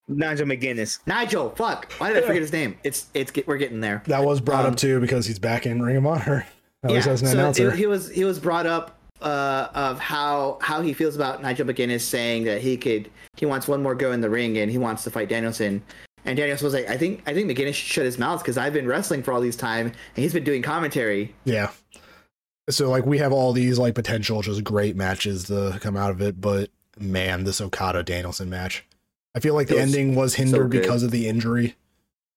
Nigel 0.08 0.46
McGuinness. 0.46 0.98
Nigel. 1.06 1.50
Fuck. 1.50 1.90
Why 1.98 2.12
did 2.12 2.22
I 2.22 2.26
forget 2.26 2.42
his 2.42 2.52
name? 2.52 2.76
It's 2.84 3.06
it's 3.14 3.32
we're 3.46 3.56
getting 3.56 3.80
there. 3.80 4.02
That 4.06 4.24
was 4.24 4.40
brought 4.40 4.66
Um, 4.66 4.72
up 4.72 4.78
too 4.78 5.00
because 5.00 5.26
he's 5.26 5.38
back 5.38 5.66
in 5.66 5.80
Ring 5.82 5.96
of 5.96 6.06
Honor. 6.06 6.46
At 6.84 6.90
least 6.90 7.06
as 7.06 7.22
an 7.22 7.28
so 7.28 7.34
announcer. 7.34 7.68
it- 7.70 7.76
he 7.76 7.86
was 7.86 8.10
he 8.10 8.24
was 8.24 8.38
brought 8.40 8.66
up 8.66 8.98
uh, 9.20 9.68
of 9.74 10.00
how 10.00 10.58
how 10.60 10.80
he 10.82 10.92
feels 10.92 11.14
about 11.14 11.40
Nigel 11.42 11.64
McGuinness 11.66 12.00
saying 12.00 12.44
that 12.44 12.60
he 12.60 12.76
could 12.76 13.08
he 13.36 13.46
wants 13.46 13.68
one 13.68 13.82
more 13.82 13.94
go 13.94 14.10
in 14.12 14.20
the 14.20 14.28
ring 14.30 14.58
and 14.58 14.70
he 14.70 14.78
wants 14.78 15.04
to 15.04 15.10
fight 15.10 15.28
Danielson. 15.28 15.80
And 16.24 16.36
Danielson 16.36 16.64
was 16.66 16.74
like, 16.74 16.88
I 16.88 16.96
think 16.96 17.22
I 17.26 17.32
think 17.34 17.48
McGuinness 17.50 17.74
should 17.74 17.86
shut 17.88 18.04
his 18.04 18.18
mouth 18.18 18.42
because 18.42 18.58
I've 18.58 18.72
been 18.72 18.86
wrestling 18.88 19.22
for 19.22 19.32
all 19.32 19.40
these 19.40 19.56
time 19.56 19.86
and 19.86 19.94
he's 20.16 20.32
been 20.32 20.44
doing 20.44 20.62
commentary. 20.62 21.32
Yeah. 21.44 21.70
So 22.70 22.90
like 22.90 23.04
we 23.04 23.18
have 23.18 23.32
all 23.32 23.52
these 23.52 23.78
like 23.78 23.94
potential 23.94 24.40
just 24.42 24.62
great 24.62 24.96
matches 24.96 25.44
to 25.44 25.78
come 25.80 25.96
out 25.96 26.10
of 26.10 26.22
it, 26.22 26.40
but 26.40 26.70
man, 26.98 27.44
this 27.44 27.60
Okada 27.60 28.02
Danielson 28.02 28.48
match. 28.48 28.84
I 29.34 29.40
feel 29.40 29.54
like 29.54 29.68
the 29.68 29.74
was 29.74 29.82
ending 29.82 30.14
was 30.14 30.34
hindered 30.34 30.70
good. 30.70 30.82
because 30.82 31.02
of 31.02 31.10
the 31.10 31.26
injury, 31.26 31.74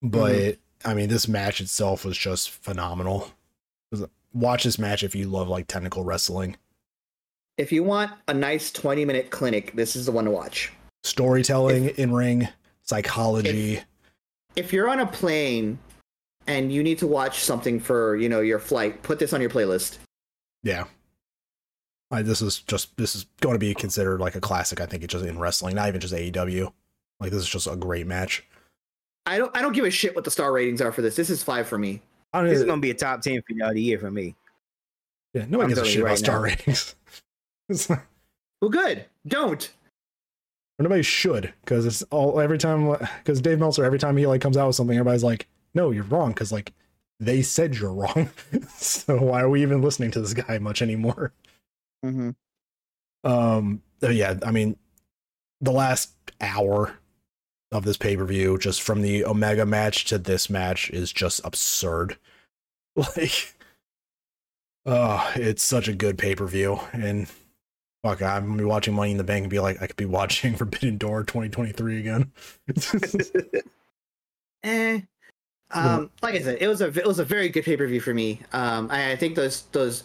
mm-hmm. 0.04 0.10
but 0.10 0.58
I 0.84 0.94
mean 0.94 1.10
this 1.10 1.28
match 1.28 1.62
itself 1.62 2.06
was 2.06 2.18
just 2.18 2.50
phenomenal. 2.50 3.32
Watch 4.34 4.64
this 4.64 4.80
match 4.80 5.04
if 5.04 5.16
you 5.16 5.28
love 5.28 5.48
like 5.48 5.68
technical 5.68 6.04
wrestling. 6.04 6.58
If 7.58 7.72
you 7.72 7.84
want 7.84 8.12
a 8.28 8.34
nice 8.34 8.72
twenty 8.72 9.06
minute 9.06 9.30
clinic, 9.30 9.74
this 9.76 9.96
is 9.96 10.08
the 10.08 10.12
one 10.12 10.26
to 10.26 10.32
watch. 10.32 10.74
storytelling 11.04 11.90
in 11.90 12.14
ring, 12.14 12.48
psychology. 12.82 13.82
If 14.56 14.74
you're 14.74 14.90
on 14.90 15.00
a 15.00 15.06
plane 15.06 15.78
and 16.48 16.72
you 16.72 16.84
need 16.84 16.98
to 17.00 17.08
watch 17.08 17.44
something 17.44 17.80
for 17.80 18.16
you 18.18 18.28
know 18.28 18.42
your 18.42 18.60
flight, 18.60 19.04
put 19.04 19.20
this 19.20 19.32
on 19.32 19.40
your 19.40 19.50
playlist. 19.50 20.00
Yeah. 20.66 20.84
I, 22.12 22.22
this 22.22 22.42
is 22.42 22.60
just 22.60 22.96
this 22.98 23.16
is 23.16 23.26
going 23.40 23.56
to 23.56 23.60
be 23.60 23.74
considered 23.74 24.20
like 24.20 24.36
a 24.36 24.42
classic. 24.42 24.82
I 24.82 24.86
think 24.86 25.04
it's 25.04 25.12
just 25.14 25.24
in 25.26 25.40
wrestling, 25.40 25.76
not 25.76 25.88
even 25.88 26.02
just 26.02 26.14
AEW. 26.14 26.72
Like 27.20 27.32
this 27.32 27.42
is 27.42 27.50
just 27.50 27.68
a 27.68 27.76
great 27.78 28.06
match. 28.08 28.44
I 29.26 29.38
don't 29.38 29.56
I 29.56 29.62
don't 29.62 29.74
give 29.74 29.86
a 29.86 29.90
shit 29.92 30.16
what 30.16 30.24
the 30.26 30.32
star 30.32 30.52
ratings 30.52 30.82
are 30.82 30.92
for 30.92 31.02
this. 31.02 31.16
This 31.16 31.30
is 31.30 31.42
five 31.42 31.68
for 31.68 31.78
me. 31.78 32.02
I 32.34 32.40
don't 32.42 32.50
This 32.50 32.60
is 32.60 32.66
gonna 32.66 32.82
be 32.82 32.92
a 32.92 32.96
top 32.96 33.22
ten 33.22 33.42
finale 33.48 33.70
of 33.70 33.76
the 33.76 33.82
year 33.82 34.00
for 34.00 34.12
me. 34.12 34.36
Yeah, 35.34 35.46
nobody 35.50 35.64
I'm 35.64 35.70
gives 35.70 35.82
a 35.82 35.86
shit 35.86 35.96
you 35.96 36.02
about 36.02 36.10
right 36.10 36.18
star 36.20 36.38
now. 36.38 36.44
ratings. 36.44 36.96
It's 37.70 37.90
Well, 38.62 38.70
good. 38.72 39.06
Don't. 39.28 39.72
nobody 40.80 41.02
should 41.04 41.54
because 41.62 41.86
it's 41.86 42.02
all 42.04 42.40
every 42.40 42.58
time 42.58 42.96
because 43.24 43.42
Dave 43.42 43.60
Meltzer 43.60 43.84
every 43.84 44.00
time 44.00 44.16
he 44.18 44.28
like 44.28 44.42
comes 44.42 44.58
out 44.58 44.68
with 44.68 44.76
something, 44.76 44.96
everybody's 44.98 45.24
like, 45.24 45.48
"No, 45.74 45.92
you're 45.92 46.04
wrong," 46.06 46.30
because 46.30 46.52
like 46.52 46.72
they 47.20 47.42
said 47.42 47.76
you're 47.76 47.94
wrong. 47.94 48.30
so 48.76 49.22
why 49.22 49.42
are 49.42 49.50
we 49.50 49.62
even 49.62 49.82
listening 49.82 50.12
to 50.12 50.22
this 50.22 50.34
guy 50.34 50.58
much 50.60 50.82
anymore? 50.82 51.34
Mm-hmm. 52.04 52.32
Um, 53.24 53.82
uh, 54.04 54.10
yeah, 54.10 54.36
I 54.46 54.52
mean, 54.52 54.78
the 55.62 55.72
last 55.72 56.14
hour 56.42 56.98
of 57.72 57.84
this 57.84 57.98
pay 57.98 58.16
per 58.16 58.26
view, 58.26 58.58
just 58.58 58.82
from 58.82 59.02
the 59.02 59.26
Omega 59.26 59.66
match 59.66 60.06
to 60.06 60.18
this 60.18 60.50
match, 60.50 60.90
is 60.92 61.12
just 61.12 61.42
absurd. 61.44 62.18
Like, 63.18 63.56
oh, 64.86 65.34
it's 65.36 65.62
such 65.62 65.90
a 65.90 65.94
good 65.94 66.18
pay 66.18 66.34
per 66.34 66.48
view, 66.48 66.80
and 66.94 67.28
fuck, 68.06 68.22
I'm 68.22 68.46
gonna 68.46 68.58
be 68.58 68.64
watching 68.64 68.94
Money 68.94 69.12
in 69.12 69.18
the 69.18 69.26
Bank 69.26 69.44
and 69.44 69.50
be 69.50 69.60
like, 69.60 69.82
I 69.82 69.88
could 69.88 69.98
be 69.98 70.06
watching 70.20 70.56
Forbidden 70.56 70.98
Door 70.98 71.26
2023 71.26 72.00
again. 72.00 72.32
Eh. 74.64 75.02
Um, 75.72 76.10
like 76.22 76.36
I 76.36 76.40
said, 76.42 76.58
it 76.62 76.68
was 76.68 76.82
a 76.82 76.88
it 76.88 77.06
was 77.06 77.20
a 77.20 77.26
very 77.26 77.50
good 77.50 77.64
pay 77.66 77.76
per 77.76 77.88
view 77.88 78.00
for 78.00 78.14
me. 78.14 78.40
Um, 78.54 78.90
I, 78.92 79.12
I 79.12 79.16
think 79.16 79.36
those 79.36 79.64
those, 79.72 80.04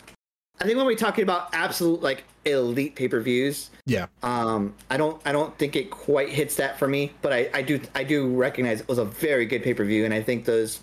I 0.60 0.64
think 0.64 0.76
when 0.76 0.86
we're 0.86 0.96
talking 0.96 1.22
about 1.22 1.54
absolute 1.54 2.02
like 2.02 2.24
elite 2.44 2.96
pay 2.96 3.08
per 3.08 3.20
views, 3.20 3.70
yeah, 3.86 4.06
um, 4.22 4.74
I 4.90 4.96
don't 4.96 5.20
I 5.24 5.32
don't 5.32 5.56
think 5.58 5.76
it 5.76 5.90
quite 5.90 6.30
hits 6.30 6.56
that 6.56 6.78
for 6.78 6.88
me. 6.88 7.12
But 7.22 7.32
I, 7.32 7.50
I 7.54 7.62
do 7.62 7.80
I 7.94 8.04
do 8.04 8.28
recognize 8.34 8.80
it 8.80 8.88
was 8.88 8.98
a 8.98 9.04
very 9.04 9.46
good 9.46 9.62
pay 9.62 9.74
per 9.74 9.84
view, 9.84 10.04
and 10.04 10.14
I 10.14 10.22
think 10.22 10.44
those, 10.46 10.80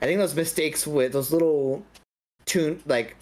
I 0.00 0.06
think 0.06 0.18
those 0.18 0.34
mistakes 0.34 0.86
with 0.86 1.12
those 1.12 1.32
little 1.32 1.84
tune 2.46 2.80
like 2.86 3.16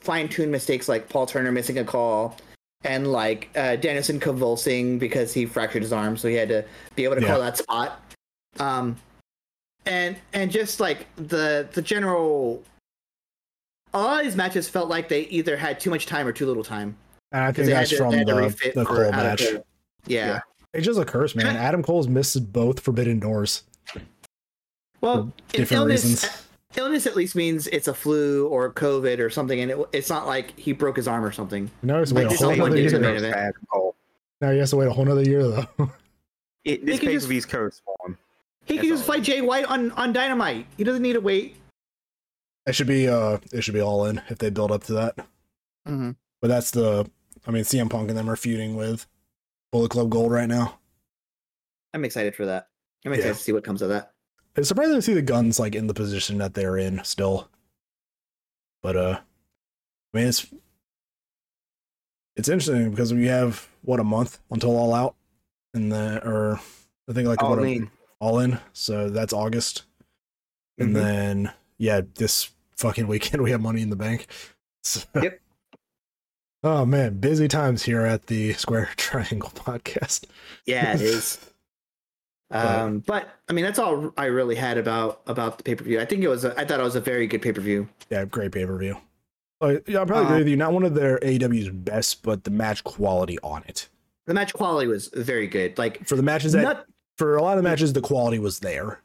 fine 0.00 0.28
tuned 0.28 0.52
mistakes 0.52 0.88
like 0.88 1.08
Paul 1.08 1.26
Turner 1.26 1.50
missing 1.50 1.78
a 1.78 1.84
call. 1.84 2.36
And 2.84 3.10
like 3.10 3.48
uh, 3.56 3.74
Danielson 3.76 4.20
convulsing 4.20 4.98
because 5.00 5.32
he 5.34 5.44
fractured 5.44 5.82
his 5.82 5.92
arm, 5.92 6.16
so 6.16 6.28
he 6.28 6.34
had 6.34 6.50
to 6.50 6.64
be 6.94 7.02
able 7.02 7.16
to 7.16 7.22
Yeah. 7.22 7.28
call 7.28 7.40
that 7.40 7.58
spot. 7.58 8.00
Um, 8.60 8.96
and 9.86 10.16
and 10.32 10.50
just 10.50 10.80
like 10.80 11.06
the 11.16 11.68
the 11.72 11.82
general 11.82 12.62
a 13.94 13.98
lot 14.00 14.18
of 14.18 14.24
these 14.24 14.36
matches 14.36 14.68
felt 14.68 14.88
like 14.88 15.08
they 15.08 15.22
either 15.22 15.56
had 15.56 15.80
too 15.80 15.90
much 15.90 16.06
time 16.06 16.26
or 16.26 16.32
too 16.32 16.46
little 16.46 16.64
time 16.64 16.96
and 17.32 17.44
I 17.44 17.48
'Cause 17.48 17.56
think 17.56 17.66
they 17.68 17.72
that's 17.72 17.90
to- 17.90 17.96
from 17.96 18.12
to 18.12 18.24
the, 18.24 18.34
refit 18.34 18.74
the 18.74 18.84
for 18.84 18.94
Cole 19.04 19.10
match. 19.12 19.42
yeah. 19.42 19.58
Yeah. 20.06 20.40
It's 20.74 20.84
just 20.84 20.98
a 21.00 21.04
curse, 21.06 21.34
man. 21.34 21.56
Adam 21.56 21.82
Cole's 21.82 22.06
missed 22.06 22.52
both 22.52 22.80
Forbidden 22.80 23.18
Doors. 23.18 23.62
well 25.00 25.32
For 25.48 25.56
different 25.56 25.80
illness, 25.80 26.04
reasons. 26.04 26.42
illness 26.76 27.06
at 27.06 27.16
least 27.16 27.34
means 27.34 27.66
it's 27.68 27.88
a 27.88 27.94
flu 27.94 28.46
or 28.48 28.72
covid 28.72 29.18
or 29.20 29.30
something 29.30 29.60
and 29.60 29.70
it, 29.70 29.78
it's 29.92 30.10
not 30.10 30.26
like 30.26 30.56
he 30.58 30.72
broke 30.72 30.96
his 30.96 31.08
arm 31.08 31.24
or 31.24 31.32
something 31.32 31.70
Now 31.82 31.94
he 31.94 32.00
has 32.00 32.08
to 32.10 32.14
Like 32.16 32.28
wait 32.28 32.40
a 32.40 32.44
whole 32.44 32.50
is 32.52 32.60
other 32.60 32.76
year. 32.76 32.90
year 32.90 33.20
to 33.20 33.30
make. 33.30 33.94
Now 34.42 34.50
he 34.50 34.58
has 34.58 34.70
to 34.70 34.76
wait 34.76 34.86
a 34.88 34.92
whole 34.92 35.10
other 35.10 35.22
year 35.22 35.42
though. 35.48 35.90
It, 36.64 36.84
this 36.84 36.98
can 37.00 37.06
pay 37.08 37.14
per 37.14 37.18
just- 37.20 37.28
view's 37.28 37.46
cursed 37.46 37.82
for 37.84 37.94
him. 38.06 38.18
He 38.66 38.74
That's 38.76 38.86
can 38.86 38.96
just 38.96 39.06
fight 39.06 39.22
jay 39.22 39.40
white 39.40 39.64
on 39.64 39.90
on 39.92 40.12
dynamite 40.12 40.66
he 40.76 40.84
doesn't 40.84 41.02
need 41.02 41.14
to 41.14 41.20
wait 41.20 41.56
It 42.66 42.74
should 42.74 42.86
be 42.86 43.08
uh 43.08 43.38
it 43.52 43.62
should 43.62 43.74
be 43.74 43.80
all 43.80 44.04
in 44.06 44.20
if 44.28 44.38
they 44.38 44.50
build 44.50 44.70
up 44.72 44.84
to 44.84 44.92
that. 44.94 45.16
Mm-hmm. 45.88 46.10
But 46.42 46.48
that's 46.48 46.70
the 46.72 47.08
I 47.46 47.50
mean 47.52 47.62
CM 47.64 47.88
Punk 47.88 48.08
and 48.10 48.18
them 48.18 48.28
are 48.28 48.36
feuding 48.36 48.74
with 48.76 49.06
Bullet 49.72 49.90
Club 49.90 50.10
Gold 50.10 50.32
right 50.32 50.48
now. 50.48 50.78
i'm 51.94 52.04
excited 52.04 52.34
for 52.34 52.46
that 52.46 52.68
i'm 53.04 53.12
excited 53.12 53.28
Yeah. 53.30 53.34
to 53.34 53.40
see 53.40 53.52
what 53.52 53.64
comes 53.64 53.82
of 53.82 53.88
that 53.90 54.12
It's 54.56 54.68
surprising 54.68 54.96
to 54.96 55.02
see 55.02 55.14
the 55.14 55.22
guns 55.22 55.58
like 55.60 55.74
in 55.74 55.86
the 55.86 55.94
position 55.94 56.38
that 56.38 56.54
they're 56.54 56.76
in 56.78 57.02
still. 57.04 57.48
But 58.82 58.96
uh 58.96 59.18
I 60.14 60.18
mean 60.18 60.26
it's 60.28 60.46
it's 62.36 62.48
interesting 62.48 62.90
because 62.90 63.14
we 63.14 63.26
have 63.28 63.68
what 63.82 64.00
a 64.00 64.04
month 64.04 64.40
until 64.50 64.76
all 64.76 64.92
out 64.92 65.14
and 65.74 65.90
the 65.92 66.20
or 66.26 66.60
I 67.08 67.12
think 67.12 67.28
like 67.28 67.42
All 67.42 67.50
what 67.50 67.60
a- 67.60 67.62
in. 67.64 67.90
All 68.20 68.38
in. 68.38 68.58
So 68.72 69.08
that's 69.10 69.32
August. 69.32 69.84
And 70.78 70.90
Mhm. 70.90 70.94
then 70.94 71.52
yeah, 71.78 72.00
this 72.16 72.50
fucking 72.76 73.06
weekend 73.12 73.42
we 73.42 73.50
have 73.50 73.60
money 73.60 73.82
in 73.82 73.90
the 73.90 73.96
bank. 73.96 74.26
So- 74.84 75.00
Yep. 75.22 75.40
Oh 76.62 76.84
man, 76.84 77.18
busy 77.20 77.46
times 77.48 77.84
here 77.84 78.02
at 78.02 78.26
the 78.26 78.52
Square 78.54 78.90
Triangle 78.96 79.50
podcast. 79.54 80.24
yeah 80.64 80.94
it 80.94 81.00
is 81.00 81.38
um 82.52 83.00
but 83.00 83.28
i 83.48 83.52
mean 83.52 83.64
that's 83.64 83.78
all 83.80 84.12
i 84.16 84.26
really 84.26 84.54
had 84.54 84.78
about 84.78 85.20
about 85.26 85.58
the 85.58 85.64
pay-per-view 85.64 85.98
i 85.98 86.04
think 86.04 86.22
it 86.22 86.28
was 86.28 86.44
a, 86.44 86.56
i 86.58 86.64
thought 86.64 86.78
it 86.78 86.82
was 86.84 86.94
a 86.94 87.00
very 87.00 87.26
good 87.26 87.42
pay-per-view 87.42 87.88
Yeah, 88.08 88.24
great 88.24 88.52
pay 88.52 88.64
per 88.64 88.78
view. 88.78 88.96
Uh, 89.60 89.76
yeah, 89.88 90.02
I 90.02 90.04
probably 90.04 90.26
agree 90.26 90.38
with 90.38 90.48
you. 90.48 90.56
Not 90.56 90.72
one 90.72 90.84
of 90.84 90.94
their 90.94 91.18
AEW's 91.20 91.70
best, 91.70 92.22
but 92.22 92.44
the 92.44 92.50
match 92.50 92.84
quality 92.84 93.36
on 93.42 93.64
it. 93.66 93.88
the 94.26 94.34
match 94.34 94.52
quality 94.52 94.86
was 94.86 95.08
very 95.08 95.48
good 95.48 95.76
like 95.76 96.06
For 96.06 96.14
the 96.14 96.22
matches 96.22 96.52
that 96.52 96.62
not 96.62 96.86
for 97.16 97.36
a 97.36 97.42
lot 97.42 97.56
of 97.56 97.62
the 97.62 97.68
matches, 97.68 97.92
the 97.92 98.00
quality 98.00 98.38
was 98.38 98.58
there. 98.58 99.00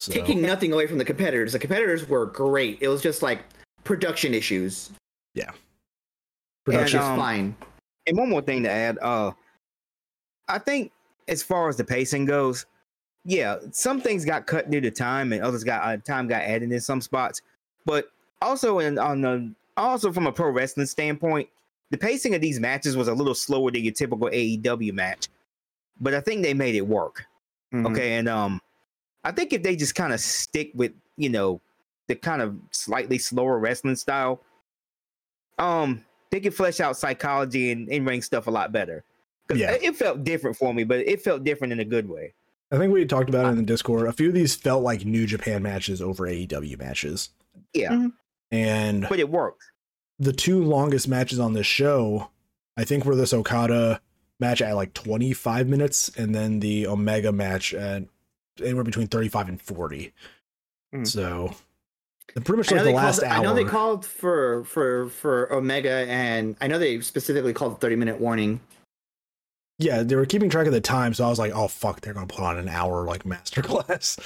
So 0.00 0.12
taking 0.12 0.40
nothing 0.40 0.72
away 0.72 0.86
from 0.86 0.98
the 0.98 1.04
competitors 1.04 1.52
the 1.52 1.58
competitors 1.58 2.08
were 2.08 2.26
great 2.26 2.78
it 2.80 2.86
was 2.86 3.02
just 3.02 3.20
like 3.20 3.40
production 3.82 4.32
issues 4.32 4.90
Yeah, 5.34 5.50
production. 6.64 7.00
and, 7.00 7.08
um, 7.08 7.18
fine 7.18 7.56
And 8.06 8.16
one 8.16 8.30
more 8.30 8.40
thing 8.42 8.62
to 8.62 8.70
add, 8.70 8.96
uh, 9.02 9.32
I 10.46 10.58
think 10.60 10.92
as 11.26 11.42
far 11.42 11.68
as 11.68 11.76
the 11.76 11.84
pacing 11.84 12.26
goes, 12.26 12.66
yeah, 13.24 13.58
some 13.72 14.00
things 14.00 14.24
got 14.24 14.46
cut 14.46 14.70
due 14.70 14.80
to 14.80 14.90
time, 14.90 15.32
and 15.32 15.42
others 15.42 15.64
got 15.64 15.82
uh, 15.82 15.96
time 15.98 16.28
got 16.28 16.42
added 16.42 16.72
in 16.72 16.80
some 16.80 17.00
spots. 17.00 17.42
But 17.84 18.10
also, 18.40 18.78
in 18.78 18.98
on 18.98 19.20
the 19.20 19.52
also 19.76 20.12
from 20.12 20.26
a 20.26 20.32
pro 20.32 20.50
wrestling 20.50 20.86
standpoint, 20.86 21.48
the 21.90 21.98
pacing 21.98 22.34
of 22.34 22.40
these 22.40 22.58
matches 22.60 22.96
was 22.96 23.08
a 23.08 23.14
little 23.14 23.34
slower 23.34 23.70
than 23.70 23.84
your 23.84 23.92
typical 23.92 24.28
AEW 24.30 24.92
match. 24.92 25.28
But 26.00 26.14
I 26.14 26.20
think 26.20 26.42
they 26.42 26.54
made 26.54 26.74
it 26.74 26.86
work. 26.86 27.26
Mhm. 27.72 27.90
Okay, 27.90 28.14
and 28.14 28.28
um, 28.28 28.60
I 29.24 29.32
think 29.32 29.52
if 29.52 29.62
they 29.62 29.76
just 29.76 29.94
kind 29.94 30.12
of 30.12 30.20
stick 30.20 30.70
with 30.74 30.92
you 31.16 31.28
know 31.28 31.60
the 32.06 32.14
kind 32.14 32.40
of 32.40 32.56
slightly 32.70 33.18
slower 33.18 33.58
wrestling 33.58 33.96
style, 33.96 34.42
um, 35.58 36.04
they 36.30 36.40
can 36.40 36.52
flesh 36.52 36.80
out 36.80 36.96
psychology 36.96 37.70
and 37.72 37.88
in 37.88 38.04
ring 38.04 38.22
stuff 38.22 38.46
a 38.46 38.50
lot 38.50 38.72
better. 38.72 39.04
'Cause 39.48 39.58
Yeah. 39.58 39.72
it 39.72 39.82
it 39.82 39.96
felt 39.96 40.24
different 40.24 40.56
for 40.56 40.72
me, 40.74 40.84
but 40.84 41.00
it 41.00 41.22
felt 41.22 41.44
different 41.44 41.72
in 41.72 41.80
a 41.80 41.84
good 41.84 42.08
way. 42.08 42.34
I 42.70 42.76
think 42.76 42.92
we 42.92 43.04
talked 43.06 43.30
about 43.30 43.46
it 43.46 43.50
in 43.50 43.56
the 43.56 43.62
Discord. 43.62 44.06
A 44.06 44.12
few 44.12 44.28
of 44.28 44.34
these 44.34 44.54
felt 44.54 44.82
like 44.82 45.04
New 45.06 45.26
Japan 45.26 45.62
matches 45.62 46.02
over 46.02 46.26
AEW 46.26 46.76
matches, 46.76 47.30
Yeah, 47.72 47.92
Mhm. 47.92 48.12
and 48.50 49.06
but 49.08 49.18
it 49.18 49.30
worked. 49.30 49.62
the 50.18 50.34
two 50.34 50.62
longest 50.62 51.08
matches 51.08 51.38
on 51.38 51.54
this 51.54 51.66
show, 51.66 52.28
I 52.76 52.84
think, 52.84 53.04
were 53.06 53.16
this 53.16 53.32
Okada 53.32 54.00
match 54.40 54.62
at 54.62 54.74
like 54.76 54.94
25 54.94 55.68
minutes, 55.68 56.10
and 56.16 56.34
then 56.34 56.60
the 56.60 56.86
Omega 56.86 57.32
match 57.32 57.74
at 57.74 58.04
anywhere 58.62 58.84
between 58.84 59.06
35 59.06 59.48
and 59.48 59.62
40. 59.62 60.12
Mm. 60.94 61.06
So, 61.06 61.54
pretty 62.34 62.52
much 62.56 62.70
like 62.70 62.82
the 62.84 62.90
last 62.92 63.20
called, 63.20 63.32
hour. 63.32 63.38
I 63.40 63.42
know 63.42 63.54
they 63.54 63.64
called 63.64 64.04
for 64.06 64.64
for 64.64 65.08
for 65.10 65.52
Omega, 65.52 66.06
and 66.08 66.56
I 66.60 66.66
know 66.66 66.78
they 66.78 67.00
specifically 67.00 67.52
called 67.52 67.72
a 67.72 67.76
thirty 67.76 67.96
minute 67.96 68.20
warning. 68.20 68.60
yeah, 69.78 70.02
they 70.02 70.16
were 70.16 70.26
keeping 70.26 70.50
track 70.50 70.66
of 70.66 70.72
the 70.72 70.80
time, 70.80 71.14
so 71.14 71.24
I 71.24 71.28
was 71.28 71.38
like, 71.38 71.52
oh 71.54 71.68
fuck, 71.68 72.00
they're 72.00 72.14
gonna 72.14 72.26
put 72.26 72.40
on 72.40 72.58
an 72.58 72.68
hour 72.68 73.04
like 73.04 73.24
masterclass. 73.24 74.18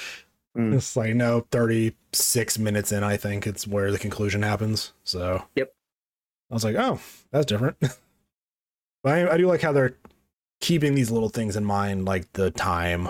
Mm. 0.57 0.73
It's 0.75 0.95
like 0.95 1.15
no, 1.15 1.47
36 1.51 2.59
minutes 2.59 2.91
in, 2.91 3.03
I 3.03 3.17
think 3.17 3.47
it's 3.47 3.67
where 3.67 3.91
the 3.91 3.97
conclusion 3.97 4.43
happens. 4.43 4.93
So 5.03 5.43
Yep. 5.55 5.73
I 6.51 6.53
was 6.53 6.63
like, 6.63 6.75
oh, 6.75 6.99
that's 7.31 7.47
different. 7.47 7.77
but 9.03 9.13
I, 9.13 9.33
I 9.33 9.37
do 9.37 9.47
like 9.47 9.61
how 9.61 9.71
they're 9.71 9.95
keeping 10.61 10.95
these 10.95 11.11
little 11.11 11.29
things 11.29 11.55
in 11.55 11.65
mind, 11.65 12.05
like 12.05 12.31
the 12.33 12.51
time 12.51 13.09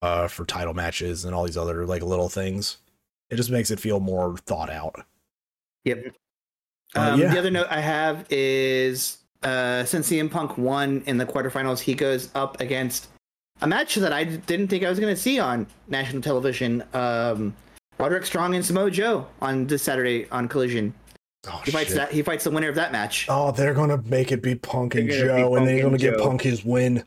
uh 0.00 0.28
for 0.28 0.44
title 0.44 0.74
matches 0.74 1.24
and 1.24 1.34
all 1.34 1.44
these 1.44 1.56
other 1.56 1.86
like 1.86 2.02
little 2.02 2.28
things. 2.28 2.78
It 3.30 3.36
just 3.36 3.50
makes 3.50 3.70
it 3.70 3.80
feel 3.80 4.00
more 4.00 4.36
thought 4.38 4.70
out. 4.70 5.04
Yep. 5.84 6.14
Uh, 6.96 7.00
Um, 7.00 7.20
yeah. 7.20 7.32
The 7.32 7.38
other 7.38 7.50
note 7.50 7.66
I 7.70 7.80
have 7.80 8.26
is 8.30 9.18
uh, 9.42 9.84
since 9.84 10.10
CM 10.10 10.30
Punk 10.30 10.56
won 10.58 11.02
in 11.06 11.18
the 11.18 11.26
quarterfinals, 11.26 11.80
he 11.80 11.94
goes 11.94 12.30
up 12.34 12.60
against 12.60 13.08
a 13.60 13.66
match 13.66 13.94
that 13.96 14.12
I 14.12 14.24
didn't 14.24 14.68
think 14.68 14.84
I 14.84 14.88
was 14.88 14.98
going 14.98 15.14
to 15.14 15.20
see 15.20 15.38
on 15.38 15.66
national 15.88 16.22
television. 16.22 16.82
Um, 16.94 17.54
Roderick 17.98 18.24
Strong 18.24 18.54
and 18.54 18.64
Samoa 18.64 18.90
Joe 18.90 19.26
on 19.42 19.66
this 19.66 19.82
Saturday 19.82 20.28
on 20.30 20.48
Collision. 20.48 20.94
Oh, 21.46 21.62
He 21.64 21.70
fights 21.70 21.90
shit. 21.90 21.96
that. 21.98 22.12
He 22.12 22.22
fights 22.22 22.44
the 22.44 22.50
winner 22.50 22.68
of 22.68 22.74
that 22.74 22.90
match. 22.92 23.26
Oh, 23.28 23.52
they're 23.52 23.74
gonna 23.74 24.02
make 24.06 24.32
it 24.32 24.42
be 24.42 24.54
Punk 24.54 24.94
and 24.96 25.08
They're 25.08 25.26
Joe, 25.38 25.54
and 25.54 25.66
they're 25.66 25.82
gonna 25.82 25.98
get 25.98 26.16
Joe. 26.18 26.24
Punk 26.24 26.42
his 26.42 26.64
win. 26.64 27.04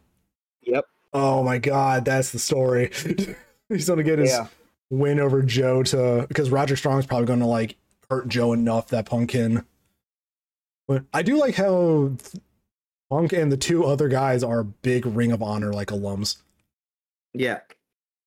Yep. 0.64 0.86
Oh 1.14 1.44
my 1.44 1.58
god, 1.58 2.06
that's 2.06 2.32
the 2.32 2.40
story. 2.40 2.92
He's 3.70 3.88
gonna 3.88 4.04
get 4.04 4.20
his 4.20 4.30
Yeah. 4.32 4.48
win 4.90 5.20
over 5.20 5.42
Joe 5.44 5.84
to 5.84 6.26
because 6.30 6.50
Roger 6.50 6.76
Strong's 6.76 7.06
probably 7.06 7.28
gonna 7.28 7.48
like 7.48 7.76
hurt 8.10 8.28
Joe 8.30 8.54
enough 8.54 8.88
that 8.90 9.06
Punk 9.06 9.32
can. 9.32 9.66
But 10.88 11.04
I 11.14 11.22
do 11.22 11.38
like 11.38 11.56
how 11.56 12.12
Punk 13.10 13.34
and 13.34 13.52
the 13.52 13.58
two 13.58 13.84
other 13.86 14.08
guys 14.08 14.44
are 14.44 14.64
big 14.64 15.06
Ring 15.06 15.32
of 15.34 15.42
Honor 15.44 15.74
like 15.74 15.88
alums. 15.90 16.38
Yeah, 17.34 17.60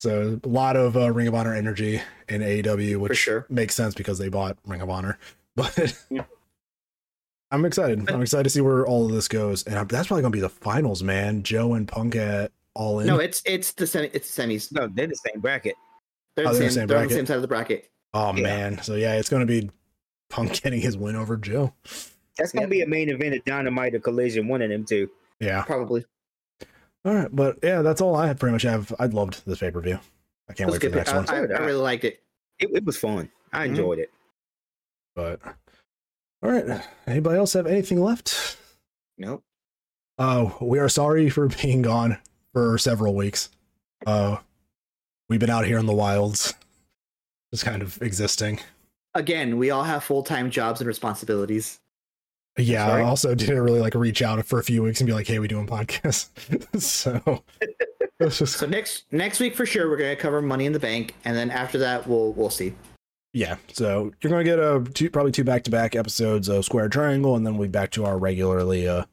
So 0.00 0.40
a 0.42 0.48
lot 0.48 0.76
of 0.76 0.96
uh, 0.96 1.10
Ring 1.12 1.26
of 1.28 1.34
Honor 1.34 1.54
energy 1.54 2.00
in 2.28 2.40
AEW, 2.40 2.96
which 2.98 3.18
sure. 3.18 3.44
makes 3.50 3.74
sense 3.74 3.94
because 3.94 4.18
they 4.18 4.28
bought 4.30 4.56
Ring 4.66 4.80
of 4.80 4.88
Honor. 4.88 5.18
But 5.56 5.94
Yeah. 6.10 6.24
I'm 7.50 7.64
excited. 7.64 8.10
I'm 8.10 8.22
excited 8.22 8.44
to 8.44 8.50
see 8.50 8.60
where 8.60 8.86
all 8.86 9.06
of 9.06 9.12
this 9.12 9.28
goes, 9.28 9.62
and 9.64 9.76
I'm- 9.76 9.86
that's 9.86 10.08
probably 10.08 10.22
gonna 10.22 10.32
be 10.32 10.40
the 10.40 10.48
finals, 10.48 11.02
man. 11.02 11.42
Joe 11.42 11.74
and 11.74 11.86
Punk 11.86 12.16
at 12.16 12.50
All 12.74 12.98
In. 13.00 13.06
no, 13.06 13.18
it's 13.18 13.40
it's 13.44 13.72
the 13.72 13.86
semi, 13.86 14.08
it's 14.12 14.34
the 14.34 14.42
semis. 14.42 14.72
No, 14.72 14.88
they're 14.92 15.06
the 15.06 15.14
same 15.14 15.40
bracket. 15.40 15.74
They're, 16.34 16.48
Oh, 16.48 16.52
the 16.52 16.58
they're 16.58 16.68
same, 16.70 16.74
the 16.74 16.80
same 16.80 16.86
they're 16.88 16.98
on 16.98 17.08
the 17.08 17.14
same 17.14 17.26
side 17.26 17.36
of 17.36 17.42
the 17.42 17.48
bracket. 17.48 17.90
oh 18.14 18.34
yeah. 18.34 18.42
man, 18.42 18.82
so 18.82 18.96
yeah, 18.96 19.14
it's 19.14 19.28
gonna 19.28 19.46
be 19.46 19.70
Punk 20.30 20.60
getting 20.62 20.80
his 20.80 20.96
win 20.96 21.14
over 21.14 21.36
Joe. 21.36 21.72
That's 22.36 22.50
gonna 22.50 22.62
Yep. 22.64 22.70
be 22.70 22.80
a 22.82 22.86
main 22.88 23.08
event 23.10 23.34
of 23.36 23.44
Dynamite 23.44 23.94
or 23.94 24.00
Collision. 24.00 24.48
One 24.48 24.60
of 24.62 24.70
them 24.70 24.84
two. 24.84 25.08
Yeah. 25.38 25.62
Probably. 25.62 26.04
All 27.04 27.14
right, 27.14 27.28
but 27.30 27.58
yeah, 27.62 27.82
that's 27.82 28.00
all 28.00 28.16
I 28.16 28.32
pretty 28.34 28.52
much 28.54 28.62
have. 28.62 28.92
I 28.98 29.06
loved 29.06 29.46
this 29.46 29.58
pay 29.60 29.70
per 29.70 29.80
view. 29.80 30.00
I 30.48 30.54
can't 30.54 30.72
wait 30.72 30.80
for 30.82 30.88
the 30.88 30.96
next 30.96 31.10
I, 31.12 31.16
one. 31.18 31.28
I, 31.30 31.34
I 31.36 31.58
I. 31.58 31.64
really 31.66 31.72
liked 31.80 32.02
it. 32.04 32.20
It, 32.58 32.70
it 32.74 32.84
was 32.84 32.96
fun. 32.96 33.30
I 33.52 33.66
Mhm. 33.66 33.70
enjoyed 33.70 33.98
it. 34.00 34.10
But 35.14 35.40
all 36.42 36.50
right, 36.50 36.82
anybody 37.06 37.38
else 37.38 37.52
have 37.52 37.66
anything 37.66 38.02
left? 38.02 38.56
Nope. 39.16 39.42
Oh, 40.18 40.56
we 40.60 40.78
are 40.78 40.88
sorry 40.88 41.30
for 41.30 41.48
being 41.62 41.82
gone 41.82 42.18
for 42.52 42.78
several 42.78 43.14
weeks. 43.14 43.50
Uh, 44.06 44.38
we've 45.28 45.40
been 45.40 45.50
out 45.50 45.66
here 45.66 45.78
in 45.78 45.86
the 45.86 45.94
wilds, 45.94 46.54
just 47.52 47.64
kind 47.64 47.82
of 47.82 48.00
existing. 48.02 48.60
Again, 49.14 49.58
we 49.58 49.70
all 49.70 49.84
have 49.84 50.04
full 50.04 50.22
time 50.22 50.50
jobs 50.50 50.80
and 50.80 50.88
responsibilities. 50.88 51.80
Yeah, 52.56 52.86
Sorry? 52.86 53.02
I 53.02 53.06
also 53.06 53.34
didn't 53.34 53.60
really 53.60 53.80
like 53.80 53.94
reach 53.94 54.22
out 54.22 54.44
for 54.46 54.60
a 54.60 54.64
few 54.64 54.82
weeks 54.82 55.00
and 55.00 55.06
be 55.06 55.12
like, 55.12 55.26
"Hey, 55.26 55.38
we 55.38 55.48
doing 55.48 55.66
podcasts?" 55.66 56.28
so 56.80 57.42
just 58.22 58.58
So 58.58 58.66
next 58.66 59.04
next 59.10 59.40
week 59.40 59.56
for 59.56 59.66
sure 59.66 59.88
we're 59.88 59.96
gonna 59.96 60.14
cover 60.14 60.40
Money 60.40 60.66
in 60.66 60.72
the 60.72 60.78
Bank, 60.78 61.14
and 61.24 61.36
then 61.36 61.50
after 61.50 61.78
that 61.78 62.06
we'll 62.06 62.32
we'll 62.32 62.50
see. 62.50 62.74
Yeah. 63.34 63.56
So 63.72 64.12
you're 64.22 64.30
gonna 64.30 64.44
get 64.44 64.58
a 64.58 64.82
two, 64.94 65.10
probably 65.10 65.32
two 65.32 65.44
back 65.44 65.64
to 65.64 65.70
back 65.70 65.94
episodes 65.94 66.48
of 66.48 66.64
Square 66.64 66.88
Triangle, 66.88 67.36
and 67.36 67.46
then 67.46 67.58
we'll 67.58 67.68
be 67.68 67.72
back 67.72 67.90
to 67.90 68.06
our 68.06 68.16
regularly 68.16 68.88
uh 68.88 69.04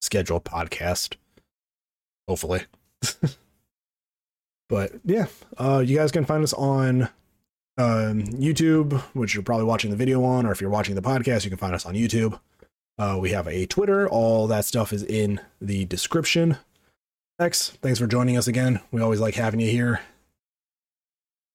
scheduled 0.00 0.44
podcast. 0.44 1.16
Hopefully. 2.28 2.62
but 4.68 4.92
yeah, 5.04 5.26
uh, 5.58 5.82
you 5.84 5.96
guys 5.96 6.12
can 6.12 6.24
find 6.24 6.44
us 6.44 6.52
on 6.52 7.08
um, 7.78 8.22
YouTube, 8.24 9.00
which 9.14 9.34
you're 9.34 9.42
probably 9.42 9.64
watching 9.64 9.90
the 9.90 9.96
video 9.96 10.22
on, 10.22 10.46
or 10.46 10.52
if 10.52 10.60
you're 10.60 10.70
watching 10.70 10.94
the 10.94 11.02
podcast, 11.02 11.44
you 11.44 11.50
can 11.50 11.58
find 11.58 11.74
us 11.74 11.86
on 11.86 11.94
YouTube. 11.94 12.38
Uh, 12.98 13.16
we 13.18 13.30
have 13.30 13.48
a 13.48 13.66
Twitter. 13.66 14.08
All 14.08 14.46
that 14.46 14.66
stuff 14.66 14.92
is 14.92 15.02
in 15.02 15.40
the 15.60 15.86
description. 15.86 16.58
X, 17.40 17.70
thanks 17.80 17.98
for 17.98 18.06
joining 18.06 18.36
us 18.36 18.46
again. 18.46 18.80
We 18.92 19.00
always 19.00 19.18
like 19.18 19.34
having 19.34 19.60
you 19.60 19.70
here. 19.70 20.00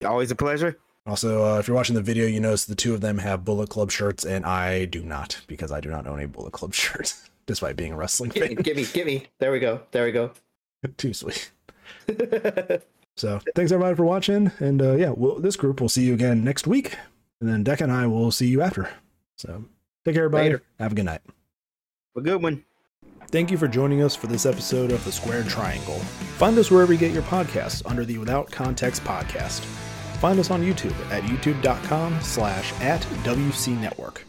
Always 0.04 0.32
a 0.32 0.36
pleasure. 0.36 0.78
Also, 1.08 1.46
uh, 1.46 1.58
if 1.58 1.68
you're 1.68 1.76
watching 1.76 1.96
the 1.96 2.02
video, 2.02 2.28
you 2.28 2.42
notice 2.42 2.66
the 2.66 2.76
two 2.76 2.94
of 2.94 3.00
them 3.00 3.18
have 3.20 3.46
Bullet 3.46 3.70
Club 3.70 3.90
shirts, 3.92 4.26
and 4.26 4.46
I 4.46 4.84
do 4.86 5.02
not 5.02 5.40
because 5.48 5.72
I 5.72 5.80
do 5.80 5.90
not 5.90 6.06
own 6.06 6.20
a 6.20 6.28
Bullet 6.28 6.52
Club 6.52 6.74
shirt, 6.76 7.14
despite 7.46 7.78
being 7.78 7.94
a 7.94 7.98
wrestling 7.98 8.32
fan. 8.32 8.56
get 8.56 8.76
me, 8.76 8.86
give 8.86 9.08
me. 9.08 9.26
There 9.40 9.52
we 9.52 9.60
go. 9.60 9.82
There 9.92 10.04
we 10.04 10.12
go. 10.12 10.32
Too 10.98 11.14
sweet. 11.14 11.50
So, 13.18 13.42
thanks 13.56 13.72
everybody 13.72 13.96
for 13.96 14.06
watching, 14.06 14.52
and 14.60 14.80
uh, 14.80 14.94
yeah, 14.94 15.10
we'll, 15.10 15.40
this 15.40 15.56
group 15.56 15.82
will 15.82 15.90
see 15.90 16.04
you 16.04 16.14
again 16.14 16.44
next 16.44 16.68
week, 16.68 16.96
and 17.42 17.50
then 17.50 17.64
Deck 17.64 17.82
and 17.82 17.92
I 17.92 18.06
will 18.06 18.30
see 18.30 18.46
you 18.46 18.62
after. 18.62 18.90
So, 19.38 19.66
take 20.06 20.14
care, 20.14 20.26
everybody. 20.26 20.50
Later. 20.50 20.64
Have 20.78 20.92
a 20.92 20.96
good 20.96 21.06
night. 21.06 21.22
A 22.16 22.22
good 22.22 22.44
one. 22.44 22.64
Thank 23.30 23.50
you 23.50 23.58
for 23.58 23.68
joining 23.68 24.04
us 24.04 24.16
for 24.16 24.28
this 24.28 24.46
episode 24.46 24.92
of 24.92 25.04
The 25.04 25.12
Square 25.12 25.44
Triangle. 25.46 25.98
Find 26.38 26.58
us 26.60 26.70
wherever 26.70 26.94
you 26.94 27.00
get 27.00 27.12
your 27.12 27.24
podcasts 27.24 27.82
under 27.90 28.06
the 28.06 28.20
Without 28.20 28.52
Context 28.52 29.04
podcast. 29.04 29.66
Find 30.20 30.40
us 30.40 30.52
on 30.52 30.62
YouTube 30.64 30.96
at 31.12 31.24
youtube.com 31.24 32.22
slash 32.22 32.74
at 32.82 33.02
WC 33.24 33.80
Network. 33.80 34.27